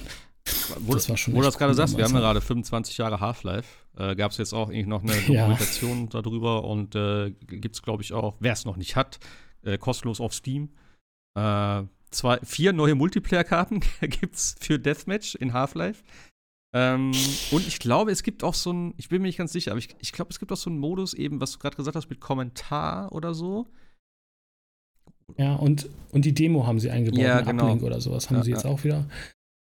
Wo, 0.80 0.94
Das 0.94 1.08
war 1.08 1.16
schon 1.16 1.34
wo 1.34 1.38
du 1.38 1.44
das 1.44 1.58
gerade 1.58 1.70
cool 1.70 1.76
sagst, 1.76 1.96
wir 1.96 2.04
haben 2.04 2.12
ja 2.12 2.20
ja. 2.20 2.26
gerade 2.26 2.40
25 2.40 2.98
Jahre 2.98 3.20
Half-Life. 3.20 3.68
Äh, 3.96 4.16
Gab 4.16 4.32
es 4.32 4.38
jetzt 4.38 4.52
auch 4.52 4.70
irgendwie 4.70 4.88
noch 4.88 5.02
eine 5.02 5.12
Ja. 5.28 5.42
Dokumentation 5.46 6.08
darüber 6.08 6.64
und 6.64 6.94
äh, 6.94 7.30
gibt 7.30 7.74
es, 7.74 7.82
glaube 7.82 8.02
ich, 8.02 8.12
auch, 8.12 8.36
wer 8.40 8.52
es 8.52 8.64
noch 8.64 8.76
nicht 8.76 8.96
hat, 8.96 9.18
äh, 9.62 9.78
kostenlos 9.78 10.20
auf 10.20 10.34
Steam. 10.34 10.70
Äh, 11.34 11.82
zwei, 12.10 12.38
vier 12.42 12.72
neue 12.72 12.94
Multiplayer-Karten 12.94 13.80
gibt 14.00 14.34
es 14.34 14.56
für 14.60 14.78
Deathmatch 14.78 15.34
in 15.34 15.52
Half-Life. 15.52 16.02
Ähm, 16.74 17.12
und 17.50 17.66
ich 17.66 17.78
glaube, 17.78 18.10
es 18.10 18.22
gibt 18.22 18.44
auch 18.44 18.54
so 18.54 18.72
ein, 18.72 18.94
ich 18.98 19.08
bin 19.08 19.22
mir 19.22 19.28
nicht 19.28 19.38
ganz 19.38 19.52
sicher, 19.52 19.70
aber 19.70 19.78
ich, 19.78 19.88
ich 20.00 20.12
glaube, 20.12 20.30
es 20.30 20.38
gibt 20.38 20.52
auch 20.52 20.56
so 20.56 20.68
einen 20.68 20.78
Modus 20.78 21.14
eben, 21.14 21.40
was 21.40 21.52
du 21.52 21.58
gerade 21.58 21.76
gesagt 21.76 21.96
hast, 21.96 22.10
mit 22.10 22.20
Kommentar 22.20 23.10
oder 23.12 23.32
so. 23.32 23.66
Ja, 25.36 25.54
und, 25.54 25.88
und 26.12 26.24
die 26.24 26.34
Demo 26.34 26.66
haben 26.66 26.78
sie 26.78 26.90
eingebaut, 26.90 27.20
Ja, 27.20 27.40
genau. 27.40 27.64
Uplink 27.64 27.82
oder 27.82 28.00
sowas 28.00 28.28
haben 28.28 28.36
Ja, 28.36 28.42
sie 28.44 28.50
jetzt 28.50 28.64
ja. 28.64 28.70
auch 28.70 28.84
wieder. 28.84 29.08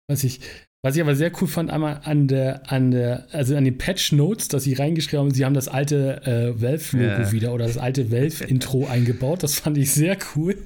Was 0.08 0.24
ich, 0.24 0.42
was 0.84 0.96
ich 0.96 1.02
aber 1.02 1.16
sehr 1.16 1.32
cool 1.42 1.48
fand, 1.48 1.70
einmal 1.70 2.02
an 2.04 2.28
der, 2.28 2.72
an 2.72 2.90
der, 2.92 3.28
also 3.32 3.56
an 3.56 3.66
den 3.66 3.78
Patch 3.78 4.12
Notes, 4.14 4.48
dass 4.48 4.64
sie 4.64 4.74
reingeschrieben 4.74 5.26
haben, 5.26 5.34
sie 5.34 5.46
haben 5.46 5.54
das 5.54 5.68
alte 5.68 6.22
äh, 6.26 6.60
Valve-Logo 6.62 7.22
Ja. 7.22 7.32
wieder 7.32 7.54
oder 7.54 7.68
das 7.68 7.78
alte 7.78 8.12
Valve-Intro 8.12 8.88
eingebaut. 8.90 9.44
Das 9.44 9.56
fand 9.60 9.78
ich 9.78 9.92
sehr 9.92 10.18
cool. 10.36 10.58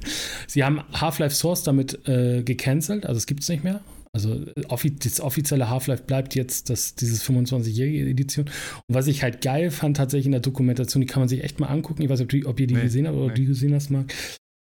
Sie 0.47 0.63
haben 0.63 0.81
Half-Life 0.93 1.35
Source 1.35 1.63
damit 1.63 2.07
äh, 2.07 2.43
gecancelt, 2.43 3.05
also 3.05 3.17
es 3.17 3.25
gibt 3.25 3.43
es 3.43 3.49
nicht 3.49 3.63
mehr. 3.65 3.81
Also 4.13 4.33
äh, 4.55 4.91
das 5.03 5.19
offizielle 5.19 5.69
Half-Life 5.69 6.03
bleibt 6.03 6.35
jetzt 6.35 6.69
das, 6.69 6.95
dieses 6.95 7.21
25-jährige 7.29 8.09
Edition. 8.09 8.45
Und 8.87 8.95
was 8.95 9.07
ich 9.07 9.21
halt 9.21 9.41
geil 9.41 9.69
fand 9.71 9.97
tatsächlich 9.97 10.27
in 10.27 10.31
der 10.31 10.39
Dokumentation, 10.39 11.01
die 11.01 11.07
kann 11.07 11.19
man 11.19 11.27
sich 11.27 11.43
echt 11.43 11.59
mal 11.59 11.67
angucken. 11.67 12.01
Ich 12.03 12.09
weiß 12.09 12.19
nicht, 12.19 12.25
ob, 12.27 12.29
die, 12.29 12.45
ob 12.45 12.59
ihr 12.61 12.67
die 12.67 12.75
Nee, 12.75 12.83
gesehen 12.83 13.05
habt 13.07 13.17
oder 13.17 13.27
nee. 13.27 13.33
die 13.33 13.45
gesehen 13.45 13.73
hast, 13.73 13.89
Marc. 13.91 14.13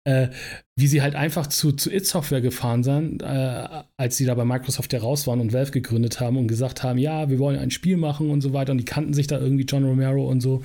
Äh, 0.08 0.30
wie 0.78 0.88
sie 0.88 1.02
halt 1.02 1.16
einfach 1.16 1.48
zu, 1.48 1.74
zu 1.74 1.92
It 1.92 2.06
Software 2.06 2.40
gefahren 2.40 2.82
sind, 2.84 3.24
äh, 3.24 3.68
als 3.98 4.16
sie 4.16 4.26
da 4.26 4.36
bei 4.36 4.46
Microsoft 4.46 4.94
ja 4.94 5.00
raus 5.00 5.28
waren 5.28 5.42
und 5.42 5.52
Valve 5.52 5.72
gegründet 5.72 6.22
haben 6.22 6.38
und 6.38 6.48
gesagt 6.48 6.82
haben, 6.82 6.98
ja, 6.98 7.30
wir 7.30 7.40
wollen 7.40 7.60
ein 7.60 7.72
Spiel 7.72 7.98
machen 7.98 8.30
und 8.30 8.40
so 8.40 8.54
weiter. 8.54 8.72
Und 8.72 8.78
die 8.78 8.86
kannten 8.86 9.14
sich 9.14 9.28
da 9.28 9.38
irgendwie 9.38 9.66
John 9.66 9.84
Romero 9.84 10.26
und 10.30 10.40
so 10.40 10.62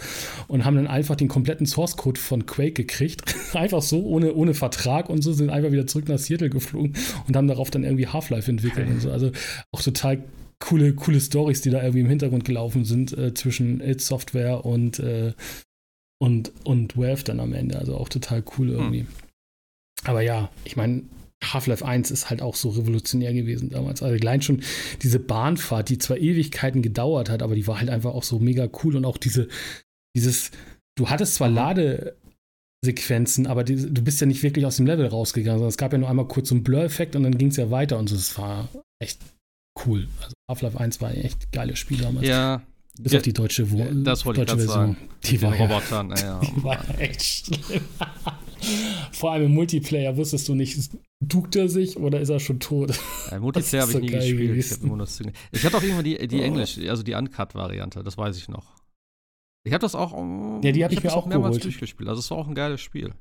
und 0.46 0.64
haben 0.64 0.76
dann 0.76 0.86
einfach 0.86 1.16
den 1.16 1.26
kompletten 1.26 1.66
Source 1.66 1.96
Code 1.96 2.20
von 2.20 2.46
Quake 2.46 2.74
gekriegt. 2.74 3.34
einfach 3.54 3.82
so, 3.82 4.04
ohne, 4.04 4.32
ohne 4.34 4.54
Vertrag 4.54 5.10
und 5.10 5.22
so, 5.22 5.32
sind 5.32 5.50
einfach 5.50 5.72
wieder 5.72 5.88
zurück 5.88 6.08
nach 6.08 6.18
Seattle 6.18 6.50
geflogen 6.50 6.94
und 7.26 7.34
haben 7.34 7.48
darauf 7.48 7.70
dann 7.70 7.82
irgendwie 7.82 8.06
Half-Life 8.06 8.48
entwickelt 8.48 8.88
und 8.88 9.00
so. 9.00 9.10
Also 9.10 9.32
auch 9.72 9.82
total 9.82 10.22
coole, 10.60 10.94
coole 10.94 11.20
Stories, 11.20 11.62
die 11.62 11.70
da 11.70 11.80
irgendwie 11.82 12.00
im 12.00 12.08
Hintergrund 12.08 12.44
gelaufen 12.44 12.84
sind 12.84 13.16
äh, 13.18 13.34
zwischen 13.34 13.80
It 13.80 14.00
Software 14.02 14.64
und, 14.64 15.00
äh, 15.00 15.32
und, 16.20 16.52
und 16.64 16.96
Valve 16.96 17.24
dann 17.24 17.40
am 17.40 17.54
Ende. 17.54 17.78
Also 17.78 17.96
auch 17.96 18.08
total 18.08 18.44
cool 18.56 18.70
irgendwie. 18.70 19.06
Aber 20.04 20.20
ja, 20.22 20.50
ich 20.64 20.76
meine, 20.76 21.02
Half-Life 21.42 21.84
1 21.84 22.10
ist 22.10 22.30
halt 22.30 22.42
auch 22.42 22.54
so 22.54 22.70
revolutionär 22.70 23.32
gewesen 23.34 23.70
damals. 23.70 24.02
Also 24.02 24.14
allein 24.14 24.42
schon 24.42 24.62
diese 25.02 25.18
Bahnfahrt, 25.18 25.88
die 25.88 25.98
zwar 25.98 26.18
Ewigkeiten 26.18 26.82
gedauert 26.82 27.30
hat, 27.30 27.42
aber 27.42 27.54
die 27.54 27.66
war 27.66 27.78
halt 27.80 27.90
einfach 27.90 28.12
auch 28.14 28.22
so 28.22 28.38
mega 28.38 28.68
cool 28.82 28.96
und 28.96 29.04
auch 29.04 29.18
diese, 29.18 29.48
dieses, 30.16 30.50
du 30.96 31.10
hattest 31.10 31.34
zwar 31.34 31.48
Ladesequenzen, 31.48 33.46
aber 33.46 33.64
die, 33.64 33.76
du 33.76 34.02
bist 34.02 34.20
ja 34.20 34.26
nicht 34.26 34.42
wirklich 34.42 34.66
aus 34.66 34.76
dem 34.76 34.86
Level 34.86 35.06
rausgegangen, 35.06 35.58
sondern 35.58 35.70
es 35.70 35.78
gab 35.78 35.92
ja 35.92 35.98
nur 35.98 36.08
einmal 36.08 36.28
kurz 36.28 36.48
so 36.50 36.54
einen 36.54 36.64
Blur-Effekt 36.64 37.16
und 37.16 37.24
dann 37.24 37.36
ging 37.36 37.48
es 37.48 37.56
ja 37.56 37.70
weiter 37.70 37.98
und 37.98 38.08
so. 38.08 38.16
Das 38.16 38.38
war 38.38 38.68
echt 39.00 39.20
cool. 39.86 40.08
Also 40.20 40.34
Half-Life 40.48 40.78
1 40.78 41.00
war 41.00 41.08
ein 41.10 41.16
echt 41.16 41.50
geiles 41.52 41.78
Spiel 41.78 41.98
damals. 41.98 42.26
Ja. 42.26 42.62
Bis 42.98 43.14
auf 43.14 43.22
die 43.22 43.32
deutsche, 43.32 43.70
Wo 43.70 43.82
das 44.04 44.22
deutsche 44.22 44.44
gerade 44.44 44.62
sagen. 44.62 44.96
Die 45.24 45.40
war 45.40 45.56
ja 45.56 45.64
Robotern, 45.64 46.08
naja. 46.08 46.40
die 46.56 46.62
war 46.62 46.76
ja 46.88 46.94
echt 46.98 47.22
schlimm. 47.22 47.80
Vor 49.12 49.32
allem 49.32 49.46
im 49.46 49.54
Multiplayer 49.54 50.16
wusstest 50.16 50.48
du 50.48 50.54
nicht, 50.54 50.78
duckt 51.20 51.56
er 51.56 51.68
sich 51.68 51.96
oder 51.96 52.20
ist 52.20 52.28
er 52.28 52.40
schon 52.40 52.60
tot? 52.60 52.98
Ja, 53.30 53.38
Multiplayer 53.40 53.82
habe 53.82 53.92
ich 53.92 53.98
nie 54.00 54.08
so 54.08 54.12
geil 54.12 54.20
gespielt. 54.20 54.56
Ich, 54.58 54.80
gewesen. 54.80 55.32
ich 55.52 55.64
hatte 55.64 55.76
auch 55.76 55.82
irgendwann 55.82 56.04
die, 56.04 56.28
die 56.28 56.40
Oh. 56.40 56.42
Englisch, 56.42 56.78
also 56.88 57.02
die 57.02 57.14
Uncut-Variante, 57.14 58.02
das 58.02 58.16
weiß 58.18 58.36
ich 58.38 58.48
noch. 58.48 58.72
Ich 59.64 59.72
habe 59.72 59.82
das 59.82 59.94
auch. 59.94 60.12
ähm, 60.16 60.60
Ja, 60.62 60.72
die 60.72 60.84
hab 60.84 60.90
ich 60.92 60.96
hab 60.98 61.04
mir 61.04 61.12
auch 61.14 61.26
mehrmals 61.26 61.50
geholt. 61.56 61.64
durchgespielt. 61.64 62.08
Also 62.08 62.20
es 62.20 62.30
war 62.30 62.38
auch 62.38 62.48
ein 62.48 62.54
geiles 62.54 62.80
Spiel. 62.80 63.12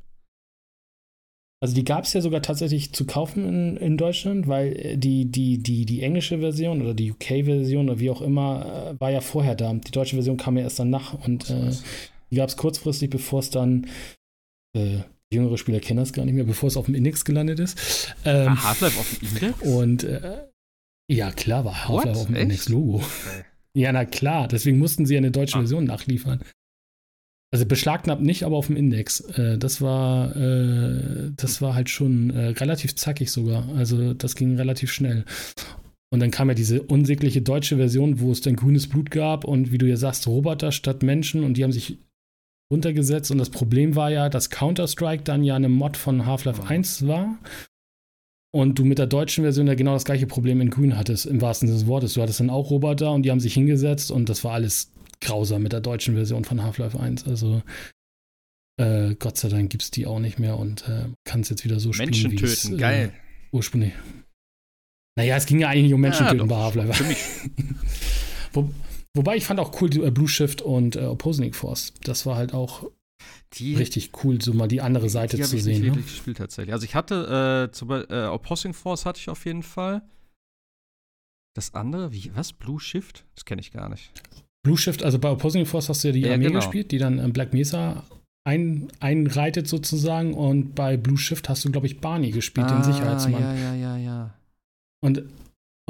Also 1.63 1.75
die 1.75 1.83
gab 1.83 2.05
es 2.05 2.13
ja 2.13 2.21
sogar 2.21 2.41
tatsächlich 2.41 2.91
zu 2.93 3.05
kaufen 3.05 3.45
in, 3.47 3.77
in 3.77 3.95
Deutschland, 3.97 4.47
weil 4.47 4.75
äh, 4.75 4.97
die, 4.97 5.25
die, 5.25 5.59
die, 5.61 5.85
die 5.85 6.01
englische 6.01 6.39
Version 6.39 6.81
oder 6.81 6.95
die 6.95 7.11
UK-Version 7.11 7.87
oder 7.89 7.99
wie 7.99 8.09
auch 8.09 8.21
immer 8.21 8.93
äh, 8.95 8.99
war 8.99 9.11
ja 9.11 9.21
vorher 9.21 9.53
da. 9.53 9.71
Die 9.71 9.91
deutsche 9.91 10.15
Version 10.15 10.37
kam 10.37 10.57
ja 10.57 10.63
erst 10.63 10.79
danach 10.79 11.13
und 11.13 11.51
äh, 11.51 11.71
die 12.31 12.37
gab 12.37 12.49
es 12.49 12.57
kurzfristig, 12.57 13.11
bevor 13.11 13.39
es 13.41 13.51
dann 13.51 13.85
äh, 14.75 15.01
jüngere 15.32 15.57
Spieler 15.57 15.79
kennen 15.79 15.99
das 15.99 16.13
gar 16.13 16.25
nicht 16.25 16.34
mehr, 16.36 16.43
bevor 16.43 16.67
es 16.67 16.77
auf 16.77 16.86
dem 16.86 16.95
Index 16.95 17.25
gelandet 17.25 17.59
ist. 17.59 18.15
Ähm, 18.25 18.47
War 18.47 18.63
Half-Life 18.63 18.99
auf 18.99 19.09
dem 19.19 19.27
Index? 19.29 19.61
und 19.61 20.03
äh, 20.03 20.43
ja, 21.09 21.32
klar 21.32 21.65
war 21.65 21.88
Half-Life 21.88 22.19
auf 22.19 22.25
dem? 22.27 22.36
Index-Logo. 22.36 22.95
Okay. 22.97 23.43
Ja, 23.73 23.91
na 23.91 24.05
klar, 24.05 24.47
deswegen 24.47 24.77
mussten 24.79 25.05
sie 25.05 25.13
ja 25.13 25.19
eine 25.19 25.32
deutsche 25.32 25.55
Ah. 25.57 25.61
Version 25.61 25.86
nachliefern. 25.86 26.41
Also 27.53 27.65
beschlagnahmt 27.65 28.21
nicht, 28.21 28.43
aber 28.43 28.55
auf 28.55 28.67
dem 28.67 28.77
Index. 28.77 29.19
Äh, 29.38 29.57
das 29.57 29.82
war, 29.82 30.36
äh, 30.38 31.32
das 31.36 31.61
war 31.61 31.75
halt 31.75 31.89
schon 31.89 32.29
äh, 32.29 32.47
relativ 32.47 32.95
zackig 32.95 33.29
sogar. 33.32 33.67
Also 33.75 34.13
das 34.13 34.36
ging 34.36 34.55
relativ 34.55 34.91
schnell. 34.91 35.25
Und 36.13 36.19
dann 36.21 36.32
kam 36.32 36.49
ja 36.49 36.55
diese 36.55 36.82
unsägliche 36.82 37.41
deutsche 37.41 37.77
Version, 37.77 38.19
wo 38.19 38.32
es 38.32 38.41
dann 38.41 38.55
grünes 38.57 38.88
Blut 38.88 39.11
gab 39.11 39.45
und 39.45 39.71
wie 39.71 39.77
du 39.77 39.86
ja 39.88 39.95
sagst, 39.97 40.27
Roboter 40.27 40.71
statt 40.73 41.03
Menschen 41.03 41.43
und 41.43 41.55
die 41.55 41.63
haben 41.63 41.71
sich 41.71 41.99
runtergesetzt. 42.72 43.30
Und 43.30 43.38
das 43.38 43.49
Problem 43.49 43.95
war 43.95 44.09
ja, 44.09 44.30
dass 44.30 44.49
Counter-Strike 44.49 45.24
dann 45.24 45.43
ja 45.43 45.55
eine 45.55 45.69
Mod 45.69 45.97
von 45.97 46.26
Half-Life 46.26 46.63
1 46.65 47.07
war. 47.07 47.38
Und 48.53 48.80
du 48.80 48.86
mit 48.86 48.97
der 48.97 49.07
deutschen 49.07 49.43
Version 49.43 49.67
ja 49.67 49.76
genau 49.76 49.93
das 49.93 50.03
gleiche 50.03 50.28
Problem 50.28 50.59
in 50.59 50.69
Grün 50.69 50.97
hattest, 50.97 51.26
im 51.26 51.39
wahrsten 51.41 51.67
Sinne 51.67 51.80
des 51.80 51.88
Wortes. 51.88 52.13
Du 52.13 52.22
hattest 52.22 52.39
dann 52.39 52.49
auch 52.49 52.69
Roboter 52.69 53.11
und 53.11 53.24
die 53.24 53.32
haben 53.32 53.39
sich 53.39 53.53
hingesetzt 53.53 54.11
und 54.11 54.28
das 54.28 54.43
war 54.43 54.53
alles 54.53 54.91
grausam 55.22 55.63
mit 55.63 55.72
der 55.72 55.80
deutschen 55.80 56.15
Version 56.15 56.43
von 56.43 56.61
Half-Life 56.63 56.99
1. 56.99 57.28
Also 57.28 57.61
äh, 58.78 59.15
Gott 59.15 59.38
sei 59.38 59.47
Dank 59.47 59.69
gibt 59.69 59.84
es 59.84 59.91
die 59.91 60.05
auch 60.05 60.19
nicht 60.19 60.39
mehr 60.39 60.57
und 60.57 60.88
äh, 60.88 61.05
kann 61.24 61.41
es 61.41 61.49
jetzt 61.49 61.63
wieder 61.63 61.80
so 61.80 61.93
spielen. 61.93 62.09
Menschen 62.09 62.36
töten, 62.36 62.78
geil. 62.78 63.13
Äh, 63.13 63.55
ursprünglich. 63.55 63.93
Naja, 65.17 65.38
es 65.38 65.45
ging 65.45 65.59
ja 65.59 65.69
eigentlich 65.69 65.84
nicht 65.84 65.93
um 65.93 66.01
Menschen 66.01 66.26
ja, 66.26 66.32
töten 66.32 66.47
bei 66.47 66.55
Half-Life. 66.55 66.93
Für 66.93 67.03
mich. 67.03 67.19
Wo, 68.53 68.69
wobei 69.16 69.38
ich 69.38 69.45
fand 69.45 69.59
auch 69.59 69.82
cool 69.82 69.91
äh, 70.03 70.12
Blue 70.12 70.28
Shift 70.28 70.62
und 70.62 70.95
äh, 70.95 71.05
Opposing 71.05 71.53
Force. 71.53 71.93
Das 72.03 72.26
war 72.26 72.36
halt 72.36 72.53
auch 72.53 72.89
die, 73.53 73.76
richtig 73.76 74.12
cool, 74.24 74.41
so 74.41 74.53
mal 74.53 74.68
die 74.68 74.82
andere 74.82 75.09
Seite 75.09 75.38
die 75.38 75.43
zu 75.43 75.57
ich 75.57 75.64
sehen. 75.64 75.74
Nicht 75.74 75.82
ne? 75.82 75.88
wirklich 75.88 76.07
gespielt 76.07 76.38
tatsächlich. 76.38 76.74
Also 76.74 76.86
ich 76.86 76.95
hatte 76.95 77.70
äh, 77.70 77.72
zum 77.72 77.91
äh, 77.91 78.26
Opposing 78.26 78.74
Force 78.74 79.05
hatte 79.05 79.20
ich 79.20 79.30
auf 79.30 79.45
jeden 79.45 79.64
Fall. 79.64 80.01
Das 81.53 81.74
andere, 81.74 82.14
wie, 82.14 82.32
was? 82.34 82.53
Blue 82.53 82.80
Shift? 82.80 83.26
Das 83.36 83.43
kenne 83.43 83.59
ich 83.59 83.72
gar 83.72 83.89
nicht. 83.89 84.12
Blue 84.64 84.78
Shift, 84.78 85.03
also 85.03 85.20
bei 85.20 85.30
Opposing 85.30 85.66
Force 85.66 85.89
hast 85.89 86.03
du 86.03 86.09
ja 86.09 86.14
die 86.14 86.22
ja, 86.22 86.34
Armee 86.34 86.45
genau. 86.45 86.59
gespielt, 86.59 86.91
die 86.91 86.97
dann 86.97 87.20
in 87.20 87.34
Black 87.34 87.51
Mesa 87.51 88.03
ein, 88.43 88.88
einreitet 88.99 89.68
sozusagen 89.68 90.34
und 90.34 90.74
bei 90.76 90.97
Blue 90.97 91.18
Shift 91.18 91.49
hast 91.49 91.66
du, 91.66 91.72
glaube 91.72 91.88
ich, 91.88 91.99
Barney 91.99 92.32
gespielt, 92.32 92.68
ah, 92.70 92.76
den 92.76 92.84
Sicherheitsmann. 92.84 93.41
Ja, 93.41 93.53
ja, 93.53 93.76
ja, 93.76 93.97
ja. 93.97 94.34
Und, 95.03 95.24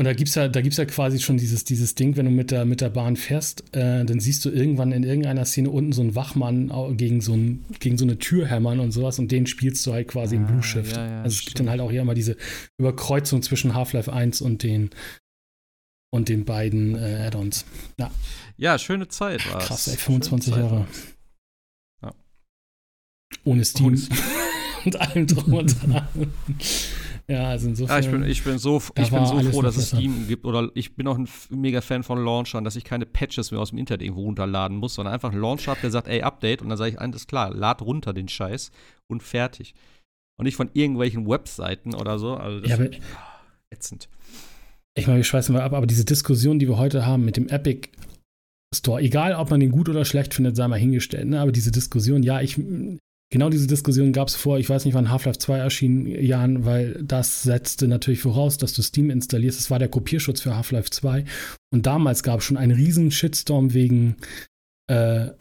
und 0.01 0.05
da 0.05 0.13
gibt 0.13 0.29
es 0.29 0.35
ja, 0.35 0.47
ja 0.47 0.85
quasi 0.85 1.19
schon 1.19 1.37
dieses, 1.37 1.63
dieses 1.63 1.93
Ding, 1.93 2.17
wenn 2.17 2.25
du 2.25 2.31
mit 2.31 2.49
der, 2.49 2.65
mit 2.65 2.81
der 2.81 2.89
Bahn 2.89 3.15
fährst, 3.15 3.61
äh, 3.75 4.03
dann 4.03 4.19
siehst 4.19 4.43
du 4.43 4.49
irgendwann 4.49 4.91
in 4.91 5.03
irgendeiner 5.03 5.45
Szene 5.45 5.69
unten 5.69 5.91
so 5.91 6.01
einen 6.01 6.15
Wachmann 6.15 6.97
gegen 6.97 7.21
so, 7.21 7.35
ein, 7.35 7.63
gegen 7.79 7.99
so 7.99 8.05
eine 8.05 8.17
Tür 8.17 8.47
hämmern 8.47 8.79
und 8.79 8.93
sowas 8.93 9.19
und 9.19 9.31
den 9.31 9.45
spielst 9.45 9.85
du 9.85 9.93
halt 9.93 10.07
quasi 10.07 10.37
ah, 10.37 10.39
im 10.39 10.47
Blue 10.47 10.63
Shift. 10.63 10.95
Ja, 10.95 11.07
ja, 11.07 11.21
also 11.21 11.37
es 11.37 11.45
gibt 11.45 11.59
dann 11.59 11.69
halt 11.69 11.81
auch 11.81 11.91
hier 11.91 12.01
immer 12.01 12.15
diese 12.15 12.35
Überkreuzung 12.79 13.43
zwischen 13.43 13.75
Half-Life 13.75 14.11
1 14.11 14.41
und 14.41 14.63
den, 14.63 14.89
und 16.09 16.29
den 16.29 16.45
beiden 16.45 16.95
äh, 16.95 17.27
Add-ons. 17.27 17.65
Ja. 17.99 18.09
ja, 18.57 18.79
schöne 18.79 19.07
Zeit 19.07 19.47
war 19.53 19.59
Krass, 19.59 19.87
ey, 19.87 19.97
25 19.97 20.55
Jahre. 20.55 20.87
Ja. 22.01 22.11
Ohne 23.43 23.63
Steam. 23.63 24.01
und 24.83 24.99
allem 24.99 25.27
drum 25.27 25.53
und 25.53 25.83
dran. 25.83 26.07
Ja, 27.27 27.49
also 27.49 27.67
insofern. 27.67 28.01
Ja, 28.01 28.07
ich 28.07 28.11
bin, 28.11 28.23
ich 28.23 28.43
bin 28.43 28.57
so, 28.57 28.81
ich 28.95 29.09
bin 29.09 29.25
so 29.25 29.39
froh, 29.51 29.61
dass 29.61 29.77
es 29.77 29.87
Steam 29.87 30.27
gibt. 30.27 30.45
Oder 30.45 30.69
ich 30.75 30.95
bin 30.95 31.07
auch 31.07 31.17
ein 31.17 31.27
mega 31.49 31.81
Fan 31.81 32.03
von 32.03 32.23
Launchern, 32.23 32.63
dass 32.63 32.75
ich 32.75 32.83
keine 32.83 33.05
Patches 33.05 33.51
mehr 33.51 33.59
aus 33.59 33.69
dem 33.69 33.79
Internet 33.79 34.01
irgendwo 34.01 34.23
runterladen 34.23 34.77
muss, 34.77 34.95
sondern 34.95 35.13
einfach 35.13 35.31
einen 35.31 35.41
Launcher 35.41 35.71
habe, 35.71 35.81
der 35.81 35.91
sagt, 35.91 36.07
ey, 36.07 36.21
Update. 36.21 36.61
Und 36.61 36.69
dann 36.69 36.77
sage 36.77 36.91
ich, 36.91 36.99
alles 36.99 37.27
klar, 37.27 37.53
lad 37.53 37.81
runter 37.81 38.13
den 38.13 38.27
Scheiß 38.27 38.71
und 39.07 39.23
fertig. 39.23 39.73
Und 40.37 40.45
nicht 40.45 40.55
von 40.55 40.69
irgendwelchen 40.73 41.27
Webseiten 41.27 41.93
oder 41.93 42.17
so. 42.17 42.35
Also 42.35 42.59
das 42.59 42.69
ja, 42.69 42.75
aber, 42.77 42.89
ätzend 43.69 44.09
ich 44.95 45.07
meine, 45.07 45.17
wir 45.19 45.23
schweißen 45.23 45.53
mal 45.53 45.61
ab, 45.61 45.73
aber 45.73 45.87
diese 45.87 46.05
Diskussion, 46.05 46.59
die 46.59 46.67
wir 46.67 46.77
heute 46.77 47.05
haben 47.05 47.23
mit 47.23 47.37
dem 47.37 47.47
Epic 47.47 47.89
Store, 48.73 49.01
egal 49.01 49.35
ob 49.35 49.49
man 49.49 49.59
den 49.59 49.71
gut 49.71 49.89
oder 49.89 50.05
schlecht 50.05 50.33
findet, 50.33 50.55
sei 50.55 50.67
mal 50.67 50.79
hingestellt, 50.79 51.27
ne? 51.27 51.41
aber 51.41 51.51
diese 51.51 51.71
Diskussion, 51.71 52.23
ja, 52.23 52.41
ich, 52.41 52.57
genau 53.31 53.49
diese 53.49 53.65
Diskussion 53.65 54.13
gab 54.13 54.27
es 54.27 54.35
vor, 54.35 54.59
ich 54.59 54.69
weiß 54.69 54.85
nicht, 54.85 54.93
wann 54.93 55.09
Half-Life 55.09 55.39
2 55.39 55.57
erschien, 55.57 56.05
Jan, 56.05 56.65
weil 56.65 57.01
das 57.01 57.41
setzte 57.41 57.87
natürlich 57.87 58.21
voraus, 58.21 58.57
dass 58.57 58.73
du 58.73 58.83
Steam 58.83 59.09
installierst. 59.09 59.57
Das 59.57 59.71
war 59.71 59.79
der 59.79 59.87
Kopierschutz 59.87 60.41
für 60.41 60.55
Half-Life 60.55 60.91
2. 60.91 61.25
Und 61.73 61.85
damals 61.85 62.21
gab 62.21 62.41
es 62.41 62.45
schon 62.45 62.57
einen 62.57 62.73
riesen 62.73 63.09
Shitstorm 63.09 63.73
wegen 63.73 64.17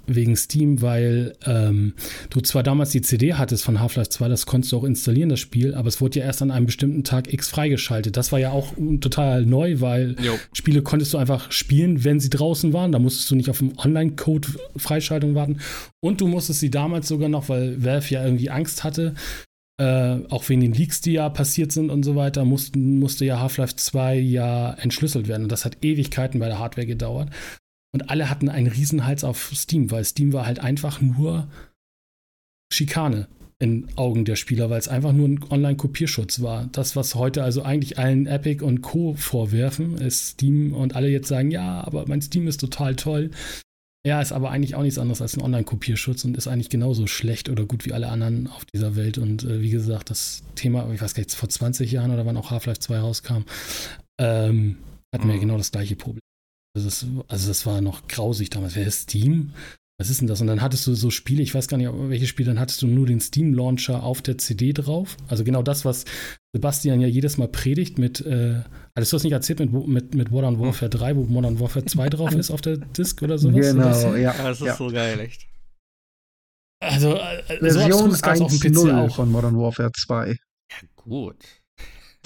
wegen 0.07 0.36
Steam, 0.36 0.82
weil 0.82 1.36
ähm, 1.46 1.94
du 2.30 2.40
zwar 2.40 2.62
damals 2.62 2.90
die 2.90 3.03
CD 3.03 3.34
hattest 3.34 3.64
von 3.64 3.80
Half-Life 3.80 4.11
2, 4.11 4.28
das 4.28 4.46
konntest 4.46 4.72
du 4.72 4.78
auch 4.78 4.84
installieren, 4.84 5.28
das 5.28 5.40
Spiel, 5.40 5.74
aber 5.74 5.88
es 5.88 6.01
wurde 6.01 6.20
ja 6.20 6.26
erst 6.26 6.42
an 6.42 6.51
einem 6.51 6.66
bestimmten 6.66 7.05
Tag 7.05 7.32
X 7.32 7.48
freigeschaltet. 7.48 8.16
Das 8.16 8.32
war 8.32 8.38
ja 8.38 8.51
auch 8.51 8.74
total 9.01 9.44
neu, 9.46 9.80
weil 9.80 10.16
jo. 10.22 10.34
Spiele 10.53 10.82
konntest 10.82 11.14
du 11.14 11.18
einfach 11.18 11.51
spielen, 11.53 12.05
wenn 12.05 12.20
sie 12.20 12.30
draußen 12.30 12.72
waren. 12.72 12.92
Da 12.92 12.98
musstest 12.98 13.30
du 13.30 13.34
nicht 13.34 13.51
auf 13.51 13.61
einen 13.61 13.76
Online-Code-Freischaltung 13.76 15.34
warten. 15.34 15.59
Und 16.01 16.20
du 16.20 16.28
musstest 16.28 16.61
sie 16.61 16.70
damals 16.70 17.09
sogar 17.09 17.28
noch, 17.28 17.48
weil 17.48 17.84
Valve 17.84 18.14
ja 18.14 18.24
irgendwie 18.24 18.51
Angst 18.51 18.84
hatte, 18.84 19.14
äh, 19.80 20.18
auch 20.28 20.48
wegen 20.48 20.61
den 20.61 20.74
Leaks, 20.74 21.01
die 21.01 21.12
ja 21.12 21.28
passiert 21.30 21.72
sind 21.72 21.90
und 21.90 22.03
so 22.03 22.14
weiter, 22.14 22.44
mussten, 22.44 22.98
musste 22.98 23.24
ja 23.24 23.40
Half-Life 23.40 23.76
2 23.76 24.18
ja 24.18 24.72
entschlüsselt 24.74 25.26
werden. 25.26 25.44
Und 25.44 25.53
das 25.53 25.64
hat 25.64 25.78
Ewigkeiten 25.82 26.38
bei 26.38 26.48
der 26.48 26.59
Hardware 26.59 26.86
gedauert. 26.86 27.30
Und 27.93 28.11
alle 28.11 28.30
hatten 28.30 28.49
einen 28.49 28.68
Riesenhals 28.68 29.24
auf 29.24 29.53
Steam, 29.55 29.91
weil 29.91 30.05
Steam 30.05 30.32
war 30.32 30.47
halt 30.47 30.61
einfach 30.61 31.01
nur 31.01 31.49
Schikane 32.72 33.28
in 33.59 33.88
Augen 33.97 34.24
der 34.24 34.36
Spieler, 34.36 34.70
weil 34.70 34.78
es 34.78 34.88
einfach 34.88 35.12
nur 35.12 35.28
ein 35.28 35.45
Online-Kopierschutz 35.51 36.41
war. 36.41 36.68
Das, 36.72 36.97
was 36.97 37.14
heute 37.14 37.43
also 37.43 37.62
eigentlich 37.62 37.99
allen 37.99 38.26
Epic 38.26 38.64
und 38.64 38.80
Co. 38.80 39.14
vorwerfen, 39.14 39.99
ist 39.99 40.30
Steam 40.30 40.72
und 40.72 40.97
alle 40.97 41.09
jetzt 41.09 41.28
sagen, 41.28 41.51
ja, 41.51 41.84
aber 41.84 42.07
mein 42.09 42.22
Steam 42.22 42.49
ist 42.49 42.61
total 42.61 42.97
toll. 42.97 43.30
Ja, 44.07 44.22
ist 44.22 44.32
aber 44.32 44.51
eigentlich 44.51 44.76
auch 44.76 44.82
nichts 44.82 44.99
anderes 44.99 45.20
als 45.20 45.36
ein 45.36 45.43
Online-Kopierschutz 45.43 46.24
und 46.24 46.38
ist 46.38 46.49
eigentlich 46.49 46.70
genauso 46.70 47.07
schlecht 47.07 47.51
oder 47.51 47.66
gut 47.66 47.84
wie 47.84 47.93
alle 47.93 48.09
anderen 48.09 48.47
auf 48.47 48.64
dieser 48.64 48.97
Welt. 48.97 49.18
Und 49.18 49.45
äh, 49.45 49.61
wie 49.61 49.68
gesagt, 49.68 50.09
das 50.09 50.43
Thema, 50.55 50.91
ich 50.91 51.03
weiß 51.03 51.12
gar 51.12 51.20
nicht, 51.20 51.34
vor 51.34 51.51
20 51.51 51.93
Jahren 51.93 52.11
oder 52.11 52.24
wann 52.24 52.38
auch 52.38 52.51
Half-Life 52.51 52.80
2 52.80 52.99
rauskam, 52.99 53.43
ähm, 54.18 54.78
hatten 55.14 55.28
wir 55.28 55.34
mhm. 55.34 55.41
genau 55.41 55.59
das 55.59 55.70
gleiche 55.70 55.97
Problem. 55.97 56.20
Also 56.75 56.87
das, 56.87 57.07
also 57.29 57.49
das 57.49 57.66
war 57.66 57.81
noch 57.81 58.07
grausig 58.07 58.51
damals. 58.51 58.77
Wer 58.77 58.87
ist 58.87 59.03
Steam? 59.03 59.53
Was 59.99 60.09
ist 60.09 60.23
denn 60.23 60.29
das? 60.29 60.41
Und 60.41 60.47
dann 60.47 60.62
hattest 60.62 60.87
du 60.87 60.95
so 60.95 61.11
Spiele, 61.11 61.43
ich 61.43 61.55
weiß 61.55 61.68
gar 61.68 61.77
nicht, 61.77 61.91
welche 61.93 62.27
Spiele, 62.27 62.49
dann 62.49 62.59
hattest 62.59 62.81
du 62.81 62.87
nur 62.87 63.07
den 63.07 63.21
Steam-Launcher 63.21 64.03
auf 64.03 64.23
der 64.23 64.39
CD 64.39 64.73
drauf. 64.73 65.16
Also 65.29 65.45
genau 65.45 65.62
das, 65.62 65.85
was 65.85 66.07
Sebastian 66.55 67.03
ja 67.03 67.07
jedes 67.07 67.37
Mal 67.37 67.49
predigt 67.49 67.99
mit, 67.99 68.25
äh, 68.25 68.62
hattest 68.97 69.12
du 69.12 69.16
das 69.16 69.25
nicht 69.25 69.35
erzählt 69.35 69.61
mit, 69.61 69.73
mit, 69.87 70.14
mit 70.14 70.31
Modern 70.31 70.59
Warfare 70.59 70.89
3, 70.89 71.16
wo 71.16 71.25
Modern 71.25 71.61
Warfare 71.61 71.85
2 71.85 72.09
drauf 72.11 72.33
ist 72.33 72.51
auf 72.51 72.62
der 72.62 72.79
Disc 72.79 73.21
oder 73.21 73.37
sowas? 73.37 73.75
Genau, 73.75 74.14
ja. 74.14 74.33
Das 74.33 74.61
ist 74.61 74.66
ja. 74.68 74.77
so 74.77 74.89
geil, 74.89 75.21
echt. 75.21 75.47
Also, 76.83 77.16
äh, 77.16 77.59
Version 77.59 78.11
so 78.12 78.25
1.0 78.25 79.11
von 79.11 79.31
Modern 79.31 79.59
Warfare 79.59 79.93
2. 79.93 80.29
Ja, 80.31 80.37
gut. 80.97 81.37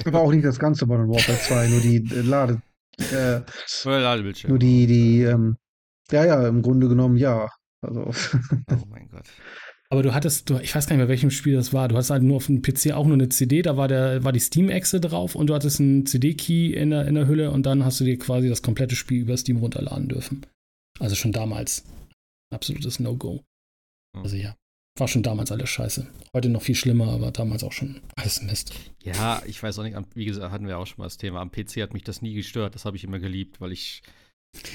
Aber 0.05 0.21
auch 0.21 0.31
nicht 0.31 0.45
das 0.45 0.61
ganze 0.61 0.87
Modern 0.87 1.09
Warfare 1.09 1.39
2, 1.41 1.69
nur 1.71 1.81
die 1.81 1.97
äh, 1.97 2.21
Lade 2.21 2.63
äh, 2.99 3.41
Ladebildschirm. 3.85 4.51
Nur 4.51 4.59
die, 4.59 4.87
die, 4.87 5.23
ähm, 5.23 5.57
ja, 6.11 6.25
ja, 6.25 6.49
im 6.49 6.63
Grunde 6.63 6.89
genommen 6.89 7.17
ja. 7.17 7.49
Also. 7.81 8.11
Oh 8.71 8.87
mein 8.89 9.09
Gott. 9.09 9.27
Aber 9.91 10.03
du 10.03 10.15
hattest, 10.15 10.51
du, 10.51 10.59
ich 10.59 10.75
weiß 10.75 10.87
gar 10.87 10.97
nicht 10.97 11.03
mehr, 11.03 11.09
welchem 11.09 11.31
Spiel 11.31 11.55
das 11.55 11.73
war. 11.73 11.89
Du 11.89 11.95
hattest 11.95 12.11
halt 12.11 12.23
nur 12.23 12.37
auf 12.37 12.47
dem 12.47 12.63
PC 12.63 12.93
auch 12.93 13.05
nur 13.07 13.15
eine 13.15 13.29
CD, 13.29 13.63
da 13.63 13.77
war, 13.77 13.87
der, 13.87 14.25
war 14.25 14.33
die 14.33 14.41
Steam-Exe 14.41 15.01
drauf 15.01 15.35
und 15.35 15.49
du 15.49 15.55
hattest 15.55 15.79
einen 15.79 16.07
CD-Key 16.07 16.73
in 16.73 16.91
der, 16.91 17.07
in 17.07 17.15
der 17.15 17.29
Hülle 17.29 17.51
und 17.51 17.65
dann 17.65 17.85
hast 17.85 18.01
du 18.01 18.05
dir 18.05 18.19
quasi 18.19 18.49
das 18.49 18.63
komplette 18.63 18.97
Spiel 18.97 19.21
über 19.21 19.37
Steam 19.37 19.59
runterladen 19.59 20.09
dürfen. 20.09 20.47
Also 20.99 21.15
schon 21.15 21.33
damals. 21.33 21.85
Absolutes 22.51 22.99
No-Go. 22.99 23.45
Hm. 24.17 24.23
Also 24.23 24.37
ja. 24.37 24.57
War 24.97 25.09
schon 25.09 25.25
damals 25.25 25.51
alles 25.51 25.71
scheiße. 25.71 26.07
Heute 26.33 26.49
noch 26.49 26.63
viel 26.63 26.77
schlimmer, 26.77 27.09
aber 27.09 27.33
damals 27.33 27.65
auch 27.65 27.73
schon 27.73 28.01
alles 28.15 28.43
Mist. 28.43 28.73
Ja, 29.03 29.43
ich 29.45 29.61
weiß 29.61 29.79
auch 29.79 29.83
nicht, 29.83 29.97
wie 30.15 30.25
gesagt, 30.25 30.53
hatten 30.53 30.69
wir 30.69 30.79
auch 30.79 30.87
schon 30.87 30.99
mal 30.99 31.07
das 31.07 31.17
Thema. 31.17 31.41
Am 31.41 31.51
PC 31.51 31.83
hat 31.83 31.93
mich 31.93 32.05
das 32.05 32.23
nie 32.23 32.35
gestört. 32.35 32.77
Das 32.77 32.85
habe 32.85 32.97
ich 32.97 33.03
immer 33.03 33.19
geliebt, 33.19 33.61
weil 33.61 33.73
ich 33.73 34.03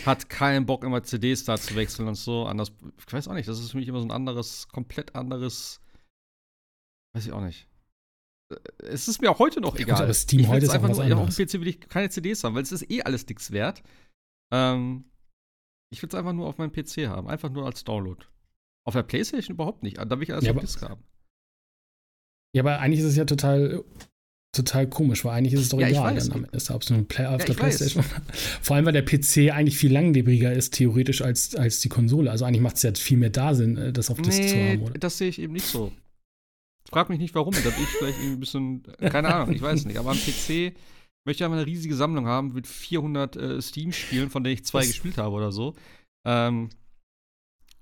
hat 0.06 0.30
keinen 0.30 0.66
Bock, 0.66 0.84
immer 0.84 1.04
CDs 1.04 1.46
da 1.46 1.58
zu 1.58 1.76
wechseln 1.76 2.10
und 2.10 2.16
so. 2.16 2.46
Anders, 2.46 2.74
ich 2.98 3.14
weiß 3.14 3.30
auch 3.30 3.34
nicht, 3.34 3.48
das 3.48 3.60
ist 3.60 3.72
für 3.72 3.78
mich 3.78 3.88
immer 3.88 4.00
so 4.00 4.08
ein 4.08 4.12
anderes, 4.12 4.68
komplett 4.68 5.16
anderes. 5.16 5.80
Weiß 7.14 7.26
ich 7.26 7.32
auch 7.32 7.42
nicht. 7.42 7.68
Es 8.80 9.08
ist 9.08 9.22
mir 9.22 9.32
auch 9.32 9.40
heute 9.40 9.62
noch 9.62 9.78
egal. 9.78 10.00
Ja, 10.00 10.04
aber 10.04 10.14
Steam 10.14 10.50
heute 10.50 10.66
ist 10.66 10.72
einfach 10.72 10.90
nur, 10.90 11.02
anderes. 11.02 11.30
auf 11.30 11.36
dem 11.36 11.48
PC 11.48 11.54
will 11.62 11.68
ich 11.68 11.80
keine 11.80 12.10
CDs 12.10 12.44
haben, 12.44 12.56
weil 12.56 12.64
es 12.64 12.74
ist 12.74 12.92
eh 12.92 13.04
alles 13.04 13.26
nichts 13.26 13.52
wert. 13.52 13.84
Ähm, 14.52 15.06
ich 15.92 16.02
will 16.02 16.10
es 16.10 16.16
einfach 16.16 16.34
nur 16.34 16.48
auf 16.48 16.58
meinem 16.58 16.74
PC 16.74 17.08
haben, 17.08 17.30
einfach 17.30 17.50
nur 17.50 17.66
als 17.66 17.86
Download. 17.86 18.26
Auf 18.90 18.96
der 18.96 19.04
Playstation 19.04 19.54
überhaupt 19.54 19.84
nicht. 19.84 19.98
Da 20.00 20.10
will 20.10 20.24
ich 20.24 20.34
alles 20.34 20.46
ja, 20.46 20.52
auf 20.52 20.60
Disc 20.60 20.82
haben. 20.82 21.04
Ja, 22.56 22.64
aber 22.64 22.80
eigentlich 22.80 23.02
ist 23.02 23.06
es 23.06 23.16
ja 23.16 23.26
total, 23.26 23.84
total 24.52 24.90
komisch, 24.90 25.24
weil 25.24 25.34
eigentlich 25.38 25.54
ist 25.54 25.62
es 25.62 25.70
doch 25.70 25.80
ja, 25.80 25.90
egal, 25.90 26.16
dann 26.16 26.32
am 26.32 26.46
Ende 26.46 26.74
ob 26.74 26.82
es 26.82 26.90
nur 26.90 27.08
Play 27.08 27.28
auf 27.28 27.42
ja, 27.42 27.46
der 27.46 27.54
Playstation 27.54 28.04
Vor 28.64 28.76
allem, 28.76 28.88
weil 28.88 28.94
der 28.94 29.06
PC 29.06 29.54
eigentlich 29.54 29.78
viel 29.78 29.94
langlebiger 29.94 30.52
ist, 30.52 30.74
theoretisch, 30.74 31.22
als, 31.22 31.54
als 31.54 31.82
die 31.82 31.90
Konsole. 31.90 32.32
Also 32.32 32.46
eigentlich 32.46 32.64
macht 32.64 32.78
es 32.78 32.82
ja 32.82 32.92
viel 32.96 33.20
mehr 33.20 33.30
da 33.30 33.54
Sinn, 33.54 33.78
äh, 33.78 33.94
das 33.94 34.10
auf 34.10 34.20
Disc 34.20 34.40
nee, 34.40 34.48
zu 34.48 34.56
haben, 34.56 34.82
oder? 34.82 34.94
Das 34.98 35.20
sehe 35.20 35.30
ich 35.30 35.40
eben 35.40 35.54
nicht 35.54 35.68
so. 35.68 35.92
Frag 36.90 37.10
mich 37.10 37.20
nicht, 37.20 37.36
warum. 37.36 37.54
Da 37.54 37.60
bin 37.60 37.84
ich 37.84 37.90
vielleicht 37.90 38.18
irgendwie 38.18 38.38
ein 38.38 38.40
bisschen, 38.40 38.84
keine 39.12 39.32
Ahnung, 39.32 39.54
ich 39.54 39.62
weiß 39.62 39.86
nicht. 39.86 40.00
Aber 40.00 40.10
am 40.10 40.18
PC 40.18 40.74
möchte 41.24 41.44
ich 41.44 41.44
einfach 41.44 41.58
eine 41.58 41.68
riesige 41.68 41.94
Sammlung 41.94 42.26
haben 42.26 42.54
mit 42.54 42.66
400 42.66 43.36
äh, 43.36 43.62
Steam-Spielen, 43.62 44.32
von 44.32 44.44
denen 44.44 44.56
ich 44.56 44.66
zwei 44.66 44.80
das 44.80 44.88
gespielt 44.88 45.20
habe 45.20 45.36
oder 45.36 45.52
so. 45.52 45.76
Ähm, 46.26 46.70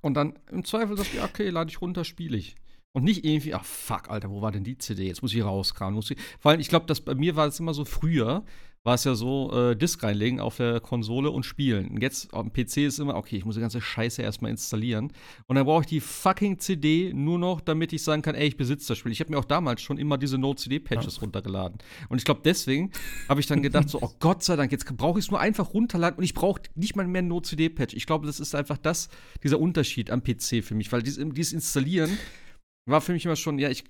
Und 0.07 0.13
dann 0.13 0.39
im 0.49 0.63
Zweifel 0.63 0.95
sagst 0.95 1.13
du, 1.13 1.21
okay, 1.21 1.49
lade 1.49 1.69
ich 1.69 1.81
runter, 1.81 2.05
spiele 2.05 2.37
ich. 2.37 2.55
Und 2.93 3.03
nicht 3.03 3.25
irgendwie, 3.25 3.53
ach 3.53 3.65
fuck, 3.65 4.09
Alter, 4.09 4.29
wo 4.29 4.41
war 4.41 4.53
denn 4.53 4.63
die 4.63 4.77
CD? 4.77 5.05
Jetzt 5.05 5.21
muss 5.21 5.33
ich 5.33 5.43
rauskramen. 5.43 5.95
Muss 5.95 6.09
ich, 6.11 6.17
vor 6.39 6.51
allem, 6.51 6.61
ich 6.61 6.69
glaube, 6.69 6.93
bei 7.01 7.13
mir 7.13 7.35
war 7.35 7.45
es 7.45 7.59
immer 7.59 7.73
so 7.73 7.83
früher, 7.83 8.45
war 8.87 8.93
es 8.93 9.03
ja 9.03 9.15
so, 9.15 9.51
äh, 9.51 9.75
Disk 9.75 10.01
reinlegen 10.01 10.39
auf 10.39 10.55
der 10.55 10.79
Konsole 10.79 11.29
und 11.29 11.43
spielen. 11.43 11.89
Und 11.89 12.01
jetzt 12.01 12.33
am 12.33 12.53
PC 12.53 12.77
ist 12.77 12.99
immer, 12.99 13.15
okay, 13.15 13.35
ich 13.35 13.43
muss 13.43 13.55
die 13.55 13.61
ganze 13.61 13.81
Scheiße 13.81 14.21
erstmal 14.21 14.49
installieren. 14.49 15.11
Und 15.45 15.57
dann 15.57 15.65
brauche 15.65 15.81
ich 15.81 15.87
die 15.87 15.99
fucking 15.99 16.57
CD 16.59 17.11
nur 17.13 17.37
noch, 17.37 17.59
damit 17.59 17.91
ich 17.91 18.01
sagen 18.01 18.21
kann, 18.21 18.33
ey, 18.33 18.47
ich 18.47 18.55
besitze 18.55 18.87
das 18.87 18.97
Spiel. 18.97 19.11
Ich 19.11 19.19
habe 19.19 19.29
mir 19.29 19.39
auch 19.39 19.45
damals 19.45 19.81
schon 19.81 19.97
immer 19.97 20.17
diese 20.17 20.37
Node-CD-Patches 20.37 21.17
ja. 21.17 21.19
runtergeladen. 21.19 21.79
Und 22.07 22.17
ich 22.17 22.23
glaube, 22.23 22.39
deswegen 22.45 22.91
habe 23.27 23.41
ich 23.41 23.47
dann 23.47 23.61
gedacht, 23.61 23.89
so, 23.89 24.01
oh 24.01 24.11
Gott 24.21 24.41
sei 24.41 24.55
Dank, 24.55 24.71
jetzt 24.71 24.85
brauche 24.95 25.19
ich 25.19 25.25
es 25.25 25.31
nur 25.31 25.41
einfach 25.41 25.73
runterladen 25.73 26.19
und 26.19 26.23
ich 26.23 26.33
brauche 26.33 26.61
nicht 26.75 26.95
mal 26.95 27.05
mehr 27.05 27.21
ein 27.21 27.27
Node-CD-Patch. 27.27 27.93
Ich 27.93 28.05
glaube, 28.05 28.25
das 28.25 28.39
ist 28.39 28.55
einfach 28.55 28.77
das, 28.77 29.09
dieser 29.43 29.59
Unterschied 29.59 30.11
am 30.11 30.23
PC 30.23 30.63
für 30.63 30.75
mich, 30.75 30.89
weil 30.93 31.01
dieses, 31.01 31.21
dieses 31.33 31.51
Installieren 31.51 32.17
war 32.85 33.01
für 33.01 33.11
mich 33.11 33.25
immer 33.25 33.35
schon, 33.35 33.59
ja, 33.59 33.69
ich, 33.69 33.83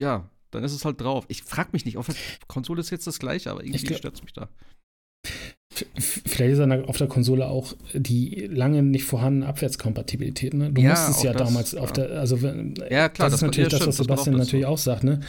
ja, 0.00 0.30
dann 0.52 0.62
ist 0.62 0.72
es 0.72 0.84
halt 0.84 1.00
drauf. 1.00 1.24
Ich 1.28 1.42
frag 1.42 1.72
mich 1.72 1.84
nicht, 1.84 1.96
auf 1.96 2.06
der 2.06 2.14
Konsole 2.46 2.80
ist 2.80 2.90
jetzt 2.90 3.06
das 3.06 3.18
gleiche, 3.18 3.50
aber 3.50 3.64
irgendwie 3.64 3.94
stört 3.94 4.14
es 4.14 4.22
mich 4.22 4.32
da. 4.32 4.48
Vielleicht 5.84 6.58
ist 6.58 6.60
auf 6.60 6.98
der 6.98 7.06
Konsole 7.06 7.46
auch 7.46 7.74
die 7.94 8.46
lange 8.46 8.82
nicht 8.82 9.04
vorhandene 9.04 9.46
Abwärtskompatibilität. 9.46 10.54
Ne? 10.54 10.70
Du 10.70 10.82
ja, 10.82 10.90
musstest 10.90 11.24
ja 11.24 11.32
das, 11.32 11.48
damals 11.48 11.74
auf 11.74 11.92
der, 11.92 12.10
also 12.20 12.36
ja, 12.36 13.08
klar, 13.08 13.30
das 13.30 13.34
ist 13.34 13.42
natürlich 13.42 13.70
das, 13.70 13.86
was 13.86 13.96
Sebastian 13.96 14.36
natürlich 14.36 14.66
auch 14.66 14.78
sagt. 14.78 15.02
Ne? 15.02 15.20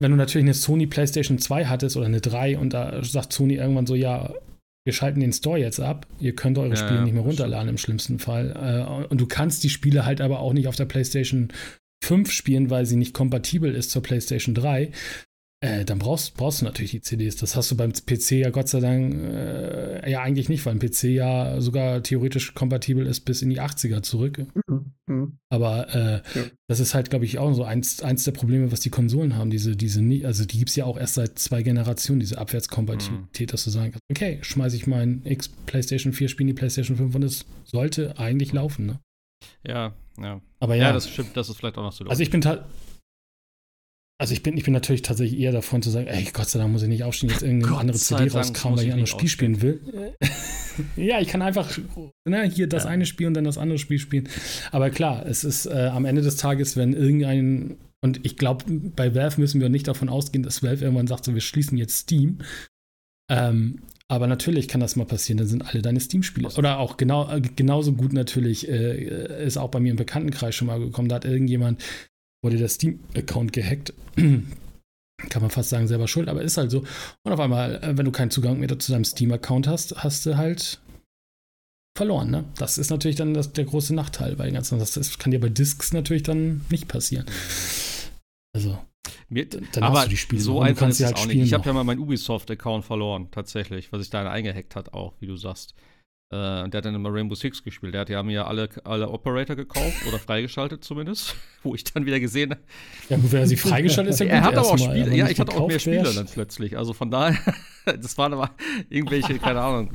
Wenn 0.00 0.10
du 0.10 0.16
natürlich 0.16 0.44
eine 0.44 0.54
Sony 0.54 0.86
PlayStation 0.86 1.38
2 1.38 1.66
hattest 1.66 1.96
oder 1.96 2.06
eine 2.06 2.20
3 2.20 2.58
und 2.58 2.72
da 2.72 3.04
sagt 3.04 3.32
Sony 3.32 3.54
irgendwann 3.54 3.86
so, 3.86 3.94
ja, 3.94 4.32
wir 4.86 4.92
schalten 4.94 5.20
den 5.20 5.34
Store 5.34 5.58
jetzt 5.58 5.80
ab, 5.80 6.06
ihr 6.18 6.34
könnt 6.34 6.56
eure 6.56 6.70
ja, 6.70 6.76
Spiele 6.76 7.02
nicht 7.02 7.12
mehr 7.12 7.22
runterladen 7.22 7.68
im 7.68 7.78
schlimmsten 7.78 8.18
Fall. 8.18 8.54
Äh, 8.56 9.06
und 9.06 9.20
du 9.20 9.26
kannst 9.26 9.62
die 9.64 9.68
Spiele 9.68 10.06
halt 10.06 10.22
aber 10.22 10.40
auch 10.40 10.54
nicht 10.54 10.66
auf 10.66 10.76
der 10.76 10.86
PlayStation 10.86 11.48
5 12.02 12.30
spielen, 12.30 12.70
weil 12.70 12.86
sie 12.86 12.96
nicht 12.96 13.14
kompatibel 13.14 13.74
ist 13.74 13.90
zur 13.90 14.02
PlayStation 14.02 14.54
3, 14.54 14.92
äh, 15.60 15.84
dann 15.84 15.98
brauchst, 15.98 16.36
brauchst 16.36 16.60
du 16.60 16.66
natürlich 16.66 16.92
die 16.92 17.00
CDs. 17.00 17.34
Das 17.34 17.56
hast 17.56 17.70
du 17.72 17.76
beim 17.76 17.92
PC 17.92 18.30
ja 18.32 18.50
Gott 18.50 18.68
sei 18.68 18.78
Dank 18.78 19.12
äh, 19.14 20.08
ja 20.08 20.22
eigentlich 20.22 20.48
nicht, 20.48 20.64
weil 20.64 20.74
ein 20.74 20.78
PC 20.78 21.04
ja 21.04 21.60
sogar 21.60 22.00
theoretisch 22.00 22.54
kompatibel 22.54 23.04
ist 23.04 23.20
bis 23.20 23.42
in 23.42 23.50
die 23.50 23.60
80er 23.60 24.02
zurück. 24.02 24.46
Mhm. 24.68 24.92
Mhm. 25.08 25.38
Aber 25.48 25.92
äh, 25.92 26.38
ja. 26.38 26.44
das 26.68 26.78
ist 26.78 26.94
halt, 26.94 27.10
glaube 27.10 27.24
ich, 27.24 27.38
auch 27.38 27.52
so 27.54 27.64
eins, 27.64 28.02
eins 28.02 28.22
der 28.22 28.32
Probleme, 28.32 28.70
was 28.70 28.80
die 28.80 28.90
Konsolen 28.90 29.34
haben. 29.34 29.50
Diese, 29.50 29.74
diese, 29.74 30.00
also 30.24 30.44
die 30.44 30.58
gibt 30.58 30.70
es 30.70 30.76
ja 30.76 30.84
auch 30.84 30.96
erst 30.96 31.14
seit 31.14 31.40
zwei 31.40 31.64
Generationen, 31.64 32.20
diese 32.20 32.38
Abwärtskompatibilität, 32.38 33.48
mhm. 33.48 33.50
dass 33.50 33.64
du 33.64 33.70
sagen 33.70 33.90
kannst, 33.90 34.04
okay, 34.12 34.38
schmeiße 34.42 34.76
ich 34.76 34.86
mein 34.86 35.22
X 35.24 35.48
PlayStation 35.48 36.12
4 36.12 36.28
Spiel 36.28 36.44
in 36.44 36.54
die 36.54 36.58
PlayStation 36.60 36.96
5 36.96 37.16
und 37.16 37.24
es 37.24 37.46
sollte 37.64 38.16
eigentlich 38.16 38.52
laufen, 38.52 38.86
ne? 38.86 39.00
Ja, 39.66 39.94
ja. 40.22 40.40
Aber 40.60 40.74
ja, 40.74 40.88
ja, 40.88 40.92
das 40.92 41.08
stimmt, 41.08 41.36
das 41.36 41.48
ist 41.48 41.56
vielleicht 41.56 41.78
auch 41.78 41.82
noch 41.82 41.92
so. 41.92 42.04
Also 42.04 42.22
ich 42.22 42.30
bin 42.30 42.40
also 44.20 44.34
ich 44.34 44.42
bin, 44.42 44.56
ich 44.56 44.64
bin 44.64 44.74
natürlich 44.74 45.02
tatsächlich 45.02 45.38
eher 45.38 45.52
davon 45.52 45.80
zu 45.80 45.90
sagen, 45.90 46.08
ey, 46.08 46.26
Gott 46.32 46.48
sei 46.48 46.58
Dank 46.58 46.72
muss 46.72 46.82
ich 46.82 46.88
nicht 46.88 47.04
aufstehen, 47.04 47.30
jetzt 47.30 47.42
irgendeine 47.42 47.72
Gott 47.72 47.80
andere 47.80 47.98
CD 47.98 48.28
rauskramen, 48.28 48.76
weil 48.76 48.84
ich 48.84 48.90
ein 48.90 48.94
anderes 48.94 49.10
Spiel 49.10 49.28
spielen 49.28 49.62
will. 49.62 49.80
ja, 50.96 51.20
ich 51.20 51.28
kann 51.28 51.40
einfach 51.40 51.78
ne, 52.28 52.42
hier 52.42 52.68
das 52.68 52.82
ja. 52.82 52.90
eine 52.90 53.06
Spiel 53.06 53.28
und 53.28 53.34
dann 53.34 53.44
das 53.44 53.58
andere 53.58 53.78
Spiel 53.78 54.00
spielen. 54.00 54.28
Aber 54.72 54.90
klar, 54.90 55.24
es 55.24 55.44
ist 55.44 55.66
äh, 55.66 55.90
am 55.92 56.04
Ende 56.04 56.22
des 56.22 56.36
Tages, 56.36 56.76
wenn 56.76 56.94
irgendein, 56.94 57.78
und 58.00 58.26
ich 58.26 58.36
glaube, 58.36 58.64
bei 58.68 59.14
Valve 59.14 59.40
müssen 59.40 59.60
wir 59.60 59.68
nicht 59.68 59.86
davon 59.86 60.08
ausgehen, 60.08 60.42
dass 60.42 60.64
Valve 60.64 60.84
irgendwann 60.84 61.06
sagt, 61.06 61.24
so, 61.24 61.34
wir 61.34 61.40
schließen 61.40 61.78
jetzt 61.78 61.98
Steam. 61.98 62.38
Ähm, 63.30 63.82
aber 64.10 64.26
natürlich 64.26 64.68
kann 64.68 64.80
das 64.80 64.96
mal 64.96 65.04
passieren, 65.04 65.36
dann 65.38 65.46
sind 65.46 65.62
alle 65.62 65.82
deine 65.82 66.00
Steam-Spiele. 66.00 66.48
Oder 66.56 66.78
auch 66.78 66.96
genau, 66.96 67.30
äh, 67.30 67.40
genauso 67.40 67.92
gut 67.92 68.14
natürlich 68.14 68.66
äh, 68.68 69.44
ist 69.44 69.58
auch 69.58 69.70
bei 69.70 69.80
mir 69.80 69.90
im 69.90 69.96
Bekanntenkreis 69.96 70.54
schon 70.54 70.68
mal 70.68 70.80
gekommen. 70.80 71.08
Da 71.08 71.16
hat 71.16 71.26
irgendjemand, 71.26 71.82
wurde 72.42 72.56
der 72.56 72.68
Steam-Account 72.68 73.52
gehackt. 73.52 73.92
kann 74.16 75.42
man 75.42 75.50
fast 75.50 75.68
sagen, 75.68 75.88
selber 75.88 76.08
schuld, 76.08 76.28
aber 76.28 76.42
ist 76.42 76.56
halt 76.56 76.70
so. 76.70 76.84
Und 77.24 77.32
auf 77.32 77.40
einmal, 77.40 77.82
äh, 77.82 77.98
wenn 77.98 78.06
du 78.06 78.12
keinen 78.12 78.30
Zugang 78.30 78.58
mehr 78.58 78.78
zu 78.78 78.92
deinem 78.92 79.04
Steam-Account 79.04 79.66
hast, 79.66 80.02
hast 80.02 80.24
du 80.24 80.38
halt 80.38 80.80
verloren. 81.96 82.30
Ne? 82.30 82.44
Das 82.56 82.78
ist 82.78 82.90
natürlich 82.90 83.16
dann 83.16 83.34
das, 83.34 83.52
der 83.52 83.64
große 83.64 83.94
Nachteil 83.94 84.36
bei 84.36 84.46
den 84.46 84.54
ganzen. 84.54 84.78
Das, 84.78 84.92
das 84.92 85.18
kann 85.18 85.32
dir 85.32 85.40
bei 85.40 85.48
Discs 85.50 85.92
natürlich 85.92 86.22
dann 86.22 86.64
nicht 86.70 86.88
passieren. 86.88 87.26
Also. 88.54 88.78
Mir, 89.30 89.46
dann 89.46 89.82
aber 89.82 89.98
hast 89.98 90.06
du 90.06 90.10
die 90.10 90.16
Spiele 90.16 90.40
so 90.40 90.60
einfach 90.60 90.88
ist 90.88 91.00
es 91.00 91.06
halt 91.06 91.16
auch 91.18 91.26
nicht. 91.26 91.36
Ich 91.36 91.52
habe 91.52 91.66
ja 91.66 91.72
mal 91.74 91.84
meinen 91.84 92.00
Ubisoft-Account 92.00 92.84
verloren, 92.84 93.28
tatsächlich, 93.30 93.92
was 93.92 94.00
sich 94.00 94.10
da 94.10 94.28
eingehackt 94.30 94.74
hat, 94.74 94.94
auch, 94.94 95.14
wie 95.20 95.26
du 95.26 95.36
sagst. 95.36 95.74
Äh, 96.30 96.62
und 96.62 96.74
der 96.74 96.78
hat 96.78 96.84
dann 96.84 96.94
immer 96.94 97.12
Rainbow 97.12 97.34
Six 97.34 97.62
gespielt. 97.62 97.94
Der 97.94 98.02
hat 98.02 98.10
ja 98.10 98.22
mir 98.22 98.46
alle, 98.46 98.68
alle 98.84 99.08
Operator 99.08 99.56
gekauft 99.56 100.06
oder 100.06 100.18
freigeschaltet 100.18 100.84
zumindest, 100.84 101.34
wo 101.62 101.74
ich 101.74 101.84
dann 101.84 102.04
wieder 102.04 102.20
gesehen 102.20 102.50
habe. 102.50 102.60
Ja, 103.08 103.16
gut, 103.16 103.32
wenn 103.32 103.40
er 103.40 103.46
sie 103.46 103.56
freigeschaltet 103.56 104.12
ist, 104.12 104.20
ja 104.20 104.26
gut. 104.26 104.34
Er 104.34 104.42
hat 104.42 104.56
aber 104.56 104.68
auch 104.68 104.78
Spiele, 104.78 105.14
ja, 105.16 105.28
ich 105.28 105.40
hatte 105.40 105.56
auch 105.56 105.68
mehr 105.68 105.78
Spiele 105.78 106.12
dann 106.12 106.26
plötzlich. 106.26 106.76
Also 106.76 106.92
von 106.92 107.10
daher, 107.10 107.38
das 107.86 108.18
waren 108.18 108.34
aber 108.34 108.50
irgendwelche, 108.90 109.38
keine 109.38 109.62
Ahnung, 109.62 109.90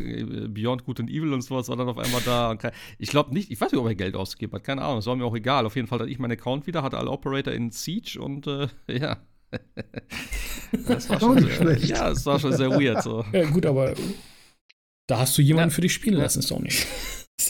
Beyond 0.54 0.86
Good 0.86 1.02
and 1.02 1.10
Evil 1.12 1.34
und 1.34 1.44
sowas 1.44 1.70
war 1.70 1.78
dann 1.78 1.88
auf 1.88 2.00
einmal 2.00 2.22
da. 2.26 2.58
ich 2.98 3.10
glaube 3.10 3.32
nicht, 3.32 3.52
ich 3.52 3.62
weiß 3.62 3.72
nicht, 3.72 3.80
ob 3.80 3.88
er 3.88 3.96
Geld 3.96 4.16
ausgegeben 4.16 4.54
hat, 4.54 4.64
keine 4.64 4.82
Ahnung, 4.82 4.98
das 4.98 5.06
war 5.06 5.16
mir 5.16 5.26
auch 5.26 5.36
egal. 5.36 5.68
Auf 5.68 5.76
jeden 5.76 5.88
Fall 5.88 6.00
hatte 6.00 6.10
ich 6.10 6.18
meinen 6.18 6.32
Account 6.32 6.66
wieder, 6.66 6.82
hatte 6.82 6.98
alle 6.98 7.12
Operator 7.12 7.54
in 7.54 7.70
Siege 7.70 8.20
und 8.20 8.48
äh, 8.48 8.68
ja. 8.88 9.18
das 10.88 11.08
war 11.12 11.20
schon 11.20 11.38
sehr, 11.44 11.52
schlecht. 11.52 11.90
Ja, 11.90 12.10
das 12.10 12.26
war 12.26 12.40
schon 12.40 12.54
sehr 12.54 12.72
weird. 12.72 13.04
So. 13.04 13.24
Ja, 13.32 13.46
gut, 13.46 13.68
aber 13.68 13.94
da 15.08 15.20
hast 15.20 15.38
du 15.38 15.41
jemanden 15.41 15.70
ja. 15.70 15.76
für 15.76 15.82
dich 15.82 15.93
spielen 15.93 16.16
lassen, 16.16 16.39
ist 16.39 16.51
doch 16.51 16.60
nicht. 16.60 16.88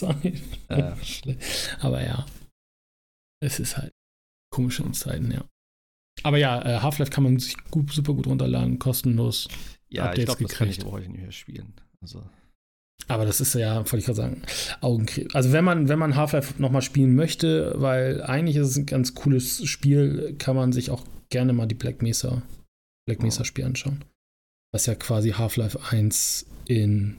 ja. 0.70 0.96
Aber 1.80 2.02
ja. 2.02 2.26
Es 3.40 3.60
ist 3.60 3.76
halt 3.76 3.92
komische 4.50 4.90
Zeiten, 4.92 5.30
ja. 5.30 5.44
Aber 6.22 6.38
ja, 6.38 6.62
äh, 6.64 6.80
Half-Life 6.80 7.10
kann 7.10 7.24
man 7.24 7.38
sich 7.38 7.56
gut, 7.70 7.92
super 7.92 8.14
gut 8.14 8.26
runterladen, 8.26 8.78
kostenlos. 8.78 9.48
Ja, 9.88 10.04
Updates 10.04 10.20
ich 10.20 10.26
glaube, 10.26 10.42
das 10.44 10.52
kann 10.52 10.68
ich 10.68 10.84
heute 10.84 11.08
nicht 11.10 11.20
mehr 11.20 11.32
spielen. 11.32 11.74
Also. 12.00 12.24
Aber 13.08 13.26
das 13.26 13.40
ist 13.40 13.54
ja, 13.54 13.76
wollte 13.76 13.98
ich 13.98 14.06
gerade 14.06 14.16
sagen, 14.16 14.42
Augenkrebs. 14.80 15.34
Also 15.34 15.52
wenn 15.52 15.64
man, 15.64 15.88
wenn 15.88 15.98
man 15.98 16.16
Half-Life 16.16 16.54
nochmal 16.60 16.82
spielen 16.82 17.14
möchte, 17.14 17.74
weil 17.76 18.22
eigentlich 18.22 18.56
ist 18.56 18.68
es 18.68 18.76
ein 18.76 18.86
ganz 18.86 19.14
cooles 19.14 19.66
Spiel, 19.68 20.36
kann 20.38 20.56
man 20.56 20.72
sich 20.72 20.90
auch 20.90 21.04
gerne 21.28 21.52
mal 21.52 21.66
die 21.66 21.74
Black 21.74 22.00
Mesa, 22.00 22.42
Black 23.06 23.22
Mesa 23.22 23.44
Spiel 23.44 23.64
anschauen. 23.64 24.04
Was 24.72 24.86
ja 24.86 24.94
quasi 24.94 25.30
Half-Life 25.30 25.78
1 25.90 26.46
in 26.66 27.16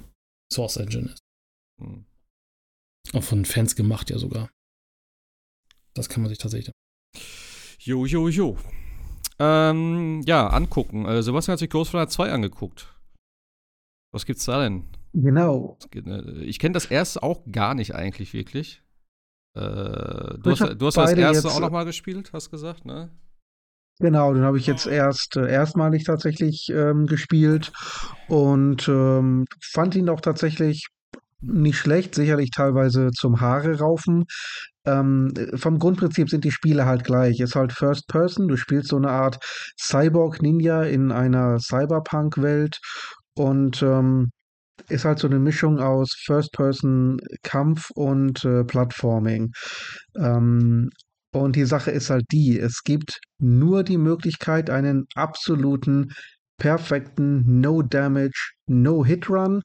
Source 0.52 0.78
Engine 0.78 1.10
ist. 1.12 1.20
Hm. 1.82 2.06
Auch 3.14 3.24
von 3.24 3.46
Fans 3.46 3.76
gemacht 3.76 4.10
ja 4.10 4.18
sogar. 4.18 4.50
Das 5.94 6.10
kann 6.10 6.22
man 6.22 6.30
sich 6.30 6.38
tatsächlich. 6.38 6.74
Jo, 7.80 8.06
jo, 8.06 8.28
jo. 8.28 8.58
Ähm, 9.40 10.22
ja, 10.26 10.48
angucken. 10.48 11.06
Äh, 11.06 11.22
Sebastian 11.24 11.54
hat 11.54 11.60
sich 11.60 11.70
Ghostwriter 11.70 12.10
2 12.10 12.32
angeguckt. 12.32 12.94
Was 14.12 14.26
gibt's 14.26 14.46
da 14.46 14.62
denn? 14.62 14.88
Genau. 15.14 15.78
Äh, 15.94 16.44
ich 16.44 16.60
kenne 16.60 16.74
das 16.74 16.86
erste 16.86 17.24
auch 17.24 17.42
gar 17.52 17.76
nicht 17.76 17.96
eigentlich 17.96 18.34
wirklich. 18.34 18.82
Äh, 19.56 19.62
du, 19.62 20.52
hast, 20.52 20.62
du 20.62 20.86
hast 20.86 20.98
das 20.98 21.14
erste 21.14 21.52
auch 21.52 21.60
noch 21.60 21.72
mal 21.72 21.86
gespielt, 21.86 22.34
hast 22.34 22.50
gesagt, 22.50 22.86
ne? 22.86 23.10
Genau, 24.00 24.34
den 24.34 24.44
habe 24.44 24.58
ich 24.58 24.68
jetzt 24.68 24.88
erst 24.88 25.38
äh, 25.38 25.50
erstmalig 25.50 26.04
tatsächlich 26.04 26.70
ähm, 26.70 27.06
gespielt 27.06 27.72
und 28.28 28.88
ähm, 28.90 29.46
fand 29.62 29.96
ihn 29.96 30.10
auch 30.10 30.20
tatsächlich 30.20 30.88
nicht 31.42 31.78
schlecht, 31.78 32.16
sicherlich 32.16 32.50
teilweise 32.52 33.12
zum 33.12 33.40
Haare 33.40 33.80
raufen. 33.80 34.26
Ähm, 34.86 35.34
vom 35.56 35.80
Grundprinzip 35.80 36.30
sind 36.30 36.44
die 36.44 36.52
Spiele 36.52 36.86
halt 36.86 37.04
gleich. 37.06 37.40
Ist 37.40 37.56
halt 37.56 37.72
First 37.72 38.08
Person, 38.08 38.48
du 38.48 38.58
spielst 38.58 38.90
so 38.90 38.98
eine 38.98 39.10
Art 39.12 39.38
Cyborg-Ninja 39.80 40.84
in 40.84 41.12
einer 41.12 41.60
Cyberpunk-Welt 41.60 42.80
und 43.36 43.82
ähm, 43.82 44.32
ist 44.90 45.06
halt 45.06 45.20
so 45.20 45.28
eine 45.28 45.40
Mischung 45.40 45.80
aus 45.80 46.16
First-Person-Kampf 46.26 47.92
und 47.96 48.44
äh, 48.44 48.64
Plattforming. 48.64 49.52
Ähm, 50.18 50.90
und 51.44 51.56
die 51.56 51.66
Sache 51.66 51.92
ist 51.92 52.10
halt 52.10 52.26
die, 52.32 52.60
es 52.60 52.84
gibt 52.84 53.20
nur 53.40 53.84
die 53.84 53.98
Möglichkeit, 53.98 54.70
einen 54.70 55.06
absoluten, 55.16 56.14
perfekten 56.58 57.60
No-Damage, 57.60 58.54
No-Hit-Run 58.68 59.62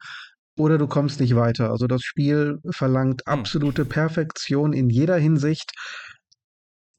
oder 0.58 0.78
du 0.78 0.88
kommst 0.88 1.20
nicht 1.20 1.36
weiter. 1.36 1.70
Also 1.70 1.86
das 1.86 2.02
Spiel 2.02 2.58
verlangt 2.70 3.22
hm. 3.24 3.32
absolute 3.32 3.84
Perfektion 3.84 4.72
in 4.72 4.90
jeder 4.90 5.16
Hinsicht. 5.16 5.70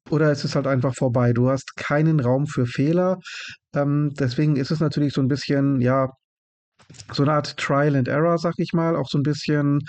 Oder 0.10 0.32
es 0.32 0.44
ist 0.46 0.56
halt 0.56 0.68
einfach 0.68 0.96
vorbei. 0.96 1.34
Du 1.34 1.50
hast 1.50 1.76
keinen 1.76 2.20
Raum 2.20 2.48
für 2.48 2.66
Fehler. 2.66 3.18
Ähm, 3.76 4.14
deswegen 4.18 4.56
ist 4.56 4.72
es 4.72 4.80
natürlich 4.80 5.14
so 5.14 5.22
ein 5.22 5.28
bisschen, 5.28 5.80
ja, 5.82 6.10
so 7.14 7.24
eine 7.24 7.34
Art 7.34 7.58
Trial 7.58 7.96
and 7.96 8.08
Error, 8.08 8.38
sag 8.38 8.56
ich 8.58 8.74
mal. 8.74 8.96
Auch 8.96 9.08
so 9.10 9.18
ein 9.18 9.24
bisschen 9.24 9.80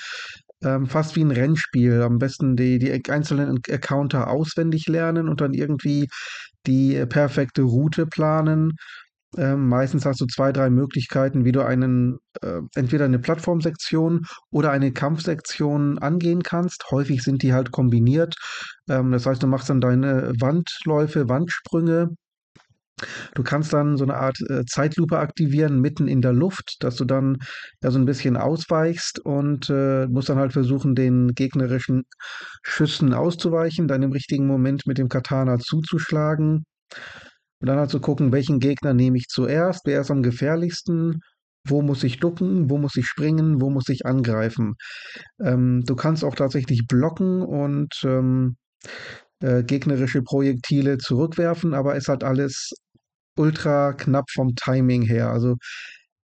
ähm, 0.65 0.87
fast 0.87 1.17
wie 1.17 1.25
ein 1.25 1.31
Rennspiel. 1.31 2.03
Am 2.03 2.19
besten 2.19 2.57
die, 2.57 2.79
die 2.79 2.93
einzelnen 3.11 3.61
Accounter 3.69 4.29
auswendig 4.29 4.89
lernen 4.89 5.29
und 5.29 5.41
dann 5.41 5.55
irgendwie 5.55 6.09
die 6.67 6.97
äh, 6.97 7.07
perfekte 7.07 7.63
Route 7.63 8.07
planen. 8.07 8.73
Ähm, 9.39 9.69
meistens 9.69 10.05
hast 10.05 10.21
du 10.21 10.27
zwei, 10.27 10.53
drei 10.53 10.69
Möglichkeiten, 10.69 11.45
wie 11.45 11.53
du 11.53 11.63
einen, 11.65 12.19
äh, 12.43 12.61
entweder 12.75 13.07
eine 13.07 13.19
Plattformsektion 13.19 14.27
oder 14.51 14.71
eine 14.71 14.93
Kampfsektion 14.93 15.99
angehen 15.99 16.43
kannst. 16.43 16.85
Häufig 16.91 17.23
sind 17.23 17.43
die 17.43 17.55
halt 17.55 17.73
kombiniert. 17.73 18.37
Ähm, 18.91 19.13
das 19.13 19.25
heißt, 19.25 19.43
du 19.43 19.47
machst 19.47 19.71
dann 19.71 19.81
deine 19.81 20.33
Wandläufe, 20.39 21.29
Wandsprünge. 21.29 22.11
Du 23.35 23.43
kannst 23.43 23.73
dann 23.73 23.97
so 23.97 24.05
eine 24.05 24.15
Art 24.15 24.39
äh, 24.49 24.65
Zeitlupe 24.67 25.19
aktivieren 25.19 25.81
mitten 25.81 26.09
in 26.09 26.21
der 26.23 26.33
Luft, 26.33 26.77
dass 26.81 26.97
du 26.97 27.05
dann 27.05 27.39
ja 27.83 27.91
so 27.91 27.99
ein 27.99 28.05
bisschen 28.05 28.37
ausweichst 28.37 29.21
und 29.21 29.71
äh, 29.71 30.07
musst 30.07 30.29
dann 30.29 30.39
halt 30.39 30.53
versuchen, 30.53 30.95
den 30.95 31.35
gegnerischen 31.35 32.05
Schüssen 32.63 33.15
auszuweichen, 33.15 33.89
dann 33.89 34.03
im 34.03 34.13
richtigen 34.13 34.47
Moment 34.47 34.87
mit 34.87 34.99
dem 34.99 35.09
Katana 35.09 35.59
zuzuschlagen. 35.59 36.65
Und 37.61 37.69
dann 37.69 37.79
halt 37.79 37.91
zu 37.91 38.01
gucken, 38.01 38.33
welchen 38.33 38.59
Gegner 38.59 38.93
nehme 38.93 39.19
ich 39.19 39.29
zuerst, 39.29 39.83
wer 39.87 40.01
ist 40.01 40.11
am 40.11 40.23
gefährlichsten, 40.23 41.21
wo 41.65 41.81
muss 41.81 42.03
ich 42.03 42.19
ducken, 42.19 42.69
wo 42.71 42.79
muss 42.79 42.97
ich 42.97 43.07
springen, 43.07 43.61
wo 43.61 43.71
muss 43.71 43.89
ich 43.89 44.05
angreifen. 44.05 44.75
Ähm, 45.41 45.83
du 45.87 45.95
kannst 45.95 46.25
auch 46.25 46.35
tatsächlich 46.35 46.87
blocken 46.89 47.43
und 47.43 47.95
ähm, 48.05 48.57
äh, 49.41 49.63
gegnerische 49.65 50.23
Projektile 50.23 50.99
zurückwerfen, 50.99 51.75
aber 51.75 51.97
ist 51.97 52.09
halt 52.09 52.25
alles 52.25 52.73
ultra 53.37 53.93
knapp 53.93 54.31
vom 54.31 54.55
Timing 54.55 55.03
her. 55.03 55.31
Also 55.31 55.57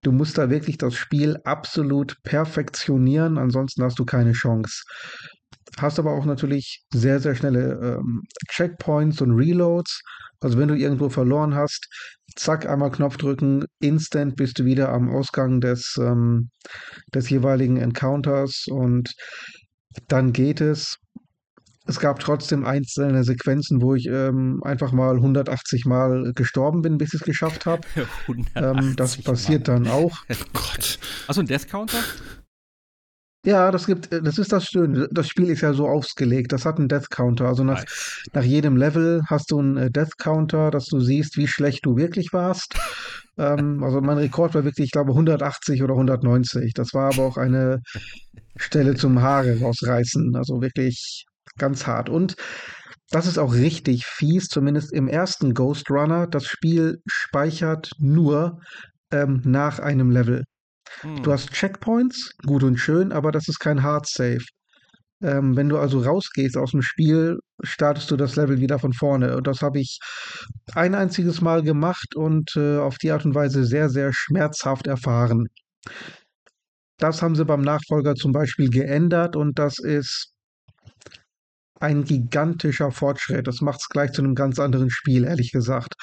du 0.02 0.12
musst 0.12 0.38
da 0.38 0.50
wirklich 0.50 0.78
das 0.78 0.94
Spiel 0.94 1.38
absolut 1.44 2.16
perfektionieren, 2.22 3.38
ansonsten 3.38 3.82
hast 3.82 3.98
du 3.98 4.04
keine 4.04 4.32
Chance. 4.32 4.82
Hast 5.78 5.98
aber 5.98 6.12
auch 6.12 6.24
natürlich 6.24 6.84
sehr, 6.92 7.20
sehr 7.20 7.34
schnelle 7.34 7.98
ähm, 7.98 8.22
Checkpoints 8.50 9.20
und 9.20 9.32
Reloads. 9.32 10.02
Also 10.40 10.58
wenn 10.58 10.68
du 10.68 10.74
irgendwo 10.74 11.08
verloren 11.08 11.54
hast, 11.54 11.88
zack, 12.36 12.66
einmal 12.66 12.90
Knopf 12.90 13.16
drücken, 13.16 13.64
instant 13.80 14.36
bist 14.36 14.58
du 14.58 14.64
wieder 14.64 14.90
am 14.90 15.10
Ausgang 15.10 15.60
des, 15.60 15.96
ähm, 15.98 16.50
des 17.14 17.28
jeweiligen 17.28 17.76
Encounters 17.76 18.66
und 18.68 19.12
dann 20.06 20.32
geht 20.32 20.60
es. 20.60 20.96
Es 21.88 21.98
gab 21.98 22.20
trotzdem 22.20 22.66
einzelne 22.66 23.24
Sequenzen, 23.24 23.80
wo 23.80 23.94
ich 23.94 24.06
ähm, 24.06 24.62
einfach 24.62 24.92
mal 24.92 25.16
180 25.16 25.86
Mal 25.86 26.32
gestorben 26.34 26.82
bin, 26.82 26.98
bis 26.98 27.14
ich 27.14 27.20
es 27.22 27.26
geschafft 27.26 27.64
habe. 27.64 27.80
ähm, 28.54 28.94
das 28.94 29.16
passiert 29.16 29.66
Mal. 29.68 29.74
dann 29.74 29.88
auch. 29.88 30.18
Oh 30.30 30.44
Gott. 30.52 30.98
Achso, 31.26 31.40
ein 31.40 31.46
Death 31.46 31.66
Counter? 31.66 31.98
Ja, 33.46 33.70
das 33.70 33.86
gibt, 33.86 34.12
äh, 34.12 34.20
das 34.20 34.36
ist 34.36 34.52
das 34.52 34.66
Schöne. 34.66 35.08
Das 35.10 35.28
Spiel 35.28 35.48
ist 35.48 35.62
ja 35.62 35.72
so 35.72 35.88
ausgelegt. 35.88 36.52
Das 36.52 36.66
hat 36.66 36.78
einen 36.78 36.88
Death 36.88 37.08
Counter. 37.08 37.46
Also 37.46 37.64
nach, 37.64 37.78
nice. 37.78 38.28
nach 38.34 38.42
jedem 38.42 38.76
Level 38.76 39.22
hast 39.26 39.50
du 39.50 39.58
einen 39.58 39.76
äh, 39.78 39.90
Death 39.90 40.18
Counter, 40.18 40.70
dass 40.70 40.86
du 40.86 41.00
siehst, 41.00 41.38
wie 41.38 41.46
schlecht 41.46 41.86
du 41.86 41.96
wirklich 41.96 42.34
warst. 42.34 42.74
ähm, 43.38 43.82
also 43.82 44.02
mein 44.02 44.18
Rekord 44.18 44.54
war 44.54 44.64
wirklich, 44.64 44.86
ich 44.86 44.92
glaube, 44.92 45.12
180 45.12 45.82
oder 45.82 45.94
190. 45.94 46.74
Das 46.74 46.92
war 46.92 47.14
aber 47.14 47.24
auch 47.24 47.38
eine 47.38 47.80
Stelle 48.56 48.94
zum 48.96 49.22
Haare 49.22 49.58
rausreißen. 49.58 50.36
Also 50.36 50.60
wirklich 50.60 51.24
ganz 51.58 51.86
hart. 51.86 52.08
Und 52.08 52.36
das 53.10 53.26
ist 53.26 53.38
auch 53.38 53.54
richtig 53.54 54.04
fies, 54.04 54.48
zumindest 54.48 54.92
im 54.92 55.08
ersten 55.08 55.54
Ghost 55.54 55.90
Runner. 55.90 56.26
Das 56.26 56.46
Spiel 56.46 57.00
speichert 57.06 57.90
nur 57.98 58.60
ähm, 59.10 59.40
nach 59.44 59.78
einem 59.78 60.10
Level. 60.10 60.44
Hm. 61.00 61.22
Du 61.22 61.32
hast 61.32 61.52
Checkpoints, 61.52 62.36
gut 62.46 62.62
und 62.62 62.76
schön, 62.76 63.12
aber 63.12 63.32
das 63.32 63.48
ist 63.48 63.58
kein 63.58 63.82
Hard 63.82 64.06
Save. 64.08 64.44
Ähm, 65.20 65.56
wenn 65.56 65.68
du 65.68 65.78
also 65.78 66.00
rausgehst 66.00 66.56
aus 66.56 66.70
dem 66.70 66.82
Spiel, 66.82 67.38
startest 67.62 68.10
du 68.10 68.16
das 68.16 68.36
Level 68.36 68.60
wieder 68.60 68.78
von 68.78 68.92
vorne. 68.92 69.36
Und 69.36 69.46
das 69.46 69.62
habe 69.62 69.80
ich 69.80 69.98
ein 70.74 70.94
einziges 70.94 71.40
Mal 71.40 71.62
gemacht 71.62 72.14
und 72.14 72.54
äh, 72.56 72.78
auf 72.78 72.98
die 72.98 73.10
Art 73.10 73.24
und 73.24 73.34
Weise 73.34 73.64
sehr, 73.64 73.88
sehr 73.88 74.12
schmerzhaft 74.12 74.86
erfahren. 74.86 75.48
Das 76.98 77.22
haben 77.22 77.34
sie 77.34 77.44
beim 77.44 77.62
Nachfolger 77.62 78.14
zum 78.14 78.32
Beispiel 78.32 78.70
geändert 78.70 79.34
und 79.34 79.58
das 79.58 79.78
ist 79.78 80.32
ein 81.80 82.04
gigantischer 82.04 82.90
Fortschritt. 82.90 83.46
Das 83.46 83.60
macht 83.60 83.80
es 83.80 83.88
gleich 83.88 84.12
zu 84.12 84.22
einem 84.22 84.34
ganz 84.34 84.58
anderen 84.58 84.90
Spiel, 84.90 85.24
ehrlich 85.24 85.52
gesagt. 85.52 85.94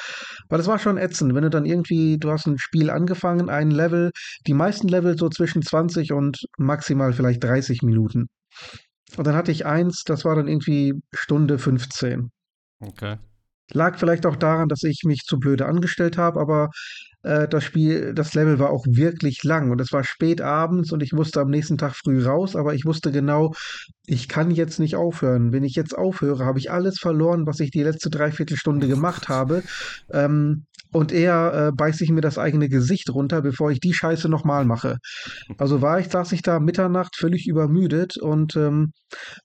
Weil 0.49 0.59
es 0.59 0.67
war 0.67 0.79
schon 0.79 0.97
ätzend, 0.97 1.33
wenn 1.35 1.43
du 1.43 1.49
dann 1.49 1.65
irgendwie, 1.65 2.17
du 2.17 2.31
hast 2.31 2.47
ein 2.47 2.57
Spiel 2.57 2.89
angefangen, 2.89 3.49
ein 3.49 3.71
Level, 3.71 4.11
die 4.47 4.53
meisten 4.53 4.87
Level 4.87 5.17
so 5.17 5.29
zwischen 5.29 5.61
20 5.61 6.13
und 6.13 6.37
maximal 6.57 7.13
vielleicht 7.13 7.43
30 7.43 7.81
Minuten. 7.81 8.27
Und 9.17 9.27
dann 9.27 9.35
hatte 9.35 9.51
ich 9.51 9.65
eins, 9.65 10.03
das 10.05 10.25
war 10.25 10.35
dann 10.35 10.47
irgendwie 10.47 10.93
Stunde 11.13 11.59
15. 11.59 12.31
Okay. 12.79 13.17
Lag 13.73 13.97
vielleicht 13.97 14.25
auch 14.25 14.35
daran, 14.35 14.69
dass 14.69 14.83
ich 14.83 15.01
mich 15.05 15.21
zu 15.25 15.39
blöde 15.39 15.65
angestellt 15.65 16.17
habe, 16.17 16.39
aber 16.39 16.69
äh, 17.25 17.47
das 17.47 17.63
Spiel, 17.63 18.13
das 18.13 18.33
Level 18.35 18.59
war 18.59 18.69
auch 18.69 18.85
wirklich 18.87 19.43
lang 19.43 19.71
und 19.71 19.81
es 19.81 19.91
war 19.91 20.03
spät 20.03 20.41
abends 20.41 20.91
und 20.91 21.01
ich 21.01 21.11
musste 21.11 21.41
am 21.41 21.49
nächsten 21.49 21.77
Tag 21.77 21.95
früh 21.95 22.23
raus, 22.23 22.55
aber 22.55 22.75
ich 22.75 22.85
wusste 22.85 23.11
genau, 23.11 23.53
ich 24.05 24.27
kann 24.27 24.51
jetzt 24.51 24.79
nicht 24.79 24.95
aufhören. 24.95 25.51
Wenn 25.51 25.63
ich 25.63 25.75
jetzt 25.75 25.97
aufhöre, 25.97 26.45
habe 26.45 26.59
ich 26.59 26.71
alles 26.71 26.99
verloren, 26.99 27.47
was 27.47 27.59
ich 27.59 27.71
die 27.71 27.83
letzte 27.83 28.11
Dreiviertelstunde 28.11 28.87
gemacht 28.87 29.27
habe. 29.27 29.63
Ähm, 30.11 30.65
und 30.95 31.11
eher 31.11 31.53
äh, 31.53 31.71
beiße 31.75 32.05
ich 32.05 32.09
mir 32.09 32.21
das 32.21 32.37
eigene 32.37 32.69
Gesicht 32.69 33.09
runter, 33.09 33.41
bevor 33.41 33.69
ich 33.69 33.81
die 33.81 33.93
Scheiße 33.93 34.29
nochmal 34.29 34.63
mache. 34.63 34.99
Also 35.57 35.81
war 35.81 35.99
ich, 35.99 36.07
saß 36.07 36.31
ich 36.31 36.41
da 36.41 36.61
Mitternacht 36.61 37.17
völlig 37.17 37.47
übermüdet 37.47 38.15
und 38.15 38.55
ähm, 38.55 38.93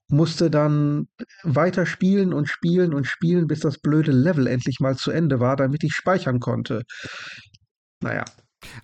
musste 0.09 0.48
dann 0.48 1.09
weiter 1.42 1.86
spielen 1.86 2.32
und 2.32 2.48
spielen 2.48 2.94
und 2.94 3.09
spielen, 3.09 3.48
bis 3.48 3.59
das 3.59 3.78
blöde 3.78 4.12
Level 4.12 4.46
endlich 4.46 4.78
mal 4.78 4.94
zu 4.94 5.11
Ende 5.11 5.40
war, 5.40 5.57
damit 5.57 5.82
ich 5.82 5.92
speichern 5.92 6.38
konnte. 6.38 6.82
Naja. 8.01 8.24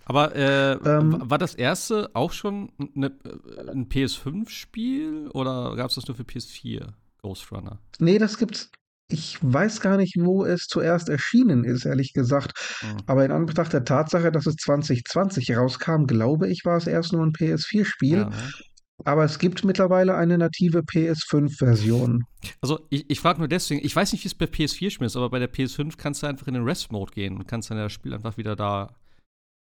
Aber 0.05 0.35
äh, 0.35 0.73
ähm, 0.73 1.23
war 1.23 1.39
das 1.39 1.55
erste 1.55 2.11
auch 2.15 2.33
schon 2.33 2.73
eine, 2.97 3.13
ein 3.69 3.89
PS5-Spiel 3.89 5.29
oder 5.29 5.77
gab 5.77 5.91
es 5.91 5.95
das 5.95 6.09
nur 6.09 6.17
für 6.17 6.25
PS4, 6.25 6.89
Ghost 7.23 7.53
Runner? 7.53 7.79
Nee, 8.01 8.19
das 8.19 8.39
gibt's. 8.39 8.73
Ich 9.09 9.39
weiß 9.41 9.81
gar 9.81 9.97
nicht, 9.97 10.17
wo 10.19 10.45
es 10.45 10.67
zuerst 10.67 11.09
erschienen 11.09 11.65
ist, 11.65 11.85
ehrlich 11.85 12.13
gesagt. 12.13 12.53
Mhm. 12.83 13.03
Aber 13.07 13.25
in 13.25 13.31
Anbetracht 13.31 13.73
der 13.73 13.85
Tatsache, 13.85 14.33
dass 14.33 14.47
es 14.47 14.57
2020 14.57 15.57
rauskam, 15.57 16.07
glaube 16.07 16.49
ich, 16.49 16.65
war 16.65 16.77
es 16.77 16.87
erst 16.87 17.13
nur 17.13 17.25
ein 17.25 17.33
PS4-Spiel. 17.33 18.19
Ja? 18.19 18.31
Aber 19.05 19.25
es 19.25 19.39
gibt 19.39 19.63
mittlerweile 19.63 20.17
eine 20.17 20.39
native 20.39 20.81
PS5-Version. 20.81 22.25
Also 22.61 22.87
ich, 22.91 23.09
ich 23.09 23.21
frage 23.21 23.39
nur 23.39 23.49
deswegen, 23.49 23.85
ich 23.85 23.95
weiß 23.95 24.13
nicht, 24.13 24.25
wie 24.25 24.29
es 24.29 24.35
bei 24.35 24.47
PS4 24.47 25.05
ist, 25.05 25.17
aber 25.17 25.31
bei 25.31 25.39
der 25.39 25.53
PS5 25.53 25.97
kannst 25.97 26.23
du 26.23 26.27
einfach 26.27 26.47
in 26.47 26.55
den 26.55 26.65
Rest-Mode 26.65 27.13
gehen 27.13 27.37
und 27.37 27.47
kannst 27.47 27.71
dann 27.71 27.79
das 27.79 27.93
Spiel 27.93 28.15
einfach 28.15 28.37
wieder 28.39 28.57
da 28.57 28.97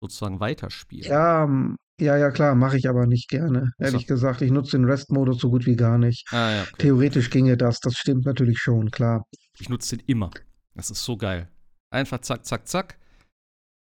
sozusagen 0.00 0.40
weiterspielen. 0.40 1.10
Ja, 1.10 1.48
ja, 2.00 2.16
ja, 2.16 2.30
klar, 2.30 2.54
mache 2.54 2.76
ich 2.76 2.88
aber 2.88 3.06
nicht 3.06 3.28
gerne. 3.28 3.72
Ehrlich 3.78 4.02
so. 4.02 4.14
gesagt, 4.14 4.42
ich 4.42 4.50
nutze 4.50 4.76
den 4.76 4.84
Rest-Modus 4.84 5.38
so 5.38 5.50
gut 5.50 5.64
wie 5.66 5.76
gar 5.76 5.98
nicht. 5.98 6.26
Ah, 6.32 6.50
ja, 6.50 6.62
okay. 6.62 6.74
Theoretisch 6.78 7.30
ginge 7.30 7.56
das, 7.56 7.78
das 7.80 7.96
stimmt 7.96 8.24
natürlich 8.26 8.58
schon, 8.58 8.90
klar. 8.90 9.24
Ich 9.58 9.68
nutze 9.68 9.96
den 9.96 10.06
immer. 10.06 10.30
Das 10.74 10.90
ist 10.90 11.04
so 11.04 11.16
geil. 11.16 11.48
Einfach 11.90 12.18
zack, 12.20 12.44
zack, 12.44 12.66
zack. 12.66 12.98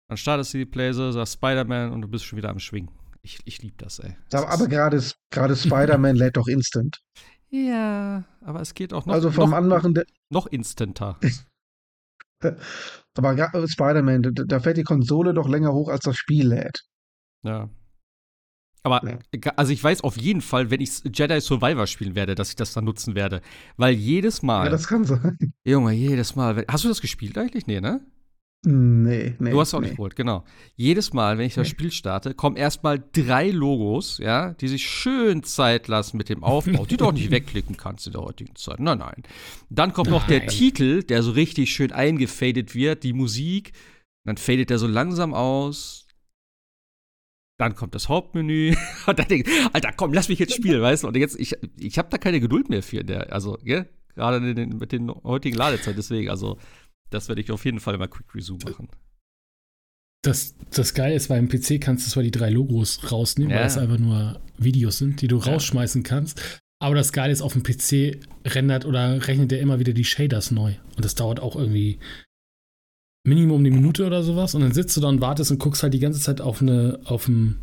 Dann 0.08 0.18
startest 0.18 0.54
du 0.54 0.58
die 0.58 0.66
Playse, 0.66 1.14
sagst 1.14 1.34
Spider-Man 1.34 1.91
und 1.91 2.02
du 2.02 2.08
bist 2.08 2.26
schon 2.26 2.38
wieder 2.38 2.49
am 2.49 2.60
Schwingen. 2.60 2.89
Ich, 3.22 3.39
ich 3.45 3.62
liebe 3.62 3.78
das, 3.78 3.99
ey. 3.99 4.16
Das 4.30 4.45
aber 4.45 4.68
gerade 4.68 5.56
Spider-Man 5.56 6.16
lädt 6.18 6.38
doch 6.38 6.47
instant. 6.47 6.99
Ja, 7.49 8.24
aber 8.41 8.62
es 8.62 8.74
geht 8.74 8.93
auch 8.93 9.06
noch. 9.06 9.14
Also 9.14 9.30
vom 9.30 9.52
noch, 9.52 9.58
Anmachen 9.58 9.93
noch 10.30 10.47
instanter. 10.47 11.20
Aber 13.14 13.68
Spider-Man, 13.68 14.24
da, 14.24 14.32
da 14.32 14.60
fährt 14.60 14.78
die 14.78 14.84
Konsole 14.84 15.34
doch 15.34 15.47
länger 15.47 15.74
hoch, 15.74 15.89
als 15.89 16.06
das 16.06 16.16
Spiel 16.16 16.47
lädt. 16.47 16.82
Ja. 17.43 17.70
Aber, 18.84 19.01
ja. 19.07 19.51
also 19.55 19.71
ich 19.71 19.84
weiß 19.84 20.01
auf 20.01 20.17
jeden 20.17 20.41
Fall, 20.41 20.71
wenn 20.71 20.82
ich 20.82 21.03
Jedi 21.13 21.39
Survivor 21.39 21.86
spielen 21.88 22.15
werde, 22.15 22.36
dass 22.36 22.49
ich 22.49 22.55
das 22.55 22.73
dann 22.73 22.86
nutzen 22.86 23.15
werde. 23.15 23.41
Weil 23.77 23.93
jedes 23.93 24.41
Mal. 24.41 24.65
Ja, 24.65 24.72
das 24.72 24.88
kann 24.88 25.06
sein. 25.06 25.38
Junge, 25.64 25.93
jedes 25.93 26.35
Mal. 26.35 26.65
Hast 26.68 26.84
du 26.84 26.88
das 26.88 27.01
gespielt 27.01 27.38
eigentlich? 27.38 27.68
Nee, 27.68 27.80
ne? 27.80 28.01
Nee, 28.64 29.35
nee. 29.39 29.49
Du 29.49 29.60
hast 29.60 29.73
auch 29.73 29.80
nee. 29.80 29.88
nicht 29.88 29.97
geholt, 29.97 30.15
genau. 30.15 30.43
Jedes 30.76 31.14
Mal, 31.14 31.39
wenn 31.39 31.47
ich 31.47 31.56
das 31.56 31.68
nee. 31.68 31.72
Spiel 31.72 31.91
starte, 31.91 32.35
kommen 32.35 32.56
erstmal 32.56 33.03
drei 33.11 33.49
Logos, 33.49 34.19
ja, 34.19 34.53
die 34.53 34.68
sich 34.68 34.88
schön 34.88 35.41
Zeit 35.41 35.88
lassen 35.88 36.18
mit 36.18 36.30
dem 36.30 36.43
Aufbau, 36.43 36.85
die 36.85 36.97
du 36.97 37.06
auch 37.06 37.11
nicht 37.11 37.31
wegklicken 37.31 37.76
kannst 37.76 38.06
in 38.06 38.14
der 38.14 38.22
heutigen 38.22 38.56
Zeit. 38.56 38.80
Nein, 38.80 38.99
nein. 38.99 39.23
Dann 39.72 39.93
kommt 39.93 40.10
nein. 40.10 40.19
noch 40.19 40.27
der 40.27 40.45
Titel, 40.45 41.01
der 41.01 41.23
so 41.23 41.31
richtig 41.31 41.73
schön 41.73 41.91
eingefadet 41.91 42.76
wird, 42.76 43.03
die 43.03 43.14
Musik. 43.14 43.73
Dann 44.26 44.38
fadet 44.38 44.69
der 44.69 44.77
so 44.77 44.85
langsam 44.85 45.34
aus. 45.34 46.01
Dann 47.61 47.75
kommt 47.75 47.93
das 47.93 48.09
Hauptmenü. 48.09 48.75
Und 49.05 49.19
dann 49.19 49.27
denke 49.27 49.47
ich, 49.47 49.69
Alter, 49.71 49.91
komm, 49.95 50.13
lass 50.13 50.29
mich 50.29 50.39
jetzt 50.39 50.55
spielen, 50.55 50.81
weißt 50.81 51.03
du? 51.03 51.07
Und 51.09 51.15
jetzt, 51.15 51.39
ich, 51.39 51.55
ich 51.77 51.99
habe 51.99 52.09
da 52.09 52.17
keine 52.17 52.39
Geduld 52.39 52.69
mehr 52.69 52.81
für. 52.81 53.03
Der, 53.03 53.31
also, 53.31 53.59
gell? 53.63 53.88
Gerade 54.15 54.39
mit 54.39 54.91
den 54.91 55.11
heutigen 55.23 55.55
Ladezeit, 55.55 55.95
deswegen, 55.95 56.31
also 56.31 56.57
das 57.11 57.27
werde 57.27 57.39
ich 57.41 57.51
auf 57.51 57.63
jeden 57.63 57.79
Fall 57.79 57.99
mal 57.99 58.07
Quick 58.07 58.33
Resume 58.33 58.63
machen. 58.65 58.89
Das, 60.23 60.55
das 60.71 60.95
Geile 60.95 61.13
ist, 61.13 61.29
weil 61.29 61.38
im 61.38 61.49
PC 61.49 61.79
kannst 61.79 62.07
du 62.07 62.11
zwar 62.11 62.23
die 62.23 62.31
drei 62.31 62.49
Logos 62.49 63.11
rausnehmen, 63.11 63.51
ja. 63.51 63.59
weil 63.59 63.67
es 63.67 63.77
einfach 63.77 63.99
nur 63.99 64.41
Videos 64.57 64.97
sind, 64.97 65.21
die 65.21 65.27
du 65.27 65.38
ja. 65.38 65.51
rausschmeißen 65.51 66.01
kannst. 66.01 66.61
Aber 66.81 66.95
das 66.95 67.13
Geile 67.13 67.31
ist, 67.31 67.43
auf 67.43 67.53
dem 67.53 67.61
PC 67.61 68.25
rendert 68.43 68.85
oder 68.85 69.27
rechnet 69.27 69.51
er 69.51 69.59
immer 69.59 69.77
wieder 69.77 69.93
die 69.93 70.03
Shaders 70.03 70.49
neu. 70.49 70.73
Und 70.95 71.05
das 71.05 71.13
dauert 71.13 71.39
auch 71.39 71.55
irgendwie 71.55 71.99
Minimum 73.23 73.60
eine 73.60 73.72
Minute 73.72 74.06
oder 74.06 74.23
sowas 74.23 74.56
und 74.56 74.61
dann 74.61 74.72
sitzt 74.73 74.98
du 74.98 75.02
da 75.02 75.07
und 75.07 75.22
wartest 75.22 75.52
und 75.52 75.60
guckst 75.60 75.84
halt 75.84 75.93
die 75.93 75.99
ganze 75.99 76.19
Zeit 76.19 76.41
auf 76.41 76.61
eine, 76.61 76.99
auf 77.06 77.27
ein, 77.27 77.57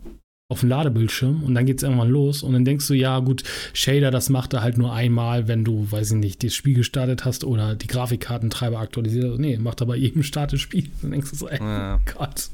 auf 0.50 0.60
den 0.60 0.68
Ladebildschirm 0.68 1.42
und 1.42 1.54
dann 1.54 1.66
geht 1.66 1.78
es 1.78 1.82
irgendwann 1.82 2.08
los 2.08 2.42
und 2.42 2.52
dann 2.52 2.64
denkst 2.64 2.86
du, 2.86 2.94
ja 2.94 3.18
gut, 3.18 3.42
Shader, 3.72 4.10
das 4.10 4.28
macht 4.30 4.52
er 4.54 4.62
halt 4.62 4.78
nur 4.78 4.92
einmal, 4.92 5.48
wenn 5.48 5.64
du, 5.64 5.90
weiß 5.90 6.12
ich 6.12 6.16
nicht, 6.16 6.44
das 6.44 6.54
Spiel 6.54 6.74
gestartet 6.74 7.24
hast 7.24 7.42
oder 7.44 7.74
die 7.74 7.88
Grafikkartentreiber 7.88 8.78
aktualisiert 8.78 9.32
hast. 9.32 9.40
Nee, 9.40 9.58
macht 9.58 9.80
er 9.80 9.86
bei 9.86 9.96
jedem 9.96 10.22
Start 10.22 10.52
des 10.52 10.60
Spiels. 10.60 10.88
Dann 11.02 11.10
denkst 11.10 11.30
du 11.30 11.36
so, 11.36 11.48
ey, 11.48 11.58
Ja. 11.58 12.00
Gott. 12.06 12.50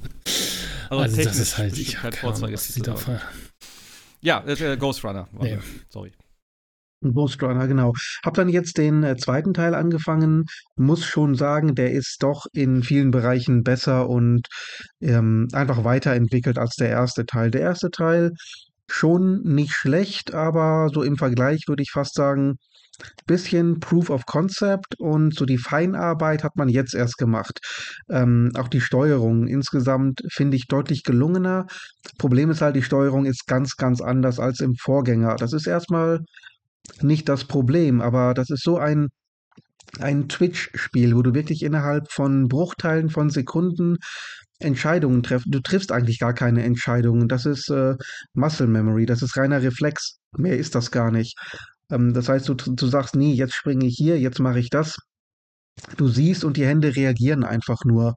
Also, 0.91 1.03
Also 1.03 1.23
das 1.23 1.39
ist 1.39 1.59
halt, 1.59 1.79
ich 1.79 1.95
keine 1.95 2.17
Ahnung, 2.23 2.53
was 2.53 2.69
die 2.69 2.83
da 2.83 2.93
aber-. 2.93 3.21
Ja, 4.23 4.43
äh, 4.47 4.77
Ghost 4.79 5.05
Runner. 5.05 5.29
Nee. 5.41 5.59
Sorry. 5.91 6.13
Ghost 7.03 7.43
Runner, 7.43 7.67
genau. 7.67 7.93
Hab 8.25 8.35
dann 8.35 8.49
jetzt 8.49 8.79
den 8.79 9.03
äh, 9.03 9.17
zweiten 9.17 9.55
Teil 9.55 9.75
angefangen, 9.75 10.45
muss 10.77 11.05
schon 11.05 11.35
sagen, 11.35 11.75
der 11.75 11.93
ist 11.93 12.23
doch 12.23 12.47
in 12.53 12.83
vielen 12.83 13.11
Bereichen 13.11 13.63
besser 13.63 14.09
und 14.09 14.47
ähm, 15.01 15.49
einfach 15.53 15.85
weiterentwickelt 15.85 16.59
als 16.59 16.77
der 16.77 16.89
erste 16.91 17.27
Teil. 17.27 17.51
Der 17.51 17.61
erste 17.61 17.91
Teil 17.91 18.33
schon 18.89 19.43
nicht 19.43 19.73
schlecht, 19.73 20.35
aber 20.35 20.89
so 20.93 21.03
im 21.03 21.17
Vergleich 21.17 21.65
würde 21.69 21.83
ich 21.83 21.91
fast 21.91 22.15
sagen, 22.15 22.57
bisschen 23.27 23.81
Proof 23.81 24.11
of 24.11 24.27
Concept 24.27 24.99
und 24.99 25.35
so 25.35 25.45
die 25.45 25.59
Feinarbeit 25.59 26.45
hat 26.45 26.57
man 26.57 26.69
jetzt 26.69 26.95
erst 26.95 27.19
gemacht. 27.19 27.61
Ähm, 28.09 28.53
auch 28.57 28.69
die 28.69 28.81
Steuerung 28.81 29.47
insgesamt 29.47 30.23
finde 30.31 30.57
ich 30.57 30.67
deutlich 30.67 31.03
gelungener. 31.03 31.67
Problem 32.19 32.51
ist 32.51 32.61
halt, 32.61 32.77
die 32.77 32.83
Steuerung 32.83 33.25
ist 33.27 33.47
ganz, 33.47 33.77
ganz 33.77 34.01
anders 34.01 34.39
als 34.39 34.61
im 34.61 34.75
Vorgänger. 34.77 35.37
Das 35.37 35.53
ist 35.53 35.67
erstmal 35.67 36.21
nicht 37.03 37.29
das 37.29 37.45
Problem, 37.45 38.01
aber 38.01 38.35
das 38.35 38.51
ist 38.51 38.63
so 38.63 38.79
ein, 38.79 39.09
ein 40.01 40.29
Twitch-Spiel, 40.29 41.15
wo 41.15 41.23
du 41.23 41.35
wirklich 41.35 41.63
innerhalb 41.63 42.11
von 42.11 42.49
Bruchteilen 42.49 43.11
von 43.11 43.31
Sekunden 43.31 43.97
Entscheidungen 44.61 45.23
triffst. 45.23 45.47
Du 45.51 45.61
triffst 45.61 45.93
eigentlich 45.93 46.19
gar 46.19 46.35
keine 46.35 46.63
Entscheidungen. 46.63 47.29
Das 47.29 47.47
ist 47.47 47.71
äh, 47.71 47.95
Muscle 48.35 48.67
Memory, 48.67 49.07
das 49.07 49.23
ist 49.23 49.37
reiner 49.37 49.63
Reflex. 49.63 50.19
Mehr 50.37 50.57
ist 50.57 50.75
das 50.75 50.91
gar 50.91 51.11
nicht. 51.11 51.37
Ähm, 51.91 52.15
das 52.15 52.29
heißt, 52.29 52.49
du, 52.49 52.55
du 52.55 52.87
sagst 52.87 53.17
nie, 53.17 53.35
jetzt 53.35 53.55
springe 53.55 53.87
ich 53.87 53.97
hier, 53.97 54.19
jetzt 54.19 54.41
mache 54.41 54.61
ich 54.61 54.71
das. 54.71 54.97
Du 55.97 56.09
siehst 56.09 56.45
und 56.45 56.57
die 56.57 56.67
Hände 56.67 56.95
reagieren 56.95 57.45
einfach 57.45 57.85
nur. 57.85 58.15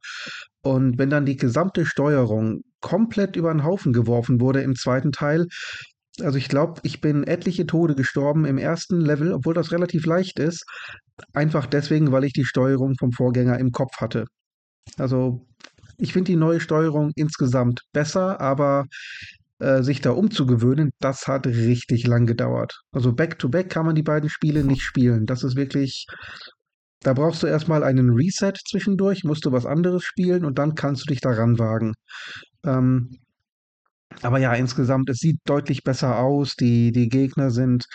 Und 0.61 0.97
wenn 0.99 1.09
dann 1.09 1.25
die 1.25 1.37
gesamte 1.37 1.85
Steuerung 1.85 2.61
komplett 2.81 3.35
über 3.35 3.51
den 3.51 3.63
Haufen 3.63 3.93
geworfen 3.93 4.39
wurde 4.39 4.61
im 4.61 4.75
zweiten 4.75 5.11
Teil, 5.11 5.47
also 6.21 6.37
ich 6.37 6.49
glaube, 6.49 6.81
ich 6.83 7.01
bin 7.01 7.23
etliche 7.23 7.65
Tode 7.65 7.95
gestorben 7.95 8.45
im 8.45 8.57
ersten 8.57 9.01
Level, 9.01 9.33
obwohl 9.33 9.53
das 9.53 9.71
relativ 9.71 10.05
leicht 10.05 10.39
ist. 10.39 10.65
Einfach 11.33 11.65
deswegen, 11.65 12.11
weil 12.11 12.23
ich 12.23 12.33
die 12.33 12.45
Steuerung 12.45 12.95
vom 12.99 13.11
Vorgänger 13.11 13.59
im 13.59 13.71
Kopf 13.71 13.97
hatte. 13.99 14.25
Also 14.97 15.45
ich 15.97 16.13
finde 16.13 16.31
die 16.31 16.37
neue 16.37 16.59
Steuerung 16.59 17.11
insgesamt 17.15 17.81
besser, 17.91 18.39
aber 18.39 18.85
äh, 19.59 19.81
sich 19.81 20.01
da 20.01 20.11
umzugewöhnen, 20.11 20.91
das 20.99 21.27
hat 21.27 21.47
richtig 21.47 22.05
lang 22.05 22.25
gedauert. 22.25 22.79
Also 22.91 23.13
back-to-back 23.13 23.69
kann 23.69 23.85
man 23.85 23.95
die 23.95 24.03
beiden 24.03 24.29
Spiele 24.29 24.63
nicht 24.63 24.83
spielen. 24.83 25.25
Das 25.25 25.43
ist 25.43 25.55
wirklich, 25.55 26.05
da 27.01 27.13
brauchst 27.13 27.41
du 27.43 27.47
erstmal 27.47 27.83
einen 27.83 28.11
Reset 28.11 28.53
zwischendurch, 28.69 29.23
musst 29.23 29.45
du 29.45 29.51
was 29.51 29.65
anderes 29.65 30.03
spielen 30.03 30.45
und 30.45 30.59
dann 30.59 30.75
kannst 30.75 31.03
du 31.03 31.13
dich 31.13 31.21
daran 31.21 31.57
wagen. 31.57 31.93
Ähm, 32.63 33.17
aber 34.21 34.39
ja, 34.39 34.53
insgesamt, 34.53 35.09
es 35.09 35.17
sieht 35.17 35.39
deutlich 35.45 35.83
besser 35.83 36.19
aus. 36.19 36.55
Die, 36.55 36.91
die 36.91 37.09
Gegner 37.09 37.51
sind 37.51 37.85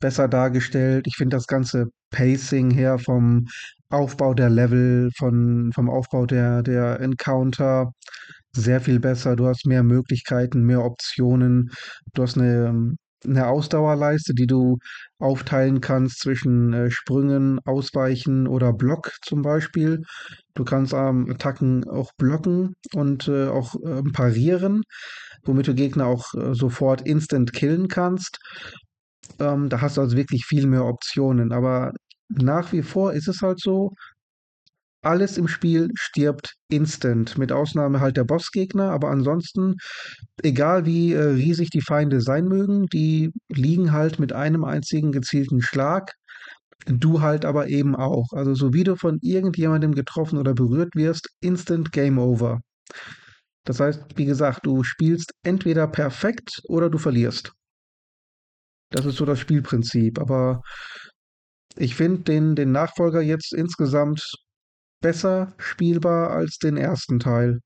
besser 0.00 0.28
dargestellt. 0.28 1.06
Ich 1.06 1.16
finde 1.16 1.36
das 1.36 1.46
ganze 1.46 1.86
Pacing 2.10 2.70
her 2.70 2.98
vom 2.98 3.46
Aufbau 3.90 4.34
der 4.34 4.50
Level, 4.50 5.10
von, 5.16 5.70
vom 5.74 5.88
Aufbau 5.88 6.26
der, 6.26 6.62
der 6.62 7.00
Encounter 7.00 7.92
sehr 8.52 8.80
viel 8.80 9.00
besser. 9.00 9.36
Du 9.36 9.46
hast 9.46 9.66
mehr 9.66 9.82
Möglichkeiten, 9.82 10.62
mehr 10.62 10.84
Optionen. 10.84 11.70
Du 12.14 12.22
hast 12.22 12.36
eine, 12.36 12.94
eine 13.24 13.46
Ausdauerleiste, 13.46 14.34
die 14.34 14.46
du 14.46 14.78
aufteilen 15.18 15.80
kannst 15.80 16.20
zwischen 16.20 16.72
äh, 16.72 16.90
Sprüngen, 16.90 17.60
Ausweichen 17.64 18.46
oder 18.46 18.72
Block 18.72 19.12
zum 19.22 19.42
Beispiel. 19.42 20.02
Du 20.54 20.64
kannst 20.64 20.92
ähm, 20.92 21.30
Attacken 21.30 21.88
auch 21.88 22.12
blocken 22.16 22.74
und 22.94 23.28
äh, 23.28 23.48
auch 23.48 23.74
äh, 23.76 24.02
parieren, 24.12 24.82
womit 25.48 25.66
du 25.68 25.74
Gegner 25.74 26.06
auch 26.06 26.34
äh, 26.34 26.54
sofort 26.54 27.02
instant 27.02 27.52
killen 27.52 27.88
kannst. 27.88 28.38
Ähm, 29.40 29.68
da 29.68 29.80
hast 29.80 29.96
du 29.96 30.02
also 30.02 30.16
wirklich 30.16 30.44
viel 30.46 30.66
mehr 30.66 30.84
Optionen. 30.84 31.52
Aber 31.52 31.92
nach 32.28 32.72
wie 32.72 32.82
vor 32.82 33.12
ist 33.12 33.28
es 33.28 33.40
halt 33.42 33.60
so, 33.60 33.92
alles 35.02 35.38
im 35.38 35.48
Spiel 35.48 35.90
stirbt 35.94 36.54
instant, 36.68 37.38
mit 37.38 37.52
Ausnahme 37.52 38.00
halt 38.00 38.16
der 38.16 38.24
Bossgegner, 38.24 38.90
aber 38.90 39.10
ansonsten, 39.10 39.76
egal 40.42 40.86
wie 40.86 41.12
äh, 41.12 41.22
riesig 41.22 41.70
die 41.70 41.80
Feinde 41.80 42.20
sein 42.20 42.46
mögen, 42.46 42.86
die 42.86 43.30
liegen 43.48 43.92
halt 43.92 44.18
mit 44.18 44.32
einem 44.32 44.64
einzigen 44.64 45.12
gezielten 45.12 45.62
Schlag. 45.62 46.12
Du 46.86 47.20
halt 47.22 47.44
aber 47.44 47.68
eben 47.68 47.96
auch. 47.96 48.28
Also 48.32 48.54
so 48.54 48.72
wie 48.72 48.84
du 48.84 48.96
von 48.96 49.18
irgendjemandem 49.20 49.94
getroffen 49.94 50.38
oder 50.38 50.54
berührt 50.54 50.94
wirst, 50.94 51.28
instant 51.40 51.92
Game 51.92 52.18
Over. 52.18 52.60
Das 53.64 53.80
heißt, 53.80 54.16
wie 54.16 54.24
gesagt, 54.24 54.64
du 54.64 54.82
spielst 54.82 55.32
entweder 55.42 55.86
perfekt 55.86 56.60
oder 56.68 56.88
du 56.88 56.98
verlierst. 56.98 57.52
Das 58.90 59.04
ist 59.04 59.16
so 59.16 59.24
das 59.24 59.38
Spielprinzip. 59.38 60.18
Aber 60.18 60.62
ich 61.76 61.94
finde 61.94 62.22
den, 62.22 62.54
den 62.54 62.72
Nachfolger 62.72 63.20
jetzt 63.20 63.52
insgesamt 63.52 64.22
besser 65.00 65.54
spielbar 65.58 66.30
als 66.30 66.58
den 66.58 66.76
ersten 66.76 67.18
Teil. 67.18 67.60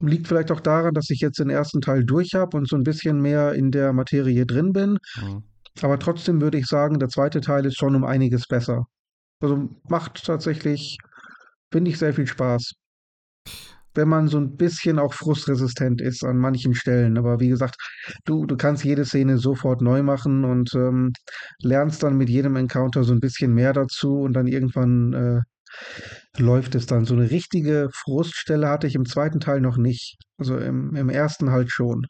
Liegt 0.00 0.28
vielleicht 0.28 0.50
auch 0.50 0.60
daran, 0.60 0.94
dass 0.94 1.10
ich 1.10 1.20
jetzt 1.20 1.38
den 1.38 1.50
ersten 1.50 1.80
Teil 1.80 2.04
durch 2.04 2.34
habe 2.34 2.56
und 2.56 2.68
so 2.68 2.76
ein 2.76 2.84
bisschen 2.84 3.20
mehr 3.20 3.52
in 3.54 3.70
der 3.70 3.92
Materie 3.92 4.46
drin 4.46 4.72
bin. 4.72 4.98
Mhm. 5.16 5.42
Aber 5.82 5.98
trotzdem 5.98 6.40
würde 6.40 6.58
ich 6.58 6.66
sagen, 6.66 6.98
der 6.98 7.08
zweite 7.08 7.40
Teil 7.40 7.66
ist 7.66 7.76
schon 7.76 7.94
um 7.94 8.04
einiges 8.04 8.46
besser. 8.46 8.86
Also 9.42 9.68
macht 9.88 10.24
tatsächlich, 10.24 10.98
finde 11.72 11.90
ich, 11.90 11.98
sehr 11.98 12.14
viel 12.14 12.26
Spaß. 12.26 12.72
Wenn 13.94 14.08
man 14.08 14.28
so 14.28 14.38
ein 14.38 14.56
bisschen 14.56 14.98
auch 14.98 15.14
frustresistent 15.14 16.00
ist 16.00 16.24
an 16.24 16.36
manchen 16.36 16.74
Stellen. 16.74 17.18
Aber 17.18 17.40
wie 17.40 17.48
gesagt, 17.48 17.76
du, 18.24 18.46
du 18.46 18.56
kannst 18.56 18.84
jede 18.84 19.04
Szene 19.04 19.38
sofort 19.38 19.82
neu 19.82 20.02
machen 20.02 20.44
und 20.44 20.72
ähm, 20.74 21.12
lernst 21.62 22.02
dann 22.02 22.16
mit 22.16 22.28
jedem 22.28 22.56
Encounter 22.56 23.04
so 23.04 23.12
ein 23.12 23.20
bisschen 23.20 23.52
mehr 23.52 23.72
dazu 23.72 24.20
und 24.20 24.34
dann 24.34 24.46
irgendwann 24.46 25.12
äh, 25.12 26.40
läuft 26.40 26.74
es 26.74 26.86
dann. 26.86 27.04
So 27.04 27.14
eine 27.14 27.30
richtige 27.30 27.88
Fruststelle 27.92 28.68
hatte 28.68 28.86
ich 28.86 28.94
im 28.94 29.06
zweiten 29.06 29.40
Teil 29.40 29.60
noch 29.60 29.76
nicht. 29.76 30.16
Also 30.38 30.56
im, 30.56 30.94
im 30.94 31.08
ersten 31.08 31.50
halt 31.50 31.70
schon. 31.70 32.06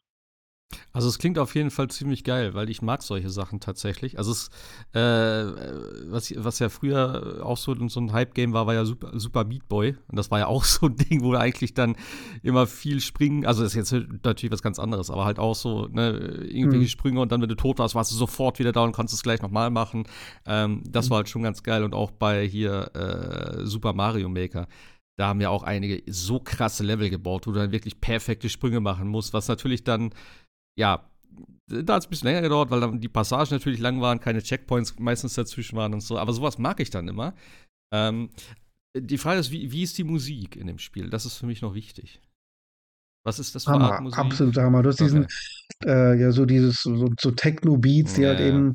Also 0.93 1.09
es 1.09 1.19
klingt 1.19 1.39
auf 1.39 1.55
jeden 1.55 1.71
Fall 1.71 1.89
ziemlich 1.89 2.25
geil, 2.25 2.55
weil 2.55 2.71
ich 2.71 2.83
mag 2.83 3.03
solche 3.03 3.31
Sachen 3.31 3.61
tatsächlich. 3.61 4.19
Also 4.19 4.33
es, 4.33 4.51
äh, 4.93 5.01
was, 6.11 6.33
was 6.37 6.59
ja 6.59 6.69
früher 6.69 7.41
auch 7.45 7.57
so, 7.57 7.75
so 7.89 8.01
ein 8.01 8.13
Hype-Game 8.13 8.53
war, 8.53 8.67
war 8.67 8.75
ja 8.75 8.85
Super, 8.85 9.19
Super 9.19 9.45
Meat 9.45 9.69
Boy. 9.69 9.97
Und 10.09 10.17
das 10.17 10.31
war 10.31 10.39
ja 10.41 10.47
auch 10.47 10.65
so 10.65 10.87
ein 10.87 10.97
Ding, 10.97 11.23
wo 11.23 11.33
du 11.33 11.39
eigentlich 11.39 11.75
dann 11.75 11.97
immer 12.43 12.67
viel 12.67 13.01
springen, 13.01 13.47
also 13.47 13.63
das 13.63 13.75
ist 13.75 13.93
jetzt 13.93 14.09
natürlich 14.25 14.53
was 14.53 14.63
ganz 14.63 14.79
anderes, 14.79 15.11
aber 15.11 15.25
halt 15.25 15.39
auch 15.39 15.55
so, 15.55 15.87
ne, 15.89 16.11
irgendwelche 16.49 16.85
Mhm. 16.85 16.89
Sprünge 16.89 17.21
und 17.21 17.33
dann, 17.33 17.41
wenn 17.43 17.49
du 17.49 17.57
tot 17.57 17.79
warst, 17.79 17.95
warst 17.95 18.13
du 18.13 18.17
sofort 18.17 18.59
wieder 18.59 18.73
da 18.73 18.83
und 18.83 18.93
konntest 18.93 19.15
es 19.15 19.23
gleich 19.23 19.43
nochmal 19.43 19.71
machen. 19.71 20.05
Ähm, 20.47 20.83
das 20.89 21.11
war 21.11 21.19
halt 21.19 21.29
schon 21.29 21.43
ganz 21.43 21.63
geil. 21.63 21.83
Und 21.85 21.95
auch 21.95 22.11
bei 22.11 22.47
hier 22.47 22.95
äh, 22.95 23.67
Super 23.67 23.93
Mario 23.93 24.29
Maker. 24.29 24.67
Da 25.17 25.27
haben 25.27 25.41
ja 25.41 25.51
auch 25.51 25.63
einige 25.65 26.03
so 26.11 26.41
krasse 26.41 26.83
Level 26.83 27.11
gebaut, 27.11 27.47
wo 27.47 27.53
du 27.53 27.59
dann 27.59 27.73
wirklich 27.73 28.01
perfekte 28.01 28.49
Sprünge 28.49 28.81
machen 28.81 29.09
musst, 29.09 29.35
was 29.35 29.49
natürlich 29.49 29.85
dann 29.85 30.11
ja, 30.81 31.11
da 31.69 31.94
hat 31.94 32.02
es 32.02 32.07
ein 32.07 32.11
bisschen 32.11 32.28
länger 32.28 32.43
gedauert, 32.43 32.70
weil 32.70 32.81
dann 32.81 33.01
die 33.01 33.09
Passagen 33.09 33.51
natürlich 33.55 33.78
lang 33.78 34.01
waren, 34.01 34.19
keine 34.20 34.43
Checkpoints 34.43 34.98
meistens 34.98 35.35
dazwischen 35.35 35.77
waren 35.77 35.94
und 35.94 36.01
so. 36.01 36.19
Aber 36.19 36.32
sowas 36.32 36.59
mag 36.59 36.81
ich 36.81 36.90
dann 36.90 37.07
immer. 37.07 37.35
Ähm, 37.94 38.31
die 38.97 39.19
Frage 39.19 39.40
ist, 39.40 39.51
wie, 39.52 39.70
wie 39.70 39.82
ist 39.85 39.98
die 39.98 40.05
Musik 40.05 40.57
in 40.57 40.66
dem 40.66 40.78
Spiel? 40.78 41.11
Das 41.11 41.27
ist 41.27 41.36
für 41.36 41.47
mich 41.47 41.62
noch 41.62 41.74
wichtig. 41.74 42.20
Was 43.24 43.39
ist 43.39 43.55
das 43.55 43.66
für 43.66 43.81
Art 43.81 44.01
Hammer, 44.01 44.01
Musik? 44.01 44.19
absolut 44.19 44.57
Hammer. 44.57 44.82
Du 44.82 44.89
hast 44.89 45.01
diesen, 45.01 45.27
äh, 45.85 46.19
ja, 46.19 46.32
so 46.32 46.47
dieses, 46.47 46.82
so, 46.82 47.09
so 47.20 47.31
Techno-Beats, 47.31 48.15
die 48.15 48.23
Ja, 48.23 48.28
halt 48.28 48.40
ja. 48.40 48.47
eben 48.47 48.74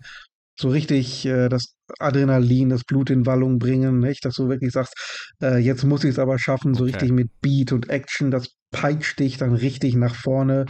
so 0.57 0.69
richtig 0.69 1.26
äh, 1.26 1.49
das 1.49 1.76
Adrenalin, 1.99 2.69
das 2.69 2.84
Blut 2.86 3.10
in 3.10 3.26
Wallung 3.26 3.60
bringen, 3.60 3.99
nicht? 3.99 4.23
Dass 4.23 4.36
du 4.36 4.48
wirklich 4.48 4.72
sagst, 4.72 4.94
äh, 5.41 5.57
jetzt 5.57 5.84
muss 5.84 6.03
ich 6.03 6.11
es 6.11 6.19
aber 6.19 6.40
schaffen, 6.40 6.73
so 6.76 6.84
Okay. 6.84 6.86
richtig 6.86 7.11
mit 7.11 7.30
Beat 7.41 7.72
und 7.73 7.90
Action, 7.90 8.32
das 8.32 8.56
peitscht 8.72 9.19
dich 9.19 9.38
dann 9.38 9.53
richtig 9.53 9.95
nach 9.95 10.15
vorne. 10.15 10.65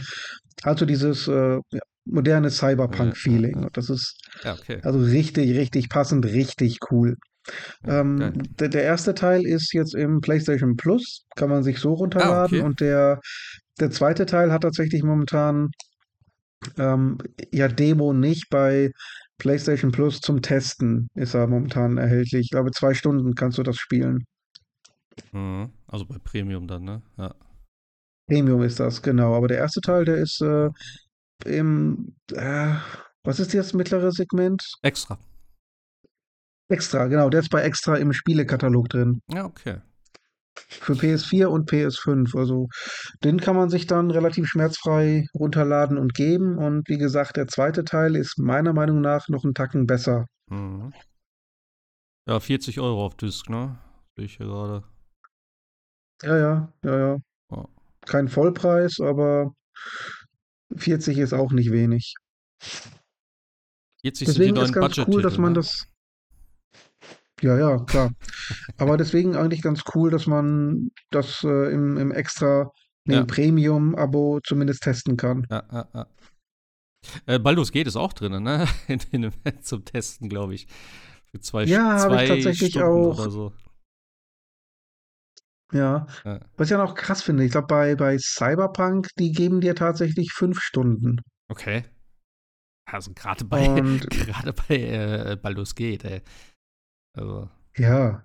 Also 0.62 0.86
dieses 0.86 1.28
äh, 1.28 1.58
moderne 2.04 2.50
Cyberpunk-Feeling. 2.50 3.56
Und 3.56 3.76
das 3.76 3.90
ist 3.90 4.18
Ja, 4.42 4.54
okay. 4.54 4.80
also 4.82 4.98
richtig, 5.00 5.56
richtig 5.56 5.88
passend, 5.88 6.24
richtig 6.24 6.78
cool. 6.90 7.16
Ähm, 7.84 8.32
der, 8.58 8.68
der 8.68 8.82
erste 8.82 9.14
Teil 9.14 9.46
ist 9.46 9.72
jetzt 9.72 9.94
im 9.94 10.20
PlayStation 10.20 10.76
Plus, 10.76 11.24
kann 11.36 11.48
man 11.48 11.62
sich 11.62 11.78
so 11.78 11.94
runterladen. 11.94 12.34
Ah, 12.34 12.44
okay. 12.44 12.60
Und 12.60 12.80
der, 12.80 13.20
der 13.78 13.90
zweite 13.90 14.26
Teil 14.26 14.52
hat 14.52 14.62
tatsächlich 14.62 15.02
momentan 15.02 15.70
ähm, 16.78 17.18
ja 17.52 17.68
Demo 17.68 18.12
nicht 18.12 18.48
bei 18.50 18.90
PlayStation 19.38 19.92
Plus 19.92 20.20
zum 20.20 20.42
Testen 20.42 21.08
ist 21.14 21.34
er 21.34 21.46
momentan 21.46 21.98
erhältlich. 21.98 22.46
Ich 22.46 22.50
glaube, 22.50 22.70
zwei 22.72 22.94
Stunden 22.94 23.34
kannst 23.34 23.58
du 23.58 23.62
das 23.62 23.76
spielen. 23.76 24.24
Mhm. 25.32 25.70
Also 25.86 26.06
bei 26.06 26.16
Premium 26.18 26.66
dann, 26.66 26.84
ne? 26.84 27.02
Ja. 27.16 27.34
Premium 28.26 28.62
ist 28.62 28.80
das, 28.80 29.02
genau. 29.02 29.34
Aber 29.34 29.48
der 29.48 29.58
erste 29.58 29.80
Teil, 29.80 30.04
der 30.04 30.16
ist 30.16 30.40
äh, 30.40 30.70
im, 31.44 32.16
äh, 32.32 32.74
was 33.22 33.40
ist 33.40 33.52
jetzt 33.52 33.68
das 33.68 33.74
mittlere 33.74 34.12
Segment? 34.12 34.62
Extra. 34.82 35.18
Extra, 36.68 37.06
genau. 37.06 37.30
Der 37.30 37.40
ist 37.40 37.50
bei 37.50 37.62
Extra 37.62 37.96
im 37.96 38.12
Spielekatalog 38.12 38.88
drin. 38.88 39.20
Ja, 39.28 39.44
okay. 39.44 39.80
Für 40.56 40.94
PS4 40.94 41.46
und 41.46 41.70
PS5. 41.70 42.36
Also 42.36 42.68
den 43.22 43.38
kann 43.38 43.56
man 43.56 43.68
sich 43.68 43.86
dann 43.86 44.10
relativ 44.10 44.46
schmerzfrei 44.46 45.26
runterladen 45.34 45.98
und 45.98 46.14
geben. 46.14 46.58
Und 46.58 46.88
wie 46.88 46.98
gesagt, 46.98 47.36
der 47.36 47.46
zweite 47.46 47.84
Teil 47.84 48.16
ist 48.16 48.38
meiner 48.38 48.72
Meinung 48.72 49.00
nach 49.00 49.28
noch 49.28 49.44
einen 49.44 49.54
Tacken 49.54 49.86
besser. 49.86 50.26
Mhm. 50.48 50.92
Ja, 52.26 52.40
40 52.40 52.80
Euro 52.80 53.06
auf 53.06 53.16
Disc, 53.16 53.48
ne? 53.48 53.78
Sehe 54.16 54.24
ich 54.24 54.36
hier 54.38 54.46
gerade. 54.46 54.82
Ja, 56.22 56.36
ja, 56.36 56.72
ja, 56.82 56.98
ja. 56.98 57.16
Kein 58.06 58.28
Vollpreis, 58.28 59.00
aber 59.00 59.52
40 60.76 61.18
ist 61.18 61.32
auch 61.32 61.52
nicht 61.52 61.70
wenig. 61.72 62.14
40 64.02 64.26
sind 64.28 64.36
die 64.36 64.52
Deswegen 64.52 64.56
ist 64.56 64.72
ganz 64.72 64.98
cool, 65.08 65.22
dass 65.22 65.38
man 65.38 65.52
ne? 65.52 65.58
das. 65.60 65.86
Ja, 67.42 67.58
ja, 67.58 67.78
klar. 67.84 68.12
Aber 68.78 68.96
deswegen 68.96 69.36
eigentlich 69.36 69.60
ganz 69.60 69.82
cool, 69.94 70.10
dass 70.10 70.26
man 70.26 70.90
das 71.10 71.44
äh, 71.44 71.72
im, 71.72 71.98
im 71.98 72.10
extra, 72.10 72.70
nee, 73.04 73.16
Ja. 73.16 73.24
Premium-Abo 73.24 74.40
zumindest 74.42 74.82
testen 74.82 75.16
kann. 75.16 75.46
Ja, 75.50 75.62
ja, 75.70 75.88
ja. 75.92 76.06
Äh, 77.26 77.38
Baldur's 77.38 77.72
Geht 77.72 77.86
ist 77.86 77.96
auch 77.96 78.12
drin, 78.12 78.42
ne? 78.42 78.66
Zum 79.62 79.84
Testen, 79.84 80.28
glaube 80.28 80.54
ich. 80.54 80.66
Für 81.30 81.40
zwei, 81.40 81.64
Ja, 81.64 81.98
habe 82.00 82.22
ich 82.22 82.28
tatsächlich 82.28 82.70
Stunden 82.70 82.88
auch. 82.88 83.30
so. 83.30 83.52
Ja. 85.72 86.06
Ja. 86.24 86.40
Was 86.56 86.68
ich 86.68 86.70
ja 86.70 86.78
noch 86.78 86.94
krass 86.94 87.22
finde, 87.22 87.44
ich 87.44 87.50
glaube, 87.52 87.66
bei, 87.66 87.94
bei 87.96 88.18
Cyberpunk, 88.18 89.08
die 89.18 89.32
geben 89.32 89.60
dir 89.60 89.74
tatsächlich 89.74 90.32
fünf 90.32 90.60
Stunden. 90.60 91.20
Okay. 91.48 91.84
Also 92.88 93.12
gerade 93.14 93.44
bei, 93.44 93.68
Und 93.68 94.08
gerade 94.10 94.52
bei 94.52 94.76
äh, 94.76 95.36
Baldur's 95.36 95.74
Geht, 95.74 96.04
ey. 96.04 96.22
Also. 97.16 97.48
ja, 97.76 98.22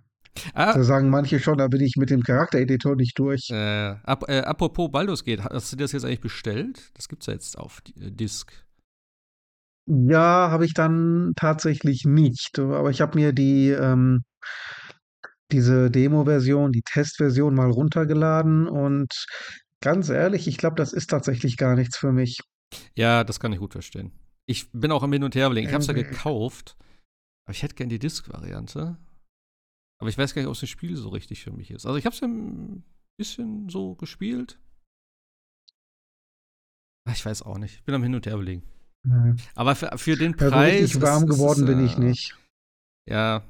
Ah, 0.54 0.74
da 0.74 0.84
sagen 0.84 1.10
manche 1.10 1.40
schon, 1.42 1.58
da 1.58 1.68
bin 1.68 1.82
ich 1.82 1.96
mit 1.98 2.10
dem 2.10 2.22
Charaktereditor 2.24 2.96
nicht 2.96 3.20
durch. 3.20 3.50
äh, 3.50 3.96
ap 4.04 4.30
äh, 4.30 4.40
apropos 4.40 4.90
Baldur's 4.90 5.26
Geht, 5.26 5.44
hast 5.44 5.74
du 5.74 5.76
das 5.78 5.92
jetzt 5.92 6.06
eigentlich 6.06 6.22
bestellt? 6.22 6.92
Das 6.94 7.10
gibt's 7.10 7.26
ja 7.26 7.34
jetzt 7.34 7.58
auf 7.58 7.82
äh, 8.00 8.12
Disc. 8.12 8.52
Ja, 9.88 10.50
habe 10.50 10.66
ich 10.66 10.74
dann 10.74 11.34
tatsächlich 11.36 12.06
nicht. 12.06 12.60
Aber 12.60 12.90
ich 12.92 13.02
habe 13.02 13.18
mir 13.20 13.34
die, 13.34 13.70
ähm, 13.72 14.24
diese 15.52 15.92
Demo-Version, 15.92 16.72
die 16.72 16.82
Testversion 16.84 17.54
mal 17.56 17.70
runtergeladen 17.70 18.68
und 18.68 19.14
ganz 19.82 20.10
ehrlich, 20.10 20.48
ich 20.48 20.58
glaube, 20.58 20.76
das 20.76 20.94
ist 20.94 21.10
tatsächlich 21.10 21.58
gar 21.58 21.76
nichts 21.76 21.98
für 21.98 22.12
mich. 22.12 22.40
Ja, 22.96 23.24
das 23.24 23.40
kann 23.40 23.52
ich 23.54 23.60
gut 23.60 23.74
verstehen. 23.74 24.12
Ich 24.46 24.72
bin 24.72 24.92
auch 24.92 25.04
am 25.04 25.14
Hin 25.14 25.24
und 25.24 25.36
Her 25.36 25.48
überlegen. 25.48 25.68
Ich 25.68 25.74
habe 25.74 25.82
es 25.82 25.88
ja 25.88 25.94
gekauft, 25.94 26.76
aber 27.46 27.54
ich 27.56 27.64
hätte 27.64 27.76
gern 27.76 27.90
die 27.90 28.00
Disc-Variante. 28.00 28.98
Aber 30.00 30.10
ich 30.10 30.18
weiß 30.18 30.34
gar 30.34 30.42
nicht, 30.42 30.50
ob 30.50 30.60
das 30.60 30.70
Spiel 30.70 30.96
so 30.96 31.10
richtig 31.10 31.44
für 31.44 31.52
mich 31.52 31.70
ist. 31.72 31.86
Also 31.86 31.98
ich 31.98 32.06
habe 32.06 32.14
es 32.16 32.20
ja 32.22 32.28
ein 32.28 32.84
bisschen 33.18 33.70
so 33.70 33.96
gespielt. 33.96 34.60
Ah, 37.08 37.12
Ich 37.14 37.26
weiß 37.26 37.42
auch 37.44 37.58
nicht. 37.58 37.76
Ich 37.76 37.84
bin 37.84 37.96
am 37.96 38.04
Hin 38.04 38.16
und 38.16 38.26
Her 38.26 38.34
überlegen. 38.36 38.64
Ja, 39.08 39.36
Aber 39.56 39.76
für, 39.76 39.96
für 39.98 40.16
den 40.16 40.36
Preis. 40.36 40.82
richtig 40.84 41.02
warm 41.02 41.24
ist- 41.24 41.30
ist 41.30 41.36
geworden 41.36 41.62
es, 41.62 41.66
bin 41.68 41.86
ich 41.86 41.98
äh, 41.98 42.00
nicht. 42.00 42.38
Ja. 43.08 43.44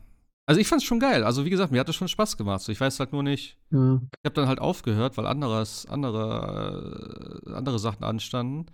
Also 0.52 0.60
ich 0.62 0.68
fand's 0.68 0.84
schon 0.84 1.00
geil. 1.00 1.24
Also 1.24 1.46
wie 1.46 1.50
gesagt, 1.50 1.72
mir 1.72 1.80
hat 1.80 1.88
das 1.88 1.96
schon 1.96 2.10
Spaß 2.10 2.36
gemacht. 2.36 2.62
So, 2.62 2.72
ich 2.74 2.80
weiß 2.82 3.00
halt 3.00 3.14
nur 3.14 3.24
nicht. 3.24 3.58
Ja. 3.72 3.96
Ich 3.96 4.26
habe 4.26 4.34
dann 4.36 4.48
halt 4.50 4.60
aufgehört, 4.60 5.16
weil 5.18 5.26
anderes, 5.26 5.86
andere, 5.86 7.42
äh, 7.48 7.54
andere 7.54 7.80
Sachen 7.80 8.04
anstanden. 8.04 8.66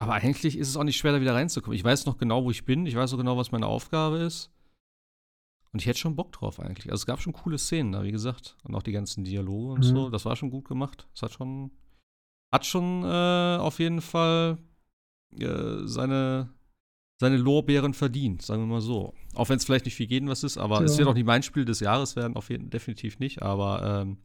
Aber 0.00 0.14
eigentlich 0.14 0.56
ist 0.58 0.68
es 0.68 0.76
auch 0.76 0.84
nicht 0.84 0.96
schwer, 0.96 1.12
da 1.12 1.20
wieder 1.20 1.34
reinzukommen. 1.34 1.76
Ich 1.76 1.84
weiß 1.84 2.06
noch 2.06 2.16
genau, 2.18 2.44
wo 2.44 2.50
ich 2.50 2.64
bin. 2.64 2.86
Ich 2.86 2.96
weiß 2.96 3.12
auch 3.12 3.18
genau, 3.18 3.36
was 3.36 3.52
meine 3.52 3.66
Aufgabe 3.66 4.18
ist. 4.18 4.50
Und 5.72 5.80
ich 5.80 5.86
hätte 5.86 5.98
schon 5.98 6.16
Bock 6.16 6.32
drauf 6.32 6.60
eigentlich. 6.60 6.86
Also 6.90 7.02
es 7.02 7.06
gab 7.06 7.20
schon 7.20 7.32
coole 7.32 7.58
Szenen 7.58 7.92
da, 7.92 8.02
wie 8.02 8.12
gesagt. 8.12 8.56
Und 8.64 8.74
auch 8.74 8.82
die 8.82 8.92
ganzen 8.92 9.24
Dialoge 9.24 9.72
und 9.72 9.78
Mhm. 9.80 9.82
so. 9.82 10.10
Das 10.10 10.24
war 10.24 10.36
schon 10.36 10.50
gut 10.50 10.66
gemacht. 10.68 11.06
Es 11.14 11.22
hat 11.22 11.32
schon, 11.32 11.70
hat 12.52 12.64
schon 12.64 13.02
äh, 13.04 13.56
auf 13.58 13.78
jeden 13.78 14.00
Fall 14.00 14.58
äh, 15.38 15.78
seine, 15.84 16.48
seine 17.20 17.36
Lorbeeren 17.36 17.94
verdient, 17.94 18.42
sagen 18.42 18.62
wir 18.62 18.66
mal 18.66 18.80
so. 18.80 19.14
Auch 19.34 19.48
wenn 19.48 19.56
es 19.56 19.64
vielleicht 19.64 19.84
nicht 19.84 19.94
für 19.96 20.04
jeden 20.04 20.28
was 20.28 20.42
ist, 20.42 20.58
aber 20.58 20.82
es 20.84 20.92
Ja. 20.92 20.98
wird 20.98 21.08
auch 21.08 21.14
nicht 21.14 21.26
mein 21.26 21.42
Spiel 21.42 21.64
des 21.64 21.80
Jahres 21.80 22.16
werden, 22.16 22.36
auf 22.36 22.50
jeden 22.50 22.70
definitiv 22.70 23.18
nicht. 23.18 23.42
Aber 23.42 24.02
ähm, 24.02 24.18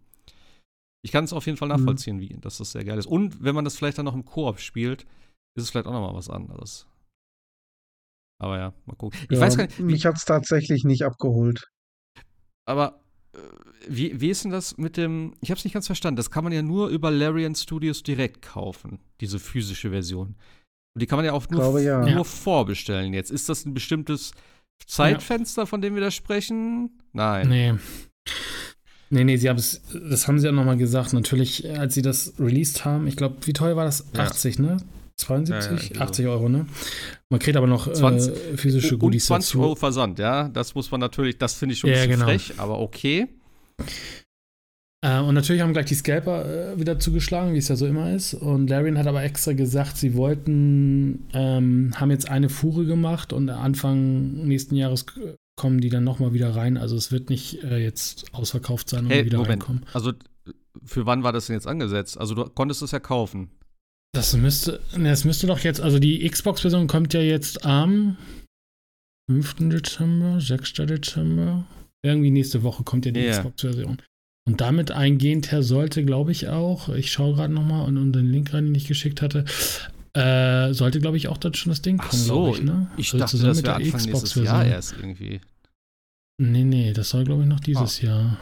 ich 1.01 1.11
kann 1.11 1.23
es 1.23 1.33
auf 1.33 1.45
jeden 1.45 1.57
Fall 1.57 1.67
nachvollziehen, 1.69 2.19
wie, 2.19 2.35
dass 2.41 2.57
das 2.57 2.71
sehr 2.71 2.83
geil 2.83 2.97
ist. 2.97 3.05
Und 3.05 3.43
wenn 3.43 3.55
man 3.55 3.63
das 3.65 3.77
vielleicht 3.77 3.97
dann 3.97 4.05
noch 4.05 4.15
im 4.15 4.25
Koop 4.25 4.59
spielt, 4.59 5.03
ist 5.55 5.63
es 5.63 5.69
vielleicht 5.69 5.87
auch 5.87 5.93
noch 5.93 6.01
mal 6.11 6.15
was 6.17 6.29
anderes. 6.29 6.87
Aber 8.41 8.57
ja, 8.57 8.73
mal 8.85 8.95
gucken. 8.95 9.19
Ich 9.29 9.37
Ja, 9.37 9.41
weiß 9.41 9.57
gar 9.57 9.65
nicht, 9.65 9.77
wie, 9.79 9.83
mich 9.83 10.05
hat 10.05 10.15
es 10.15 10.25
tatsächlich 10.25 10.83
nicht 10.83 11.03
abgeholt. 11.03 11.67
aber 12.65 13.01
äh, 13.33 13.37
wie, 13.87 14.19
wie 14.21 14.29
ist 14.29 14.43
denn 14.43 14.51
das 14.51 14.77
mit 14.77 14.97
dem. 14.97 15.33
Ich 15.41 15.51
habe 15.51 15.57
es 15.57 15.63
nicht 15.63 15.73
ganz 15.73 15.87
verstanden. 15.87 16.17
Das 16.17 16.31
kann 16.31 16.43
man 16.43 16.53
ja 16.53 16.61
nur 16.61 16.89
über 16.89 17.11
Larian 17.11 17.55
Studios 17.55 18.03
direkt 18.03 18.41
kaufen, 18.41 18.99
diese 19.21 19.39
physische 19.39 19.89
Version. 19.91 20.35
Und 20.95 21.01
die 21.01 21.05
kann 21.05 21.17
man 21.17 21.25
ja 21.25 21.33
auch 21.33 21.47
nur, 21.49 21.59
Glaube, 21.61 21.83
ja. 21.83 21.99
nur 21.99 22.09
Ja. 22.09 22.23
vorbestellen 22.23 23.13
jetzt. 23.13 23.31
Ist 23.31 23.47
das 23.49 23.65
ein 23.65 23.73
bestimmtes 23.73 24.31
Zeitfenster, 24.85 25.65
von 25.67 25.81
dem 25.81 25.93
wir 25.95 26.01
da 26.01 26.11
sprechen? 26.11 26.99
Nein. 27.13 27.47
Nee. 27.49 27.73
Nee, 29.11 29.23
nee, 29.23 29.37
sie 29.37 29.49
haben 29.49 29.57
es, 29.57 29.81
das 30.09 30.27
haben 30.27 30.39
sie 30.39 30.45
ja 30.45 30.51
nochmal 30.51 30.77
gesagt. 30.77 31.13
Natürlich, 31.13 31.67
als 31.79 31.95
sie 31.95 32.01
das 32.03 32.33
released 32.39 32.85
haben, 32.85 33.07
ich 33.07 33.15
glaube, 33.15 33.37
wie 33.41 33.53
teuer 33.53 33.75
war 33.75 33.85
das? 33.85 34.05
Ja. 34.13 34.21
80, 34.25 34.59
ne? 34.59 34.77
72? 35.17 35.49
Ja, 35.49 35.59
ja, 35.59 35.71
irgendwie 35.81 35.95
so. 35.95 36.01
80 36.01 36.27
Euro, 36.27 36.49
ne? 36.49 36.65
Man 37.29 37.39
kriegt 37.39 37.57
aber 37.57 37.67
noch 37.67 37.91
20 37.91 38.33
äh, 38.53 38.57
physische 38.57 38.93
Und 38.95 38.99
Goodies 38.99 39.25
20 39.25 39.49
dazu. 39.51 39.61
Euro 39.63 39.75
Versand, 39.75 40.19
ja. 40.19 40.47
Das 40.49 40.75
muss 40.75 40.91
man 40.91 40.99
natürlich, 41.01 41.37
das 41.37 41.55
finde 41.55 41.73
ich 41.73 41.79
schon 41.79 41.89
ein 41.89 41.95
Ja, 41.95 42.01
bisschen 42.05 42.11
genau. 42.19 42.25
frech, 42.25 42.53
aber 42.57 42.79
okay. 42.79 43.27
Äh, 45.01 45.19
und 45.21 45.33
natürlich 45.35 45.61
haben 45.61 45.71
gleich 45.73 45.85
die 45.85 45.95
Scalper 45.95 46.73
äh, 46.73 46.79
wieder 46.79 46.99
zugeschlagen, 46.99 47.53
wie 47.53 47.57
es 47.57 47.67
ja 47.69 47.75
so 47.75 47.85
immer 47.85 48.13
ist. 48.13 48.33
Und 48.33 48.69
Larian 48.69 48.97
hat 48.97 49.07
aber 49.07 49.23
extra 49.23 49.53
gesagt, 49.53 49.97
sie 49.97 50.13
wollten, 50.15 51.27
ähm, 51.33 51.93
haben 51.95 52.11
jetzt 52.11 52.29
eine 52.29 52.49
Fuhre 52.49 52.85
gemacht 52.85 53.31
und 53.31 53.49
Anfang 53.49 54.45
nächsten 54.45 54.75
Jahres 54.75 55.05
kommen 55.55 55.79
die 55.81 55.89
dann 55.89 56.03
nochmal 56.03 56.33
wieder 56.33 56.55
rein. 56.55 56.77
Also 56.77 56.95
es 56.95 57.11
wird 57.11 57.29
nicht 57.29 57.63
äh, 57.63 57.77
jetzt 57.77 58.33
ausverkauft 58.33 58.89
sein 58.89 59.05
und 59.05 59.11
Hey, 59.11 59.25
wieder 59.25 59.37
Moment. 59.37 59.61
reinkommen. 59.63 59.85
Also, 59.93 60.13
für 60.83 61.05
wann 61.05 61.23
war 61.23 61.33
das 61.33 61.47
denn 61.47 61.55
jetzt 61.55 61.67
angesetzt? 61.67 62.17
Also, 62.17 62.35
du 62.35 62.45
konntest 62.45 62.81
es 62.81 62.91
ja 62.91 62.99
kaufen. 62.99 63.49
Das 64.13 64.35
müsste, 64.35 64.79
ne, 64.97 65.09
das 65.09 65.23
müsste 65.25 65.47
doch 65.47 65.59
jetzt, 65.59 65.81
also 65.81 65.99
die 65.99 66.27
Xbox-Version 66.27 66.87
kommt 66.87 67.13
ja 67.13 67.21
jetzt 67.21 67.63
am 67.65 68.17
5. 69.29 69.69
Dezember, 69.69 70.39
6. 70.41 70.73
Dezember. 70.73 71.65
Irgendwie 72.03 72.31
nächste 72.31 72.63
Woche 72.63 72.83
kommt 72.83 73.05
ja 73.05 73.11
die 73.11 73.19
Ja. 73.19 73.31
Xbox-Version. 73.31 73.97
Und 74.47 74.61
damit 74.61 74.91
eingehend 74.91 75.51
her 75.51 75.61
sollte, 75.63 76.03
glaube 76.03 76.31
ich, 76.31 76.47
auch, 76.47 76.89
ich 76.89 77.11
schaue 77.11 77.35
gerade 77.35 77.53
nochmal 77.53 77.85
und, 77.87 77.97
und 77.97 78.13
den 78.13 78.25
Link 78.31 78.53
rein, 78.53 78.65
den 78.65 78.75
ich 78.75 78.87
geschickt 78.87 79.21
hatte, 79.21 79.45
äh, 80.13 80.73
sollte, 80.73 80.99
glaube 80.99 81.17
ich, 81.17 81.27
auch 81.27 81.37
dann 81.37 81.53
schon 81.53 81.69
das 81.71 81.81
Ding 81.83 81.99
Ach 82.01 82.09
kommen, 82.09 82.21
so, 82.23 82.43
glaube 82.43 82.57
ich, 82.57 82.63
ne? 82.63 82.91
ich 82.97 83.07
Also 83.07 83.17
dachte, 83.19 83.31
zusammen 83.31 83.49
das 83.49 83.57
mit 83.57 83.65
der 83.67 83.75
Anfang 83.75 83.91
nächstes 83.91 84.11
Xbox-Version. 84.13 84.45
Jahr 84.55 84.65
erst 84.65 84.93
irgendwie. 84.97 85.41
Nee, 86.41 86.63
nee, 86.63 86.93
das 86.93 87.09
soll, 87.09 87.25
glaube 87.25 87.43
ich, 87.43 87.47
noch 87.47 87.59
dieses 87.59 87.99
Ah. 88.01 88.05
Jahr. 88.05 88.37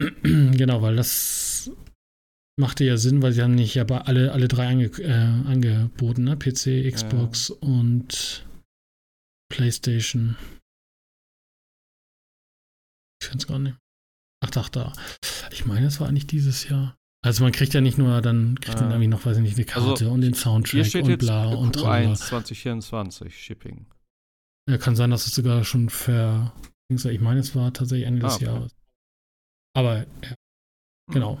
genau, 0.22 0.82
weil 0.82 0.96
das 0.96 1.70
machte 2.58 2.84
ja 2.84 2.96
Sinn, 2.96 3.22
weil 3.22 3.32
sie 3.32 3.42
haben 3.42 3.54
nicht 3.54 3.78
aber 3.80 4.06
alle, 4.08 4.32
alle 4.32 4.48
drei 4.48 4.68
ange, 4.68 4.86
äh, 4.98 5.12
angeboten, 5.12 6.24
ne? 6.24 6.36
PC, 6.36 6.90
Xbox 6.92 7.50
und 7.50 8.46
PlayStation. 9.50 10.36
Ich 13.22 13.28
finde 13.28 13.38
es 13.38 13.46
gar 13.46 13.58
nicht. 13.60 13.76
Ach, 14.44 14.50
ach, 14.56 14.68
da. 14.68 14.92
Ich 15.52 15.64
meine, 15.64 15.86
es 15.86 16.00
war 16.00 16.08
eigentlich 16.08 16.26
dieses 16.26 16.68
Jahr. 16.68 16.96
Also 17.24 17.44
man 17.44 17.52
kriegt 17.52 17.72
ja 17.72 17.80
nicht 17.80 17.98
nur, 17.98 18.20
dann 18.20 18.58
kriegt 18.60 18.78
man 18.80 18.88
Ah. 18.88 18.94
irgendwie 18.94 19.06
noch, 19.06 19.24
weiß 19.24 19.36
ich 19.36 19.42
nicht, 19.44 19.56
eine 19.56 19.64
Karte 19.64 19.90
Also, 19.90 20.10
und 20.10 20.22
den 20.22 20.34
Soundtrack 20.34 20.92
und 20.96 21.18
bla 21.18 21.44
und 21.54 21.72
tralala. 21.76 22.14
Q1 22.14 22.16
2024 22.16 23.38
Shipping. 23.40 23.86
Ja, 24.68 24.76
kann 24.76 24.96
sein, 24.96 25.10
dass 25.10 25.26
es 25.26 25.34
sogar 25.36 25.62
schon 25.62 25.88
ver. 25.88 26.52
Ich 26.90 27.20
meine, 27.20 27.38
es 27.40 27.54
war 27.54 27.72
tatsächlich 27.72 28.08
Ende 28.08 28.22
Ah, 28.24 28.28
des 28.28 28.36
okay. 28.36 28.44
Jahres. 28.46 28.74
Aber, 29.76 29.98
ja, 29.98 30.06
Hm. 30.30 31.12
genau. 31.12 31.40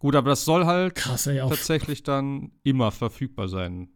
Gut, 0.00 0.16
aber 0.16 0.30
das 0.30 0.44
soll 0.44 0.66
halt 0.66 0.96
Krass, 0.96 1.28
ey. 1.28 1.38
Tatsächlich 1.38 2.02
dann 2.02 2.50
immer 2.64 2.90
verfügbar 2.90 3.48
sein. 3.48 3.88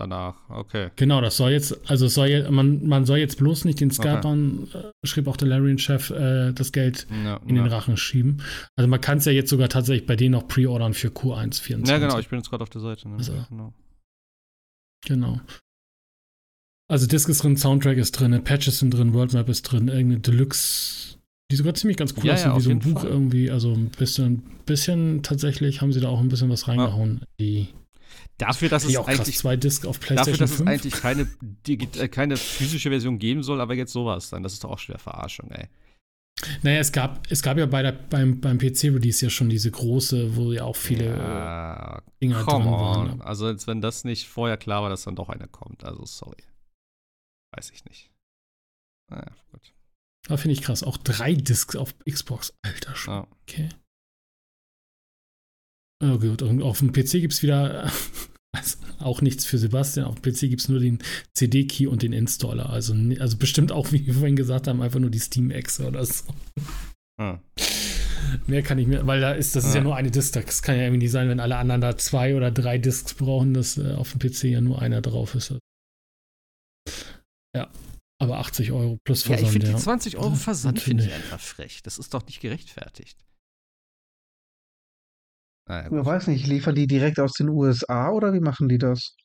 Danach. 0.00 0.48
Okay. 0.48 0.88
genau, 0.96 1.20
das 1.20 1.36
soll 1.36 1.50
jetzt, 1.50 1.78
also 1.90 2.08
soll 2.08 2.28
jetzt, 2.28 2.50
man, 2.50 2.86
man 2.86 3.04
soll 3.04 3.18
jetzt 3.18 3.36
bloß 3.36 3.66
nicht 3.66 3.80
den 3.80 3.90
Scalpern, 3.90 4.66
äh, 4.72 5.06
schrieb 5.06 5.28
auch 5.28 5.36
der 5.36 5.48
Larian-Chef, 5.48 6.08
äh, 6.08 6.52
das 6.52 6.72
Geld 6.72 7.06
Ja, 7.22 7.36
in 7.46 7.54
den 7.54 7.66
ja. 7.66 7.70
Rachen 7.70 7.98
schieben. 7.98 8.42
Also 8.76 8.88
man 8.88 9.00
kann 9.02 9.18
es 9.18 9.26
ja 9.26 9.32
jetzt 9.32 9.50
sogar 9.50 9.68
tatsächlich 9.68 10.06
bei 10.06 10.16
denen 10.16 10.32
noch 10.32 10.48
pre-ordern 10.48 10.94
für 10.94 11.08
Q1 11.08 11.60
24. 11.60 11.88
ja, 11.88 11.98
genau, 11.98 12.18
ich 12.18 12.28
bin 12.30 12.38
jetzt 12.38 12.48
gerade 12.48 12.62
auf 12.62 12.70
der 12.70 12.80
Seite. 12.80 13.10
Ne? 13.10 13.16
Also- 13.18 13.34
genau. 13.50 13.74
Genau. 15.06 15.40
Also 16.88 17.06
Disc 17.06 17.28
ist 17.28 17.42
drin, 17.42 17.56
Soundtrack 17.56 17.98
ist 17.98 18.12
drin, 18.12 18.42
Patches 18.42 18.78
sind 18.78 18.92
drin, 18.94 19.12
Worldmap 19.14 19.48
ist 19.48 19.62
drin, 19.62 19.88
irgendeine 19.88 20.20
Deluxe, 20.20 21.18
die 21.50 21.56
sogar 21.56 21.74
ziemlich 21.74 21.96
ganz 21.96 22.14
cool 22.16 22.24
Ja, 22.26 22.32
aussieht, 22.34 22.46
ja, 22.46 22.56
wie 22.56 22.60
so 22.62 22.70
ein 22.70 22.78
Buch 22.80 23.00
Fall. 23.02 23.10
irgendwie. 23.10 23.50
Also 23.50 23.72
ein 23.72 23.90
bisschen, 23.90 24.42
bisschen 24.66 25.22
tatsächlich 25.22 25.80
haben 25.82 25.92
sie 25.92 26.00
da 26.00 26.08
auch 26.08 26.20
ein 26.20 26.28
bisschen 26.28 26.48
was 26.48 26.68
reingehauen. 26.68 27.20
Die 27.38 27.68
Dafür, 28.38 28.68
dass 28.68 28.84
es 28.84 28.96
eigentlich 28.96 29.38
zwei 29.38 29.56
Disc 29.56 29.84
auf 29.86 30.00
PlayStation 30.00 30.38
Dafür, 30.38 30.44
dass 30.44 30.50
es 30.50 30.56
5. 30.56 30.68
eigentlich 30.68 30.94
keine, 30.94 31.28
äh, 32.02 32.08
keine 32.08 32.36
physische 32.36 32.90
Version 32.90 33.18
geben 33.18 33.42
soll, 33.42 33.60
aber 33.60 33.74
jetzt 33.74 33.92
sowas 33.92 34.30
dann. 34.30 34.42
Das 34.42 34.52
ist 34.52 34.64
doch 34.64 34.70
auch 34.70 34.78
schwer 34.78 34.98
Verarschung, 34.98 35.50
ey. 35.50 35.68
Naja, 36.62 36.78
es 36.78 36.92
gab, 36.92 37.30
es 37.30 37.42
gab 37.42 37.58
ja 37.58 37.66
bei 37.66 37.82
der, 37.82 37.92
beim, 37.92 38.40
beim 38.40 38.58
PC-Release 38.58 39.26
ja 39.26 39.30
schon 39.30 39.50
diese 39.50 39.70
große, 39.70 40.36
wo 40.36 40.52
ja 40.52 40.64
auch 40.64 40.76
viele 40.76 41.16
ja, 41.16 42.02
Dinger 42.22 42.44
drin 42.44 42.62
on. 42.62 42.64
waren. 42.64 43.20
Also, 43.20 43.46
als 43.46 43.66
wenn 43.66 43.80
das 43.80 44.04
nicht 44.04 44.28
vorher 44.28 44.56
klar 44.56 44.82
war, 44.82 44.88
dass 44.88 45.02
dann 45.02 45.16
doch 45.16 45.28
einer 45.28 45.48
kommt. 45.48 45.84
Also, 45.84 46.06
sorry. 46.06 46.42
Weiß 47.54 47.70
ich 47.72 47.84
nicht. 47.84 48.10
Naja, 49.10 49.26
gut. 49.52 49.74
Aber 50.28 50.38
finde 50.38 50.52
ich 50.54 50.62
krass. 50.62 50.82
Auch 50.82 50.96
drei 50.96 51.34
Discs 51.34 51.76
auf 51.76 51.94
Xbox. 52.08 52.54
Alter 52.62 52.94
schon. 52.94 53.14
Ja. 53.14 53.26
Okay. 53.42 53.68
Oh 56.02 56.18
gut, 56.18 56.42
und 56.42 56.62
auf 56.62 56.78
dem 56.78 56.92
PC 56.92 57.12
gibt 57.20 57.32
es 57.34 57.42
wieder 57.42 57.90
also 58.56 58.78
auch 58.98 59.20
nichts 59.22 59.44
für 59.44 59.58
Sebastian. 59.58 60.06
Auf 60.06 60.20
dem 60.20 60.32
PC 60.32 60.40
gibt 60.48 60.60
es 60.62 60.68
nur 60.68 60.80
den 60.80 60.98
CD-Key 61.34 61.86
und 61.86 62.02
den 62.02 62.12
Installer. 62.12 62.70
Also, 62.70 62.94
ni- 62.94 63.18
also 63.20 63.36
bestimmt 63.36 63.70
auch, 63.72 63.92
wie 63.92 64.06
wir 64.06 64.14
vorhin 64.14 64.36
gesagt 64.36 64.66
haben, 64.66 64.80
einfach 64.82 64.98
nur 65.00 65.10
die 65.10 65.18
Steam-Exe 65.18 65.86
oder 65.86 66.04
so. 66.04 66.24
Hm. 67.20 67.38
Mehr 68.46 68.62
kann 68.62 68.78
ich 68.78 68.86
mir, 68.86 69.06
weil 69.06 69.20
da 69.20 69.32
ist, 69.32 69.56
das 69.56 69.64
ist 69.64 69.70
ja 69.74 69.78
Ja. 69.78 69.84
nur 69.84 69.96
eine 69.96 70.10
Disc. 70.10 70.32
Das 70.34 70.62
kann 70.62 70.76
ja 70.76 70.82
irgendwie 70.82 70.98
nicht 71.04 71.10
sein, 71.10 71.28
wenn 71.28 71.40
alle 71.40 71.56
anderen 71.56 71.80
da 71.80 71.96
zwei 71.98 72.36
oder 72.36 72.50
drei 72.50 72.78
Discs 72.78 73.14
brauchen, 73.14 73.54
dass 73.54 73.76
äh, 73.76 73.92
auf 73.94 74.12
dem 74.14 74.20
PC 74.20 74.44
ja 74.44 74.60
nur 74.60 74.80
einer 74.80 75.00
drauf 75.02 75.34
ist. 75.34 75.54
Ja, 77.56 77.68
aber 78.22 78.38
80 78.38 78.70
Euro 78.72 78.98
plus 79.04 79.24
Ja, 79.24 79.28
Versand. 79.36 79.46
ich 79.48 79.52
finde 79.52 79.66
ja. 79.68 79.76
die 79.76 79.82
20 79.82 80.16
Euro 80.16 80.34
Versand 80.34 80.80
finde 80.80 81.04
ich. 81.06 81.12
einfach 81.12 81.40
frech. 81.40 81.82
Das 81.82 81.98
ist 81.98 82.14
doch 82.14 82.24
nicht 82.26 82.40
gerechtfertigt. 82.40 83.18
Naja, 85.68 85.84
Ich 85.84 85.90
gut. 85.90 86.04
weiß 86.04 86.26
nicht, 86.28 86.46
liefern 86.46 86.74
die 86.74 86.86
direkt 86.86 87.20
aus 87.20 87.32
den 87.32 87.48
USA 87.48 88.10
oder 88.10 88.32
wie 88.32 88.40
machen 88.40 88.68
die 88.68 88.78
das? 88.78 89.16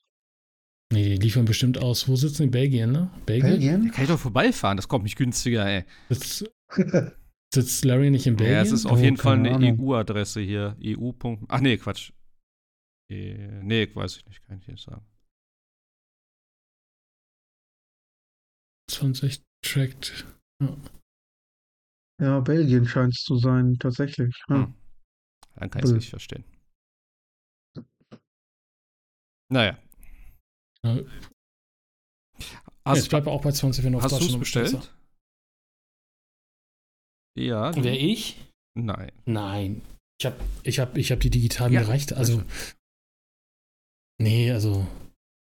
Nee, 0.94 1.10
die 1.10 1.18
liefern 1.18 1.46
bestimmt 1.46 1.78
aus. 1.80 2.08
Wo 2.08 2.16
sitzen 2.16 2.44
die? 2.44 2.50
Belgien, 2.50 2.92
ne? 2.92 3.10
Belgien? 3.26 3.50
Da 3.52 3.58
Belgien? 3.58 3.92
kann 3.92 4.04
ich 4.04 4.10
doch 4.10 4.20
vorbeifahren, 4.20 4.78
das 4.78 4.88
kommt 4.88 5.04
nicht 5.04 5.18
günstiger, 5.18 5.66
ey. 5.66 5.84
Sitzt, 6.10 6.46
sitzt 7.54 7.86
Larry 7.86 8.12
nicht 8.12 8.28
in 8.28 8.36
Belgien? 8.36 8.56
Ja, 8.56 8.62
es 8.62 8.72
ist 8.72 8.86
auf 8.86 9.00
Oh, 9.00 9.04
jeden 9.04 9.18
Fall 9.18 9.38
keine 9.38 9.56
eine 9.56 9.70
Ahnung. 9.70 9.80
EU-Adresse 9.90 10.42
hier. 10.42 10.78
EU. 10.82 11.12
Ach 11.48 11.60
nee, 11.62 11.78
Quatsch. 11.78 12.12
Äh, 13.12 13.62
Nee, 13.64 13.90
weiß 13.94 14.18
ich 14.18 14.26
nicht, 14.28 14.46
kann 14.46 14.60
ich 14.60 14.68
nicht 14.68 14.84
sagen. 14.84 15.06
20 18.92 19.42
tracked. 19.64 20.26
Ja, 22.22 22.40
Belgien 22.40 22.88
scheint 22.88 23.14
es 23.14 23.24
zu 23.24 23.38
sein, 23.38 23.76
tatsächlich. 23.80 24.34
Ja. 24.48 24.66
Hm. 24.68 24.74
Dann 25.56 25.70
kann 25.70 25.80
ich 25.84 25.90
es 25.90 25.96
nicht 25.96 26.10
verstehen. 26.10 26.44
Naja. 29.52 29.78
Ja. 30.84 31.00
Hast, 32.86 33.04
ich 33.04 33.10
bleibe 33.10 33.32
auch 33.32 33.42
bei 33.42 33.52
20, 33.52 33.84
wenn 33.84 33.94
du 33.94 33.98
auf 34.00 34.04
hast 34.04 34.20
du 34.20 34.26
es 34.26 34.38
bestellt? 34.40 34.94
Ja. 37.38 37.72
du- 37.72 37.84
Wer 37.84 38.00
ich? 38.00 38.38
Nein. 38.78 39.12
Nein. 39.26 39.82
Ich 40.20 40.26
habe 40.26 40.38
ich 40.64 40.80
hab, 40.80 40.98
ich 40.98 41.12
hab 41.12 41.20
die 41.20 41.30
digital 41.30 41.72
Ja, 41.72 41.82
mir 41.82 41.88
reicht. 41.88 42.14
Also. 42.14 42.44
Nee, 44.22 44.52
also. 44.52 44.88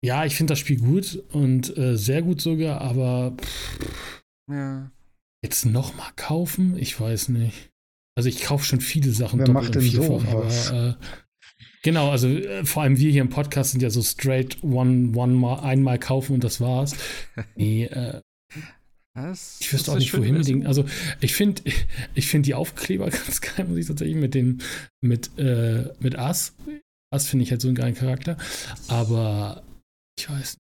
Ja, 0.04 0.26
ich 0.26 0.36
finde 0.36 0.52
das 0.52 0.60
Spiel 0.60 0.80
gut 0.80 1.24
und 1.32 1.76
äh, 1.78 1.98
sehr 1.98 2.22
gut 2.22 2.40
sogar, 2.42 2.82
aber 2.82 3.36
pff, 3.38 4.22
Ja. 4.50 4.92
jetzt 5.44 5.66
nochmal 5.66 6.12
kaufen? 6.16 6.78
Ich 6.78 7.00
weiß 7.00 7.30
nicht. 7.30 7.72
Also 8.16 8.30
ich 8.30 8.42
kaufe 8.42 8.66
schon 8.66 8.80
viele 8.82 9.12
Sachen 9.12 9.40
Wer 9.40 9.46
doppelt 9.46 9.66
macht 9.66 9.76
und 9.76 9.84
so 9.84 10.02
vierfach, 10.02 10.32
aber 10.32 10.46
was? 10.46 10.72
äh, 10.72 10.94
genau, 11.84 12.12
also 12.12 12.30
äh, 12.30 12.64
vor 12.66 12.84
allem 12.84 12.98
wir 12.98 13.12
hier 13.12 13.22
im 13.22 13.30
Podcast 13.30 13.72
sind 13.72 13.82
ja 13.84 13.90
so 13.90 14.02
straight 14.02 14.64
one, 14.64 15.12
one 15.16 15.34
mal, 15.34 15.60
einmal 15.60 16.00
kaufen 16.00 16.34
und 16.34 16.44
das 16.44 16.62
war's. 16.62 16.96
Nee, 17.56 17.86
äh, 17.86 18.22
Das 19.14 19.58
ich 19.60 19.72
wüsste 19.74 19.92
auch 19.92 19.98
nicht, 19.98 20.18
wohin 20.18 20.42
den. 20.42 20.66
Also 20.66 20.86
ich 21.20 21.34
finde 21.34 21.62
ich 22.16 22.28
find 22.28 22.46
die 22.46 22.54
Aufkleber 22.54 23.10
ganz 23.10 23.42
geil, 23.42 23.66
muss 23.68 23.78
ich 23.78 23.88
tatsächlich 23.88 24.18
mit 24.18 24.34
dem, 24.34 24.60
mit, 25.02 25.38
äh, 25.38 25.90
mit 26.00 26.18
Ass. 26.18 26.54
Ass 27.14 27.28
finde 27.28 27.44
ich 27.44 27.52
halt 27.52 27.62
so 27.62 27.68
einen 27.68 27.76
geilen 27.76 27.96
Charakter. 27.96 28.38
Aber 28.88 29.64
ich 30.18 30.30
weiß 30.30 30.54
nicht. 30.54 30.60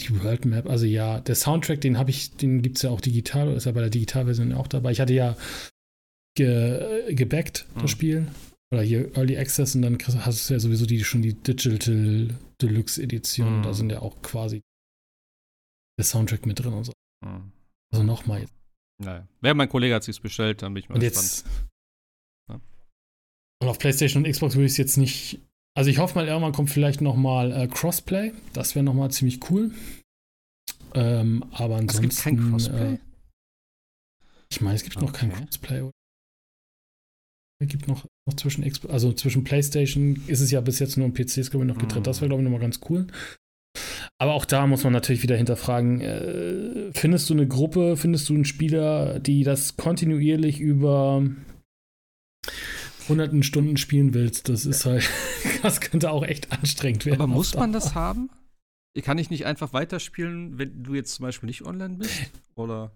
Die 0.00 0.24
World 0.24 0.46
Map, 0.46 0.68
also 0.68 0.84
ja, 0.84 1.20
der 1.20 1.36
Soundtrack, 1.36 1.80
den 1.80 1.96
habe 1.96 2.10
ich, 2.10 2.32
den 2.34 2.60
gibt 2.60 2.76
es 2.76 2.82
ja 2.82 2.90
auch 2.90 3.00
digital, 3.00 3.54
ist 3.54 3.66
ja 3.66 3.72
bei 3.72 3.82
der 3.82 3.90
Digitalversion 3.90 4.52
auch 4.52 4.66
dabei. 4.66 4.90
Ich 4.90 5.00
hatte 5.00 5.12
ja 5.12 5.36
ge, 6.36 7.14
gebackt, 7.14 7.66
das 7.74 7.82
Hm. 7.82 7.88
Spiel. 7.88 8.26
Oder 8.72 8.82
hier 8.82 9.14
Early 9.16 9.36
Access 9.36 9.74
und 9.74 9.82
dann 9.82 9.98
hast 10.24 10.48
du 10.48 10.54
ja 10.54 10.60
sowieso 10.60 10.86
die, 10.86 11.04
schon 11.04 11.20
die 11.22 11.34
Digital 11.34 12.28
Deluxe 12.60 13.02
Edition. 13.02 13.56
Hm. 13.56 13.62
Da 13.62 13.74
sind 13.74 13.92
ja 13.92 14.00
auch 14.00 14.20
quasi 14.22 14.62
der 15.98 16.04
Soundtrack 16.06 16.46
mit 16.46 16.58
drin 16.58 16.72
und 16.72 16.84
so. 16.84 16.92
Hm. 17.24 17.52
Also 17.92 18.02
nochmal 18.02 18.40
jetzt. 18.40 18.54
Naja. 19.02 19.26
Wer 19.40 19.54
mein 19.54 19.68
Kollege 19.68 19.94
hat 19.94 20.04
sich's 20.04 20.20
bestellt, 20.20 20.62
dann 20.62 20.72
bin 20.74 20.82
ich 20.84 20.88
mal 20.88 20.94
Und 20.94 21.00
gespannt. 21.02 21.26
jetzt. 21.26 21.46
Ja. 22.50 22.60
Und 23.60 23.68
auf 23.68 23.78
PlayStation 23.78 24.24
und 24.24 24.30
Xbox 24.30 24.54
würde 24.54 24.66
ich 24.66 24.72
es 24.72 24.78
jetzt 24.78 24.96
nicht. 24.96 25.40
Also 25.74 25.90
ich 25.90 25.98
hoffe 25.98 26.14
mal, 26.14 26.26
irgendwann 26.26 26.52
kommt 26.52 26.70
vielleicht 26.70 27.00
nochmal 27.02 27.52
äh, 27.52 27.66
Crossplay. 27.66 28.32
Das 28.54 28.74
wäre 28.74 28.84
nochmal 28.84 29.10
ziemlich 29.10 29.50
cool. 29.50 29.72
Ähm, 30.94 31.44
aber 31.52 31.74
Es 31.76 31.80
ansonsten. 31.80 32.02
gibt 32.02 32.16
kein 32.22 32.50
Crossplay. 32.50 32.94
Äh, 32.94 32.98
ich 34.50 34.60
meine, 34.60 34.76
es 34.76 34.82
gibt 34.82 35.00
noch 35.00 35.12
kein 35.12 35.30
Okay. 35.30 35.40
Crossplay. 35.44 35.80
Oder? 35.82 35.92
Es 37.62 37.68
gibt 37.68 37.86
noch, 37.86 38.06
noch 38.26 38.34
zwischen 38.36 38.68
Xbox, 38.68 38.92
also 38.92 39.12
zwischen 39.12 39.44
PlayStation 39.44 40.20
ist 40.26 40.40
es 40.40 40.50
ja 40.50 40.60
bis 40.60 40.78
jetzt 40.78 40.96
nur 40.96 41.06
im 41.06 41.14
PCs, 41.14 41.50
glaube 41.50 41.64
ich, 41.64 41.72
noch 41.72 41.78
getrennt. 41.78 42.00
Mhm. 42.00 42.10
Das 42.10 42.20
wäre, 42.20 42.28
glaube 42.28 42.42
ich, 42.42 42.44
nochmal 42.44 42.60
ganz 42.60 42.80
cool. 42.88 43.06
Aber 44.18 44.34
auch 44.34 44.44
da 44.44 44.66
muss 44.66 44.84
man 44.84 44.92
natürlich 44.92 45.22
wieder 45.22 45.36
hinterfragen, 45.36 46.00
äh, 46.00 46.92
findest 46.92 47.30
du 47.30 47.34
eine 47.34 47.46
Gruppe, 47.46 47.96
findest 47.96 48.28
du 48.28 48.34
einen 48.34 48.44
Spieler, 48.44 49.18
die 49.20 49.44
das 49.44 49.76
kontinuierlich 49.76 50.60
über 50.60 51.24
hunderten 53.08 53.42
Stunden 53.42 53.76
spielen 53.76 54.14
willst? 54.14 54.48
Das 54.48 54.66
ist 54.66 54.84
halt, 54.84 55.08
das 55.62 55.80
könnte 55.80 56.10
auch 56.10 56.24
echt 56.24 56.52
anstrengend 56.52 57.06
werden. 57.06 57.20
Aber 57.20 57.26
muss 57.26 57.54
man 57.54 57.72
das 57.72 57.94
haben? 57.94 58.30
Kann 59.02 59.18
ich 59.18 59.30
nicht 59.30 59.46
einfach 59.46 59.72
weiterspielen, 59.72 60.58
wenn 60.58 60.82
du 60.82 60.94
jetzt 60.94 61.14
zum 61.14 61.24
Beispiel 61.24 61.46
nicht 61.46 61.64
online 61.64 61.96
bist? 61.96 62.30
Oder? 62.54 62.92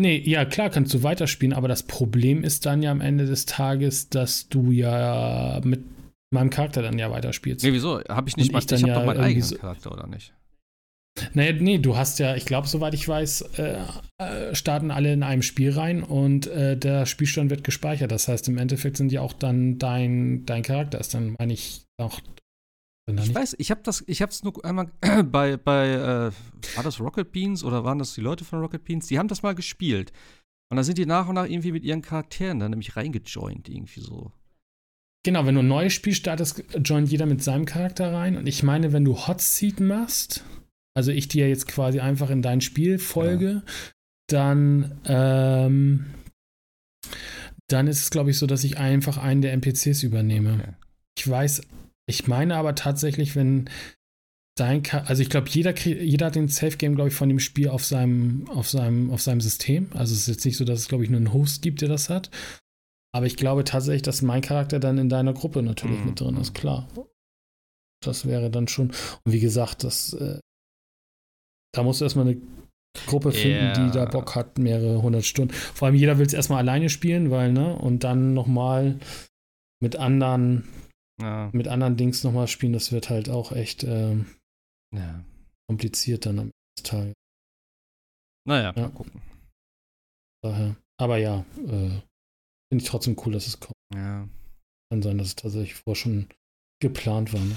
Nee, 0.00 0.22
ja, 0.24 0.44
klar 0.46 0.70
kannst 0.70 0.94
du 0.94 1.02
weiterspielen, 1.02 1.52
aber 1.54 1.68
das 1.68 1.82
Problem 1.82 2.42
ist 2.42 2.64
dann 2.64 2.82
ja 2.82 2.90
am 2.90 3.00
Ende 3.02 3.26
des 3.26 3.44
Tages, 3.44 4.08
dass 4.08 4.48
du 4.48 4.70
ja 4.70 5.60
mit 5.62 5.82
meinem 6.32 6.48
Charakter 6.48 6.80
dann 6.80 6.98
ja 6.98 7.10
weiterspielst. 7.10 7.64
Nee, 7.64 7.72
wieso? 7.72 8.00
Habe 8.08 8.28
ich 8.28 8.36
nicht 8.36 8.46
Und 8.48 8.52
mal. 8.54 8.58
ich 8.60 8.66
dann 8.66 8.80
Ich 8.80 8.86
ja 8.86 8.94
doch 8.94 9.04
meinen 9.04 9.20
eigenen 9.20 9.42
so- 9.42 9.56
Charakter, 9.56 9.92
oder 9.92 10.06
nicht? 10.06 10.32
Nee, 11.34 11.52
nee, 11.52 11.78
du 11.78 11.96
hast 11.96 12.18
ja, 12.18 12.34
ich 12.36 12.46
glaube, 12.46 12.66
soweit 12.68 12.94
ich 12.94 13.06
weiß, 13.06 13.42
äh, 13.58 13.76
äh, 14.18 14.54
starten 14.54 14.90
alle 14.90 15.12
in 15.12 15.22
einem 15.22 15.42
Spiel 15.42 15.72
rein 15.72 16.02
und 16.02 16.46
äh, 16.46 16.78
der 16.78 17.04
Spielstand 17.04 17.50
wird 17.50 17.62
gespeichert. 17.64 18.10
Das 18.12 18.26
heißt, 18.28 18.48
im 18.48 18.56
Endeffekt 18.56 18.96
sind 18.96 19.12
ja 19.12 19.20
auch 19.20 19.32
dann 19.34 19.78
dein, 19.78 20.46
dein 20.46 20.62
Charakter 20.62 20.98
ist 20.98 21.12
dann, 21.12 21.34
meine 21.38 21.52
ich, 21.52 21.82
auch. 22.00 22.20
Ich 23.18 23.34
weiß, 23.34 23.56
ich 23.58 23.70
habe 23.70 23.80
das, 23.82 24.04
ich 24.06 24.22
habe 24.22 24.30
es 24.30 24.42
nur 24.42 24.64
einmal 24.64 24.90
bei, 25.24 25.56
bei 25.56 25.88
äh, 25.88 26.32
war 26.76 26.84
das 26.84 27.00
Rocket 27.00 27.32
Beans 27.32 27.64
oder 27.64 27.84
waren 27.84 27.98
das 27.98 28.14
die 28.14 28.20
Leute 28.20 28.44
von 28.44 28.60
Rocket 28.60 28.84
Beans? 28.84 29.06
Die 29.06 29.18
haben 29.18 29.28
das 29.28 29.42
mal 29.42 29.54
gespielt. 29.54 30.12
Und 30.70 30.76
da 30.76 30.84
sind 30.84 30.98
die 30.98 31.06
nach 31.06 31.28
und 31.28 31.34
nach 31.34 31.46
irgendwie 31.46 31.72
mit 31.72 31.84
ihren 31.84 32.02
Charakteren 32.02 32.60
dann 32.60 32.70
nämlich 32.70 32.96
reingejoint, 32.96 33.68
irgendwie 33.68 34.00
so. 34.00 34.32
genau, 35.24 35.44
wenn 35.44 35.56
du 35.56 35.62
ein 35.62 35.68
neues 35.68 35.92
Spiel 35.92 36.14
startest, 36.14 36.62
joint 36.84 37.10
jeder 37.10 37.26
mit 37.26 37.42
seinem 37.42 37.64
Charakter 37.64 38.12
rein. 38.12 38.36
Und 38.36 38.46
ich 38.46 38.62
meine, 38.62 38.92
wenn 38.92 39.04
du 39.04 39.26
Hot 39.26 39.40
Seat 39.40 39.80
machst, 39.80 40.44
also 40.94 41.10
ich 41.10 41.28
dir 41.28 41.48
jetzt 41.48 41.66
quasi 41.66 42.00
einfach 42.00 42.30
in 42.30 42.42
dein 42.42 42.60
Spiel 42.60 42.98
folge, 42.98 43.62
dann, 44.28 45.00
ähm, 45.06 46.06
dann 47.66 47.86
ist 47.88 48.02
es, 48.02 48.10
glaube 48.10 48.30
ich, 48.30 48.38
so, 48.38 48.46
dass 48.46 48.62
ich 48.62 48.78
einfach 48.78 49.18
einen 49.18 49.42
der 49.42 49.52
NPCs 49.52 50.04
übernehme. 50.04 50.54
Okay. 50.54 50.74
Ich 51.18 51.28
weiß, 51.28 51.62
ich 52.10 52.26
meine 52.28 52.56
aber 52.56 52.74
tatsächlich, 52.74 53.34
wenn 53.36 53.70
dein, 54.58 54.82
Cha- 54.82 55.04
also 55.04 55.22
ich 55.22 55.30
glaube, 55.30 55.48
jeder, 55.48 55.74
jeder 55.78 56.26
hat 56.26 56.34
den 56.34 56.48
Safe 56.48 56.76
Game, 56.76 56.94
glaube 56.94 57.08
ich, 57.08 57.14
von 57.14 57.28
dem 57.30 57.40
Spiel 57.40 57.68
auf 57.68 57.84
seinem, 57.84 58.46
auf 58.50 58.68
seinem, 58.68 59.10
auf 59.10 59.22
seinem 59.22 59.40
System. 59.40 59.88
Also 59.94 60.12
es 60.14 60.20
ist 60.22 60.28
jetzt 60.28 60.44
nicht 60.44 60.56
so, 60.58 60.64
dass 60.64 60.80
es, 60.80 60.88
glaube 60.88 61.04
ich, 61.04 61.10
nur 61.10 61.18
einen 61.18 61.32
Host 61.32 61.62
gibt, 61.62 61.80
der 61.80 61.88
das 61.88 62.10
hat. 62.10 62.30
Aber 63.12 63.26
ich 63.26 63.36
glaube 63.36 63.64
tatsächlich, 63.64 64.02
dass 64.02 64.22
mein 64.22 64.42
Charakter 64.42 64.78
dann 64.78 64.98
in 64.98 65.08
deiner 65.08 65.32
Gruppe 65.32 65.62
natürlich 65.62 65.98
Mhm. 66.00 66.06
mit 66.06 66.20
drin 66.20 66.36
ist, 66.36 66.54
klar. 66.54 66.88
Das 68.04 68.26
wäre 68.26 68.50
dann 68.50 68.68
schon. 68.68 68.90
Und 69.24 69.32
wie 69.32 69.40
gesagt, 69.40 69.82
das, 69.84 70.12
äh, 70.12 70.38
da 71.74 71.82
musst 71.82 72.00
du 72.00 72.04
erstmal 72.04 72.26
eine 72.28 72.40
Gruppe 73.06 73.32
finden, 73.32 73.64
Ja. 73.66 73.72
die 73.86 73.90
da 73.92 74.04
Bock 74.04 74.34
hat, 74.34 74.58
mehrere 74.58 75.00
hundert 75.02 75.24
Stunden. 75.24 75.52
Vor 75.54 75.86
allem 75.86 75.94
jeder 75.94 76.18
will 76.18 76.26
es 76.26 76.32
erstmal 76.34 76.58
alleine 76.58 76.88
spielen, 76.88 77.30
weil, 77.30 77.52
ne? 77.52 77.74
Und 77.76 78.04
dann 78.04 78.34
nochmal 78.34 78.98
mit 79.82 79.96
anderen 79.96 80.68
Ja. 81.20 81.50
mit 81.52 81.68
anderen 81.68 81.96
Dings 81.96 82.24
nochmal 82.24 82.48
spielen, 82.48 82.72
das 82.72 82.92
wird 82.92 83.10
halt 83.10 83.28
auch 83.28 83.52
echt. 83.52 83.84
Ähm, 83.84 84.26
ja. 84.94 85.24
kompliziert 85.68 86.26
dann 86.26 86.38
am 86.38 86.44
Ende 86.46 86.52
des 86.78 86.82
Tages. 86.84 87.14
Naja, 88.48 88.72
Ja. 88.74 88.82
mal 88.82 88.90
gucken. 88.90 89.22
Daher. 90.42 90.76
Aber 90.98 91.16
ja, 91.18 91.44
äh, 91.58 91.90
finde 92.68 92.82
ich 92.82 92.84
trotzdem 92.84 93.16
cool, 93.24 93.32
dass 93.32 93.46
es 93.46 93.60
kommt. 93.60 93.74
Ja. 93.94 94.28
Kann 94.90 95.02
sein, 95.02 95.18
dass 95.18 95.28
es 95.28 95.36
tatsächlich 95.36 95.74
vorher 95.74 95.94
schon 96.00 96.28
geplant 96.82 97.32
war. 97.32 97.40
Ne? 97.40 97.54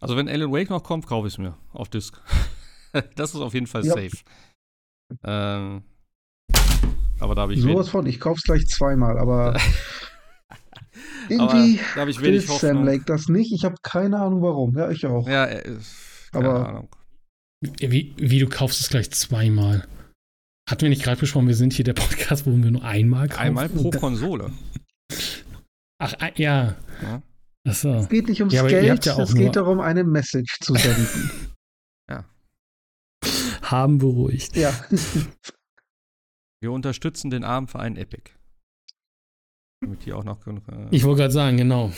Also 0.00 0.16
wenn 0.16 0.28
Alan 0.28 0.50
Wake 0.50 0.70
noch 0.70 0.82
kommt, 0.82 1.06
kaufe 1.06 1.28
ich 1.28 1.34
es 1.34 1.38
mir 1.38 1.56
auf 1.72 1.88
Disc. 1.88 2.20
das 3.14 3.34
ist 3.34 3.40
auf 3.40 3.54
jeden 3.54 3.66
Fall 3.68 3.84
Ja. 3.86 3.92
safe. 3.94 4.16
Ähm, 5.22 5.84
aber 7.20 7.34
da 7.36 7.42
habe 7.42 7.54
ich 7.54 7.60
Sowas 7.60 7.88
von, 7.90 8.06
ich 8.06 8.18
kauf's 8.18 8.42
gleich 8.42 8.66
zweimal, 8.66 9.18
aber 9.18 9.56
irgendwie 11.28 11.78
habe 11.96 12.10
ich 12.10 12.20
will 12.20 12.32
wenig 12.32 12.46
Sam 12.46 12.54
Hoffnung. 12.54 12.84
Lake 12.84 13.04
das 13.06 13.28
nicht. 13.28 13.52
Ich 13.52 13.64
habe 13.64 13.76
keine 13.82 14.18
Ahnung 14.18 14.42
warum. 14.42 14.76
Ja, 14.76 14.90
ich 14.90 15.06
auch. 15.06 15.28
Ja, 15.28 15.46
äh, 15.46 15.76
keine 16.32 16.48
Aber- 16.48 16.68
Ahnung. 16.68 16.88
Wie, 17.78 18.12
wie 18.16 18.38
du 18.40 18.48
kaufst 18.48 18.80
es 18.80 18.88
gleich 18.88 19.10
zweimal. 19.12 19.86
Hatten 20.68 20.82
wir 20.82 20.88
nicht 20.88 21.02
gerade 21.04 21.20
besprochen, 21.20 21.46
wir 21.46 21.54
sind 21.54 21.72
hier 21.72 21.84
der 21.84 21.92
Podcast, 21.94 22.44
wo 22.46 22.50
wir 22.56 22.70
nur 22.70 22.82
einmal 22.84 23.28
kaufen? 23.28 23.40
Einmal 23.40 23.68
pro 23.68 23.90
Konsole. 23.90 24.50
Ach, 25.98 26.14
ja. 26.36 26.74
Ja. 27.02 27.22
Achso. 27.64 27.94
Es 27.94 28.08
geht 28.08 28.28
nicht 28.28 28.40
ums 28.40 28.52
Ja, 28.52 28.60
aber 28.62 28.70
Geld, 28.70 29.04
ja 29.06 29.22
es 29.22 29.34
geht 29.34 29.54
darum, 29.54 29.78
eine 29.80 30.02
Message 30.02 30.58
zu 30.60 30.74
senden. 30.74 31.30
Haben 33.62 33.98
beruhigt. 33.98 34.56
ja. 34.56 34.72
Wir 36.60 36.72
unterstützen 36.72 37.30
den 37.30 37.42
armen 37.44 37.68
Verein 37.68 37.96
Epic. 37.96 38.32
Damit 39.82 40.06
die 40.06 40.12
auch 40.12 40.24
noch 40.24 40.40
genug. 40.40 40.62
Äh, 40.68 40.86
Ich 40.90 41.04
wollte 41.04 41.22
gerade 41.22 41.32
sagen, 41.34 41.56
genau. 41.56 41.92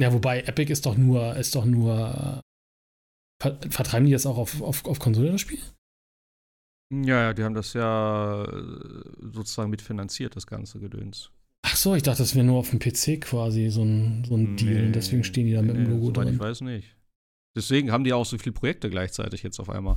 Ja, 0.00 0.12
wobei 0.12 0.42
Epic 0.42 0.70
ist 0.72 0.86
doch 0.86 0.96
nur, 0.96 1.36
ist 1.36 1.54
doch 1.54 1.64
nur. 1.64 2.40
Ver 3.40 3.58
vertreiben 3.70 4.06
die 4.06 4.12
das 4.12 4.26
auch 4.26 4.38
auf, 4.38 4.62
auf, 4.62 4.84
auf 4.84 4.98
Konsole 5.00 5.32
das 5.32 5.40
Spiel? 5.40 5.58
ja, 6.92 7.22
ja, 7.22 7.32
die 7.34 7.42
haben 7.42 7.54
das 7.54 7.72
ja 7.72 8.44
äh, 8.44 9.02
sozusagen 9.32 9.70
mitfinanziert, 9.70 10.36
das 10.36 10.46
ganze 10.46 10.78
Gedöns. 10.78 11.30
Ach 11.64 11.76
so, 11.76 11.94
ich 11.94 12.02
dachte, 12.02 12.18
das 12.18 12.34
wäre 12.34 12.44
nur 12.44 12.58
auf 12.58 12.70
dem 12.70 12.78
PC 12.80 13.20
quasi 13.20 13.70
so 13.70 13.82
ein, 13.82 14.24
so 14.28 14.36
ein 14.36 14.56
Deal. 14.56 14.86
Und 14.86 14.92
deswegen 14.92 15.24
stehen 15.24 15.46
die 15.46 15.54
da 15.54 15.62
mit 15.62 15.74
dem 15.74 15.84
nee, 15.84 15.90
Logo 15.90 16.06
soweit 16.06 16.26
drin. 16.26 16.34
Ich 16.34 16.40
weiß 16.40 16.60
nicht. 16.62 16.96
Deswegen 17.56 17.92
haben 17.92 18.04
die 18.04 18.12
auch 18.12 18.26
so 18.26 18.36
viele 18.36 18.52
Projekte 18.52 18.90
gleichzeitig 18.90 19.42
jetzt 19.42 19.58
auf 19.60 19.70
einmal. 19.70 19.96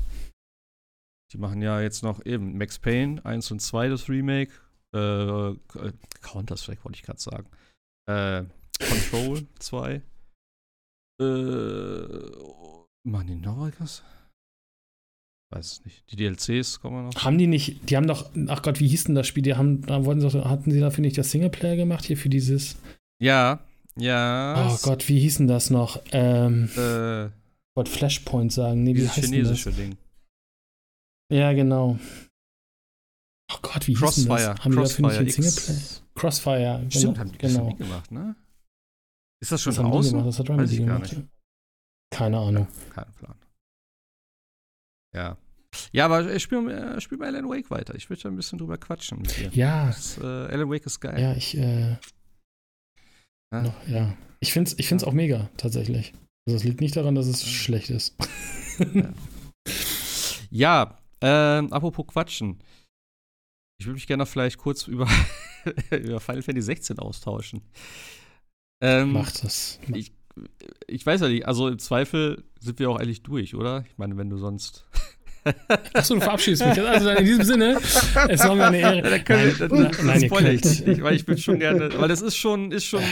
Die 1.34 1.38
machen 1.38 1.62
ja 1.62 1.82
jetzt 1.82 2.04
noch 2.04 2.26
eben 2.26 2.58
Max 2.58 2.80
Payne 2.80 3.26
1 3.26 3.52
und 3.52 3.62
2, 3.62 3.90
das 3.90 4.08
Remake. 4.08 4.52
Äh, 4.96 5.50
äh, 5.80 5.92
Counter-Strike 6.22 6.84
wollte 6.86 6.98
ich 6.98 7.04
gerade 7.04 7.20
sagen. 7.20 7.48
Äh, 8.10 8.44
Control 8.80 9.46
2. 9.60 10.02
Äh, 11.22 11.24
machen 13.04 13.28
die 13.28 13.36
noch 13.36 13.70
was? 13.80 14.04
Weiß 15.52 15.72
es 15.74 15.86
nicht. 15.86 16.12
Die 16.12 16.16
DLCs 16.16 16.80
kommen 16.82 17.06
noch. 17.06 17.24
Haben 17.24 17.38
die 17.38 17.48
nicht, 17.48 17.90
die 17.90 17.96
haben 17.98 18.08
doch, 18.08 18.32
ach 18.48 18.62
Gott, 18.62 18.80
wie 18.80 18.88
hieß 18.88 19.06
denn 19.06 19.16
das 19.16 19.28
Spiel? 19.28 19.44
Die 19.44 19.56
haben, 19.56 19.82
da 19.86 20.04
wollten 20.06 20.22
sie 20.22 20.30
doch, 20.30 20.50
hatten 20.50 20.72
sie 20.72 20.80
dafür 20.80 21.02
nicht 21.04 21.18
das 21.18 21.32
Singleplayer 21.32 21.76
gemacht 21.76 22.06
hier 22.06 22.18
für 22.18 22.30
dieses, 22.30 22.78
Ja, 23.22 23.60
ja. 23.96 24.68
oh 24.70 24.78
Gott, 24.82 25.08
wie 25.08 25.20
hieß 25.20 25.38
denn 25.38 25.48
das 25.48 25.70
noch? 25.70 26.02
Ähm, 26.12 26.70
Äh, 26.76 27.28
ich 27.28 27.32
wollte 27.78 27.92
Flashpoint 27.92 28.52
sagen, 28.52 28.84
nee, 28.84 28.92
wie 28.92 29.00
dieses 29.00 29.12
heißt 29.18 29.18
denn 29.18 29.32
das? 29.44 29.60
chinesische 29.60 29.72
Ding. 29.72 29.98
Ja, 31.32 31.54
genau. 31.54 32.00
Oh 33.56 33.60
Gott, 33.62 33.88
wie 33.88 33.92
hieß 33.94 34.00
Crossfire. 34.00 34.28
das? 34.28 34.60
Haben 34.66 34.72
die 34.72 34.78
nicht 34.80 34.96
Crossfire 34.96 35.18
einen 35.20 35.28
X. 35.28 35.36
Singleplayer? 35.36 36.02
Crossfire, 36.16 36.78
genau. 36.80 36.90
Stimmt, 36.90 37.18
haben 37.20 37.32
die 37.32 37.38
das 37.38 37.54
genau. 37.54 37.68
nie 37.70 37.76
gemacht, 37.76 38.12
ne? 38.12 38.36
Ist 39.42 39.52
das 39.52 39.62
schon 39.62 39.76
Das 39.76 39.84
die 39.84 39.90
draußen? 39.92 40.12
gemacht, 40.12 40.28
das 40.28 40.40
hat 40.40 40.50
Weiß 40.50 40.72
ich 40.72 40.86
gar 40.86 41.00
gemacht. 41.00 41.16
Keine 42.12 42.38
Ahnung. 42.40 42.68
Kein 42.94 43.12
Plan. 43.14 43.36
Ja. 45.16 45.38
Ja, 45.92 46.06
aber 46.06 46.34
ich 46.34 46.42
spiele 46.44 46.96
äh, 46.96 47.02
spiel 47.02 47.18
mal 47.18 47.28
Alan 47.28 47.50
Wake 47.50 47.70
weiter. 47.70 47.96
Ich 47.96 48.10
würde 48.10 48.24
ja 48.24 48.30
ein 48.30 48.36
bisschen 48.38 48.58
drüber 48.60 48.78
quatschen 48.78 49.20
mit 49.22 49.38
dir. 49.38 49.50
Ja, 49.54 49.88
Das, 49.88 50.18
äh, 50.18 50.22
Alan 50.24 50.70
Wake 50.70 50.86
ist 50.86 51.00
geil. 51.02 51.20
ja, 51.20 51.34
ich, 51.34 51.58
äh, 51.58 51.98
Ja. 53.54 53.62
noch, 53.62 53.88
ja. 53.88 54.14
Ich 54.40 54.54
finde 54.54 54.72
es 54.72 54.80
ich 54.80 54.88
find's 54.88 55.04
auch 55.04 55.12
mega, 55.14 55.50
tatsächlich. 55.58 56.14
Also 56.48 56.58
es 56.58 56.64
liegt 56.64 56.80
nicht 56.82 56.96
daran, 56.96 57.16
dass 57.16 57.28
es 57.28 57.42
Ja. 57.42 57.48
schlecht 57.50 57.90
ist. 57.90 58.16
Ja, 60.50 60.98
ähm, 61.22 61.74
apropos 61.74 62.08
Quatschen. 62.08 62.60
Ich 63.86 63.88
würde 63.88 63.98
mich 63.98 64.08
gerne 64.08 64.24
noch 64.24 64.28
vielleicht 64.28 64.58
kurz 64.58 64.88
über, 64.88 65.08
über 65.92 66.20
Final 66.20 66.42
Fantasy 66.42 66.66
16 66.66 66.98
austauschen. 66.98 67.62
Ähm, 68.82 69.14
Macht 69.14 69.44
das. 69.44 69.80
Ich, 69.94 70.12
ich 70.88 71.06
weiß 71.06 71.22
ja 71.22 71.28
nicht, 71.28 71.46
also 71.48 71.68
im 71.68 71.78
Zweifel 71.78 72.44
sind 72.60 72.80
wir 72.80 72.90
auch 72.90 72.98
eigentlich 72.98 73.22
durch, 73.22 73.54
oder? 73.54 73.86
Ich 73.88 73.96
meine, 74.00 74.18
wenn 74.18 74.32
du 74.32 74.38
sonst. 74.38 74.88
Achso, 75.94 76.16
du 76.16 76.22
verabschiedest 76.22 76.66
mich. 76.66 76.78
jetzt. 76.78 76.88
Also 76.88 77.10
in 77.12 77.26
diesem 77.26 77.44
Sinne, 77.44 77.78
es 78.28 78.40
war 78.44 78.56
mir 78.56 78.66
eine 78.66 78.80
Ehre. 78.80 79.02
Dann 79.04 79.24
können 79.24 79.60
wir, 79.60 79.68
Nein, 79.68 79.92
nein, 79.92 80.06
nein, 80.08 80.22
ihr 80.22 80.26
ich 80.26 80.32
könnt. 80.32 80.66
nicht. 80.66 80.88
Ich, 80.88 81.04
weil 81.04 81.16
ich 81.16 81.28
würde 81.28 81.40
schon 81.40 81.60
gerne, 81.60 81.92
weil 82.00 82.08
das 82.08 82.24
ist 82.24 82.38
schon, 82.38 82.72
ist 82.72 82.86
schon, 82.86 83.04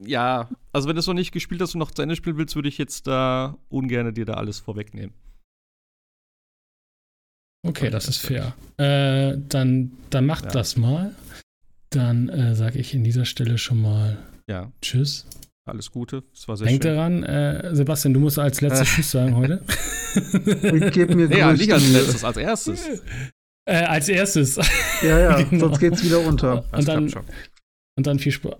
ja, 0.00 0.48
also 0.72 0.88
wenn 0.88 0.96
du 0.96 1.00
es 1.00 1.06
noch 1.06 1.14
nicht 1.14 1.30
gespielt 1.30 1.60
hast 1.60 1.76
und 1.76 1.78
noch 1.78 1.92
zu 1.92 2.02
Ende 2.02 2.16
spielen 2.16 2.36
willst, 2.36 2.56
würde 2.56 2.68
ich 2.68 2.78
jetzt 2.78 3.06
da 3.06 3.56
ungern 3.68 4.12
dir 4.12 4.24
da 4.24 4.34
alles 4.34 4.58
vorwegnehmen. 4.58 5.14
Okay, 7.64 7.90
das 7.90 8.08
ist 8.08 8.18
fair. 8.18 8.54
Äh, 8.78 9.38
dann, 9.48 9.92
dann 10.10 10.26
macht 10.26 10.46
Ja. 10.46 10.50
das 10.50 10.76
mal. 10.76 11.12
Dann 11.90 12.28
äh, 12.28 12.54
sage 12.54 12.78
ich 12.78 12.94
in 12.94 13.04
dieser 13.04 13.24
Stelle 13.24 13.58
schon 13.58 13.80
mal 13.80 14.16
Ja, 14.48 14.72
Tschüss. 14.80 15.26
alles 15.64 15.90
Gute. 15.90 16.24
Es 16.34 16.48
war 16.48 16.56
sehr 16.56 16.66
Denk 16.66 16.82
schön. 16.82 16.94
daran, 16.96 17.22
äh, 17.22 17.74
Sebastian, 17.74 18.14
du 18.14 18.20
musst 18.20 18.38
als 18.38 18.60
letztes. 18.60 18.88
Tschüss 18.94 19.10
sagen 19.12 19.36
heute. 19.36 19.62
Ich 20.14 20.92
gebe 20.92 21.14
mir 21.14 21.34
ja, 21.36 21.52
nicht 21.52 21.72
als 21.72 21.88
letztes, 21.92 22.24
als 22.24 22.36
erstes. 22.36 22.84
äh, 23.66 23.76
als 23.84 24.08
erstes. 24.08 24.56
Ja, 25.02 25.18
ja, 25.18 25.42
Genau. 25.44 25.66
sonst 25.68 25.78
geht's 25.80 26.02
wieder 26.02 26.20
unter. 26.20 26.64
Und 26.72 26.88
dann, 26.88 27.12
und 27.96 28.06
dann 28.06 28.18
viel, 28.18 28.32
Spaß. 28.32 28.54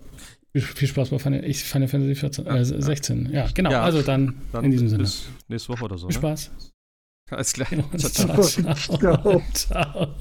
Viel, 0.55 0.87
Spaß 0.87 1.09
bei 1.09 1.19
Final, 1.19 1.43
ich, 1.43 1.63
Final 1.63 1.87
Fantasy 1.87 2.15
14, 2.15 2.45
Ja, 2.45 2.53
äh, 2.55 2.57
ja. 2.59 2.63
16. 2.81 3.31
Ja, 3.33 3.47
genau. 3.53 3.71
Ja. 3.71 3.81
Also 3.83 4.01
dann, 4.03 4.35
Dann 4.51 4.63
in 4.65 4.71
diesem 4.71 4.87
Sinne. 4.89 5.03
bis 5.03 5.23
nächste 5.47 5.69
Woche 5.73 5.85
oder 5.85 5.97
so. 5.97 6.07
Viel 6.09 6.21
Ne? 6.21 6.37
Alles 7.31 7.53
klar. 7.53 7.67
Genau. 7.69 7.87
Ciao, 7.97 8.09
ciao. 8.11 8.41
Ciao, 8.43 8.75
ciao. 8.75 9.41
ciao. 9.53 10.15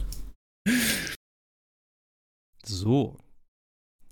So. 2.65 3.19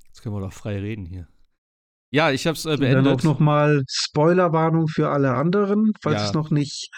Jetzt 0.06 0.22
können 0.22 0.34
wir 0.34 0.40
doch 0.40 0.52
frei 0.52 0.78
reden 0.78 1.06
hier. 1.06 1.28
Ja, 2.12 2.32
ich 2.32 2.46
habe 2.48 2.56
es 2.56 2.64
äh, 2.64 2.70
Und 2.70 2.80
dann 2.80 2.98
auch 2.98 3.02
beendet. 3.04 3.24
nochmal 3.24 3.84
Spoilerwarnung 3.88 4.88
für 4.88 5.10
alle 5.10 5.32
anderen, 5.34 5.92
falls 6.02 6.14
Ja. 6.16 6.20
sie 6.20 6.26
es 6.26 6.34
noch 6.34 6.50
nicht 6.50 6.90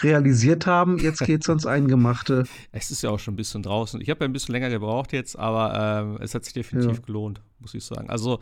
realisiert 0.00 0.66
haben. 0.66 0.98
Jetzt 0.98 1.20
geht's 1.20 1.48
ans 1.50 1.66
Eingemachte. 1.66 2.44
Es 2.72 2.90
ist 2.90 3.02
ja 3.02 3.10
auch 3.10 3.18
schon 3.18 3.34
ein 3.34 3.36
bisschen 3.36 3.62
draußen. 3.62 4.00
Ich 4.00 4.08
habe 4.08 4.20
ja 4.24 4.28
ein 4.28 4.32
bisschen 4.32 4.52
länger 4.52 4.70
gebraucht 4.70 5.12
jetzt, 5.12 5.38
aber 5.38 6.00
ähm, 6.02 6.18
es 6.22 6.34
hat 6.34 6.44
sich 6.46 6.54
definitiv 6.54 6.96
Ja. 6.96 7.02
gelohnt, 7.02 7.42
muss 7.58 7.74
ich 7.74 7.84
sagen. 7.84 8.08
Also, 8.08 8.40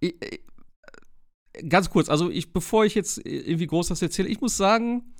ich, 0.00 0.14
ich, 0.22 0.40
ganz 1.70 1.88
kurz, 1.88 2.10
also 2.10 2.28
ich, 2.30 2.52
bevor 2.52 2.84
ich 2.84 2.94
jetzt 2.94 3.16
irgendwie 3.24 3.66
groß 3.66 3.90
was 3.90 4.02
erzähle, 4.02 4.28
ich 4.28 4.42
muss 4.42 4.58
sagen, 4.58 5.14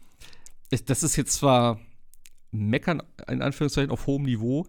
das 0.70 1.02
ist 1.02 1.16
jetzt 1.16 1.34
zwar 1.34 1.80
Meckern 2.50 3.02
in 3.28 3.42
Anführungszeichen 3.42 3.90
auf 3.90 4.06
hohem 4.06 4.24
Niveau, 4.24 4.66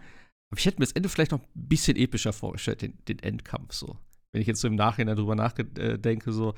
aber 0.49 0.59
ich 0.59 0.65
hätte 0.65 0.79
mir 0.79 0.85
das 0.85 0.93
Ende 0.93 1.09
vielleicht 1.09 1.31
noch 1.31 1.41
ein 1.41 1.67
bisschen 1.67 1.97
epischer 1.97 2.33
vorgestellt, 2.33 2.81
den, 2.81 2.97
den 3.07 3.19
Endkampf 3.19 3.73
so. 3.73 3.97
Wenn 4.31 4.41
ich 4.41 4.47
jetzt 4.47 4.61
so 4.61 4.67
im 4.67 4.75
Nachhinein 4.75 5.15
drüber 5.15 5.35
nachdenke, 5.35 6.31
so. 6.31 6.53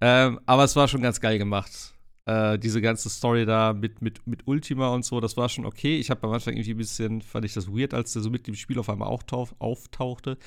Ähm, 0.00 0.40
aber 0.46 0.64
es 0.64 0.76
war 0.76 0.88
schon 0.88 1.02
ganz 1.02 1.20
geil 1.20 1.38
gemacht. 1.38 1.94
Äh, 2.26 2.58
diese 2.58 2.80
ganze 2.80 3.08
Story 3.08 3.46
da 3.46 3.72
mit, 3.72 4.02
mit, 4.02 4.26
mit 4.26 4.46
Ultima 4.46 4.88
und 4.88 5.04
so, 5.04 5.20
das 5.20 5.36
war 5.36 5.48
schon 5.48 5.64
okay. 5.64 5.98
Ich 5.98 6.10
habe 6.10 6.26
am 6.26 6.32
Anfang 6.32 6.54
irgendwie 6.54 6.72
ein 6.74 6.78
bisschen, 6.78 7.22
fand 7.22 7.44
ich 7.44 7.54
das 7.54 7.68
weird, 7.68 7.94
als 7.94 8.12
der 8.12 8.22
so 8.22 8.30
mit 8.30 8.46
dem 8.46 8.54
Spiel 8.54 8.78
auf 8.78 8.90
einmal 8.90 9.08
auch 9.08 9.22
auftauchte. 9.58 10.38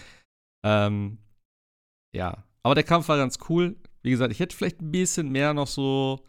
Ähm, 0.63 1.19
ja, 2.13 2.43
aber 2.63 2.75
der 2.75 2.83
Kampf 2.83 3.07
war 3.07 3.17
ganz 3.17 3.37
cool. 3.49 3.77
Wie 4.01 4.11
gesagt, 4.11 4.31
ich 4.31 4.39
hätte 4.39 4.55
vielleicht 4.55 4.81
ein 4.81 4.91
bisschen 4.91 5.31
mehr 5.31 5.53
noch 5.53 5.67
so, 5.67 6.25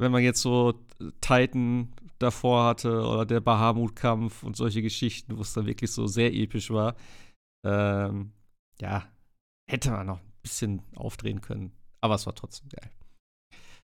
wenn 0.00 0.12
man 0.12 0.22
jetzt 0.22 0.40
so 0.40 0.74
Titan 1.20 1.92
davor 2.18 2.64
hatte 2.64 3.02
oder 3.02 3.26
der 3.26 3.40
Bahamut-Kampf 3.40 4.42
und 4.42 4.56
solche 4.56 4.82
Geschichten, 4.82 5.36
wo 5.36 5.42
es 5.42 5.52
dann 5.52 5.66
wirklich 5.66 5.90
so 5.92 6.06
sehr 6.06 6.32
episch 6.32 6.70
war. 6.70 6.96
Ähm, 7.66 8.32
ja, 8.80 9.04
hätte 9.70 9.90
man 9.90 10.06
noch 10.06 10.20
ein 10.20 10.32
bisschen 10.42 10.82
aufdrehen 10.96 11.40
können. 11.40 11.72
Aber 12.00 12.14
es 12.14 12.26
war 12.26 12.34
trotzdem 12.34 12.68
geil. 12.70 12.90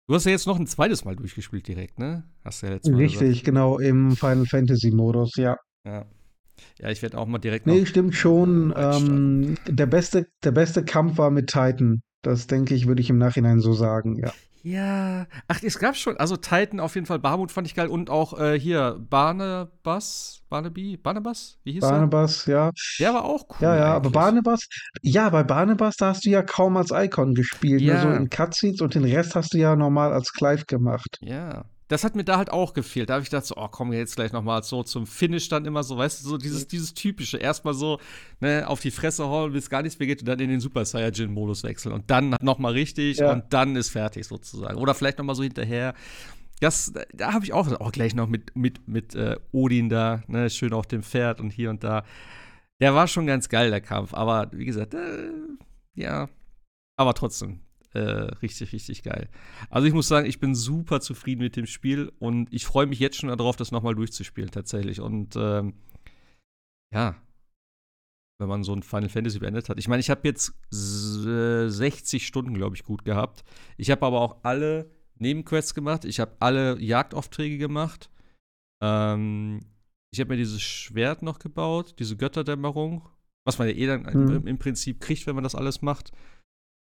Du 0.09 0.15
hast 0.15 0.25
ja 0.25 0.31
jetzt 0.31 0.47
noch 0.47 0.59
ein 0.59 0.67
zweites 0.67 1.05
Mal 1.05 1.17
durchgespielt 1.17 1.69
direkt, 1.69 1.99
ne? 1.99 2.25
Hast 2.43 2.63
du 2.63 2.67
ja 2.67 2.73
letztes 2.73 2.91
Mal 2.91 2.99
Richtig, 2.99 3.45
genau, 3.45 3.79
im 3.79 4.17
Final 4.17 4.47
Fantasy 4.47 4.91
Modus, 4.91 5.37
ja. 5.37 5.57
gesagt. 5.57 5.65
Ja, 5.85 6.07
ja 6.81 6.91
ich 6.91 7.03
werde 7.03 7.19
auch 7.19 7.27
mal 7.27 7.39
direkt 7.39 7.67
Nee, 7.67 7.85
stimmt 7.85 8.15
schon. 8.15 8.73
reinstarten. 8.73 9.43
Ähm, 9.67 9.77
der 9.77 9.87
beste, 9.87 10.27
der 10.43 10.53
beste 10.53 10.83
Kampf 10.85 11.19
war 11.19 11.31
mit 11.31 11.49
Titan. 11.49 12.01
Das 12.23 12.47
denke 12.47 12.75
ich, 12.75 12.87
würde 12.87 13.03
ich 13.03 13.11
im 13.11 13.19
Nachhinein 13.19 13.61
so 13.61 13.75
sagen, 13.75 14.17
ja. 14.17 14.33
Ja, 14.69 15.27
ach, 15.47 15.63
es 15.63 15.79
gab 15.79 15.97
schon, 15.97 16.17
also 16.19 16.37
Titan 16.37 16.79
auf 16.79 16.95
jeden 16.95 17.07
Fall, 17.07 17.19
Barmut 17.19 17.51
fand 17.51 17.67
ich 17.67 17.75
geil 17.75 17.89
und 17.89 18.11
auch 18.11 18.39
äh, 18.39 18.59
hier 18.59 18.99
Barnabas, 19.09 20.43
Barnaby, 20.51 20.99
Barnabas, 20.99 21.59
wie 21.65 21.73
hieß 21.73 21.81
Barnabas, 21.81 22.45
ja. 22.47 22.67
er? 22.67 22.73
Der 22.99 23.15
war 23.15 23.25
auch 23.25 23.45
cool. 23.49 23.57
Ja, 23.61 23.77
ja, 23.77 23.85
aber 23.87 23.97
eigentlich. 23.97 24.13
Barnabas, 24.13 24.69
ja, 25.03 25.31
bei 25.31 25.43
Barnabas, 25.43 25.97
da 25.97 26.09
hast 26.09 26.27
du 26.27 26.31
ja 26.31 26.43
kaum 26.43 26.77
als 26.77 26.91
Icon 26.93 27.35
gespielt, 27.35 27.81
Ja. 27.81 28.05
nur 28.05 28.13
so 28.13 28.19
in 28.19 28.29
Cutscenes 28.29 28.81
und 28.83 28.95
den 28.95 29.05
Rest 29.05 29.35
hast 29.35 29.55
du 29.55 29.59
ja 29.59 29.75
normal 29.75 30.13
als 30.13 30.33
Clive 30.33 30.65
gemacht. 30.67 31.19
Ja, 31.23 31.65
das 31.89 32.05
hat 32.05 32.15
mir 32.15 32.25
da 32.25 32.37
halt 32.37 32.51
auch 32.51 32.75
gefehlt. 32.75 33.09
Da 33.09 33.15
habe 33.15 33.23
ich 33.23 33.31
gedacht, 33.31 33.47
so, 33.47 33.57
oh, 33.57 33.69
komm 33.69 33.93
jetzt 33.95 34.15
gleich 34.17 34.33
noch 34.33 34.43
mal 34.43 34.63
so 34.63 34.83
zum 34.83 35.07
Finish 35.07 35.49
dann 35.49 35.65
immer 35.65 35.83
so, 35.83 35.97
weißt 35.97 36.23
du, 36.23 36.29
so 36.29 36.37
dieses, 36.37 36.69
dieses 36.69 36.93
typische. 36.93 37.39
Erstmal 37.39 37.73
so, 37.73 37.99
ne, 38.41 38.69
auf 38.69 38.81
die 38.81 38.91
Fresse 38.91 39.25
hauen, 39.25 39.53
bis 39.53 39.71
gar 39.71 39.83
nichts 39.83 39.99
mehr 39.99 40.07
geht 40.07 40.21
und 40.21 40.29
dann 40.29 40.39
in 40.39 40.51
den 40.51 40.61
Super 40.61 40.85
Saiyajin-Modus 40.85 41.65
wechseln. 41.65 41.95
Und 41.95 42.11
dann 42.11 42.37
noch 42.43 42.59
mal 42.59 42.73
richtig 42.73 43.19
ja. 43.19 43.33
und 43.33 43.45
dann 43.51 43.75
ist 43.75 43.89
fertig 43.89 44.27
sozusagen. 44.27 44.77
Oder 44.77 44.95
vielleicht 44.95 45.19
noch 45.19 45.25
mal 45.25 45.35
so 45.35 45.43
hinterher. 45.43 45.95
Das, 46.61 46.93
da 47.15 47.33
habe 47.33 47.45
ich 47.47 47.55
auch, 47.55 47.69
auch 47.81 47.93
gleich 47.93 48.15
noch 48.15 48.29
mit, 48.29 48.55
mit, 48.55 48.87
mit 48.87 49.15
äh, 49.15 49.37
Odin 49.53 49.89
da, 49.89 50.23
ne, 50.27 50.51
schön 50.51 50.75
auf 50.75 50.87
dem 50.87 51.03
Pferd 51.03 51.41
und 51.41 51.51
hier 51.51 51.71
und 51.71 51.85
da. 51.85 52.05
Der 52.81 52.95
war 52.95 53.09
schon 53.09 53.27
ganz 53.27 53.49
geil, 53.49 53.71
der 53.71 53.81
Kampf. 53.81 54.13
Aber 54.13 54.51
wie 54.53 54.67
gesagt, 54.67 54.93
äh, 54.93 55.31
ja. 55.95 56.29
Aber 56.97 57.15
trotzdem, 57.15 57.61
äh, 57.99 58.35
richtig, 58.43 58.73
richtig 58.73 59.03
geil. 59.03 59.29
Also 59.71 59.87
ich 59.87 59.95
muss 59.95 60.09
sagen, 60.09 60.27
ich 60.27 60.41
bin 60.41 60.55
super 60.55 61.01
zufrieden 61.01 61.43
mit 61.43 61.57
dem 61.57 61.67
Spiel 61.67 62.13
und 62.19 62.53
ich 62.53 62.65
freue 62.65 62.87
mich 62.87 62.99
jetzt 62.99 63.17
schon 63.17 63.29
darauf, 63.29 63.57
das 63.57 63.73
nochmal 63.73 63.95
durchzuspielen 63.95 64.51
tatsächlich. 64.51 65.01
Und 65.01 65.37
ähm, 65.37 65.75
ja, 66.95 67.17
wenn 68.39 68.49
man 68.49 68.63
so 68.63 68.73
ein 68.73 68.83
Final 68.83 69.09
Fantasy 69.09 69.41
beendet 69.41 69.69
hat. 69.69 69.79
Ich 69.79 69.89
meine, 69.89 70.01
ich 70.01 70.11
habe 70.11 70.27
jetzt 70.29 70.53
60 70.71 72.27
Stunden, 72.27 72.55
glaube 72.55 72.77
ich, 72.77 72.85
gut 72.85 73.05
gehabt. 73.05 73.45
Ich 73.77 73.91
habe 73.91 74.07
aber 74.07 74.21
auch 74.21 74.39
alle 74.45 74.91
Nebenquests 75.17 75.75
gemacht. 75.75 76.05
Ich 76.05 76.21
habe 76.21 76.37
alle 76.39 76.81
Jagdaufträge 76.81 77.59
gemacht. 77.59 78.11
Ähm, 78.81 79.61
ich 80.13 80.21
habe 80.21 80.31
mir 80.31 80.37
dieses 80.37 80.63
Schwert 80.63 81.23
noch 81.23 81.41
gebaut, 81.41 81.97
diese 81.99 82.17
Götterdämmerung, 82.17 83.09
was 83.45 83.59
man 83.59 83.69
ja 83.69 83.75
eh 83.75 83.87
dann 83.87 84.03
mhm. 84.03 84.37
im, 84.37 84.47
im, 84.47 84.59
Prinzip 84.59 85.01
kriegt, 85.01 85.27
wenn 85.27 85.35
man 85.35 85.45
das 85.45 85.57
alles 85.57 85.83
macht. 85.83 86.13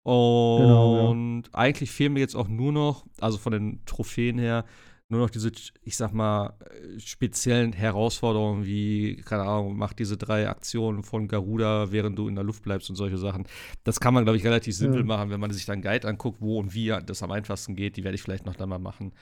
Und 0.04 0.60
genau, 0.60 1.14
ja. 1.14 1.42
eigentlich 1.54 1.92
fehlen 1.92 2.14
mir 2.14 2.20
jetzt 2.20 2.36
auch 2.36 2.50
nur 2.50 2.72
noch, 2.72 3.06
also 3.20 3.38
von 3.38 3.54
den 3.54 3.86
Trophäen 3.86 4.38
her, 4.38 4.66
nur 5.10 5.22
noch 5.22 5.30
diese, 5.30 5.52
ich 5.82 5.96
sag 5.96 6.14
mal, 6.14 6.58
speziellen 6.98 7.72
Herausforderungen 7.72 8.66
wie, 8.66 9.18
keine 9.18 9.44
Ahnung, 9.44 9.78
mach 9.78 9.94
diese 9.94 10.18
drei 10.18 10.50
Aktionen 10.50 11.04
von 11.04 11.28
Garuda, 11.28 11.92
während 11.92 12.18
du 12.18 12.28
in 12.28 12.36
der 12.36 12.44
Luft 12.44 12.64
bleibst 12.64 12.90
und 12.90 12.96
solche 12.96 13.18
Sachen. 13.18 13.46
Das 13.84 14.00
kann 14.00 14.14
man, 14.14 14.24
glaube 14.26 14.38
ich, 14.38 14.44
relativ 14.44 14.76
simpel 14.76 15.02
ja. 15.02 15.06
machen, 15.06 15.30
wenn 15.30 15.40
man 15.40 15.52
sich 15.52 15.66
dann 15.66 15.82
Guide 15.82 16.08
anguckt, 16.08 16.42
wo 16.42 16.60
und 16.60 16.74
wie 16.74 16.88
das 17.06 17.24
am 17.24 17.32
einfachsten 17.32 17.76
geht. 17.76 17.96
Die 17.96 18.04
werde 18.04 18.16
ich 18.16 18.24
vielleicht 18.24 18.46
noch 18.46 18.56
dann 18.56 18.70
mal 18.70 18.80
machen. 18.80 19.14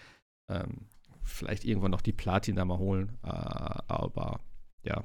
Ähm, 0.50 0.88
vielleicht 1.24 1.66
irgendwann 1.66 1.92
noch 1.92 2.02
die 2.02 2.14
Platin 2.14 2.56
da 2.56 2.66
mal 2.66 2.78
holen. 2.78 3.18
Äh, 3.24 3.28
aber 3.28 4.40
ja, 4.84 5.04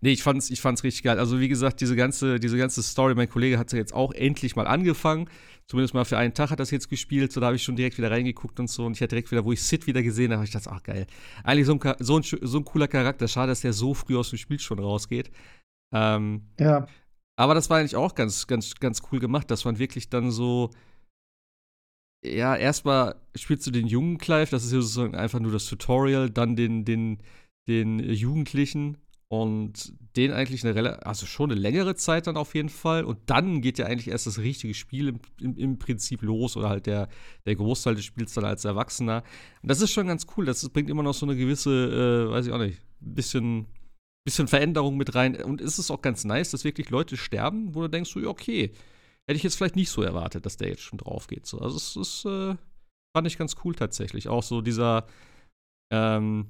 Nee, 0.00 0.12
ich 0.12 0.22
fand's, 0.22 0.50
ich 0.50 0.60
fand's 0.60 0.84
richtig 0.84 1.02
geil. 1.02 1.18
Also, 1.18 1.40
wie 1.40 1.48
gesagt, 1.48 1.80
diese 1.80 1.96
ganze, 1.96 2.40
diese 2.40 2.58
ganze 2.58 2.82
Story, 2.82 3.14
mein 3.14 3.28
Kollege 3.28 3.58
hat 3.58 3.72
jetzt 3.72 3.94
auch 3.94 4.12
endlich 4.12 4.56
mal 4.56 4.66
angefangen. 4.66 5.28
Zumindest 5.66 5.94
mal 5.94 6.04
für 6.04 6.18
einen 6.18 6.34
Tag 6.34 6.50
hat 6.50 6.58
das 6.58 6.72
jetzt 6.72 6.88
gespielt. 6.88 7.30
So, 7.30 7.40
da 7.40 7.46
habe 7.46 7.56
ich 7.56 7.62
schon 7.62 7.76
direkt 7.76 7.96
wieder 7.96 8.10
reingeguckt 8.10 8.58
und 8.58 8.68
so. 8.68 8.86
Und 8.86 8.96
ich 8.96 9.02
hatte 9.02 9.10
direkt 9.10 9.30
wieder, 9.30 9.44
wo 9.44 9.52
ich 9.52 9.62
Sid 9.62 9.86
wieder 9.86 10.02
gesehen 10.02 10.32
habe, 10.32 10.42
ich 10.42 10.50
dachte, 10.50 10.70
ach 10.72 10.82
geil. 10.82 11.06
Eigentlich 11.44 11.66
so 11.66 11.78
ein, 11.78 11.94
so 12.00 12.16
ein, 12.16 12.22
so 12.22 12.58
ein 12.58 12.64
cooler 12.64 12.88
Charakter. 12.88 13.28
Schade, 13.28 13.52
dass 13.52 13.60
der 13.60 13.72
so 13.72 13.94
früh 13.94 14.16
aus 14.16 14.30
dem 14.30 14.38
Spiel 14.38 14.58
schon 14.58 14.80
rausgeht. 14.80 15.30
Ähm, 15.94 16.48
ja. 16.58 16.88
Aber 17.36 17.54
das 17.54 17.70
war 17.70 17.78
eigentlich 17.78 17.96
auch 17.96 18.14
ganz, 18.14 18.46
ganz, 18.48 18.74
ganz 18.80 19.02
cool 19.10 19.20
gemacht, 19.20 19.50
dass 19.50 19.64
man 19.64 19.78
wirklich 19.78 20.10
dann 20.10 20.30
so. 20.30 20.70
Ja, 22.22 22.54
erstmal 22.54 23.14
spielst 23.34 23.66
du 23.66 23.70
den 23.70 23.86
jungen 23.86 24.18
Clive, 24.18 24.50
das 24.50 24.64
ist 24.64 24.72
ja 24.72 24.80
sozusagen 24.80 25.14
einfach 25.14 25.40
nur 25.40 25.52
das 25.52 25.66
Tutorial, 25.66 26.28
dann 26.28 26.54
den, 26.54 26.84
den, 26.84 27.22
den 27.66 27.98
Jugendlichen 27.98 28.98
und 29.32 29.92
den 30.16 30.32
eigentlich 30.32 30.66
eine 30.66 31.06
also 31.06 31.24
schon 31.24 31.52
eine 31.52 31.60
längere 31.60 31.94
Zeit 31.94 32.26
dann 32.26 32.36
auf 32.36 32.56
jeden 32.56 32.68
Fall. 32.68 33.04
Und 33.04 33.18
dann 33.26 33.60
geht 33.60 33.78
ja 33.78 33.86
eigentlich 33.86 34.08
erst 34.08 34.26
das 34.26 34.38
richtige 34.38 34.74
Spiel 34.74 35.08
im, 35.08 35.20
im, 35.40 35.56
im, 35.56 35.78
Prinzip 35.78 36.22
los 36.22 36.56
oder 36.56 36.68
halt 36.68 36.86
der, 36.86 37.08
der 37.46 37.54
Großteil 37.54 37.94
des 37.94 38.04
Spiels 38.04 38.34
dann 38.34 38.44
als 38.44 38.64
Erwachsener. 38.64 39.22
Und 39.62 39.70
das 39.70 39.80
ist 39.80 39.92
schon 39.92 40.08
ganz 40.08 40.26
cool. 40.36 40.46
Das 40.46 40.68
bringt 40.70 40.90
immer 40.90 41.04
noch 41.04 41.14
so 41.14 41.26
eine 41.26 41.36
gewisse, 41.36 41.70
äh, 41.70 42.32
weiß 42.32 42.46
ich 42.48 42.52
auch 42.52 42.58
nicht, 42.58 42.82
bisschen, 42.98 43.66
bisschen 44.24 44.48
Veränderung 44.48 44.96
mit 44.96 45.14
rein. 45.14 45.40
Und 45.40 45.60
es 45.60 45.78
ist 45.78 45.92
auch 45.92 46.02
ganz 46.02 46.24
nice, 46.24 46.50
dass 46.50 46.64
wirklich 46.64 46.90
Leute 46.90 47.16
sterben, 47.16 47.76
wo 47.76 47.82
du 47.82 47.88
denkst, 47.88 48.10
so, 48.10 48.28
okay, 48.28 48.72
hätte 49.28 49.36
ich 49.36 49.44
jetzt 49.44 49.54
vielleicht 49.54 49.76
nicht 49.76 49.90
so 49.90 50.02
erwartet, 50.02 50.44
dass 50.44 50.56
der 50.56 50.70
jetzt 50.70 50.82
schon 50.82 50.98
drauf 50.98 51.28
geht. 51.28 51.46
So, 51.46 51.60
also 51.60 51.76
es 51.76 51.94
ist, 51.94 52.24
äh, 52.24 52.56
fand 53.16 53.28
ich 53.28 53.38
ganz 53.38 53.54
cool 53.64 53.76
tatsächlich. 53.76 54.28
Auch 54.28 54.42
so 54.42 54.60
dieser, 54.60 55.06
ähm, 55.92 56.48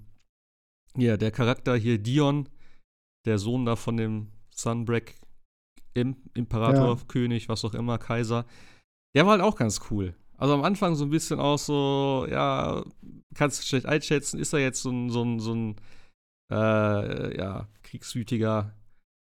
ja, 0.96 1.18
der 1.18 1.30
Charakter 1.30 1.76
hier, 1.76 1.98
Dion, 1.98 2.48
der 3.26 3.38
Sohn 3.38 3.64
da 3.64 3.76
von 3.76 3.96
dem 3.96 4.28
Sunbreak 4.50 5.16
Imperator, 5.94 6.96
ja. 6.96 7.02
König, 7.08 7.48
was 7.48 7.64
auch 7.64 7.74
immer, 7.74 7.98
Kaiser, 7.98 8.46
der 9.14 9.26
war 9.26 9.32
halt 9.32 9.42
auch 9.42 9.56
ganz 9.56 9.80
cool. 9.90 10.14
Also 10.36 10.54
am 10.54 10.62
Anfang 10.62 10.94
so 10.94 11.04
ein 11.04 11.10
bisschen 11.10 11.38
auch 11.38 11.58
so, 11.58 12.26
ja, 12.30 12.84
kannst 13.34 13.60
du 13.60 13.66
schlecht 13.66 13.86
einschätzen, 13.86 14.38
ist 14.38 14.52
er 14.52 14.60
jetzt 14.60 14.80
so 14.80 14.90
ein, 14.90 15.10
so 15.10 15.22
ein, 15.22 15.40
so 15.40 15.54
ein 15.54 15.76
äh, 16.50 17.36
ja, 17.36 17.68
kriegswütiger 17.82 18.74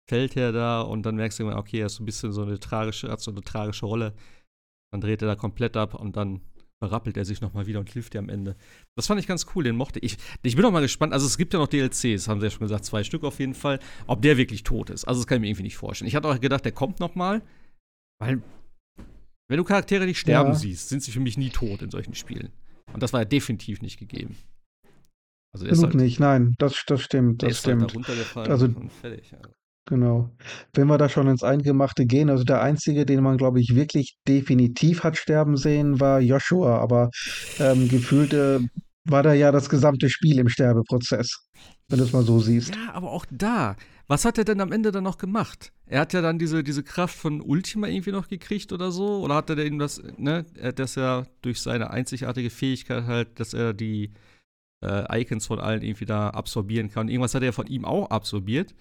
Feldherr 0.07 0.51
da 0.51 0.81
und 0.81 1.03
dann 1.03 1.15
merkst 1.15 1.39
du 1.39 1.43
immer, 1.43 1.57
okay, 1.57 1.79
er 1.79 1.87
ist 1.87 1.95
so 1.95 2.03
ein 2.03 2.05
bisschen 2.05 2.31
so 2.31 2.43
eine 2.43 2.59
tragische, 2.59 3.09
hat 3.09 3.21
so 3.21 3.31
eine 3.31 3.41
tragische 3.41 3.85
Rolle. 3.85 4.13
Dann 4.91 5.01
dreht 5.01 5.21
er 5.21 5.27
da 5.27 5.35
komplett 5.35 5.77
ab 5.77 5.93
und 5.95 6.15
dann 6.15 6.41
berappelt 6.81 7.15
er 7.15 7.25
sich 7.25 7.41
nochmal 7.41 7.67
wieder 7.67 7.79
und 7.79 7.89
hilft 7.89 8.13
dir 8.13 8.19
am 8.19 8.27
Ende. 8.27 8.55
Das 8.95 9.07
fand 9.07 9.19
ich 9.21 9.27
ganz 9.27 9.45
cool, 9.55 9.63
den 9.63 9.77
mochte 9.77 9.99
ich. 9.99 10.17
Ich 10.41 10.55
bin 10.55 10.65
auch 10.65 10.71
mal 10.71 10.81
gespannt, 10.81 11.13
also 11.13 11.27
es 11.27 11.37
gibt 11.37 11.53
ja 11.53 11.59
noch 11.59 11.67
DLCs, 11.67 12.27
haben 12.27 12.41
sie 12.41 12.47
ja 12.47 12.49
schon 12.49 12.61
gesagt, 12.61 12.85
zwei 12.85 13.03
Stück 13.03 13.23
auf 13.23 13.39
jeden 13.39 13.53
Fall, 13.53 13.79
ob 14.07 14.21
der 14.21 14.37
wirklich 14.37 14.63
tot 14.63 14.89
ist. 14.89 15.05
Also 15.05 15.21
das 15.21 15.27
kann 15.27 15.37
ich 15.37 15.41
mir 15.41 15.47
irgendwie 15.47 15.63
nicht 15.63 15.77
vorstellen. 15.77 16.07
Ich 16.07 16.15
hatte 16.15 16.27
auch 16.27 16.39
gedacht, 16.39 16.65
der 16.65 16.71
kommt 16.71 16.99
nochmal, 16.99 17.41
weil 18.19 18.41
wenn 19.47 19.57
du 19.57 19.63
Charaktere, 19.63 20.07
die 20.07 20.15
sterben 20.15 20.49
ja. 20.49 20.55
siehst, 20.55 20.89
sind 20.89 21.03
sie 21.03 21.11
für 21.11 21.19
mich 21.19 21.37
nie 21.37 21.49
tot 21.49 21.81
in 21.81 21.91
solchen 21.91 22.15
Spielen. 22.15 22.49
Und 22.93 23.03
das 23.03 23.13
war 23.13 23.21
ja 23.21 23.25
definitiv 23.25 23.81
nicht 23.81 23.99
gegeben. 23.99 24.35
Also 25.53 25.65
Genug 25.65 25.83
halt, 25.83 25.95
nicht, 25.95 26.19
nein, 26.19 26.55
das, 26.57 26.83
das 26.87 27.01
stimmt, 27.01 27.43
das 27.43 27.65
halt 27.65 27.91
stimmt. 27.91 28.07
Halt 28.35 28.49
also, 28.49 28.65
und 28.65 28.91
fertig. 28.91 29.33
Also. 29.33 29.53
Genau. 29.85 30.29
Wenn 30.73 30.87
wir 30.87 30.97
da 30.97 31.09
schon 31.09 31.27
ins 31.27 31.43
Eingemachte 31.43 32.05
gehen, 32.05 32.29
also 32.29 32.43
der 32.43 32.61
einzige, 32.61 33.05
den 33.05 33.23
man, 33.23 33.37
glaube 33.37 33.59
ich, 33.59 33.75
wirklich 33.75 34.17
definitiv 34.27 35.03
hat 35.03 35.17
sterben 35.17 35.57
sehen, 35.57 35.99
war 35.99 36.19
Joshua, 36.19 36.77
aber 36.79 37.09
ähm, 37.59 37.89
gefühlt 37.89 38.33
äh, 38.33 38.59
war 39.05 39.23
da 39.23 39.33
ja 39.33 39.51
das 39.51 39.69
gesamte 39.69 40.09
Spiel 40.09 40.37
im 40.37 40.49
Sterbeprozess, 40.49 41.47
wenn 41.89 41.97
du 41.97 42.03
es 42.03 42.13
mal 42.13 42.23
so 42.23 42.39
siehst. 42.39 42.75
Ja, 42.75 42.93
aber 42.93 43.11
auch 43.11 43.25
da, 43.31 43.75
was 44.07 44.25
hat 44.25 44.37
er 44.37 44.45
denn 44.45 44.61
am 44.61 44.71
Ende 44.71 44.91
dann 44.91 45.03
noch 45.03 45.17
gemacht? 45.17 45.71
Er 45.87 46.01
hat 46.01 46.13
ja 46.13 46.21
dann 46.21 46.37
diese, 46.37 46.63
diese 46.63 46.83
Kraft 46.83 47.15
von 47.15 47.41
Ultima 47.41 47.87
irgendwie 47.87 48.11
noch 48.11 48.27
gekriegt 48.27 48.71
oder 48.71 48.91
so, 48.91 49.21
oder 49.23 49.35
hat 49.35 49.49
er 49.49 49.55
denn 49.55 49.79
das, 49.79 50.01
ne, 50.17 50.45
dass 50.75 50.95
er 50.95 51.27
durch 51.41 51.59
seine 51.59 51.89
einzigartige 51.89 52.51
Fähigkeit 52.51 53.05
halt, 53.05 53.39
dass 53.39 53.53
er 53.53 53.73
die 53.73 54.11
äh, 54.83 55.21
Icons 55.21 55.47
von 55.47 55.59
allen 55.59 55.81
irgendwie 55.81 56.05
da 56.05 56.29
absorbieren 56.29 56.89
kann. 56.91 57.09
Irgendwas 57.09 57.33
hat 57.33 57.43
er 57.43 57.53
von 57.53 57.67
ihm 57.67 57.85
auch 57.85 58.09
absorbiert. 58.09 58.75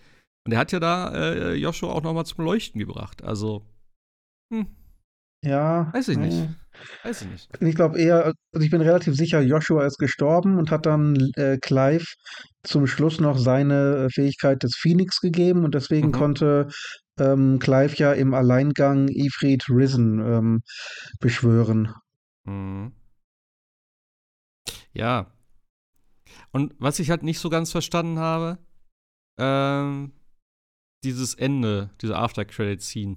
Und 0.47 0.53
er 0.53 0.59
hat 0.59 0.73
ja 0.73 0.81
da 0.81 1.13
äh, 1.13 1.55
Joshua 1.55 1.93
auch 1.93 2.03
noch 2.03 2.15
mal 2.15 2.25
zum 2.25 2.45
Leuchten 2.45 2.79
gebracht. 2.79 3.23
Also, 3.23 3.67
hm. 4.53 4.67
Ja. 5.43 5.91
Weiß 5.93 6.09
ich 6.09 6.19
nicht. 6.19 6.37
Äh, 6.37 6.49
Weiß 7.03 7.23
ich 7.23 7.29
nicht. 7.29 7.49
Ich 7.61 7.75
glaube 7.75 7.99
eher, 7.99 8.25
also 8.25 8.65
ich 8.65 8.71
bin 8.71 8.81
relativ 8.81 9.15
sicher, 9.15 9.41
Joshua 9.41 9.85
ist 9.87 9.99
gestorben 9.99 10.59
und 10.59 10.71
hat 10.71 10.87
dann 10.87 11.31
äh, 11.37 11.59
Clive 11.59 12.05
zum 12.63 12.87
Schluss 12.87 13.21
noch 13.21 13.39
seine 13.39 14.07
äh, 14.07 14.11
Fähigkeit 14.11 14.63
des 14.63 14.77
Phoenix 14.77 15.21
gegeben 15.21 15.65
und 15.65 15.75
deswegen 15.75 16.09
mhm. 16.09 16.13
konnte 16.13 16.69
ähm, 17.19 17.59
Clive 17.59 17.97
ja 17.97 18.13
im 18.13 18.35
Alleingang 18.35 19.09
Ifrit 19.09 19.69
Risen 19.69 20.21
ähm, 20.21 20.63
beschwören. 21.21 21.95
Mhm. 22.45 22.93
Ja. 24.93 25.33
Und 26.53 26.75
was 26.79 26.99
ich 26.99 27.11
halt 27.11 27.23
nicht 27.23 27.39
so 27.39 27.49
ganz 27.51 27.73
verstanden 27.73 28.19
habe, 28.19 28.59
ähm, 29.39 30.13
dieses 31.05 31.35
Ende, 31.35 31.91
diese 32.01 32.17
After-Credit-Scene, 32.17 33.17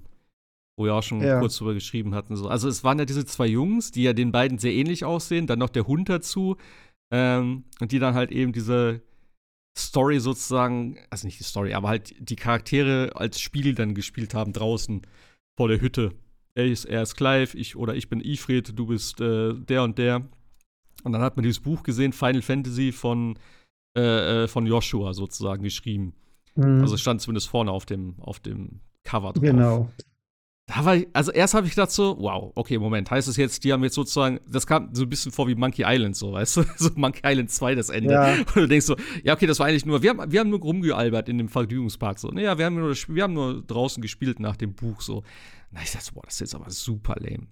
wo 0.76 0.84
wir 0.84 0.94
auch 0.94 1.02
schon 1.02 1.20
ja. 1.20 1.38
kurz 1.40 1.56
drüber 1.56 1.74
geschrieben 1.74 2.14
hatten. 2.14 2.36
So. 2.36 2.48
Also 2.48 2.68
es 2.68 2.84
waren 2.84 2.98
ja 2.98 3.04
diese 3.04 3.24
zwei 3.24 3.46
Jungs, 3.46 3.90
die 3.90 4.02
ja 4.02 4.12
den 4.12 4.32
beiden 4.32 4.58
sehr 4.58 4.72
ähnlich 4.72 5.04
aussehen, 5.04 5.46
dann 5.46 5.58
noch 5.58 5.70
der 5.70 5.86
Hund 5.86 6.08
dazu 6.08 6.56
ähm, 7.12 7.64
und 7.80 7.92
die 7.92 7.98
dann 7.98 8.14
halt 8.14 8.32
eben 8.32 8.52
diese 8.52 9.02
Story 9.76 10.20
sozusagen, 10.20 10.98
also 11.10 11.26
nicht 11.26 11.38
die 11.38 11.44
Story, 11.44 11.74
aber 11.74 11.88
halt 11.88 12.14
die 12.18 12.36
Charaktere 12.36 13.12
als 13.14 13.40
Spiel 13.40 13.74
dann 13.74 13.94
gespielt 13.94 14.34
haben 14.34 14.52
draußen 14.52 15.02
vor 15.56 15.68
der 15.68 15.80
Hütte. 15.80 16.12
Er 16.56 16.66
ist, 16.66 16.84
er 16.84 17.02
ist 17.02 17.16
Clive, 17.16 17.56
ich 17.56 17.74
oder 17.74 17.94
ich 17.94 18.08
bin 18.08 18.20
Ifrit, 18.20 18.78
du 18.78 18.86
bist 18.86 19.20
äh, 19.20 19.54
der 19.54 19.82
und 19.82 19.98
der. 19.98 20.28
Und 21.02 21.12
dann 21.12 21.22
hat 21.22 21.36
man 21.36 21.42
dieses 21.42 21.60
Buch 21.60 21.82
gesehen, 21.82 22.12
Final 22.12 22.42
Fantasy 22.42 22.92
von, 22.92 23.36
äh, 23.96 24.44
äh 24.44 24.48
von 24.48 24.66
Joshua 24.66 25.12
sozusagen 25.12 25.64
geschrieben. 25.64 26.14
Mhm. 26.54 26.80
Also 26.80 26.96
stand 26.96 27.20
zumindest 27.20 27.48
vorne 27.48 27.70
auf 27.70 27.86
dem, 27.86 28.14
auf 28.20 28.40
dem 28.40 28.80
Cover 29.04 29.32
drauf. 29.32 29.42
Genau. 29.42 29.90
Da 30.66 30.82
war 30.86 30.96
ich, 30.96 31.08
also 31.12 31.30
erst 31.30 31.52
habe 31.52 31.66
ich 31.66 31.74
gedacht 31.74 31.90
so, 31.90 32.16
wow, 32.18 32.50
okay, 32.54 32.78
Moment, 32.78 33.10
heißt 33.10 33.28
es 33.28 33.36
jetzt, 33.36 33.64
die 33.64 33.72
haben 33.72 33.84
jetzt 33.84 33.96
sozusagen, 33.96 34.40
das 34.48 34.66
kam 34.66 34.94
so 34.94 35.02
ein 35.02 35.10
bisschen 35.10 35.30
vor 35.30 35.46
wie 35.46 35.54
Monkey 35.54 35.84
Island, 35.86 36.16
so, 36.16 36.32
weißt 36.32 36.56
du, 36.56 36.64
so 36.78 36.88
Monkey 36.94 37.20
Island 37.22 37.50
2 37.50 37.74
das 37.74 37.90
Ende. 37.90 38.14
Ja. 38.14 38.32
Und 38.32 38.56
du 38.56 38.66
denkst 38.66 38.86
so, 38.86 38.96
ja, 39.22 39.34
okay, 39.34 39.46
das 39.46 39.58
war 39.58 39.66
eigentlich 39.66 39.84
nur, 39.84 40.02
wir 40.02 40.10
haben, 40.10 40.32
wir 40.32 40.40
haben 40.40 40.48
nur 40.48 40.60
rumgealbert 40.60 41.28
in 41.28 41.36
dem 41.36 41.50
Vergnügungspark, 41.50 42.18
so, 42.18 42.28
naja, 42.28 42.56
wir 42.56 42.64
haben 42.64 42.76
nur, 42.76 42.94
wir 42.94 43.22
haben 43.22 43.34
nur 43.34 43.62
draußen 43.62 44.00
gespielt 44.00 44.40
nach 44.40 44.56
dem 44.56 44.74
Buch, 44.74 45.02
so. 45.02 45.22
Na, 45.70 45.82
ich 45.82 45.92
dachte, 45.92 46.14
boah, 46.14 46.22
das 46.24 46.34
ist 46.34 46.40
jetzt 46.40 46.54
aber 46.54 46.70
super 46.70 47.16
lame. 47.18 47.46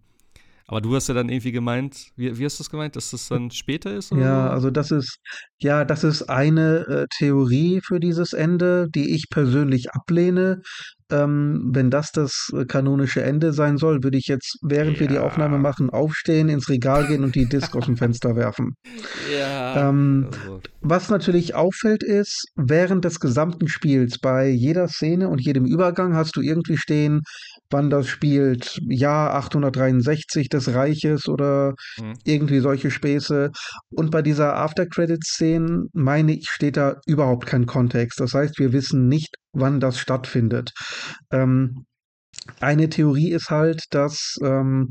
Aber 0.72 0.80
du 0.80 0.94
hast 0.96 1.06
ja 1.08 1.14
dann 1.14 1.28
irgendwie 1.28 1.52
gemeint, 1.52 2.06
wie, 2.16 2.38
wie 2.38 2.46
hast 2.46 2.58
du 2.58 2.62
das 2.62 2.70
gemeint, 2.70 2.96
dass 2.96 3.10
das 3.10 3.28
dann 3.28 3.50
später 3.50 3.94
ist? 3.94 4.10
Oder 4.10 4.22
Ja, 4.22 4.48
so? 4.48 4.54
also 4.54 4.70
das 4.70 4.90
ist, 4.90 5.18
ja, 5.60 5.84
das 5.84 6.02
ist 6.04 6.22
eine 6.30 6.86
äh, 6.86 7.06
Theorie 7.18 7.80
für 7.84 8.00
dieses 8.00 8.32
Ende, 8.32 8.88
die 8.94 9.14
ich 9.14 9.26
persönlich 9.30 9.90
ablehne. 9.92 10.60
Ähm, 11.10 11.70
wenn 11.74 11.90
das 11.90 12.10
das 12.12 12.50
äh, 12.54 12.64
kanonische 12.64 13.22
Ende 13.22 13.52
sein 13.52 13.76
soll, 13.76 14.02
würde 14.02 14.16
ich 14.18 14.28
jetzt, 14.28 14.56
während 14.62 14.98
wir 14.98 15.08
die 15.08 15.18
Aufnahme 15.18 15.56
Ja. 15.56 15.58
machen, 15.58 15.90
aufstehen, 15.90 16.48
ins 16.48 16.68
Regal 16.70 17.06
gehen 17.06 17.22
und 17.24 17.34
die 17.34 17.46
Disc 17.46 17.74
aus 17.76 17.84
dem 17.86 17.96
Fenster 17.96 18.34
werfen. 18.36 18.76
Ja. 19.30 19.88
Ähm, 19.90 20.26
also, 20.32 20.60
Was 20.80 21.10
natürlich 21.10 21.54
auffällt 21.54 22.02
ist, 22.02 22.46
während 22.56 23.04
des 23.04 23.20
gesamten 23.20 23.68
Spiels, 23.68 24.18
bei 24.18 24.48
jeder 24.48 24.88
Szene 24.88 25.28
und 25.28 25.40
jedem 25.40 25.64
Übergang 25.64 26.14
hast 26.14 26.36
du 26.36 26.40
irgendwie 26.40 26.76
stehen, 26.76 27.20
wann 27.72 27.90
das 27.90 28.08
spielt, 28.08 28.78
Jahr 28.88 29.34
863 29.34 30.48
des 30.48 30.74
Reiches 30.74 31.28
oder 31.28 31.74
hm. 31.96 32.14
irgendwie 32.24 32.60
solche 32.60 32.90
Späße. 32.90 33.50
Und 33.90 34.10
bei 34.10 34.22
dieser 34.22 34.56
After-Credit-Szene, 34.56 35.86
meine 35.92 36.32
ich, 36.32 36.48
steht 36.48 36.76
da 36.76 36.96
überhaupt 37.06 37.46
kein 37.46 37.66
Kontext. 37.66 38.20
Das 38.20 38.34
heißt, 38.34 38.58
wir 38.58 38.72
wissen 38.72 39.08
nicht, 39.08 39.34
wann 39.52 39.80
das 39.80 39.98
stattfindet. 39.98 40.70
Ähm, 41.30 41.84
eine 42.60 42.88
Theorie 42.88 43.30
ist 43.30 43.50
halt, 43.50 43.84
dass 43.90 44.36
ähm, 44.42 44.88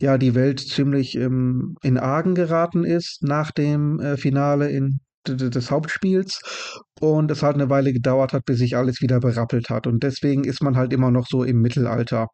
ja 0.00 0.16
die 0.16 0.34
Welt 0.34 0.60
ziemlich 0.60 1.16
ähm, 1.16 1.76
in 1.82 1.98
Argen 1.98 2.34
geraten 2.34 2.84
ist 2.84 3.22
nach 3.22 3.50
dem 3.50 4.00
äh, 4.00 4.16
Finale 4.16 4.70
in, 4.70 5.00
des 5.28 5.70
Hauptspiels 5.70 6.40
und 7.00 7.30
es 7.30 7.42
halt 7.42 7.54
eine 7.56 7.70
Weile 7.70 7.92
gedauert 7.92 8.32
hat, 8.32 8.44
bis 8.44 8.58
sich 8.58 8.76
alles 8.76 9.00
wieder 9.00 9.20
berappelt 9.20 9.70
hat. 9.70 9.86
Und 9.86 10.02
deswegen 10.02 10.44
ist 10.44 10.62
man 10.62 10.76
halt 10.76 10.92
immer 10.92 11.10
noch 11.10 11.26
so 11.28 11.44
im 11.44 11.60
Mittelalter. 11.60 12.28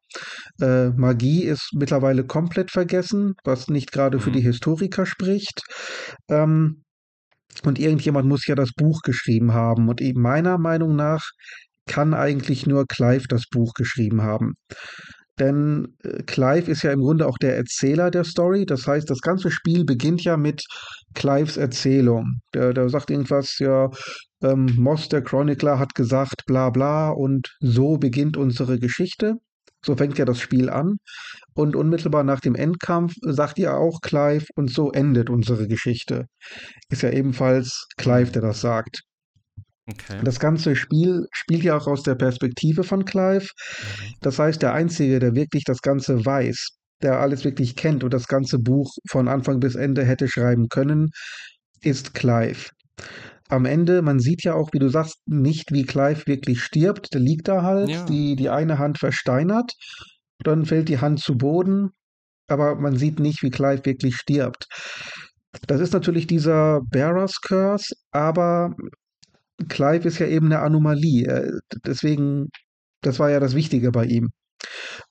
Äh, 0.60 0.90
Magie 0.90 1.44
ist 1.44 1.70
mittlerweile 1.74 2.24
komplett 2.24 2.70
vergessen, 2.70 3.34
was 3.44 3.68
nicht 3.68 3.92
gerade 3.92 4.20
für 4.20 4.30
Mhm. 4.30 4.34
die 4.34 4.40
Historiker 4.42 5.06
spricht. 5.06 5.62
Ähm, 6.28 6.82
und 7.64 7.78
irgendjemand 7.78 8.28
muss 8.28 8.46
ja 8.46 8.54
das 8.54 8.70
Buch 8.76 9.02
geschrieben 9.02 9.52
haben. 9.52 9.88
Und 9.88 10.00
eben 10.00 10.22
meiner 10.22 10.58
Meinung 10.58 10.96
nach 10.96 11.24
kann 11.86 12.14
eigentlich 12.14 12.66
nur 12.66 12.86
Clive 12.86 13.26
das 13.28 13.46
Buch 13.50 13.72
geschrieben 13.74 14.22
haben. 14.22 14.54
Denn 15.40 15.96
äh, 16.04 16.22
Clive 16.24 16.70
ist 16.70 16.82
ja 16.82 16.92
im 16.92 17.00
Grunde 17.00 17.26
auch 17.26 17.38
der 17.38 17.56
Erzähler 17.56 18.10
der 18.10 18.24
Story. 18.24 18.66
Das 18.66 18.86
heißt, 18.86 19.08
das 19.08 19.20
ganze 19.20 19.50
Spiel 19.50 19.84
beginnt 19.84 20.22
ja 20.22 20.36
mit 20.36 20.62
Clives 21.14 21.56
Erzählung. 21.56 22.40
Der, 22.54 22.74
der 22.74 22.88
sagt 22.90 23.10
irgendwas, 23.10 23.58
ja, 23.58 23.90
ähm, 24.42 24.74
Moss, 24.76 25.08
der 25.08 25.22
Chronicler, 25.22 25.78
hat 25.78 25.94
gesagt, 25.94 26.44
bla 26.46 26.70
bla, 26.70 27.10
und 27.10 27.56
so 27.60 27.96
beginnt 27.96 28.36
unsere 28.36 28.78
Geschichte. 28.78 29.36
So 29.82 29.96
fängt 29.96 30.18
ja 30.18 30.26
das 30.26 30.40
Spiel 30.40 30.68
an. 30.68 30.98
Und 31.54 31.74
unmittelbar 31.74 32.22
nach 32.22 32.40
dem 32.40 32.54
Endkampf 32.54 33.14
sagt 33.22 33.58
ja 33.58 33.76
auch 33.76 34.00
Clive, 34.02 34.44
und 34.54 34.70
so 34.70 34.92
endet 34.92 35.30
unsere 35.30 35.66
Geschichte. 35.66 36.26
Ist 36.90 37.02
ja 37.02 37.10
ebenfalls 37.10 37.86
Clive, 37.96 38.30
der 38.30 38.42
das 38.42 38.60
sagt. 38.60 39.04
Okay. 39.88 40.20
Das 40.24 40.38
ganze 40.38 40.76
Spiel 40.76 41.26
spielt 41.32 41.62
ja 41.62 41.76
auch 41.76 41.86
aus 41.86 42.02
der 42.02 42.14
Perspektive 42.14 42.84
von 42.84 43.04
Clive. 43.04 43.46
Mhm. 43.46 44.14
Das 44.20 44.38
heißt, 44.38 44.62
der 44.62 44.72
Einzige, 44.74 45.18
der 45.18 45.34
wirklich 45.34 45.64
das 45.64 45.80
Ganze 45.80 46.24
weiß, 46.24 46.68
der 47.02 47.18
alles 47.18 47.44
wirklich 47.44 47.76
kennt 47.76 48.04
und 48.04 48.12
das 48.12 48.28
ganze 48.28 48.58
Buch 48.58 48.92
von 49.08 49.28
Anfang 49.28 49.58
bis 49.60 49.74
Ende 49.74 50.04
hätte 50.04 50.28
schreiben 50.28 50.68
können, 50.68 51.10
ist 51.82 52.14
Clive. 52.14 52.68
Am 53.48 53.64
Ende, 53.64 54.02
man 54.02 54.20
sieht 54.20 54.44
ja 54.44 54.54
auch, 54.54 54.72
wie 54.72 54.78
du 54.78 54.88
sagst, 54.88 55.16
nicht, 55.26 55.72
wie 55.72 55.84
Clive 55.84 56.26
wirklich 56.26 56.62
stirbt. 56.62 57.12
Der 57.14 57.20
liegt 57.20 57.48
da 57.48 57.62
halt, 57.62 57.88
Ja. 57.88 58.04
die, 58.04 58.36
die 58.36 58.48
eine 58.48 58.78
Hand 58.78 58.98
versteinert, 58.98 59.72
dann 60.44 60.66
fällt 60.66 60.88
die 60.88 60.98
Hand 61.00 61.20
zu 61.20 61.36
Boden, 61.36 61.90
aber 62.46 62.76
man 62.76 62.96
sieht 62.96 63.18
nicht, 63.18 63.42
wie 63.42 63.50
Clive 63.50 63.84
wirklich 63.84 64.16
stirbt. 64.16 64.66
Das 65.66 65.80
ist 65.80 65.92
natürlich 65.92 66.26
dieser 66.28 66.80
Bearer's 66.90 67.40
Curse, 67.40 67.94
aber 68.12 68.74
Clive 69.68 70.08
ist 70.08 70.18
ja 70.18 70.26
eben 70.26 70.46
eine 70.46 70.60
Anomalie. 70.60 71.26
Äh, 71.26 71.52
Deswegen, 71.86 72.48
das 73.02 73.18
war 73.18 73.30
ja 73.30 73.40
das 73.40 73.54
Wichtige 73.54 73.90
bei 73.92 74.04
ihm. 74.04 74.30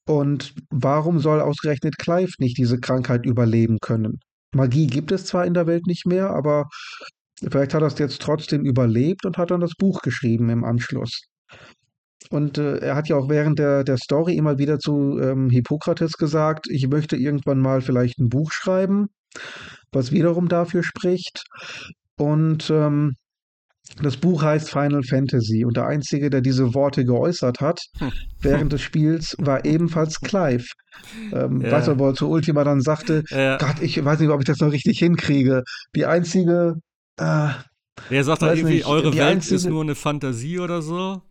Und 0.05 0.53
warum 0.69 1.19
soll 1.19 1.41
ausgerechnet 1.41 1.97
Clive 1.97 2.33
nicht 2.39 2.57
diese 2.57 2.79
Krankheit 2.79 3.25
überleben 3.25 3.79
können? 3.81 4.19
Magie 4.53 4.87
gibt 4.87 5.11
es 5.11 5.25
zwar 5.25 5.45
in 5.45 5.53
der 5.53 5.67
Welt 5.67 5.85
nicht 5.87 6.05
mehr, 6.05 6.31
aber 6.31 6.67
vielleicht 7.49 7.73
hat 7.73 7.81
er 7.81 7.87
es 7.87 7.99
jetzt 7.99 8.21
trotzdem 8.21 8.65
überlebt 8.65 9.25
und 9.25 9.37
hat 9.37 9.51
dann 9.51 9.61
das 9.61 9.75
Buch 9.75 10.01
geschrieben 10.01 10.49
im 10.49 10.63
Anschluss. 10.63 11.25
Und 12.29 12.57
äh, 12.57 12.77
er 12.79 12.95
hat 12.95 13.07
ja 13.07 13.15
auch 13.15 13.29
während 13.29 13.59
der, 13.59 13.83
der 13.83 13.97
Story 13.97 14.35
immer 14.35 14.57
wieder 14.57 14.77
zu 14.79 15.19
ähm, 15.19 15.49
Hippokrates 15.49 16.13
gesagt, 16.13 16.67
ich 16.69 16.87
möchte 16.87 17.15
irgendwann 17.15 17.59
mal 17.59 17.81
vielleicht 17.81 18.19
ein 18.19 18.29
Buch 18.29 18.51
schreiben, 18.51 19.07
was 19.91 20.11
wiederum 20.11 20.47
dafür 20.47 20.83
spricht. 20.83 21.43
Und 22.17 22.69
ähm, 22.69 23.15
das 24.01 24.17
Buch 24.17 24.43
heißt 24.43 24.69
Final 24.69 25.03
Fantasy 25.03 25.65
und 25.65 25.75
der 25.75 25.85
Einzige, 25.87 26.29
der 26.29 26.41
diese 26.41 26.73
Worte 26.73 27.03
geäußert 27.05 27.59
hat 27.59 27.79
Hm. 27.99 28.11
während 28.41 28.71
des 28.73 28.81
Spiels, 28.81 29.35
war 29.39 29.65
ebenfalls 29.65 30.19
Clive. 30.21 30.65
Ähm, 31.33 31.61
Ja. 31.61 31.71
Weißt 31.71 31.87
du, 31.89 31.99
wo 31.99 32.07
er 32.07 32.13
zu 32.13 32.29
Ultima 32.29 32.63
dann 32.63 32.81
sagte, 32.81 33.23
Ja. 33.29 33.57
Gott, 33.57 33.81
ich 33.81 34.03
weiß 34.03 34.19
nicht, 34.19 34.29
ob 34.29 34.39
ich 34.41 34.45
das 34.45 34.59
noch 34.59 34.71
richtig 34.71 34.99
hinkriege. 34.99 35.63
Die 35.95 36.05
einzige, 36.05 36.75
äh, 37.19 37.49
Er 38.09 38.23
sagt 38.23 38.41
dann 38.41 38.55
irgendwie, 38.55 38.75
nicht, 38.75 38.85
eure 38.85 39.15
Welt 39.17 39.39
ist 39.39 39.51
einzige- 39.51 39.69
nur 39.73 39.81
eine 39.83 39.95
Fantasie 39.95 40.59
oder 40.59 40.81
so. 40.81 41.21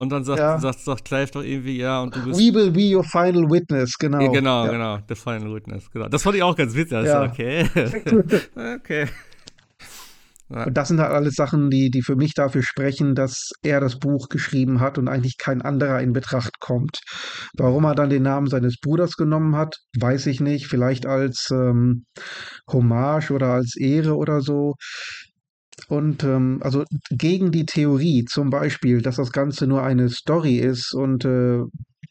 Und 0.00 0.10
dann 0.10 0.24
sagt, 0.24 0.40
Ja. 0.40 0.58
sagt, 0.58 0.80
sagt 0.80 1.04
Clive 1.04 1.30
doch 1.30 1.42
irgendwie, 1.44 1.78
ja, 1.78 2.02
und 2.02 2.14
du 2.16 2.24
bist. 2.24 2.38
we 2.40 2.52
will 2.52 2.70
be 2.72 2.94
your 2.96 3.04
final 3.04 3.48
witness, 3.48 3.92
genau. 3.96 4.20
Ja, 4.20 4.28
genau, 4.32 4.64
ja. 4.66 4.72
genau. 4.72 4.98
The 5.08 5.14
Final 5.14 5.54
Witness, 5.54 5.88
genau. 5.90 6.08
Das 6.08 6.22
fand 6.22 6.36
ich 6.36 6.42
auch 6.42 6.56
ganz 6.56 6.74
witzig. 6.74 6.96
Also, 6.96 7.12
Ja. 7.12 7.22
okay. 7.24 7.64
okay. 8.76 9.06
Und 10.54 10.76
das 10.76 10.88
sind 10.88 11.00
halt 11.00 11.10
alles 11.10 11.34
Sachen, 11.34 11.68
die, 11.70 11.90
die 11.90 12.02
für 12.02 12.16
mich 12.16 12.34
dafür 12.34 12.62
sprechen, 12.62 13.14
dass 13.14 13.50
er 13.62 13.80
das 13.80 13.98
Buch 13.98 14.28
geschrieben 14.28 14.80
hat 14.80 14.98
und 14.98 15.08
eigentlich 15.08 15.36
kein 15.36 15.62
anderer 15.62 16.00
in 16.00 16.12
Betracht 16.12 16.60
kommt. 16.60 17.00
Warum 17.56 17.84
er 17.84 17.94
dann 17.94 18.10
den 18.10 18.22
Namen 18.22 18.46
seines 18.46 18.78
Bruders 18.80 19.16
genommen 19.16 19.56
hat, 19.56 19.76
weiß 19.98 20.26
ich 20.26 20.40
nicht. 20.40 20.66
Vielleicht 20.66 21.06
als 21.06 21.48
ähm, 21.50 22.04
Hommage 22.70 23.32
oder 23.32 23.48
als 23.48 23.76
Ehre 23.76 24.16
oder 24.16 24.40
so. 24.40 24.74
Und 25.88 26.22
ähm, 26.22 26.60
also 26.62 26.84
gegen 27.10 27.50
die 27.50 27.66
Theorie 27.66 28.24
zum 28.24 28.50
Beispiel, 28.50 29.02
dass 29.02 29.16
das 29.16 29.32
Ganze 29.32 29.66
nur 29.66 29.82
eine 29.82 30.08
Story 30.08 30.56
ist 30.58 30.94
und 30.94 31.24
äh, 31.24 31.62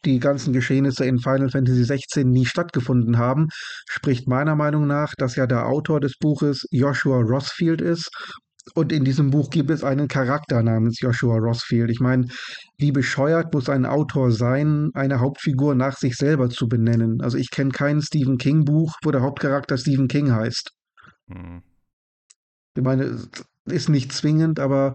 die 0.05 0.19
ganzen 0.19 0.53
Geschehnisse 0.53 1.05
in 1.05 1.19
Final 1.19 1.49
Fantasy 1.49 1.83
16 1.83 2.29
nie 2.29 2.45
stattgefunden 2.45 3.17
haben, 3.17 3.47
spricht 3.89 4.27
meiner 4.27 4.55
Meinung 4.55 4.87
nach, 4.87 5.13
dass 5.17 5.35
ja 5.35 5.47
der 5.47 5.65
Autor 5.67 5.99
des 5.99 6.17
Buches 6.19 6.65
Joshua 6.71 7.21
Rossfield 7.21 7.81
ist. 7.81 8.09
Und 8.75 8.93
in 8.93 9.03
diesem 9.03 9.29
Buch 9.29 9.49
gibt 9.49 9.69
es 9.69 9.83
einen 9.83 10.07
Charakter 10.07 10.63
namens 10.63 11.01
Joshua 11.01 11.37
Rossfield. 11.37 11.91
Ich 11.91 11.99
meine, 11.99 12.27
wie 12.77 12.93
bescheuert 12.93 13.53
muss 13.53 13.67
ein 13.67 13.85
Autor 13.85 14.31
sein, 14.31 14.89
eine 14.93 15.19
Hauptfigur 15.19 15.75
nach 15.75 15.97
sich 15.97 16.15
selber 16.15 16.49
zu 16.49 16.69
benennen? 16.69 17.21
Also 17.21 17.37
ich 17.37 17.49
kenne 17.51 17.71
kein 17.71 18.01
Stephen 18.01 18.37
King 18.37 18.63
Buch, 18.63 18.93
wo 19.03 19.11
der 19.11 19.21
Hauptcharakter 19.21 19.77
Stephen 19.77 20.07
King 20.07 20.31
heißt. 20.31 20.71
Hm. 21.27 21.61
Ich 22.75 22.83
meine, 22.83 23.19
ist 23.65 23.89
nicht 23.89 24.11
zwingend, 24.11 24.59
aber 24.59 24.93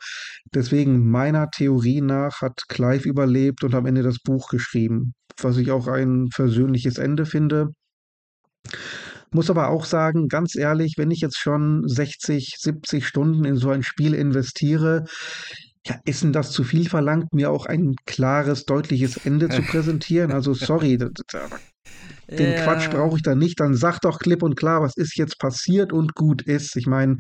deswegen 0.55 1.11
meiner 1.11 1.51
Theorie 1.51 2.01
nach 2.01 2.43
hat 2.43 2.63
Clive 2.69 3.09
überlebt 3.09 3.65
und 3.65 3.75
am 3.75 3.87
Ende 3.87 4.03
das 4.03 4.19
Buch 4.19 4.49
geschrieben, 4.49 5.15
was 5.41 5.57
ich 5.57 5.71
auch 5.71 5.87
ein 5.89 6.29
versöhnliches 6.33 6.99
Ende 6.99 7.27
finde. 7.27 7.69
Muss 9.31 9.51
aber 9.51 9.69
auch 9.69 9.85
sagen, 9.85 10.29
ganz 10.29 10.57
ehrlich, 10.57 10.95
wenn 10.97 11.11
ich 11.11 11.21
jetzt 11.21 11.39
schon 11.39 11.87
60, 11.87 12.57
70 12.59 13.07
Stunden 13.07 13.45
in 13.45 13.57
so 13.57 13.71
ein 13.71 13.83
Spiel 13.83 14.15
investiere, 14.15 15.05
ja, 15.87 15.97
ist 16.05 16.23
denn 16.23 16.33
das 16.33 16.51
zu 16.51 16.65
viel 16.65 16.89
verlangt, 16.89 17.33
mir 17.33 17.51
auch 17.51 17.67
ein 17.67 17.95
klares, 18.07 18.65
deutliches 18.65 19.17
Ende 19.19 19.49
zu 19.49 19.63
präsentieren? 19.63 20.33
Also 20.33 20.55
sorry, 20.55 20.99
das- 20.99 21.11
den 22.31 22.53
Ja. 22.53 22.65
Quatsch 22.65 22.91
brauche 22.91 23.17
ich 23.17 23.23
da 23.23 23.35
nicht. 23.35 23.59
Dann 23.61 23.75
sag 23.75 24.01
doch 24.01 24.19
klipp 24.19 24.43
und 24.43 24.57
klar, 24.57 24.83
was 24.83 24.97
ist 24.97 25.17
jetzt 25.17 25.39
passiert 25.39 25.93
und 25.93 26.15
gut 26.15 26.43
ist. 26.43 26.77
Ich 26.77 26.87
meine, 26.87 27.17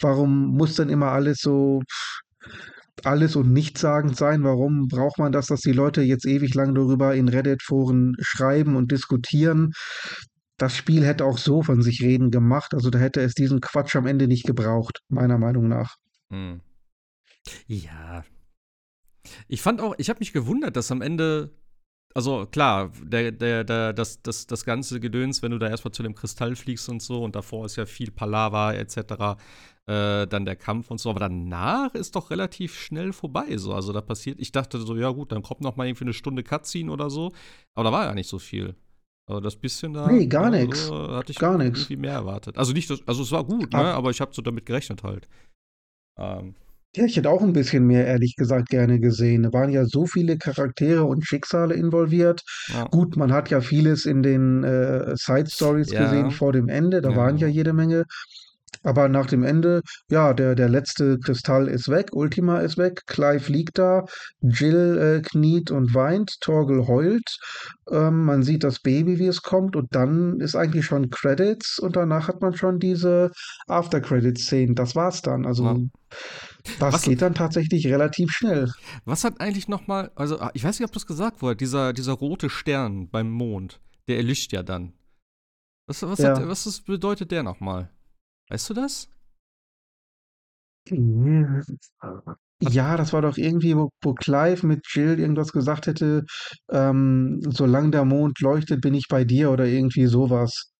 warum 0.00 0.56
muss 0.56 0.74
denn 0.76 0.88
immer 0.88 1.08
alles 1.08 1.38
so 1.38 1.82
alles 3.04 3.36
und 3.36 3.52
nichtssagend 3.52 4.16
sein? 4.16 4.44
Warum 4.44 4.88
braucht 4.88 5.18
man 5.18 5.32
das, 5.32 5.46
dass 5.46 5.60
die 5.60 5.72
Leute 5.72 6.02
jetzt 6.02 6.26
ewig 6.26 6.54
lang 6.54 6.74
darüber 6.74 7.14
in 7.14 7.28
Reddit-Foren 7.28 8.14
schreiben 8.20 8.76
und 8.76 8.92
diskutieren? 8.92 9.72
Das 10.58 10.76
Spiel 10.76 11.04
hätte 11.04 11.24
auch 11.24 11.38
so 11.38 11.62
von 11.62 11.82
sich 11.82 12.02
reden 12.02 12.30
gemacht. 12.30 12.74
Also 12.74 12.90
da 12.90 12.98
hätte 12.98 13.20
es 13.20 13.34
diesen 13.34 13.60
Quatsch 13.60 13.96
am 13.96 14.06
Ende 14.06 14.28
nicht 14.28 14.44
gebraucht, 14.44 15.00
meiner 15.08 15.38
Meinung 15.38 15.68
nach. 15.68 15.96
Hm. 16.30 16.60
Ja. 17.66 18.24
Ich 19.48 19.62
fand 19.62 19.80
auch, 19.80 19.94
ich 19.98 20.08
habe 20.08 20.20
mich 20.20 20.32
gewundert, 20.32 20.76
dass 20.76 20.92
am 20.92 21.02
Ende, 21.02 21.50
also 22.14 22.46
klar, 22.46 22.90
der, 23.02 23.32
der, 23.32 23.64
der, 23.64 23.92
das, 23.92 24.22
das, 24.22 24.46
das 24.46 24.64
ganze 24.64 25.00
Gedöns, 25.00 25.42
wenn 25.42 25.52
du 25.52 25.58
da 25.58 25.68
erstmal 25.68 25.92
zu 25.92 26.02
dem 26.02 26.14
Kristall 26.14 26.56
fliegst 26.56 26.88
und 26.88 27.02
so, 27.02 27.22
und 27.22 27.36
davor 27.36 27.66
ist 27.66 27.76
ja 27.76 27.86
viel 27.86 28.10
Palaver 28.10 28.74
etc., 28.76 29.38
äh, 29.86 30.26
dann 30.26 30.44
der 30.44 30.56
Kampf 30.56 30.90
und 30.90 31.00
so, 31.00 31.10
aber 31.10 31.20
danach 31.20 31.94
ist 31.94 32.14
doch 32.14 32.30
relativ 32.30 32.78
schnell 32.78 33.12
vorbei. 33.12 33.56
So. 33.56 33.74
Also 33.74 33.92
da 33.92 34.00
passiert, 34.00 34.40
ich 34.40 34.52
dachte 34.52 34.78
so, 34.78 34.96
ja 34.96 35.10
gut, 35.10 35.32
dann 35.32 35.42
kommt 35.42 35.60
noch 35.60 35.76
mal 35.76 35.86
irgendwie 35.86 36.04
eine 36.04 36.12
Stunde 36.12 36.42
Cutscene 36.42 36.90
oder 36.90 37.10
so, 37.10 37.32
aber 37.74 37.84
da 37.84 37.92
war 37.92 38.04
ja 38.04 38.14
nicht 38.14 38.28
so 38.28 38.38
viel. 38.38 38.76
Also 39.26 39.40
das 39.40 39.56
bisschen 39.56 39.94
da. 39.94 40.06
Nee, 40.06 40.26
gar 40.26 40.44
also, 40.44 40.58
nix. 40.58 40.90
Hatte 40.90 41.32
ich 41.32 41.38
Gar 41.38 41.58
nix. 41.58 41.80
irgendwie 41.80 41.96
mehr 41.96 42.12
erwartet. 42.12 42.58
Also 42.58 42.72
nicht, 42.72 42.90
also 43.06 43.22
es 43.22 43.32
war 43.32 43.44
gut, 43.44 43.72
ne? 43.72 43.78
Ah. 43.78 43.94
Aber 43.94 44.10
ich 44.10 44.20
habe 44.20 44.34
so 44.34 44.42
damit 44.42 44.66
gerechnet 44.66 45.02
halt. 45.02 45.28
Ähm, 46.18 46.54
Ja, 46.94 47.04
ich 47.06 47.16
hätte 47.16 47.30
auch 47.30 47.42
ein 47.42 47.54
bisschen 47.54 47.86
mehr, 47.86 48.06
ehrlich 48.06 48.36
gesagt, 48.36 48.68
gerne 48.68 49.00
gesehen. 49.00 49.44
Da 49.44 49.52
waren 49.52 49.70
ja 49.70 49.86
so 49.86 50.06
viele 50.06 50.36
Charaktere 50.36 51.04
und 51.04 51.24
Schicksale 51.26 51.74
involviert. 51.74 52.42
ja. 52.68 52.84
Gut, 52.84 53.16
man 53.16 53.32
hat 53.32 53.48
ja 53.50 53.60
vieles 53.62 54.04
in 54.04 54.22
den 54.22 54.62
äh, 54.62 55.16
Side 55.16 55.48
Stories 55.48 55.90
Ja. 55.90 56.02
gesehen 56.02 56.30
vor 56.30 56.52
dem 56.52 56.68
Ende. 56.68 57.00
Da 57.00 57.10
Ja. 57.10 57.16
waren 57.16 57.38
ja 57.38 57.46
jede 57.46 57.72
Menge. 57.72 58.04
Aber 58.84 59.08
nach 59.08 59.26
dem 59.26 59.44
Ende, 59.44 59.82
ja, 60.10 60.34
der, 60.34 60.54
der 60.56 60.68
letzte 60.68 61.18
Kristall 61.20 61.68
ist 61.68 61.88
weg, 61.88 62.08
Ultima 62.12 62.58
ist 62.60 62.78
weg, 62.78 63.02
Clive 63.06 63.50
liegt 63.52 63.78
da, 63.78 64.04
Jill 64.40 64.98
äh, 64.98 65.22
kniet 65.22 65.70
und 65.70 65.94
weint, 65.94 66.32
Torgel 66.40 66.88
heult. 66.88 67.36
Ähm, 67.90 68.24
man 68.24 68.42
sieht 68.42 68.64
das 68.64 68.80
Baby, 68.80 69.18
wie 69.20 69.28
es 69.28 69.42
kommt, 69.42 69.76
und 69.76 69.94
dann 69.94 70.40
ist 70.40 70.56
eigentlich 70.56 70.84
schon 70.84 71.10
Credits 71.10 71.78
und 71.78 71.94
danach 71.94 72.26
hat 72.26 72.40
man 72.42 72.56
schon 72.56 72.80
diese 72.80 73.30
After-Credits-Szenen. 73.68 74.74
Das 74.74 74.96
war's 74.96 75.22
dann. 75.22 75.46
Also. 75.46 75.64
Das 76.78 76.94
Was- 76.94 77.02
geht 77.02 77.22
dann 77.22 77.34
tatsächlich 77.34 77.86
relativ 77.86 78.30
schnell. 78.30 78.70
Was 79.04 79.24
hat 79.24 79.40
eigentlich 79.40 79.68
noch 79.68 79.86
mal, 79.86 80.10
also 80.14 80.38
ah, 80.40 80.50
ich 80.54 80.64
weiß 80.64 80.78
nicht, 80.78 80.86
ob 80.88 80.92
das 80.92 81.06
gesagt 81.06 81.42
wurde, 81.42 81.56
dieser, 81.56 81.92
dieser 81.92 82.12
rote 82.12 82.50
Stern 82.50 83.08
beim 83.08 83.30
Mond, 83.30 83.80
der 84.08 84.16
erlischt 84.16 84.52
ja 84.52 84.62
dann. 84.62 84.92
Was, 85.86 86.02
was, 86.02 86.18
Ja. 86.20 86.36
hat, 86.36 86.46
was 86.48 86.66
ist, 86.66 86.86
bedeutet 86.86 87.30
der 87.30 87.42
noch 87.42 87.60
mal? 87.60 87.90
Weißt 88.48 88.70
du 88.70 88.74
das? 88.74 89.08
Ja, 92.64 92.96
das 92.96 93.12
war 93.12 93.22
doch 93.22 93.38
irgendwie, 93.38 93.76
wo, 93.76 93.90
wo 94.02 94.14
Clive 94.14 94.64
mit 94.64 94.86
Jill 94.94 95.18
irgendwas 95.18 95.50
gesagt 95.52 95.88
hätte, 95.88 96.24
ähm, 96.70 97.40
solange 97.50 97.90
der 97.90 98.04
Mond 98.04 98.38
leuchtet, 98.40 98.80
bin 98.80 98.94
ich 98.94 99.08
bei 99.08 99.24
dir 99.24 99.50
oder 99.50 99.66
irgendwie 99.66 100.06
sowas. 100.06 100.71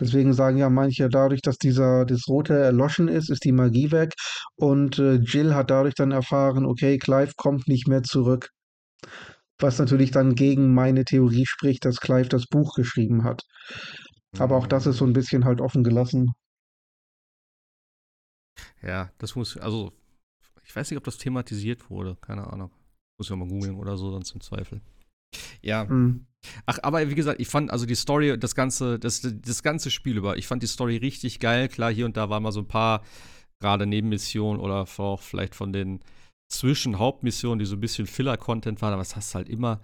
Deswegen 0.00 0.32
sagen 0.32 0.58
ja 0.58 0.70
manche, 0.70 1.08
dadurch, 1.08 1.40
dass 1.42 1.56
dieser, 1.56 2.04
das 2.04 2.28
Rote 2.28 2.54
erloschen 2.54 3.08
ist, 3.08 3.30
ist 3.30 3.44
die 3.44 3.52
Magie 3.52 3.90
weg. 3.90 4.14
Und 4.56 4.98
äh, 4.98 5.14
Jill 5.14 5.54
hat 5.54 5.70
dadurch 5.70 5.94
dann 5.94 6.12
erfahren, 6.12 6.66
okay, 6.66 6.98
Clive 6.98 7.32
kommt 7.36 7.68
nicht 7.68 7.88
mehr 7.88 8.02
zurück. 8.02 8.50
Was 9.58 9.78
natürlich 9.78 10.10
dann 10.10 10.34
gegen 10.34 10.72
meine 10.72 11.04
Theorie 11.04 11.46
spricht, 11.46 11.84
dass 11.84 12.00
Clive 12.00 12.28
das 12.28 12.46
Buch 12.46 12.74
geschrieben 12.74 13.24
hat. 13.24 13.42
Aber 14.38 14.56
auch 14.56 14.66
das 14.66 14.86
ist 14.86 14.98
so 14.98 15.04
ein 15.04 15.12
bisschen 15.12 15.44
halt 15.44 15.60
offen 15.60 15.82
gelassen. 15.82 16.32
Ja, 18.82 19.10
das 19.18 19.34
muss, 19.34 19.56
also, 19.56 19.92
ich 20.64 20.74
weiß 20.74 20.90
nicht, 20.90 20.98
ob 20.98 21.04
das 21.04 21.18
thematisiert 21.18 21.90
wurde, 21.90 22.16
keine 22.20 22.46
Ahnung. 22.46 22.70
Muss 23.16 23.28
ich 23.28 23.32
auch 23.32 23.36
mal 23.36 23.48
googeln 23.48 23.76
oder 23.76 23.96
so, 23.96 24.10
sonst 24.10 24.32
im 24.32 24.40
Zweifel. 24.40 24.80
Ja, 25.62 25.88
Hm. 25.88 26.26
ach, 26.66 26.78
aber 26.82 27.08
wie 27.10 27.14
gesagt, 27.14 27.40
ich 27.40 27.48
fand 27.48 27.70
also 27.70 27.86
die 27.86 27.94
Story, 27.94 28.38
das 28.38 28.54
ganze, 28.54 28.98
das, 28.98 29.20
das 29.22 29.62
ganze 29.62 29.90
Spiel 29.90 30.16
über, 30.16 30.36
ich 30.36 30.46
fand 30.46 30.62
die 30.62 30.66
Story 30.68 30.96
richtig 30.96 31.40
geil. 31.40 31.68
Klar, 31.68 31.92
hier 31.92 32.06
und 32.06 32.16
da 32.16 32.30
waren 32.30 32.42
mal 32.42 32.52
so 32.52 32.60
ein 32.60 32.68
paar, 32.68 33.02
gerade 33.60 33.86
Nebenmissionen 33.86 34.60
oder 34.60 34.86
auch 34.98 35.20
vielleicht 35.20 35.54
von 35.54 35.72
den 35.72 36.00
Zwischen-Hauptmissionen, 36.50 37.58
die 37.58 37.66
so 37.66 37.76
ein 37.76 37.80
bisschen 37.80 38.06
Filler-Content 38.06 38.80
waren, 38.80 38.92
aber 38.92 39.02
das 39.02 39.16
hast 39.16 39.34
du 39.34 39.36
halt 39.36 39.48
immer. 39.48 39.80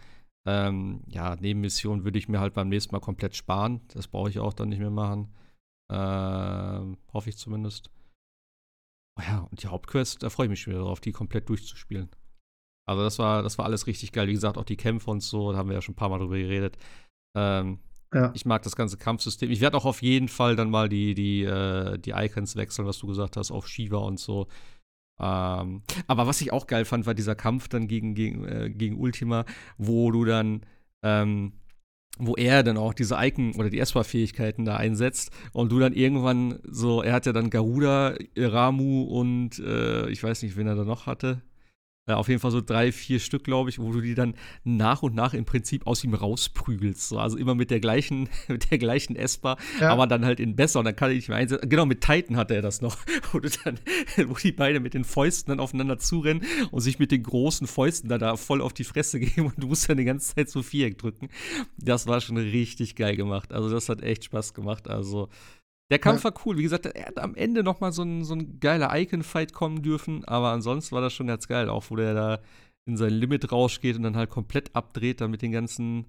Ähm, 0.46 1.02
ja, 1.08 1.36
Nebenmissionen 1.36 2.04
würde 2.04 2.18
ich 2.18 2.28
mir 2.28 2.40
halt 2.40 2.54
beim 2.54 2.68
nächsten 2.68 2.94
Mal 2.94 3.00
komplett 3.00 3.34
sparen. 3.36 3.80
Das 3.88 4.08
brauche 4.08 4.30
ich 4.30 4.38
auch 4.38 4.52
dann 4.52 4.68
nicht 4.68 4.78
mehr 4.78 4.90
machen. 4.90 5.34
Ähm, 5.90 6.96
hoffe 7.12 7.30
ich 7.30 7.36
zumindest. 7.36 7.90
Oh 9.18 9.22
ja, 9.22 9.38
und 9.50 9.62
die 9.62 9.68
Hauptquest, 9.68 10.22
da 10.22 10.30
freue 10.30 10.46
ich 10.46 10.50
mich 10.50 10.60
schon 10.60 10.72
wieder 10.72 10.82
drauf, 10.84 11.00
die 11.00 11.12
komplett 11.12 11.48
durchzuspielen. 11.48 12.08
Also 12.86 13.02
das 13.02 13.18
war, 13.18 13.42
das 13.42 13.56
war 13.58 13.64
alles 13.64 13.86
richtig 13.86 14.12
geil. 14.12 14.28
Wie 14.28 14.32
gesagt, 14.34 14.58
auch 14.58 14.64
die 14.64 14.76
Kämpfe 14.76 15.10
und 15.10 15.22
so, 15.22 15.52
da 15.52 15.58
haben 15.58 15.68
wir 15.68 15.74
ja 15.74 15.82
schon 15.82 15.92
ein 15.94 15.96
paar 15.96 16.08
Mal 16.10 16.18
drüber 16.18 16.36
geredet. 16.36 16.76
Ähm, 17.36 17.78
Ja. 18.14 18.30
ich 18.34 18.44
mag 18.46 18.62
das 18.62 18.76
ganze 18.76 18.96
Kampfsystem. 18.96 19.50
Ich 19.50 19.60
werde 19.60 19.76
auch 19.76 19.84
auf 19.86 20.02
jeden 20.02 20.28
Fall 20.28 20.54
dann 20.54 20.70
mal 20.70 20.88
die, 20.88 21.14
die, 21.14 21.42
äh, 21.42 21.98
die 21.98 22.10
Icons 22.12 22.54
wechseln, 22.56 22.86
was 22.86 22.98
du 22.98 23.06
gesagt 23.06 23.36
hast, 23.36 23.50
auf 23.50 23.66
Shiva 23.66 23.98
und 23.98 24.20
so. 24.20 24.46
Ähm, 25.20 25.82
aber 26.06 26.26
was 26.26 26.40
ich 26.40 26.52
auch 26.52 26.66
geil 26.66 26.84
fand, 26.84 27.06
war 27.06 27.14
dieser 27.14 27.34
Kampf 27.34 27.68
dann 27.68 27.88
gegen, 27.88 28.14
gegen, 28.14 28.44
äh, 28.44 28.70
gegen 28.70 28.98
Ultima, 28.98 29.44
wo 29.78 30.10
du 30.10 30.24
dann, 30.24 30.62
ähm, 31.02 31.54
wo 32.18 32.34
er 32.36 32.62
dann 32.62 32.76
auch 32.76 32.94
diese 32.94 33.16
Icon 33.18 33.54
oder 33.56 33.70
die 33.70 33.80
Esper-Fähigkeiten 33.80 34.64
da 34.64 34.76
einsetzt 34.76 35.30
und 35.52 35.72
du 35.72 35.78
dann 35.80 35.92
irgendwann 35.92 36.60
so, 36.64 37.02
er 37.02 37.12
hat 37.14 37.26
ja 37.26 37.32
dann 37.32 37.50
Garuda, 37.50 38.14
Ramu 38.36 39.02
und 39.04 39.58
äh, 39.58 40.08
ich 40.10 40.22
weiß 40.22 40.42
nicht, 40.42 40.56
wen 40.56 40.66
er 40.68 40.76
da 40.76 40.84
noch 40.84 41.06
hatte. 41.06 41.42
Ja, 42.06 42.16
auf 42.16 42.28
jeden 42.28 42.38
Fall 42.38 42.50
so 42.50 42.60
drei, 42.60 42.92
vier 42.92 43.18
Stück, 43.18 43.44
glaube 43.44 43.70
ich, 43.70 43.78
wo 43.78 43.90
du 43.90 44.02
die 44.02 44.14
dann 44.14 44.34
nach 44.62 45.02
und 45.02 45.14
nach 45.14 45.32
im 45.32 45.46
Prinzip 45.46 45.86
aus 45.86 46.04
ihm 46.04 46.12
rausprügelst. 46.12 47.08
So. 47.08 47.18
Also 47.18 47.38
immer 47.38 47.54
mit 47.54 47.70
der 47.70 47.80
gleichen, 47.80 48.28
mit 48.48 48.70
der 48.70 48.76
gleichen 48.76 49.16
Esper, 49.16 49.56
Ja. 49.80 49.90
aber 49.90 50.06
dann 50.06 50.22
halt 50.26 50.38
in 50.38 50.54
besser 50.54 50.80
und 50.80 50.84
dann 50.84 50.96
kann 50.96 51.10
ich 51.12 51.16
nicht 51.16 51.28
mehr 51.30 51.38
einsetzen. 51.38 51.66
Genau, 51.66 51.86
mit 51.86 52.02
Titan 52.02 52.36
hatte 52.36 52.54
er 52.54 52.60
das 52.60 52.82
noch, 52.82 52.98
wo, 53.32 53.38
dann, 53.40 53.78
wo 54.28 54.34
die 54.34 54.52
beide 54.52 54.80
mit 54.80 54.92
den 54.92 55.04
Fäusten 55.04 55.50
dann 55.50 55.60
aufeinander 55.60 55.96
zurennen 55.98 56.44
und 56.70 56.82
sich 56.82 56.98
mit 56.98 57.10
den 57.10 57.22
großen 57.22 57.66
Fäusten 57.66 58.10
da, 58.10 58.18
da 58.18 58.36
voll 58.36 58.60
auf 58.60 58.74
die 58.74 58.84
Fresse 58.84 59.18
geben 59.18 59.46
und 59.46 59.62
du 59.62 59.68
musst 59.68 59.88
dann 59.88 59.96
die 59.96 60.04
ganze 60.04 60.34
Zeit 60.34 60.50
so 60.50 60.62
Viereck 60.62 60.98
drücken. 60.98 61.30
Das 61.78 62.06
war 62.06 62.20
schon 62.20 62.36
richtig 62.36 62.96
geil 62.96 63.16
gemacht. 63.16 63.50
Also 63.50 63.70
das 63.70 63.88
hat 63.88 64.02
echt 64.02 64.24
Spaß 64.24 64.52
gemacht. 64.52 64.88
Also 64.88 65.30
der 65.94 66.00
Kampf 66.00 66.24
Ja. 66.24 66.30
war 66.30 66.46
cool. 66.46 66.58
Wie 66.58 66.62
gesagt, 66.62 66.86
er 66.86 67.06
hat 67.06 67.18
am 67.18 67.34
Ende 67.34 67.62
noch 67.62 67.80
mal 67.80 67.92
so 67.92 68.02
ein, 68.02 68.24
so 68.24 68.34
ein 68.34 68.58
geiler 68.60 68.90
Icon-Fight 68.94 69.52
kommen 69.52 69.82
dürfen, 69.82 70.24
aber 70.24 70.50
ansonsten 70.50 70.94
war 70.94 71.00
das 71.02 71.12
schon 71.12 71.26
ganz 71.26 71.46
geil, 71.48 71.68
auch 71.68 71.90
wo 71.90 71.96
der 71.96 72.14
da 72.14 72.40
in 72.86 72.96
sein 72.96 73.10
Limit-Rausch 73.12 73.80
geht 73.80 73.96
und 73.96 74.02
dann 74.02 74.16
halt 74.16 74.30
komplett 74.30 74.74
abdreht, 74.76 75.20
dann 75.20 75.30
mit 75.30 75.40
den 75.42 75.52
ganzen 75.52 76.06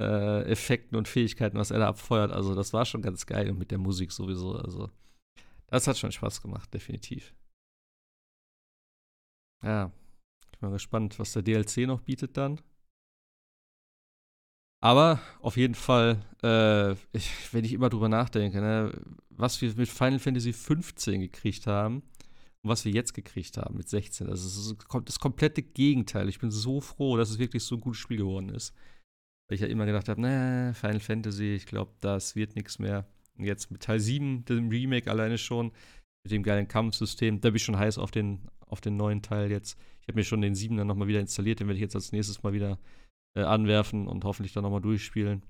äh, 0.00 0.42
Effekten 0.50 0.96
und 0.96 1.08
Fähigkeiten, 1.08 1.56
was 1.58 1.70
er 1.70 1.78
da 1.80 1.88
abfeuert. 1.88 2.30
Also 2.32 2.54
das 2.54 2.72
war 2.72 2.84
schon 2.84 3.02
ganz 3.02 3.26
geil 3.26 3.50
und 3.50 3.58
mit 3.58 3.70
der 3.70 3.78
Musik 3.78 4.12
sowieso. 4.12 4.52
Also 4.56 4.90
das 5.68 5.86
hat 5.88 5.98
schon 5.98 6.12
Spaß 6.12 6.42
gemacht, 6.42 6.72
definitiv. 6.72 7.34
Ja, 9.64 9.90
ich 10.52 10.58
bin 10.58 10.68
mal 10.68 10.72
gespannt, 10.74 11.18
was 11.18 11.32
der 11.32 11.42
DLC 11.42 11.86
noch 11.86 12.00
bietet 12.00 12.36
dann. 12.36 12.60
Aber 14.84 15.18
auf 15.40 15.56
jeden 15.56 15.74
Fall, 15.74 16.20
äh, 16.42 16.92
ich, 17.16 17.30
wenn 17.52 17.64
ich 17.64 17.72
immer 17.72 17.88
drüber 17.88 18.10
nachdenke, 18.10 18.60
ne, 18.60 18.92
was 19.30 19.62
wir 19.62 19.74
mit 19.76 19.88
Final 19.88 20.18
Fantasy 20.18 20.52
15 20.52 21.22
gekriegt 21.22 21.66
haben 21.66 22.02
und 22.62 22.68
was 22.68 22.84
wir 22.84 22.92
jetzt 22.92 23.14
gekriegt 23.14 23.56
haben 23.56 23.78
mit 23.78 23.88
16, 23.88 24.28
also 24.28 24.46
es 24.46 24.58
ist 24.58 24.76
das 25.06 25.18
komplette 25.18 25.62
Gegenteil. 25.62 26.28
Ich 26.28 26.38
bin 26.38 26.50
so 26.50 26.82
froh, 26.82 27.16
dass 27.16 27.30
es 27.30 27.38
wirklich 27.38 27.64
so 27.64 27.76
ein 27.76 27.80
gutes 27.80 27.98
Spiel 27.98 28.18
geworden 28.18 28.50
ist. 28.50 28.74
Weil 29.48 29.54
ich 29.54 29.62
ja 29.62 29.68
immer 29.68 29.86
gedacht 29.86 30.10
habe, 30.10 30.20
ne, 30.20 30.74
Final 30.78 31.00
Fantasy, 31.00 31.54
ich 31.54 31.64
glaube, 31.64 31.92
das 32.02 32.36
wird 32.36 32.54
nichts 32.54 32.78
mehr. 32.78 33.06
Und 33.38 33.44
jetzt 33.44 33.70
mit 33.70 33.82
Teil 33.82 34.00
7, 34.00 34.44
dem 34.44 34.68
Remake 34.68 35.10
alleine 35.10 35.38
schon, 35.38 35.72
mit 36.24 36.30
dem 36.30 36.42
geilen 36.42 36.68
Kampfsystem, 36.68 37.40
da 37.40 37.48
bin 37.48 37.56
ich 37.56 37.64
schon 37.64 37.78
heiß 37.78 37.96
auf 37.96 38.10
den, 38.10 38.50
auf 38.66 38.82
den 38.82 38.98
neuen 38.98 39.22
Teil 39.22 39.50
jetzt. 39.50 39.78
Ich 40.02 40.08
habe 40.08 40.18
mir 40.18 40.24
schon 40.24 40.42
den 40.42 40.54
7 40.54 40.76
dann 40.76 40.88
nochmal 40.88 41.08
wieder 41.08 41.20
installiert, 41.20 41.60
den 41.60 41.68
werde 41.68 41.78
ich 41.78 41.82
jetzt 41.82 41.96
als 41.96 42.12
nächstes 42.12 42.42
mal 42.42 42.52
wieder 42.52 42.78
äh, 43.34 43.42
anwerfen 43.42 44.06
und 44.06 44.24
hoffentlich 44.24 44.52
dann 44.52 44.62
nochmal 44.62 44.80
durchspielen. 44.80 45.42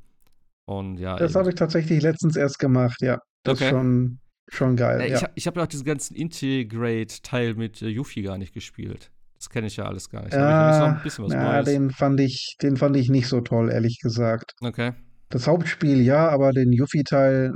Und 0.67 0.99
ja, 0.99 1.17
Das 1.17 1.35
habe 1.35 1.51
ich 1.51 1.55
tatsächlich 1.57 2.03
letztens 2.03 2.37
erst 2.37 2.59
gemacht, 2.59 3.01
ja. 3.03 3.19
Das 3.45 3.57
Okay. 3.59 3.65
ist 3.65 3.71
schon, 3.71 4.19
schon 4.49 4.77
geil. 4.77 5.01
Äh, 5.03 5.11
ja. 5.11 5.17
Ich, 5.17 5.23
hab- 5.23 5.33
ich 5.35 5.47
habe 5.47 5.61
ja 5.61 5.65
auch 5.65 5.69
diesen 5.69 5.85
ganzen 5.85 6.15
Integrate-Teil 6.15 7.55
mit 7.55 7.83
äh, 7.83 7.89
Yuffie 7.89 8.23
gar 8.23 8.39
nicht 8.39 8.55
gespielt. 8.55 9.11
Das 9.37 9.51
kenne 9.51 9.67
ich 9.67 9.77
ja 9.77 9.85
alles 9.85 10.09
gar 10.09 10.23
nicht. 10.23 10.33
Da 10.33 10.39
hab 10.39 10.49
ich 10.49 10.75
Ja, 10.75 10.81
noch 10.89 10.97
ein 10.97 11.03
bisschen 11.03 11.25
was 11.27 11.33
na, 11.35 11.53
Neues. 11.57 11.67
den 11.67 11.91
fand 11.91 12.21
ich, 12.21 12.57
den 12.63 12.77
fand 12.79 12.97
ich 12.97 13.11
nicht 13.11 13.29
so 13.29 13.43
toll, 13.43 13.71
ehrlich 13.71 13.99
gesagt. 14.01 14.53
Okay, 14.63 14.93
Das 15.29 15.47
Hauptspiel 15.47 16.01
ja, 16.01 16.31
aber 16.31 16.53
den 16.53 16.73
Yuffie-Teil, 16.73 17.53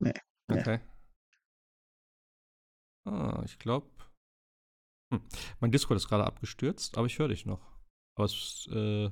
nee. 0.00 0.12
Ja. 0.50 0.56
okay. 0.56 0.80
Ah, 3.06 3.42
ich 3.44 3.58
glaube. 3.58 3.86
Hm. 5.12 5.22
Mein 5.60 5.72
Discord 5.72 5.96
ist 5.96 6.08
gerade 6.08 6.24
abgestürzt, 6.24 6.96
aber 6.98 7.06
ich 7.06 7.18
höre 7.18 7.28
dich 7.28 7.46
noch. 7.46 7.60
Aber 8.16 8.26
es 8.26 8.68
äh, 8.72 9.08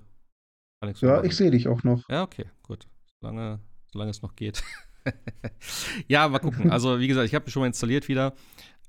mehr 0.80 0.94
Ja, 1.00 1.24
ich 1.24 1.36
sehe 1.36 1.50
dich 1.50 1.68
auch 1.68 1.82
noch. 1.82 2.08
Ja, 2.08 2.22
okay, 2.22 2.46
gut. 2.62 2.86
Solange, 3.20 3.60
solange 3.92 4.10
es 4.10 4.22
noch 4.22 4.36
geht. 4.36 4.62
ja, 6.08 6.28
mal 6.28 6.38
gucken. 6.38 6.70
Also, 6.70 7.00
wie 7.00 7.08
gesagt, 7.08 7.26
ich 7.26 7.34
habe 7.34 7.46
ihn 7.46 7.50
schon 7.50 7.60
mal 7.60 7.66
installiert 7.66 8.08
wieder. 8.08 8.34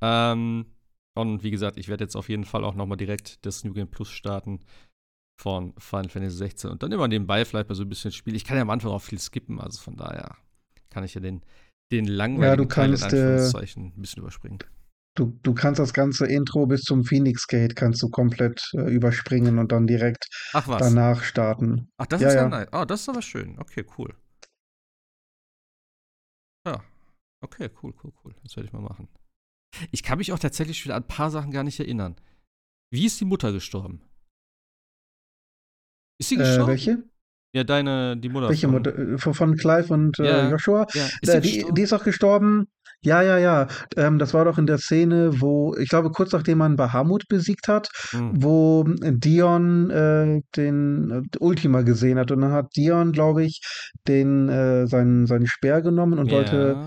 Ähm, 0.02 0.66
und 1.14 1.44
wie 1.44 1.52
gesagt, 1.52 1.78
ich 1.78 1.90
werde 1.90 2.04
jetzt 2.04 2.16
auf 2.16 2.30
jeden 2.30 2.46
Fall 2.46 2.64
auch 2.64 2.76
noch 2.76 2.86
mal 2.86 2.96
direkt 2.96 3.46
das 3.46 3.64
New 3.64 3.74
Game 3.74 3.90
Plus 3.90 4.10
starten 4.10 4.60
von 5.40 5.74
Final 5.78 6.10
Fantasy 6.10 6.38
16 6.38 6.70
und 6.70 6.84
dann 6.84 6.92
immer 6.92 7.08
nebenbei 7.08 7.44
vielleicht 7.46 7.68
mal 7.68 7.76
so 7.76 7.84
ein 7.84 7.90
bisschen 7.90 8.12
spielen. 8.12 8.36
Ich 8.36 8.46
kann 8.46 8.58
ja 8.58 8.62
am 8.62 8.70
Anfang 8.70 8.92
auch 8.92 9.02
viel 9.02 9.20
skippen, 9.20 9.60
also 9.60 9.82
von 9.82 9.98
daher 9.98 10.38
kann 10.90 11.04
ich 11.04 11.16
ja 11.16 11.22
den, 11.22 11.42
den 11.92 12.06
langweiligen 12.06 12.70
Teil 12.70 12.94
in 12.94 13.00
kannst, 13.00 13.14
äh, 13.14 13.18
Anführungszeichen 13.18 13.86
ein 13.88 14.02
bisschen 14.02 14.22
überspringen. 14.22 14.60
Du, 15.22 15.38
du 15.44 15.54
kannst 15.54 15.78
das 15.80 15.94
ganze 15.94 16.26
Intro 16.26 16.66
bis 16.66 16.82
zum 16.82 17.04
Phoenix 17.04 17.46
Gate 17.46 17.76
kannst 17.76 18.02
du 18.02 18.10
komplett 18.10 18.68
äh, 18.74 18.90
überspringen 18.92 19.60
und 19.60 19.72
dann 19.72 19.86
direkt 19.86 20.26
danach 20.52 21.22
starten. 21.24 21.92
Ach, 21.98 22.08
das 22.08 22.22
Ja, 22.22 22.28
ist 22.30 22.34
ja 22.34 22.42
ja. 22.42 22.50
nice. 22.50 22.68
Ah, 22.72 22.86
das 22.86 23.02
ist 23.02 23.10
aber 23.10 23.22
schön. 23.22 23.60
Okay, 23.60 23.86
cool. 24.00 24.16
Ja. 26.66 26.84
Okay, 27.44 27.70
cool, 27.84 27.94
cool, 28.04 28.12
cool. 28.24 28.34
Das 28.42 28.56
werde 28.56 28.66
ich 28.66 28.74
mal 28.74 28.82
machen. 28.82 29.08
Ich 29.92 30.02
kann 30.02 30.18
mich 30.18 30.32
auch 30.32 30.40
tatsächlich 30.40 30.84
wieder 30.84 30.96
an 30.96 31.04
ein 31.04 31.08
paar 31.08 31.30
Sachen 31.30 31.52
gar 31.52 31.64
nicht 31.64 31.80
erinnern. 31.80 32.16
Wie 32.92 33.06
ist 33.06 33.20
die 33.22 33.26
Mutter 33.26 33.52
gestorben? 33.52 34.02
Ist 36.20 36.30
sie 36.30 36.36
Äh, 36.36 36.40
gestorben? 36.40 36.68
welche? 36.68 37.04
Ja, 37.54 37.64
deine, 37.64 38.18
die 38.18 38.30
Mutter. 38.30 38.50
Welche 38.50 38.68
von- 38.68 38.76
Mutter? 38.76 38.98
Äh, 38.98 39.18
Von 39.20 39.34
von 39.36 39.56
Clive 39.56 39.94
und 39.94 40.20
äh, 40.20 40.26
Ja. 40.26 40.50
Joshua? 40.50 40.88
Ja, 40.94 41.08
Äh, 41.22 41.42
die 41.42 41.64
die, 41.64 41.74
die 41.74 41.82
ist 41.84 41.94
auch 41.94 42.04
gestorben. 42.04 42.68
Ja, 43.04 43.22
ja, 43.24 43.38
ja. 43.40 43.68
Ähm, 43.98 44.20
das 44.20 44.34
war 44.34 44.46
doch 44.46 44.58
in 44.60 44.68
der 44.68 44.78
Szene, 44.78 45.42
wo, 45.42 45.76
ich 45.76 45.90
glaube, 45.90 46.12
kurz 46.12 46.32
nachdem 46.34 46.60
man 46.60 46.76
Bahamut 46.76 47.28
besiegt 47.28 47.68
hat, 47.68 47.90
Hm. 48.12 48.32
wo 48.44 48.84
Dion 48.88 49.90
äh, 49.90 50.42
den 50.56 51.12
äh, 51.12 51.38
Ultima 51.40 51.82
gesehen 51.82 52.20
hat. 52.20 52.32
Und 52.32 52.42
dann 52.42 52.52
hat 52.52 52.68
Dion, 52.76 53.12
glaube 53.12 53.44
ich, 53.44 53.62
den, 54.08 54.50
äh, 54.50 54.86
seinen, 54.88 55.26
seinen 55.26 55.48
Speer 55.48 55.82
genommen 55.82 56.20
und 56.20 56.32
wollte 56.32 56.78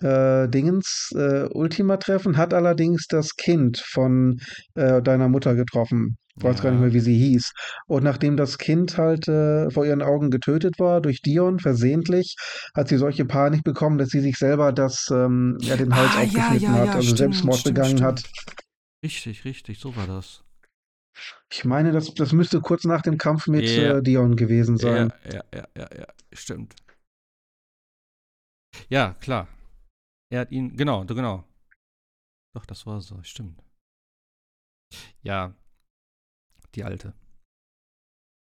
Ja. 0.00 0.44
äh, 0.44 0.48
Dingens 0.48 1.10
äh, 1.14 1.44
Ultima 1.52 1.98
treffen, 1.98 2.36
hat 2.38 2.54
allerdings 2.54 3.06
das 3.06 3.36
Kind 3.36 3.78
von 3.78 4.38
äh, 4.74 5.02
deiner 5.02 5.28
Mutter 5.28 5.54
getroffen. 5.54 6.16
Ich 6.36 6.42
weiß 6.42 6.60
gar 6.60 6.70
nicht 6.70 6.80
Ja. 6.80 6.86
mehr, 6.86 6.92
wie 6.92 7.00
sie 7.00 7.16
hieß. 7.16 7.52
Und 7.86 8.02
nachdem 8.02 8.36
das 8.36 8.58
Kind 8.58 8.98
halt 8.98 9.28
äh, 9.28 9.70
vor 9.70 9.86
ihren 9.86 10.02
Augen 10.02 10.30
getötet 10.30 10.78
war 10.80 11.00
durch 11.00 11.20
Dion, 11.22 11.60
versehentlich, 11.60 12.34
hat 12.74 12.88
sie 12.88 12.96
solche 12.96 13.24
Panik 13.24 13.62
bekommen, 13.62 13.98
dass 13.98 14.08
sie 14.08 14.20
sich 14.20 14.36
selber 14.36 14.72
das, 14.72 15.08
ähm, 15.12 15.58
ja, 15.62 15.76
den 15.76 15.94
Hals 15.94 16.16
Ah, 16.16 16.22
ja, 16.22 16.24
aufgeschnitten 16.24 16.74
ja, 16.74 16.80
hat, 16.80 16.86
ja, 16.88 16.94
also 16.96 17.14
stimmt, 17.14 17.18
Selbstmord 17.18 17.58
stimmt, 17.60 17.76
begangen 17.76 18.02
hat. 18.02 18.20
stimmt. 18.20 18.54
Richtig, 19.04 19.44
richtig, 19.44 19.78
so 19.78 19.94
war 19.96 20.06
das. 20.06 20.42
Ich 21.52 21.64
meine, 21.64 21.92
das, 21.92 22.12
das 22.14 22.32
müsste 22.32 22.60
kurz 22.60 22.84
nach 22.84 23.02
dem 23.02 23.16
Kampf 23.16 23.46
mit 23.46 23.76
Ja. 23.76 23.98
äh, 23.98 24.02
Dion 24.02 24.34
gewesen 24.34 24.76
sein. 24.76 25.12
Ja, 25.24 25.32
ja, 25.32 25.44
ja, 25.54 25.68
ja, 25.76 25.88
ja, 25.98 26.06
stimmt. 26.32 26.74
Ja, 28.88 29.14
klar. 29.20 29.46
Er 30.30 30.40
hat 30.40 30.50
ihn, 30.52 30.76
genau, 30.76 31.04
genau. 31.04 31.44
Doch, 32.54 32.66
das 32.66 32.86
war 32.86 33.00
so, 33.00 33.22
stimmt. 33.22 33.62
Ja, 35.22 35.54
die 36.74 36.84
alte. 36.84 37.14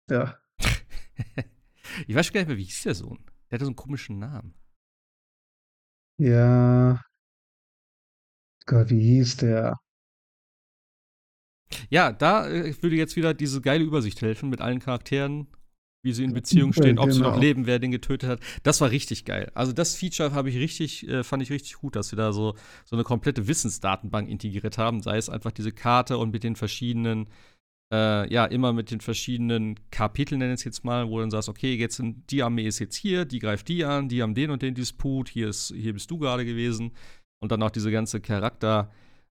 Ja. 0.10 0.38
ich 2.08 2.16
weiß 2.16 2.32
gar 2.32 2.42
nicht 2.42 2.48
mehr, 2.48 2.58
wie 2.58 2.64
hieß 2.64 2.84
der 2.84 2.96
Sohn? 2.96 3.20
Der 3.50 3.58
hatte 3.58 3.66
so 3.66 3.70
einen 3.70 3.76
komischen 3.76 4.20
Namen. 4.20 4.54
Ja. 6.20 7.02
Gott, 8.66 8.90
wie 8.90 9.02
hieß 9.02 9.38
der? 9.38 9.78
Ja, 11.90 12.12
da 12.12 12.48
äh, 12.50 12.74
würde 12.82 12.96
jetzt 12.96 13.16
wieder 13.16 13.34
diese 13.34 13.62
geile 13.62 13.84
Übersicht 13.84 14.22
helfen 14.22 14.50
mit 14.50 14.62
allen 14.62 14.80
Charakteren, 14.80 15.48
wie 16.04 16.14
sie 16.14 16.24
in 16.24 16.34
Beziehung 16.34 16.74
stehen, 16.74 17.00
ob 17.00 17.12
sie 17.12 17.20
noch 17.22 17.34
Genau. 17.34 17.42
leben, 17.42 17.66
wer 17.66 17.80
den 17.80 17.92
getötet 17.92 18.30
hat. 18.30 18.40
Das 18.64 18.82
war 18.82 18.92
richtig 18.92 19.24
geil. 19.26 19.52
Also 19.56 19.72
das 19.72 19.96
Feature 19.96 20.34
habe 20.34 20.50
ich 20.50 20.58
richtig, 20.58 21.08
äh, 21.08 21.24
fand 21.24 21.44
ich 21.44 21.52
richtig 21.52 21.74
gut, 21.76 21.96
dass 21.96 22.10
sie 22.10 22.16
da 22.16 22.34
so, 22.34 22.56
so 22.86 22.96
eine 22.96 23.04
komplette 23.04 23.48
Wissensdatenbank 23.48 24.30
integriert 24.30 24.78
haben. 24.78 25.02
Sei 25.02 25.18
es 25.18 25.30
einfach 25.30 25.52
diese 25.52 25.72
Karte 25.72 26.18
und 26.18 26.32
mit 26.32 26.44
den 26.44 26.56
verschiedenen, 26.56 27.30
äh, 27.92 28.32
ja, 28.32 28.46
immer 28.46 28.74
mit 28.74 28.92
den 28.92 29.02
verschiedenen 29.02 29.80
Kapiteln, 29.92 30.40
nenne 30.40 30.54
ich 30.54 30.62
es 30.62 30.64
jetzt 30.64 30.84
mal, 30.84 31.10
wo 31.10 31.18
du 31.18 31.22
dann 31.22 31.32
sagst, 31.32 31.50
okay, 31.50 31.76
jetzt 31.76 31.98
sind 31.98 32.30
die 32.32 32.44
Armee 32.44 32.68
ist 32.68 32.80
jetzt 32.80 32.96
hier, 32.96 33.26
die 33.26 33.40
greift 33.40 33.68
die 33.68 33.84
an, 33.86 34.10
die 34.10 34.22
haben 34.22 34.34
den 34.34 34.52
und 34.52 34.62
den 34.62 34.76
Disput, 34.76 35.30
hier 35.30 35.50
ist, 35.50 35.74
hier 35.76 35.94
bist 35.94 36.10
du 36.10 36.18
gerade 36.18 36.46
gewesen. 36.46 36.94
Und 37.42 37.52
dann 37.52 37.64
auch 37.64 37.72
diese 37.72 37.92
ganze 37.92 38.22
Charakter- 38.22 38.92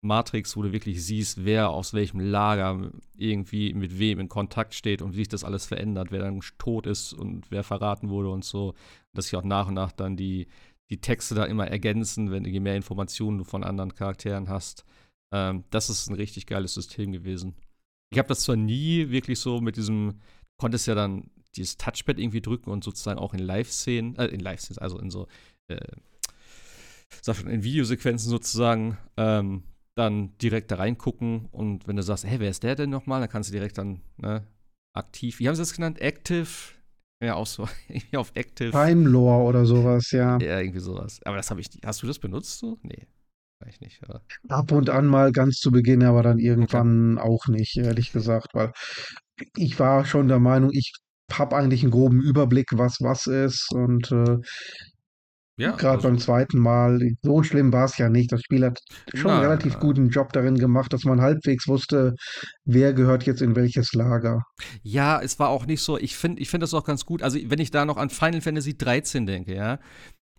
Matrix, 0.05 0.57
wo 0.57 0.63
du 0.63 0.73
wirklich 0.73 1.05
siehst, 1.05 1.45
wer 1.45 1.71
aus 1.71 1.95
welchem 1.95 2.21
Lager 2.21 2.93
irgendwie 3.17 3.73
mit 3.75 3.99
wem 3.99 4.21
in 4.21 4.29
Kontakt 4.29 4.75
steht 4.75 5.03
und 5.03 5.15
wie 5.15 5.21
sich 5.21 5.29
das 5.29 5.45
alles 5.45 5.67
verändert, 5.67 6.13
wer 6.13 6.21
dann 6.21 6.41
tot 6.59 6.87
ist 6.87 7.13
und 7.15 7.51
wer 7.51 7.65
verraten 7.65 8.11
wurde 8.11 8.29
und 8.29 8.45
so. 8.45 8.75
Dass 9.15 9.27
sich 9.27 9.37
auch 9.37 9.45
nach 9.45 9.69
und 9.69 9.75
nach 9.75 9.93
dann 9.93 10.17
die, 10.17 10.47
die 10.91 11.01
Texte 11.01 11.35
da 11.35 11.45
immer 11.45 11.67
ergänzen, 11.67 12.31
wenn 12.31 12.45
du 12.45 12.51
je 12.51 12.61
mehr 12.61 12.77
Informationen 12.77 13.39
du 13.39 13.45
von 13.45 13.65
anderen 13.65 13.95
Charakteren 13.95 14.49
hast. 14.49 14.85
Ähm, 15.33 15.65
das 15.71 15.89
ist 15.89 16.09
ein 16.09 16.17
richtig 16.17 16.47
geiles 16.47 16.75
System 16.75 17.11
gewesen. 17.11 17.55
Ich 18.11 18.19
habe 18.19 18.29
das 18.29 18.41
zwar 18.41 18.57
nie 18.57 19.11
wirklich 19.11 19.39
so 19.39 19.61
mit 19.61 19.77
diesem, 19.77 20.21
konntest 20.57 20.87
ja 20.87 20.95
dann 20.95 21.31
dieses 21.57 21.77
Touchpad 21.77 22.19
irgendwie 22.19 22.41
drücken 22.41 22.71
und 22.71 22.85
sozusagen 22.85 23.19
auch 23.19 23.35
in 23.35 23.41
Live-Szenen, 23.41 24.17
äh, 24.17 24.27
in 24.27 24.41
Live-Szenen, 24.41 24.79
also 24.79 24.99
in 24.99 25.11
so, 25.11 25.27
äh, 25.69 25.79
sag 27.23 27.37
schon, 27.37 27.49
in 27.49 27.63
Videosequenzen 27.63 28.31
sozusagen, 28.31 28.99
ähm, 29.17 29.63
dann 29.97 30.37
direkt 30.39 30.71
da 30.71 30.77
reingucken 30.77 31.47
und 31.53 31.87
wenn 31.87 31.97
du 31.97 32.03
sagst, 32.03 32.25
hey, 32.25 32.41
wer 32.41 32.51
ist 32.51 32.65
der 32.65 32.75
denn 32.75 32.91
nochmal, 32.91 33.21
dann 33.21 33.29
kannst 33.31 33.51
du 33.51 33.53
direkt 33.53 33.79
dann 33.79 34.01
ne, 34.17 34.45
aktiv, 34.93 35.39
wie 35.39 35.49
haben 35.49 35.55
sie 35.55 35.63
das 35.63 35.75
genannt? 35.75 36.01
Active? 36.01 36.49
Ja, 37.23 37.35
auch 37.35 37.47
so, 37.47 37.69
irgendwie 37.89 38.17
auf 38.17 38.33
Active. 38.35 38.73
Time 38.73 39.09
Lore 39.09 39.45
oder 39.45 39.67
sowas, 39.67 40.11
ja. 40.11 40.39
Ja, 40.39 40.61
irgendwie 40.61 40.81
sowas. 40.81 41.21
Aber 41.25 41.37
das 41.37 41.51
habe 41.51 41.61
ich 41.61 41.73
nicht. 41.73 41.87
Hast 41.87 42.03
du 42.03 42.07
das 42.07 42.19
benutzt 42.19 42.59
so? 42.59 42.79
Nee, 42.83 43.07
vielleicht 43.65 43.81
nicht. 43.81 44.01
Aber. 44.09 44.21
Ab 44.49 44.71
und 44.73 44.91
an 44.91 45.07
mal 45.07 45.33
ganz 45.33 45.57
zu 45.57 45.71
Beginn, 45.71 46.03
aber 46.05 46.23
dann 46.23 46.39
irgendwann 46.39 47.19
auch 47.19 47.47
nicht, 47.49 47.77
ehrlich 47.77 48.13
gesagt, 48.13 48.49
weil 48.55 48.71
ich 49.57 49.79
war 49.81 50.05
schon 50.05 50.29
der 50.29 50.39
Meinung, 50.39 50.71
ich 50.73 50.93
habe 51.33 51.57
eigentlich 51.57 51.83
einen 51.83 51.91
groben 51.91 52.21
Überblick, 52.23 52.67
was 52.73 52.99
was 53.01 53.27
ist 53.27 53.67
und 53.73 54.13
äh, 54.13 54.37
Ja, 55.57 55.71
gerade 55.73 55.97
also- 55.97 56.09
beim 56.09 56.19
zweiten 56.19 56.59
Mal, 56.59 57.01
so 57.23 57.43
schlimm 57.43 57.73
war 57.73 57.85
es 57.87 57.97
ja 57.99 58.09
nicht. 58.09 58.31
Das 58.33 58.41
Spiel 58.43 58.65
hat 58.65 58.79
schon 59.15 59.31
einen 59.31 59.41
Nein, 59.41 59.49
relativ 59.51 59.73
nein. 59.75 59.81
guten 59.81 60.09
Job 60.11 60.33
darin 60.33 60.57
gemacht, 60.57 60.93
dass 60.93 61.05
man 61.05 61.21
halbwegs 61.21 61.67
wusste, 61.69 62.15
wer 62.65 62.93
gehört 62.93 63.25
jetzt 63.25 63.41
in 63.41 63.55
welches 63.57 63.93
Lager. 63.95 64.43
Ja, 64.83 65.21
es 65.23 65.39
war 65.39 65.49
auch 65.49 65.67
nicht 65.67 65.81
so. 65.83 65.97
Ich 65.97 66.17
finde 66.17 66.43
ich 66.43 66.51
find 66.51 66.63
das 66.63 66.75
auch 66.75 66.85
ganz 66.85 67.07
gut. 67.07 67.23
Also, 67.23 67.39
wenn 67.47 67.61
ich 67.61 67.71
da 67.71 67.85
noch 67.85 67.97
an 67.97 68.11
Final 68.11 68.41
Fantasy 68.41 68.77
13 68.77 69.27
denke, 69.27 69.55
ja, 69.55 69.79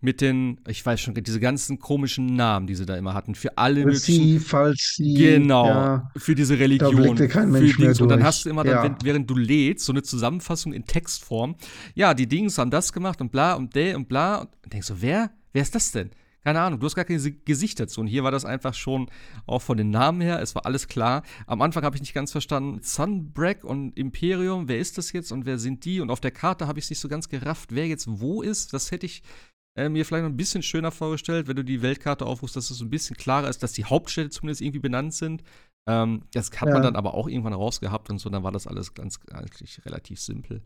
mit 0.00 0.20
den, 0.20 0.60
ich 0.68 0.84
weiß 0.84 1.00
schon, 1.00 1.14
diese 1.14 1.40
ganzen 1.40 1.78
komischen 1.78 2.26
Namen, 2.36 2.66
die 2.66 2.74
sie 2.74 2.84
da 2.86 2.96
immer 2.96 3.14
hatten, 3.14 3.34
für 3.34 3.56
alle 3.56 3.84
möglichen. 3.84 4.02
Sie, 4.24 4.38
falls 4.38 4.94
sie, 4.96 5.14
Genau, 5.14 5.66
ja, 5.66 6.10
für 6.16 6.34
diese 6.34 6.58
Religion. 6.58 6.94
blickte 6.94 7.28
kein 7.28 7.50
Mensch 7.50 7.72
für 7.72 7.82
Dings. 7.82 7.98
mehr 7.98 8.02
Und 8.02 8.08
dann 8.10 8.18
durch. 8.18 8.26
hast 8.26 8.44
du 8.44 8.50
immer, 8.50 8.62
dann, 8.62 8.74
Ja. 8.74 8.82
wenn, 8.84 8.96
während 9.02 9.28
du 9.30 9.34
lädst, 9.34 9.86
so 9.86 9.92
eine 9.92 10.02
Zusammenfassung 10.02 10.72
in 10.74 10.84
Textform. 10.84 11.56
Ja, 11.94 12.12
die 12.14 12.26
Dings 12.28 12.58
haben 12.58 12.70
das 12.70 12.92
gemacht 12.92 13.20
und 13.20 13.32
bla 13.32 13.54
und 13.54 13.74
de 13.74 13.94
und 13.94 14.06
bla. 14.08 14.40
Und 14.64 14.72
denkst 14.72 14.88
du, 14.88 14.94
wer? 15.00 15.30
Wer 15.52 15.62
ist 15.62 15.74
das 15.74 15.92
denn? 15.92 16.10
Keine 16.44 16.60
Ahnung, 16.60 16.78
du 16.78 16.86
hast 16.86 16.94
gar 16.94 17.04
kein 17.04 17.16
Gesi- 17.18 17.40
Gesicht 17.44 17.80
dazu. 17.80 18.00
Und 18.02 18.06
hier 18.06 18.22
war 18.22 18.30
das 18.30 18.44
einfach 18.44 18.72
schon 18.74 19.08
auch 19.46 19.62
von 19.62 19.76
den 19.76 19.90
Namen 19.90 20.20
her, 20.20 20.40
es 20.40 20.54
war 20.54 20.64
alles 20.64 20.86
klar. 20.86 21.24
Am 21.48 21.60
Anfang 21.60 21.82
habe 21.82 21.96
ich 21.96 22.02
nicht 22.02 22.14
ganz 22.14 22.30
verstanden, 22.30 22.78
Sunbreak 22.82 23.64
und 23.64 23.96
Imperium, 23.98 24.68
wer 24.68 24.78
ist 24.78 24.96
das 24.96 25.10
jetzt 25.12 25.32
und 25.32 25.44
wer 25.44 25.58
sind 25.58 25.84
die? 25.84 26.00
Und 26.00 26.10
auf 26.10 26.20
der 26.20 26.30
Karte 26.30 26.68
habe 26.68 26.78
ich 26.78 26.84
es 26.84 26.90
nicht 26.90 27.00
so 27.00 27.08
ganz 27.08 27.28
gerafft, 27.28 27.70
wer 27.74 27.88
jetzt 27.88 28.06
wo 28.08 28.42
ist. 28.42 28.72
Das 28.74 28.92
hätte 28.92 29.06
ich 29.06 29.22
äh, 29.76 29.88
mir 29.88 30.04
vielleicht 30.04 30.24
noch 30.24 30.30
ein 30.30 30.36
bisschen 30.36 30.62
schöner 30.62 30.90
vorgestellt, 30.90 31.48
wenn 31.48 31.56
du 31.56 31.64
die 31.64 31.82
Weltkarte 31.82 32.26
aufrufst, 32.26 32.56
dass 32.56 32.70
es 32.70 32.80
ein 32.80 32.90
bisschen 32.90 33.16
klarer 33.16 33.48
ist, 33.48 33.62
dass 33.62 33.72
die 33.72 33.84
Hauptstädte 33.84 34.30
zumindest 34.30 34.62
irgendwie 34.62 34.80
benannt 34.80 35.14
sind. 35.14 35.42
Ähm, 35.88 36.22
das 36.32 36.50
hat 36.52 36.64
man 36.68 36.76
Ja. 36.76 36.80
dann 36.80 36.96
aber 36.96 37.14
auch 37.14 37.28
irgendwann 37.28 37.52
rausgehabt 37.52 38.10
und 38.10 38.18
so, 38.18 38.28
dann 38.30 38.42
war 38.42 38.52
das 38.52 38.66
alles 38.66 38.94
ganz 38.94 39.20
eigentlich 39.32 39.84
relativ 39.84 40.20
simpel. 40.20 40.62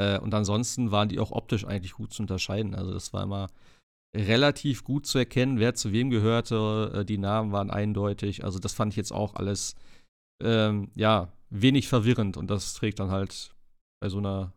Äh, 0.00 0.18
und 0.18 0.32
ansonsten 0.34 0.92
waren 0.92 1.08
die 1.08 1.18
auch 1.18 1.32
optisch 1.32 1.64
eigentlich 1.64 1.92
gut 1.92 2.12
zu 2.12 2.22
unterscheiden. 2.22 2.74
Also 2.74 2.92
das 2.92 3.12
war 3.12 3.22
immer 3.24 3.48
relativ 4.16 4.84
gut 4.84 5.06
zu 5.06 5.18
erkennen, 5.18 5.58
wer 5.58 5.74
zu 5.74 5.92
wem 5.92 6.10
gehörte. 6.10 6.92
Äh, 6.94 7.04
die 7.04 7.18
Namen 7.18 7.52
waren 7.52 7.70
eindeutig. 7.70 8.44
Also 8.44 8.58
das 8.58 8.72
fand 8.74 8.92
ich 8.92 8.96
jetzt 8.96 9.12
auch 9.12 9.34
alles, 9.34 9.74
ähm, 10.42 10.90
ja, 10.94 11.32
wenig 11.50 11.88
verwirrend. 11.88 12.36
Und 12.36 12.48
das 12.50 12.74
trägt 12.74 12.98
dann 13.00 13.10
halt 13.10 13.54
bei 14.00 14.08
so 14.08 14.18
einer 14.18 14.52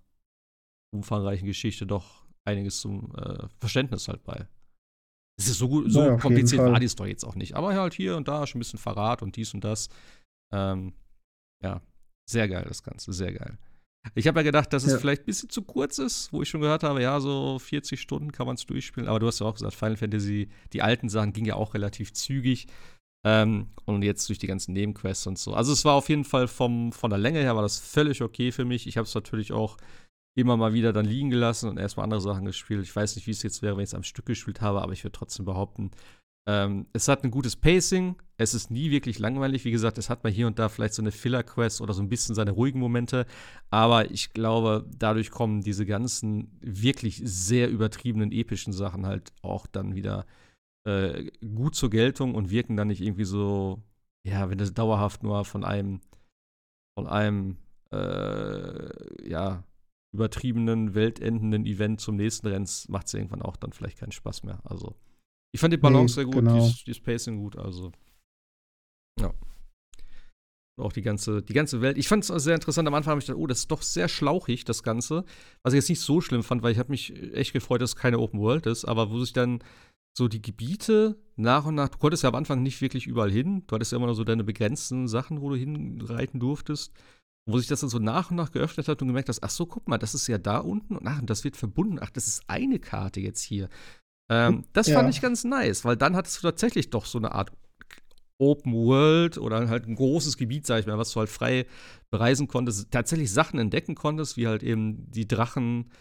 umfangreichen 0.94 1.48
Geschichte 1.48 1.86
doch 1.88 2.23
einiges 2.46 2.80
zum 2.82 3.14
äh, 3.16 3.48
Verständnis 3.60 4.08
halt 4.08 4.24
bei. 4.24 4.48
Es 5.40 5.48
ist 5.48 5.58
so 5.58 5.68
gut, 5.68 5.92
so 5.92 6.02
Ja, 6.02 6.18
kompliziert 6.18 6.62
war 6.62 6.80
die 6.80 6.88
Story 6.88 7.10
jetzt 7.10 7.24
auch 7.26 7.36
nicht. 7.36 7.56
Aber 7.56 7.74
halt 7.74 7.94
hier 7.94 8.16
und 8.18 8.28
da 8.28 8.46
schon 8.46 8.60
ein 8.60 8.62
bisschen 8.62 8.80
Verrat 8.80 9.22
und 9.24 9.36
dies 9.36 9.54
und 9.54 9.64
das. 9.64 9.90
Ähm, 10.54 10.94
ja, 11.64 11.82
sehr 12.30 12.48
geil, 12.48 12.66
das 12.68 12.84
Ganze, 12.84 13.14
sehr 13.14 13.34
geil. 13.34 13.58
Ich 14.16 14.28
habe 14.28 14.40
ja 14.40 14.44
gedacht, 14.44 14.72
dass 14.74 14.84
es 14.84 14.92
Ja. 14.92 14.98
vielleicht 15.00 15.24
ein 15.24 15.26
bisschen 15.28 15.50
zu 15.50 15.62
kurz 15.64 15.98
ist, 15.98 16.32
wo 16.34 16.42
ich 16.42 16.50
schon 16.50 16.60
gehört 16.62 16.84
habe, 16.84 17.02
ja, 17.02 17.20
so 17.20 17.58
40 17.58 18.00
Stunden 18.02 18.32
kann 18.32 18.46
man 18.46 18.56
es 18.56 18.66
durchspielen. 18.66 19.08
Aber 19.10 19.20
du 19.20 19.28
hast 19.28 19.40
ja 19.40 19.48
auch 19.48 19.54
gesagt, 19.54 19.74
Final 19.76 19.96
Fantasy, 19.96 20.50
die 20.74 20.82
alten 20.82 21.08
Sachen 21.10 21.32
gingen 21.34 21.48
ja 21.48 21.56
auch 21.56 21.74
relativ 21.74 22.14
zügig. 22.14 22.68
Ähm, 23.26 23.70
und 23.86 24.04
jetzt 24.04 24.28
durch 24.28 24.38
die 24.40 24.48
ganzen 24.48 24.74
Nebenquests 24.74 25.26
und 25.26 25.40
so. 25.40 25.54
Also 25.54 25.72
es 25.72 25.86
war 25.86 25.94
auf 25.96 26.10
jeden 26.10 26.26
Fall 26.26 26.50
vom, 26.50 26.92
von 26.92 27.10
der 27.10 27.20
Länge 27.20 27.40
her 27.40 27.56
war 27.56 27.62
das 27.62 27.80
völlig 27.80 28.22
okay 28.22 28.52
für 28.52 28.66
mich. 28.66 28.86
Ich 28.86 28.98
habe 28.98 29.08
es 29.08 29.16
natürlich 29.16 29.54
auch 29.54 29.78
immer 30.36 30.58
mal 30.58 30.74
wieder 30.74 30.94
dann 30.94 31.06
liegen 31.06 31.30
gelassen 31.30 31.70
und 31.70 31.78
erstmal 31.78 32.06
andere 32.06 32.22
Sachen 32.22 32.46
gespielt. 32.46 32.84
Ich 32.84 32.96
weiß 32.96 33.16
nicht, 33.16 33.28
wie 33.28 33.32
es 33.32 33.44
jetzt 33.44 33.62
wäre, 33.62 33.76
wenn 33.76 33.84
ich 33.84 33.90
es 33.90 33.96
am 33.96 34.04
Stück 34.04 34.26
gespielt 34.26 34.62
habe, 34.62 34.82
aber 34.82 34.94
ich 34.94 35.04
würde 35.04 35.18
trotzdem 35.18 35.46
behaupten, 35.46 35.92
ähm, 36.46 36.88
es 36.92 37.08
hat 37.08 37.24
ein 37.24 37.32
gutes 37.32 37.56
Pacing. 37.56 38.16
Es 38.38 38.54
ist 38.54 38.70
nie 38.70 38.92
wirklich 38.92 39.20
langweilig. 39.20 39.64
Wie 39.64 39.72
gesagt, 39.72 39.98
es 39.98 40.10
hat 40.10 40.24
mal 40.24 40.32
hier 40.32 40.48
und 40.48 40.60
da 40.60 40.68
vielleicht 40.70 40.94
so 40.94 41.02
eine 41.02 41.12
Filler-Quest 41.12 41.80
oder 41.82 41.94
so 41.94 42.02
ein 42.02 42.10
bisschen 42.10 42.36
seine 42.36 42.52
ruhigen 42.52 42.80
Momente. 42.80 43.26
Aber 43.70 44.12
ich 44.12 44.34
glaube, 44.34 44.90
dadurch 44.98 45.32
kommen 45.32 45.62
diese 45.62 45.86
ganzen 45.86 46.58
wirklich 46.60 47.22
sehr 47.24 47.70
übertriebenen, 47.70 48.32
epischen 48.32 48.74
Sachen 48.74 49.06
halt 49.06 49.32
auch 49.42 49.68
dann 49.68 49.96
wieder 49.96 50.26
äh, 50.86 51.32
gut 51.56 51.76
zur 51.76 51.90
Geltung 51.90 52.36
und 52.36 52.50
wirken 52.50 52.76
dann 52.76 52.90
nicht 52.90 53.02
irgendwie 53.02 53.24
so, 53.26 53.82
ja, 54.28 54.50
wenn 54.50 54.58
das 54.58 54.74
dauerhaft 54.74 55.24
nur 55.24 55.46
von 55.46 55.64
einem, 55.64 56.02
von 56.98 57.08
einem, 57.08 57.58
äh, 57.92 59.30
ja, 59.30 59.64
übertriebenen, 60.14 60.94
weltendenden 60.94 61.66
Event 61.66 62.00
zum 62.00 62.16
nächsten 62.16 62.48
rennst, 62.48 62.90
macht 62.90 63.08
es 63.08 63.14
irgendwann 63.14 63.42
auch 63.42 63.58
dann 63.58 63.74
vielleicht 63.74 63.98
keinen 63.98 64.12
Spaß 64.12 64.44
mehr. 64.44 64.60
Also, 64.64 64.96
ich 65.54 65.60
fand 65.60 65.74
die 65.74 65.78
Balance 65.78 66.20
Nee, 66.20 66.24
sehr 66.24 66.26
gut, 66.26 66.46
genau. 66.46 66.68
die, 66.68 66.92
die 66.92 67.00
Pacing 67.00 67.38
gut, 67.38 67.58
also. 67.58 67.92
Ja. 69.20 69.34
auch 70.80 70.92
die 70.92 71.04
ganze, 71.04 71.44
die 71.44 71.54
ganze 71.54 71.82
Welt. 71.82 71.98
Ich 71.98 72.08
fand 72.08 72.28
es 72.28 72.44
sehr 72.44 72.56
interessant. 72.56 72.88
Am 72.88 72.94
Anfang 72.96 73.12
habe 73.12 73.20
ich 73.20 73.28
gedacht, 73.28 73.42
oh, 73.42 73.48
das 73.48 73.60
ist 73.60 73.72
doch 73.72 73.82
sehr 73.82 74.08
schlauchig, 74.08 74.66
das 74.66 74.82
Ganze. 74.82 75.26
Was 75.64 75.74
ich 75.74 75.78
jetzt 75.78 75.90
nicht 75.90 76.02
so 76.02 76.22
schlimm 76.22 76.44
fand, 76.44 76.64
weil 76.64 76.72
ich 76.72 76.80
habe 76.80 76.92
mich 76.92 77.14
echt 77.34 77.54
gefreut, 77.54 77.82
dass 77.82 77.92
es 77.92 77.96
keine 77.96 78.20
Open 78.20 78.40
World 78.40 78.66
ist. 78.66 78.86
Aber 78.86 79.12
wo 79.12 79.20
sich 79.20 79.34
dann 79.34 79.64
so 80.18 80.28
die 80.28 80.42
Gebiete 80.42 81.20
nach 81.36 81.66
und 81.66 81.76
nach, 81.76 81.90
du 81.90 81.98
konntest 81.98 82.24
ja 82.24 82.30
am 82.30 82.36
Anfang 82.36 82.64
nicht 82.64 82.82
wirklich 82.82 83.08
überall 83.08 83.32
hin. 83.32 83.64
Du 83.68 83.76
hattest 83.76 83.92
ja 83.92 83.98
immer 83.98 84.08
noch 84.08 84.14
so 84.16 84.24
deine 84.24 84.44
begrenzten 84.44 85.08
Sachen, 85.08 85.42
wo 85.42 85.50
du 85.50 85.56
hinreiten 85.56 86.40
durftest. 86.40 86.94
Wo 87.46 87.58
sich 87.58 87.68
das 87.68 87.82
dann 87.82 87.90
so 87.90 88.00
nach 88.00 88.32
und 88.32 88.38
nach 88.38 88.52
geöffnet 88.52 88.88
hat 88.88 89.02
und 89.02 89.10
gemerkt 89.10 89.30
hast, 89.30 89.44
ach 89.44 89.50
so, 89.50 89.66
guck 89.66 89.88
mal, 89.88 89.98
das 89.98 90.14
ist 90.14 90.28
ja 90.28 90.38
da 90.38 90.60
unten 90.60 90.96
und 90.96 91.06
ach, 91.08 91.20
das 91.24 91.44
wird 91.44 91.58
verbunden. 91.58 92.00
Ach, 92.02 92.10
das 92.10 92.28
ist 92.28 92.44
eine 92.48 92.80
Karte 92.80 93.20
jetzt 93.20 93.42
hier. 93.42 93.70
Ähm, 94.32 94.64
das 94.72 94.88
ja. 94.88 94.96
fand 94.96 95.10
ich 95.10 95.22
ganz 95.22 95.44
nice, 95.44 95.84
weil 95.84 95.98
dann 95.98 96.16
hattest 96.16 96.38
du 96.38 96.48
tatsächlich 96.48 96.90
doch 96.90 97.06
so 97.06 97.18
eine 97.18 97.34
Art 97.34 97.52
Open 98.40 98.74
World 98.74 99.38
oder 99.38 99.68
halt 99.70 99.88
ein 99.88 99.96
großes 99.96 100.38
Gebiet, 100.38 100.66
sag 100.66 100.80
ich 100.80 100.88
mal, 100.88 100.98
was 100.98 101.12
du 101.12 101.20
halt 101.20 101.30
frei 101.30 101.66
bereisen 102.12 102.48
konntest, 102.48 102.92
tatsächlich 102.92 103.32
Sachen 103.32 103.60
entdecken 103.60 103.96
konntest, 103.96 104.38
wie 104.38 104.48
halt 104.48 104.64
eben 104.64 105.10
die 105.12 105.28
Drachen 105.28 105.92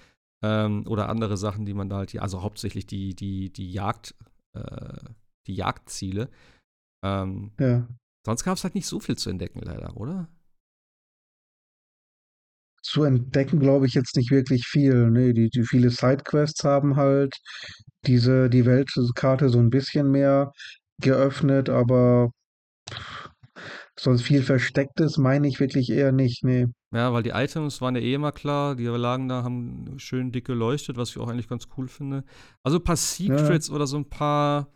ähm, 0.43 0.87
oder 0.87 1.09
andere 1.09 1.37
Sachen, 1.37 1.67
die 1.67 1.75
man 1.75 1.89
da 1.89 1.99
halt 1.99 2.11
hier, 2.11 2.23
also 2.23 2.43
hauptsächlich 2.43 2.87
die, 2.87 3.15
die, 3.15 3.53
die 3.53 3.71
Jagd, 3.71 4.15
äh, 4.55 4.99
die 5.47 5.55
Jagdziele. 5.55 6.31
Ähm, 7.05 7.53
ja. 7.59 7.87
Sonst 8.25 8.45
gab 8.45 8.57
es 8.57 8.65
halt 8.65 8.75
nicht 8.75 8.87
so 8.87 9.01
viel 9.01 9.17
zu 9.17 9.31
entdecken, 9.31 9.61
leider, 9.63 9.97
oder? 9.97 10.29
Zu 12.83 13.05
entdecken, 13.05 13.61
glaube 13.61 13.87
ich, 13.87 13.95
jetzt 13.95 14.17
nicht 14.17 14.31
wirklich 14.31 14.67
viel. 14.67 15.09
Nee, 15.11 15.33
die, 15.33 15.49
die 15.51 15.63
viele 15.63 15.91
Sidequests 15.91 16.65
haben 16.65 16.97
halt 16.97 17.37
diese, 18.07 18.51
die 18.51 18.67
Weltkarte 18.67 19.49
so 19.49 19.59
ein 19.59 19.71
bisschen 19.71 20.11
mehr 20.11 20.53
geöffnet, 21.01 21.69
aber 21.69 22.31
sonst 23.99 24.23
viel 24.23 24.43
Verstecktes 24.43 25.19
meine 25.19 25.47
ich 25.49 25.61
wirklich 25.61 25.91
eher 25.91 26.13
nicht, 26.13 26.45
nee. 26.45 26.67
Ja, 26.93 27.13
weil 27.13 27.23
die 27.23 27.31
Items 27.31 27.81
waren 27.81 27.95
ja 27.95 28.03
eh 28.03 28.15
immer 28.15 28.33
klar, 28.33 28.75
die 28.77 28.85
lagen 28.85 29.29
da, 29.29 29.43
haben 29.43 29.99
schön 29.99 30.33
dick 30.33 30.45
geleuchtet, 30.47 30.97
was 30.97 31.11
ich 31.11 31.19
auch 31.19 31.29
eigentlich 31.29 31.49
ganz 31.49 31.69
cool 31.77 31.89
finde. 31.89 32.25
Also 32.63 32.79
ein 32.79 32.85
paar 32.85 32.97
Secrets 32.97 33.69
ja. 33.69 33.75
oder 33.75 33.87
so 33.87 33.97
ein 33.97 34.09
paar, 34.09 34.69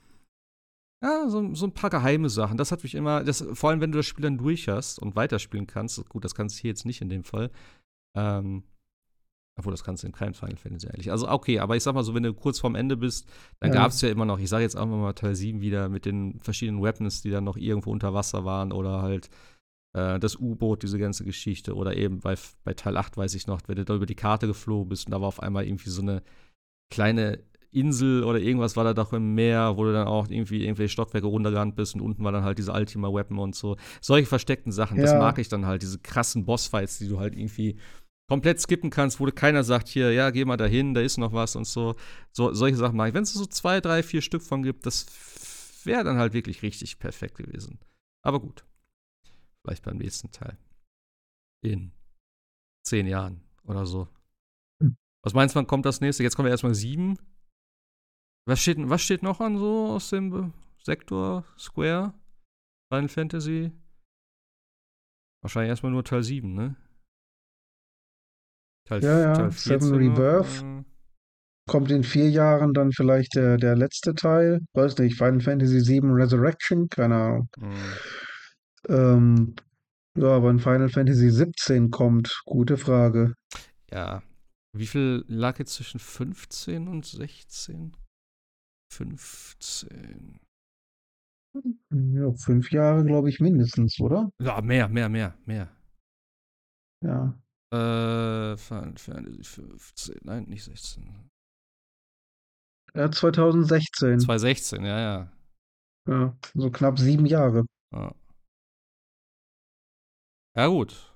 ja, 1.02 1.28
so, 1.28 1.54
so, 1.54 1.66
ein 1.66 1.74
paar 1.74 1.90
geheime 1.90 2.30
Sachen. 2.30 2.56
Das 2.56 2.72
hat 2.72 2.82
mich 2.82 2.94
immer, 2.94 3.22
das, 3.22 3.44
vor 3.52 3.70
allem 3.70 3.80
wenn 3.80 3.92
du 3.92 3.98
das 3.98 4.06
Spiel 4.06 4.22
dann 4.22 4.38
durch 4.38 4.68
hast 4.68 4.98
und 4.98 5.14
weiterspielen 5.14 5.66
kannst, 5.66 6.08
gut, 6.08 6.24
das 6.24 6.34
kannst 6.34 6.56
du 6.56 6.62
hier 6.62 6.70
jetzt 6.70 6.86
nicht 6.86 7.02
in 7.02 7.10
dem 7.10 7.24
Fall, 7.24 7.50
ähm, 8.16 8.64
obwohl, 9.58 9.72
das 9.72 9.84
kannst 9.84 10.02
du 10.02 10.06
in 10.06 10.12
keinem 10.12 10.34
Final 10.34 10.56
Fantasy 10.56 10.88
eigentlich. 10.88 11.10
Also, 11.10 11.28
okay, 11.28 11.60
aber 11.60 11.76
ich 11.76 11.82
sag 11.82 11.94
mal 11.94 12.02
so, 12.02 12.14
wenn 12.14 12.22
du 12.22 12.34
kurz 12.34 12.60
vorm 12.60 12.74
Ende 12.74 12.96
bist, 12.96 13.26
dann 13.60 13.72
ja. 13.72 13.76
gab 13.76 13.90
es 13.90 14.00
ja 14.02 14.10
immer 14.10 14.26
noch, 14.26 14.38
ich 14.38 14.50
sag 14.50 14.60
jetzt 14.60 14.76
auch 14.76 14.84
mal 14.84 15.14
Teil 15.14 15.34
7 15.34 15.60
wieder 15.60 15.88
mit 15.88 16.04
den 16.04 16.38
verschiedenen 16.40 16.82
Weapons, 16.82 17.22
die 17.22 17.30
dann 17.30 17.44
noch 17.44 17.56
irgendwo 17.56 17.90
unter 17.90 18.12
Wasser 18.12 18.44
waren 18.44 18.70
oder 18.70 19.00
halt 19.00 19.30
äh, 19.94 20.18
das 20.18 20.36
U-Boot, 20.36 20.82
diese 20.82 20.98
ganze 20.98 21.24
Geschichte. 21.24 21.74
Oder 21.74 21.96
eben 21.96 22.20
bei, 22.20 22.34
bei 22.64 22.74
Teil 22.74 22.98
8 22.98 23.16
weiß 23.16 23.34
ich 23.34 23.46
noch, 23.46 23.62
wenn 23.66 23.76
du 23.76 23.84
da 23.86 23.94
über 23.94 24.06
die 24.06 24.14
Karte 24.14 24.46
geflogen 24.46 24.90
bist 24.90 25.06
und 25.06 25.12
da 25.12 25.22
war 25.22 25.28
auf 25.28 25.42
einmal 25.42 25.66
irgendwie 25.66 25.90
so 25.90 26.02
eine 26.02 26.22
kleine 26.92 27.42
Insel 27.72 28.24
oder 28.24 28.38
irgendwas 28.38 28.76
war 28.76 28.84
da 28.84 28.94
doch 28.94 29.12
im 29.12 29.34
Meer, 29.34 29.76
wo 29.76 29.84
du 29.84 29.92
dann 29.92 30.06
auch 30.06 30.28
irgendwie 30.28 30.64
irgendwelche 30.64 30.92
Stockwerke 30.92 31.26
runtergerannt 31.26 31.76
bist 31.76 31.94
und 31.94 32.00
unten 32.00 32.24
war 32.24 32.32
dann 32.32 32.44
halt 32.44 32.58
diese 32.58 32.72
Ultima 32.72 33.12
Weapon 33.12 33.38
und 33.38 33.54
so. 33.54 33.76
Solche 34.00 34.26
versteckten 34.26 34.72
Sachen, 34.72 34.96
ja. 34.98 35.02
das 35.02 35.12
mag 35.14 35.38
ich 35.38 35.48
dann 35.48 35.66
halt, 35.66 35.82
diese 35.82 35.98
krassen 35.98 36.44
Bossfights, 36.44 36.98
die 36.98 37.08
du 37.08 37.18
halt 37.18 37.36
irgendwie 37.36 37.76
komplett 38.28 38.60
skippen 38.60 38.90
kannst, 38.90 39.20
wo 39.20 39.26
keiner 39.26 39.62
sagt, 39.64 39.88
hier, 39.88 40.12
ja, 40.12 40.30
geh 40.30 40.44
mal 40.44 40.56
dahin, 40.56 40.94
da 40.94 41.00
ist 41.00 41.16
noch 41.16 41.32
was 41.32 41.56
und 41.56 41.66
so. 41.66 41.94
so 42.32 42.52
solche 42.52 42.76
Sachen 42.76 42.96
mache 42.96 43.08
ich. 43.08 43.14
Wenn 43.14 43.22
es 43.22 43.32
so 43.32 43.46
zwei, 43.46 43.80
drei, 43.80 44.02
vier 44.02 44.22
Stück 44.22 44.42
von 44.42 44.62
gibt, 44.62 44.86
das 44.86 45.06
wäre 45.84 46.04
dann 46.04 46.18
halt 46.18 46.32
wirklich 46.32 46.62
richtig 46.62 46.98
perfekt 46.98 47.36
gewesen. 47.36 47.78
Aber 48.22 48.40
gut. 48.40 48.64
Vielleicht 49.62 49.84
beim 49.84 49.98
nächsten 49.98 50.30
Teil. 50.30 50.58
In 51.62 51.92
zehn 52.84 53.06
Jahren 53.06 53.40
oder 53.64 53.86
so. 53.86 54.08
Hm. 54.80 54.96
Was 55.22 55.34
meinst 55.34 55.54
du, 55.54 55.58
wann 55.58 55.66
kommt 55.66 55.86
das 55.86 56.00
nächste? 56.00 56.22
Jetzt 56.22 56.36
kommen 56.36 56.46
wir 56.46 56.52
erstmal 56.52 56.74
sieben. 56.74 57.18
Was 58.48 58.60
steht, 58.60 58.78
was 58.78 59.02
steht 59.02 59.22
noch 59.22 59.40
an 59.40 59.58
so 59.58 59.86
aus 59.88 60.10
dem 60.10 60.52
Sektor 60.78 61.44
Square? 61.58 62.14
Final 62.92 63.08
Fantasy? 63.08 63.72
Wahrscheinlich 65.42 65.70
erstmal 65.70 65.92
nur 65.92 66.04
Teil 66.04 66.22
7, 66.22 66.54
ne? 66.54 66.76
Teil, 68.86 69.02
ja, 69.02 69.20
ja, 69.20 69.32
Teil 69.34 69.52
Seven 69.52 69.94
Rebirth. 69.94 70.62
Noch, 70.62 70.80
äh 70.80 70.84
kommt 71.66 71.90
in 71.90 72.04
vier 72.04 72.30
Jahren 72.30 72.72
dann 72.72 72.92
vielleicht 72.92 73.34
der, 73.34 73.56
der 73.56 73.76
letzte 73.76 74.14
Teil. 74.14 74.60
Weiß 74.72 74.96
nicht, 74.98 75.18
Final 75.18 75.40
Fantasy 75.40 75.86
VII 75.86 76.12
Resurrection, 76.12 76.88
keine 76.88 77.16
Ahnung. 77.16 77.48
Mhm. 77.58 77.74
Ähm, 78.88 79.54
ja, 80.16 80.42
wann 80.42 80.60
Final 80.60 80.88
Fantasy 80.88 81.30
17 81.30 81.90
kommt, 81.90 82.40
gute 82.46 82.76
Frage. 82.76 83.34
Ja. 83.90 84.22
Wie 84.72 84.86
viel 84.86 85.24
lag 85.26 85.58
jetzt 85.58 85.74
zwischen 85.74 85.98
15 85.98 86.88
und 86.88 87.04
16? 87.04 87.96
15. 88.92 90.38
Ja, 91.90 92.32
fünf 92.34 92.70
Jahre, 92.70 93.04
glaube 93.04 93.30
ich, 93.30 93.40
mindestens, 93.40 93.98
oder? 93.98 94.30
Ja, 94.40 94.60
mehr, 94.60 94.88
mehr, 94.88 95.08
mehr, 95.08 95.34
mehr. 95.46 95.68
Ja. 97.02 97.34
Äh, 97.72 98.56
Final 98.56 98.96
Fantasy 98.96 99.42
15. 99.42 100.16
Nein, 100.22 100.44
nicht 100.44 100.64
16. 100.64 101.30
Ja, 102.94 103.10
2016. 103.10 104.20
2016, 104.20 104.84
ja, 104.84 105.00
ja. 105.00 105.32
Ja, 106.08 106.36
so 106.54 106.70
knapp 106.70 106.98
sieben 106.98 107.26
Jahre. 107.26 107.66
Ja, 107.92 108.14
ja 110.56 110.66
gut. 110.68 111.12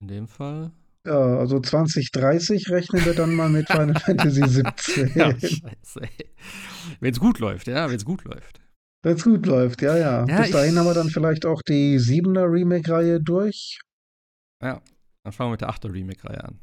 In 0.00 0.08
dem 0.08 0.28
Fall. 0.28 0.72
Ja, 1.06 1.38
also 1.38 1.60
2030 1.60 2.70
rechnen 2.70 3.04
wir 3.04 3.14
dann 3.14 3.34
mal 3.34 3.50
mit 3.50 3.68
Final 3.68 3.94
Fantasy 4.00 4.42
17. 4.46 5.12
ja, 5.14 5.30
scheiße. 5.38 6.00
Wenn 7.00 7.12
es 7.12 7.20
gut 7.20 7.40
läuft, 7.40 7.66
ja, 7.66 7.88
wenn 7.88 7.96
es 7.96 8.06
gut 8.06 8.24
läuft. 8.24 8.60
Wenn 9.02 9.16
es 9.16 9.24
gut 9.24 9.44
läuft, 9.44 9.82
ja, 9.82 9.98
ja. 9.98 10.24
ja 10.26 10.40
Bis 10.40 10.50
dahin 10.50 10.78
haben 10.78 10.86
wir 10.86 10.94
dann 10.94 11.10
vielleicht 11.10 11.44
auch 11.44 11.60
die 11.68 11.98
7er 11.98 12.50
Remake-Reihe 12.50 13.20
durch. 13.20 13.78
Ja, 14.62 14.82
dann 15.24 15.32
fangen 15.32 15.48
wir 15.48 15.52
mit 15.52 15.60
der 15.60 15.70
8er 15.70 15.92
Remake-Reihe 15.92 16.44
an. 16.44 16.60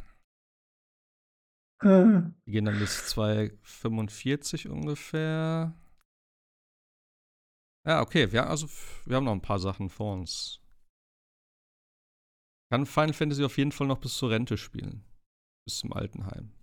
Äh. 1.81 2.31
Die 2.45 2.51
gehen 2.51 2.65
dann 2.65 2.79
bis 2.79 3.07
245 3.09 4.69
ungefähr. 4.69 5.75
Ja, 7.85 8.01
okay, 8.01 8.31
wir, 8.31 8.47
also, 8.47 8.67
wir 9.05 9.15
haben 9.15 9.25
noch 9.25 9.31
ein 9.31 9.41
paar 9.41 9.59
Sachen 9.59 9.89
vor 9.89 10.13
uns. 10.13 10.61
Kann 12.71 12.85
Final 12.85 13.13
Fantasy 13.13 13.43
auf 13.43 13.57
jeden 13.57 13.71
Fall 13.71 13.87
noch 13.87 13.99
bis 13.99 14.15
zur 14.15 14.29
Rente 14.29 14.57
spielen. 14.57 15.03
Bis 15.65 15.79
zum 15.79 15.91
Altenheim. 15.91 16.53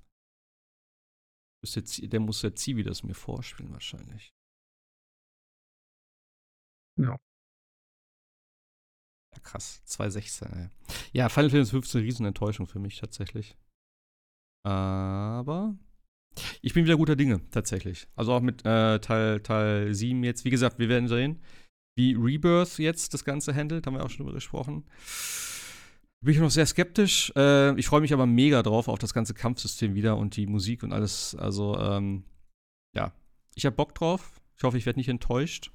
Bis 1.61 1.73
der, 1.73 1.83
der 2.09 2.21
muss 2.21 2.41
der 2.41 2.55
Zivi 2.55 2.85
das 2.85 3.03
mir 3.03 3.15
vorspielen, 3.15 3.73
wahrscheinlich. 3.73 4.31
Ja. 6.97 7.19
Krass. 9.43 9.83
216, 9.85 10.53
ey. 10.53 10.69
Ja, 11.13 11.29
Final 11.29 11.51
Fantasy 11.51 11.71
15 11.71 12.01
Riesenenttäuschung 12.03 12.67
für 12.67 12.79
mich 12.79 12.99
tatsächlich. 12.99 13.57
Aber 14.65 15.77
ich 16.61 16.75
bin 16.75 16.85
wieder 16.85 16.97
guter 16.97 17.17
Dinge, 17.17 17.41
tatsächlich. 17.51 18.09
Also 18.15 18.33
auch 18.33 18.41
mit 18.41 18.65
äh, 18.65 18.99
Teil, 19.01 19.41
Teil 19.41 19.95
7 19.95 20.23
jetzt. 20.25 20.45
Wie 20.45 20.51
gesagt, 20.51 20.79
wir 20.79 20.89
werden 20.89 21.09
sehen, 21.09 21.41
wie 21.97 22.15
Rebirth 22.15 22.79
jetzt 22.79 23.15
das 23.15 23.25
Ganze 23.25 23.55
handelt. 23.55 23.87
Haben 23.87 23.95
wir 23.95 24.05
auch 24.05 24.11
schon 24.11 24.25
drüber 24.25 24.35
gesprochen. 24.35 24.85
Bin 26.21 26.35
ich 26.35 26.41
noch 26.41 26.51
sehr 26.51 26.67
skeptisch. 26.67 27.33
Äh, 27.37 27.79
ich 27.79 27.87
freue 27.87 28.01
mich 28.01 28.13
aber 28.13 28.27
mega 28.27 28.63
drauf 28.63 28.89
auf 28.89 28.99
das 28.99 29.15
ganze 29.15 29.35
Kampfsystem 29.35 29.95
wieder 29.95 30.17
und 30.17 30.37
die 30.37 30.47
Musik 30.47 30.83
und 30.83 30.93
alles. 30.93 31.35
Also, 31.35 31.79
ähm, 31.79 32.25
ja. 32.95 33.13
Ich 33.55 33.67
habe 33.67 33.77
Bock 33.77 33.95
drauf. 33.95 34.41
Ich 34.57 34.65
hoffe, 34.65 34.79
ich 34.79 34.87
werde 34.87 34.99
nicht 34.99 35.09
enttäuscht. 35.09 35.73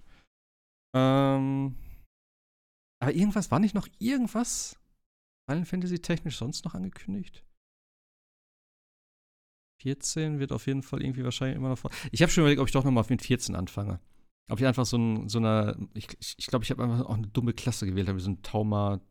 Ähm, 0.95 1.75
aber 3.03 3.13
irgendwas, 3.13 3.51
war 3.51 3.59
nicht 3.59 3.75
noch 3.75 3.87
irgendwas 3.99 4.79
Final 5.49 5.65
Fantasy 5.65 5.99
technisch 5.99 6.37
sonst 6.37 6.63
noch 6.63 6.73
angekündigt? 6.73 7.43
14 9.81 10.39
wird 10.39 10.53
auf 10.53 10.67
jeden 10.67 10.83
Fall 10.83 11.01
irgendwie 11.01 11.25
wahrscheinlich 11.25 11.57
immer 11.57 11.69
noch 11.69 11.77
vor. 11.77 11.91
Ich 12.11 12.21
habe 12.21 12.31
schon 12.31 12.43
überlegt, 12.43 12.61
ob 12.61 12.67
ich 12.67 12.73
doch 12.73 12.85
nochmal 12.85 13.03
mit 13.09 13.21
14 13.21 13.55
anfange. 13.55 13.99
Ob 14.49 14.59
ich 14.59 14.65
einfach 14.65 14.85
so, 14.85 14.97
ein, 14.97 15.27
so 15.27 15.39
eine, 15.39 15.77
ich 15.93 16.07
glaube, 16.07 16.23
ich, 16.37 16.47
glaub, 16.47 16.63
ich 16.63 16.71
habe 16.71 16.83
einfach 16.83 17.05
auch 17.05 17.15
eine 17.15 17.27
dumme 17.27 17.53
Klasse 17.53 17.85
gewählt, 17.85 18.07
habe 18.07 18.19
so 18.19 18.31
ein 18.31 18.41
Tauma 18.41 19.01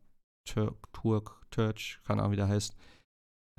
Turk, 0.45 0.91
Turk, 0.93 1.45
Turch, 1.51 1.99
keine 2.03 2.21
Ahnung, 2.21 2.33
wie 2.33 2.37
der 2.37 2.47
heißt. 2.47 2.75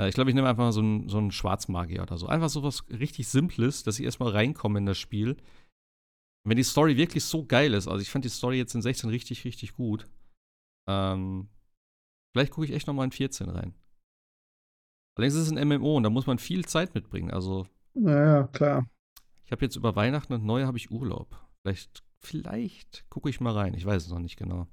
Äh, 0.01 0.09
ich 0.09 0.15
glaube, 0.15 0.31
ich 0.31 0.35
nehme 0.35 0.49
einfach 0.49 0.73
so 0.73 0.81
einen, 0.81 1.09
so 1.09 1.19
einen 1.19 1.31
Schwarzmagier 1.31 2.03
oder 2.03 2.19
so. 2.19 2.27
Einfach 2.27 2.49
so 2.49 2.65
was 2.65 2.89
richtig 2.89 3.29
Simples, 3.29 3.85
dass 3.85 4.01
ich 4.01 4.05
erstmal 4.05 4.31
reinkomme 4.31 4.79
in 4.79 4.87
das 4.87 4.99
Spiel. 4.99 5.37
Wenn 6.45 6.57
die 6.57 6.65
Story 6.65 6.97
wirklich 6.97 7.25
so 7.25 7.47
geil 7.47 7.73
ist, 7.75 7.87
also 7.87 8.03
ich 8.03 8.11
fand 8.11 8.25
die 8.25 8.31
Story 8.31 8.59
jetzt 8.59 8.75
in 8.75 8.83
16 8.83 9.11
richtig, 9.11 9.45
richtig 9.45 9.75
gut. 9.75 10.07
Ähm, 10.89 11.49
vielleicht 12.33 12.53
gucke 12.53 12.67
ich 12.67 12.73
echt 12.73 12.87
nochmal 12.87 13.07
in 13.07 13.13
14 13.13 13.49
rein. 13.49 13.75
Allerdings 15.17 15.35
ist 15.35 15.47
es 15.47 15.57
ein 15.57 15.69
MMO 15.69 15.97
und 15.97 16.03
da 16.03 16.11
muss 16.11 16.27
man 16.27 16.39
viel 16.39 16.65
Zeit 16.65 16.95
mitbringen. 16.95 17.31
Also. 17.31 17.67
Naja, 17.95 18.49
klar. 18.49 18.87
Ich 19.45 19.53
habe 19.53 19.65
jetzt 19.65 19.77
über 19.77 19.95
Weihnachten 19.95 20.33
und 20.33 20.45
Neue 20.45 20.67
habe 20.67 20.79
ich 20.79 20.91
Urlaub. 20.91 21.39
Vielleicht 21.63 22.03
vielleicht 22.25 23.05
gucke 23.11 23.29
ich 23.29 23.41
mal 23.41 23.53
rein. 23.53 23.75
Ich 23.75 23.85
weiß 23.85 24.05
es 24.05 24.11
noch 24.11 24.19
nicht 24.19 24.37
genau. 24.37 24.67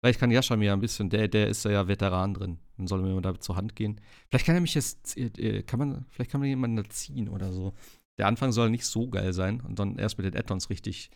Vielleicht 0.00 0.18
kann 0.18 0.30
Jascha 0.30 0.56
mir 0.56 0.72
ein 0.72 0.80
bisschen, 0.80 1.10
der, 1.10 1.28
der 1.28 1.48
ist 1.48 1.64
ja 1.64 1.86
Veteran 1.86 2.34
drin. 2.34 2.58
Dann 2.76 2.86
soll 2.86 3.00
er 3.00 3.06
mir 3.06 3.14
mal 3.14 3.20
da 3.20 3.38
zur 3.38 3.56
Hand 3.56 3.76
gehen. 3.76 4.00
Vielleicht 4.28 4.46
kann 4.46 4.56
er 4.56 4.60
mich 4.60 4.74
jetzt, 4.74 5.16
äh, 5.16 5.62
kann 5.62 5.78
man, 5.78 6.06
vielleicht 6.10 6.30
kann 6.30 6.40
man 6.40 6.48
jemanden 6.48 6.76
da 6.76 6.88
ziehen 6.88 7.28
oder 7.28 7.52
so. 7.52 7.74
Der 8.18 8.26
Anfang 8.26 8.52
soll 8.52 8.70
nicht 8.70 8.84
so 8.84 9.08
geil 9.08 9.32
sein 9.32 9.60
und 9.60 9.78
dann 9.78 9.98
erst 9.98 10.18
mit 10.18 10.26
den 10.26 10.36
Add-ons 10.36 10.70
richtig, 10.70 11.10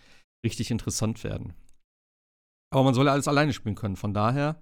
richtig 0.45 0.71
interessant 0.71 1.25
werden. 1.25 1.55
Aber 2.77 2.85
man 2.85 2.93
soll 2.93 3.07
ja 3.07 3.13
alles 3.13 3.27
alleine 3.27 3.55
spielen 3.55 3.75
können. 3.75 3.97
Von 3.97 4.13
daher 4.13 4.61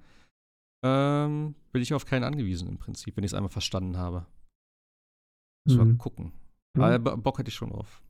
ähm, 0.85 1.57
bin 1.73 1.83
ich 1.83 1.93
auf 1.95 2.07
keinen 2.07 2.23
angewiesen 2.23 2.69
im 2.69 2.79
Prinzip, 2.79 3.17
wenn 3.17 3.25
ich 3.25 3.33
es 3.33 3.35
einmal 3.35 3.51
verstanden 3.51 3.97
habe. 3.97 4.25
Muss 5.67 5.77
mhm. 5.77 5.89
mal 5.89 5.97
gucken. 5.97 6.33
Mhm. 6.77 6.83
Aber 6.85 7.17
Bock 7.17 7.41
hätte 7.41 7.49
ich 7.49 7.57
schon 7.57 7.71
drauf. 7.71 8.05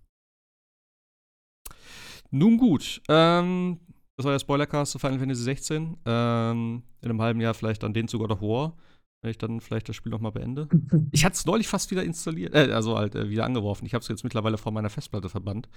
Nun 2.31 2.59
gut, 2.59 3.01
ähm, 3.09 3.81
das 4.19 4.25
war 4.25 4.33
der 4.33 4.41
Spoilercast 4.41 4.93
zu 4.93 4.99
Final 4.99 5.21
Fantasy 5.21 5.43
16. 5.43 5.97
Ähm, 6.05 6.83
in 7.01 7.11
einem 7.11 7.23
halben 7.23 7.41
Jahr 7.41 7.55
vielleicht 7.55 7.83
dann 7.83 7.95
den 7.95 8.07
zu 8.07 8.19
God 8.19 8.31
of 8.31 8.43
War, 8.43 8.77
wenn 9.23 9.31
ich 9.31 9.39
dann 9.39 9.63
vielleicht 9.63 9.89
das 9.89 9.97
Spiel 9.97 10.13
nochmal 10.13 10.33
beende. 10.33 10.69
Ich 11.13 11.25
hatte 11.25 11.37
es 11.37 11.47
neulich 11.47 11.67
fast 11.67 11.91
wieder 11.91 12.05
installiert, 12.05 12.55
äh, 12.55 12.71
also 12.73 12.99
halt 12.99 13.15
äh, 13.15 13.31
wieder 13.31 13.47
angeworfen. 13.47 13.87
Ich 13.87 13.95
habe 13.95 14.03
es 14.03 14.09
jetzt 14.09 14.23
mittlerweile 14.23 14.59
vor 14.59 14.71
meiner 14.71 14.91
Festplatte 14.91 15.31
verbannt. 15.31 15.71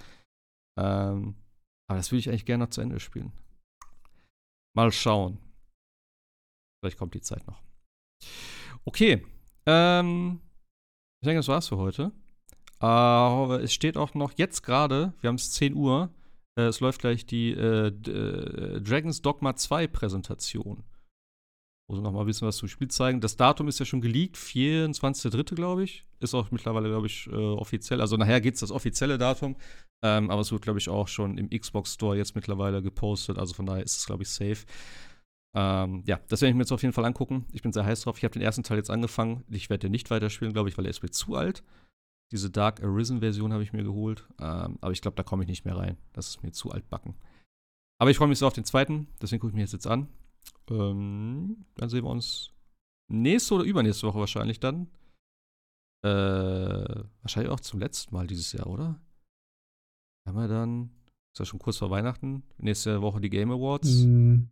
Ähm, 0.78 1.34
aber 1.88 1.96
das 1.96 2.12
würde 2.12 2.20
ich 2.20 2.28
eigentlich 2.28 2.44
gerne 2.44 2.64
noch 2.64 2.70
zu 2.70 2.82
Ende 2.82 3.00
spielen. 3.00 3.32
Mal 4.74 4.92
schauen. 4.92 5.38
Vielleicht 6.80 6.98
kommt 6.98 7.14
die 7.14 7.20
Zeit 7.20 7.46
noch. 7.46 7.62
Okay. 8.84 9.24
Ähm, 9.66 10.40
ich 11.20 11.26
denke, 11.26 11.38
das 11.38 11.48
war's 11.48 11.68
für 11.68 11.78
heute. 11.78 12.12
Aber 12.78 13.60
es 13.62 13.72
steht 13.72 13.96
auch 13.96 14.14
noch 14.14 14.32
jetzt 14.36 14.62
gerade, 14.62 15.12
wir 15.20 15.28
haben 15.28 15.34
es 15.34 15.50
10 15.52 15.74
Uhr, 15.74 16.10
äh, 16.56 16.62
es 16.62 16.80
läuft 16.80 17.00
gleich 17.00 17.26
die 17.26 17.50
äh, 17.50 17.88
äh 17.88 18.80
Dragon's 18.80 19.20
Dogma 19.20 19.56
2 19.56 19.88
Präsentation. 19.88 20.84
Muss 21.90 22.00
noch 22.02 22.12
mal 22.12 22.20
ein 22.20 22.26
bisschen 22.26 22.46
was 22.46 22.58
zum 22.58 22.68
Spiel 22.68 22.88
zeigen. 22.88 23.20
Das 23.22 23.36
Datum 23.36 23.66
ist 23.66 23.78
ja 23.78 23.86
schon 23.86 24.02
geleakt, 24.02 24.36
24.3. 24.36 25.54
glaube 25.54 25.84
ich. 25.84 26.04
Ist 26.20 26.34
auch 26.34 26.50
mittlerweile, 26.50 26.88
glaube 26.90 27.06
ich, 27.06 27.26
äh, 27.28 27.34
offiziell. 27.34 28.02
Also 28.02 28.16
nachher 28.16 28.42
geht 28.42 28.54
es 28.54 28.60
das 28.60 28.70
offizielle 28.70 29.16
Datum. 29.16 29.56
Ähm, 30.04 30.30
aber 30.30 30.42
es 30.42 30.52
wird, 30.52 30.62
glaube 30.62 30.78
ich, 30.78 30.90
auch 30.90 31.08
schon 31.08 31.38
im 31.38 31.48
Xbox 31.48 31.94
Store 31.94 32.16
jetzt 32.16 32.34
mittlerweile 32.34 32.82
gepostet. 32.82 33.38
Also 33.38 33.54
von 33.54 33.64
daher 33.64 33.82
ist 33.82 33.96
es, 33.96 34.04
glaube 34.04 34.22
ich, 34.22 34.28
safe. 34.28 34.66
Ähm, 35.56 36.02
ja, 36.06 36.20
das 36.28 36.42
werde 36.42 36.50
ich 36.50 36.56
mir 36.56 36.62
jetzt 36.62 36.72
auf 36.72 36.82
jeden 36.82 36.92
Fall 36.92 37.06
angucken. 37.06 37.46
Ich 37.52 37.62
bin 37.62 37.72
sehr 37.72 37.86
heiß 37.86 38.02
drauf. 38.02 38.18
Ich 38.18 38.24
habe 38.24 38.34
den 38.34 38.42
ersten 38.42 38.64
Teil 38.64 38.76
jetzt 38.76 38.90
angefangen. 38.90 39.44
Ich 39.48 39.70
werde 39.70 39.82
den 39.82 39.92
nicht 39.92 40.10
weiterspielen, 40.10 40.52
glaube 40.52 40.68
ich, 40.68 40.76
weil 40.76 40.84
er 40.84 40.90
ist 40.90 41.02
mir 41.02 41.10
zu 41.10 41.36
alt. 41.36 41.62
Diese 42.32 42.50
Dark 42.50 42.82
Arisen-Version 42.82 43.54
habe 43.54 43.62
ich 43.62 43.72
mir 43.72 43.82
geholt. 43.82 44.28
Ähm, 44.38 44.76
aber 44.82 44.92
ich 44.92 45.00
glaube, 45.00 45.16
da 45.16 45.22
komme 45.22 45.44
ich 45.44 45.48
nicht 45.48 45.64
mehr 45.64 45.76
rein. 45.76 45.96
Das 46.12 46.28
ist 46.28 46.42
mir 46.42 46.52
zu 46.52 46.70
altbacken. 46.70 47.14
Aber 47.98 48.10
ich 48.10 48.18
freue 48.18 48.28
mich 48.28 48.38
so 48.38 48.46
auf 48.46 48.52
den 48.52 48.66
zweiten. 48.66 49.08
Deswegen 49.22 49.40
gucke 49.40 49.52
ich 49.52 49.56
mir 49.56 49.62
jetzt 49.62 49.86
an. 49.86 50.08
Ähm, 50.70 51.64
dann 51.74 51.88
sehen 51.88 52.04
wir 52.04 52.10
uns 52.10 52.52
nächste 53.10 53.54
oder 53.54 53.64
übernächste 53.64 54.06
Woche 54.06 54.18
wahrscheinlich 54.18 54.60
dann. 54.60 54.88
Äh, 56.04 57.04
wahrscheinlich 57.22 57.52
auch 57.52 57.60
zum 57.60 57.80
letzten 57.80 58.14
Mal 58.14 58.26
dieses 58.26 58.52
Jahr, 58.52 58.68
oder? 58.68 59.00
Haben 60.26 60.38
wir 60.38 60.48
dann, 60.48 60.90
ist 61.32 61.40
ja 61.40 61.44
schon 61.44 61.58
kurz 61.58 61.78
vor 61.78 61.90
Weihnachten, 61.90 62.44
nächste 62.58 63.00
Woche 63.02 63.20
die 63.20 63.30
Game 63.30 63.50
Awards. 63.50 64.04
Mm, 64.04 64.44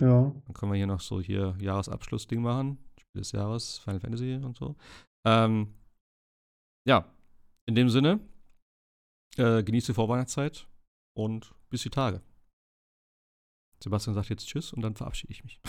ja. 0.00 0.30
Dann 0.30 0.54
können 0.54 0.72
wir 0.72 0.76
hier 0.76 0.86
noch 0.86 1.00
so 1.00 1.20
hier 1.20 1.56
Jahresabschlussding 1.60 2.42
machen. 2.42 2.78
Spiel 2.98 3.20
des 3.20 3.32
Jahres, 3.32 3.78
Final 3.78 4.00
Fantasy 4.00 4.34
und 4.34 4.56
so. 4.56 4.76
Ähm, 5.26 5.74
ja, 6.86 7.06
in 7.66 7.74
dem 7.74 7.88
Sinne, 7.88 8.20
äh, 9.36 9.62
genießt 9.62 9.88
die 9.88 9.94
Vorweihnachtszeit 9.94 10.66
und 11.16 11.54
bis 11.68 11.82
die 11.82 11.90
Tage. 11.90 12.20
Sebastian 13.82 14.14
sagt 14.14 14.30
jetzt 14.30 14.46
Tschüss 14.46 14.72
und 14.72 14.82
dann 14.82 14.94
verabschiede 14.94 15.32
ich 15.32 15.44
mich. 15.44 15.60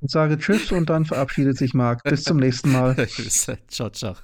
Ich 0.00 0.10
sage 0.10 0.38
Tschüss 0.38 0.72
und 0.72 0.88
dann 0.88 1.04
verabschiedet 1.04 1.58
sich 1.58 1.74
Marc. 1.74 2.02
Bis 2.04 2.24
zum 2.24 2.38
nächsten 2.38 2.72
Mal. 2.72 2.96
ciao, 3.68 3.90
ciao. 3.90 4.16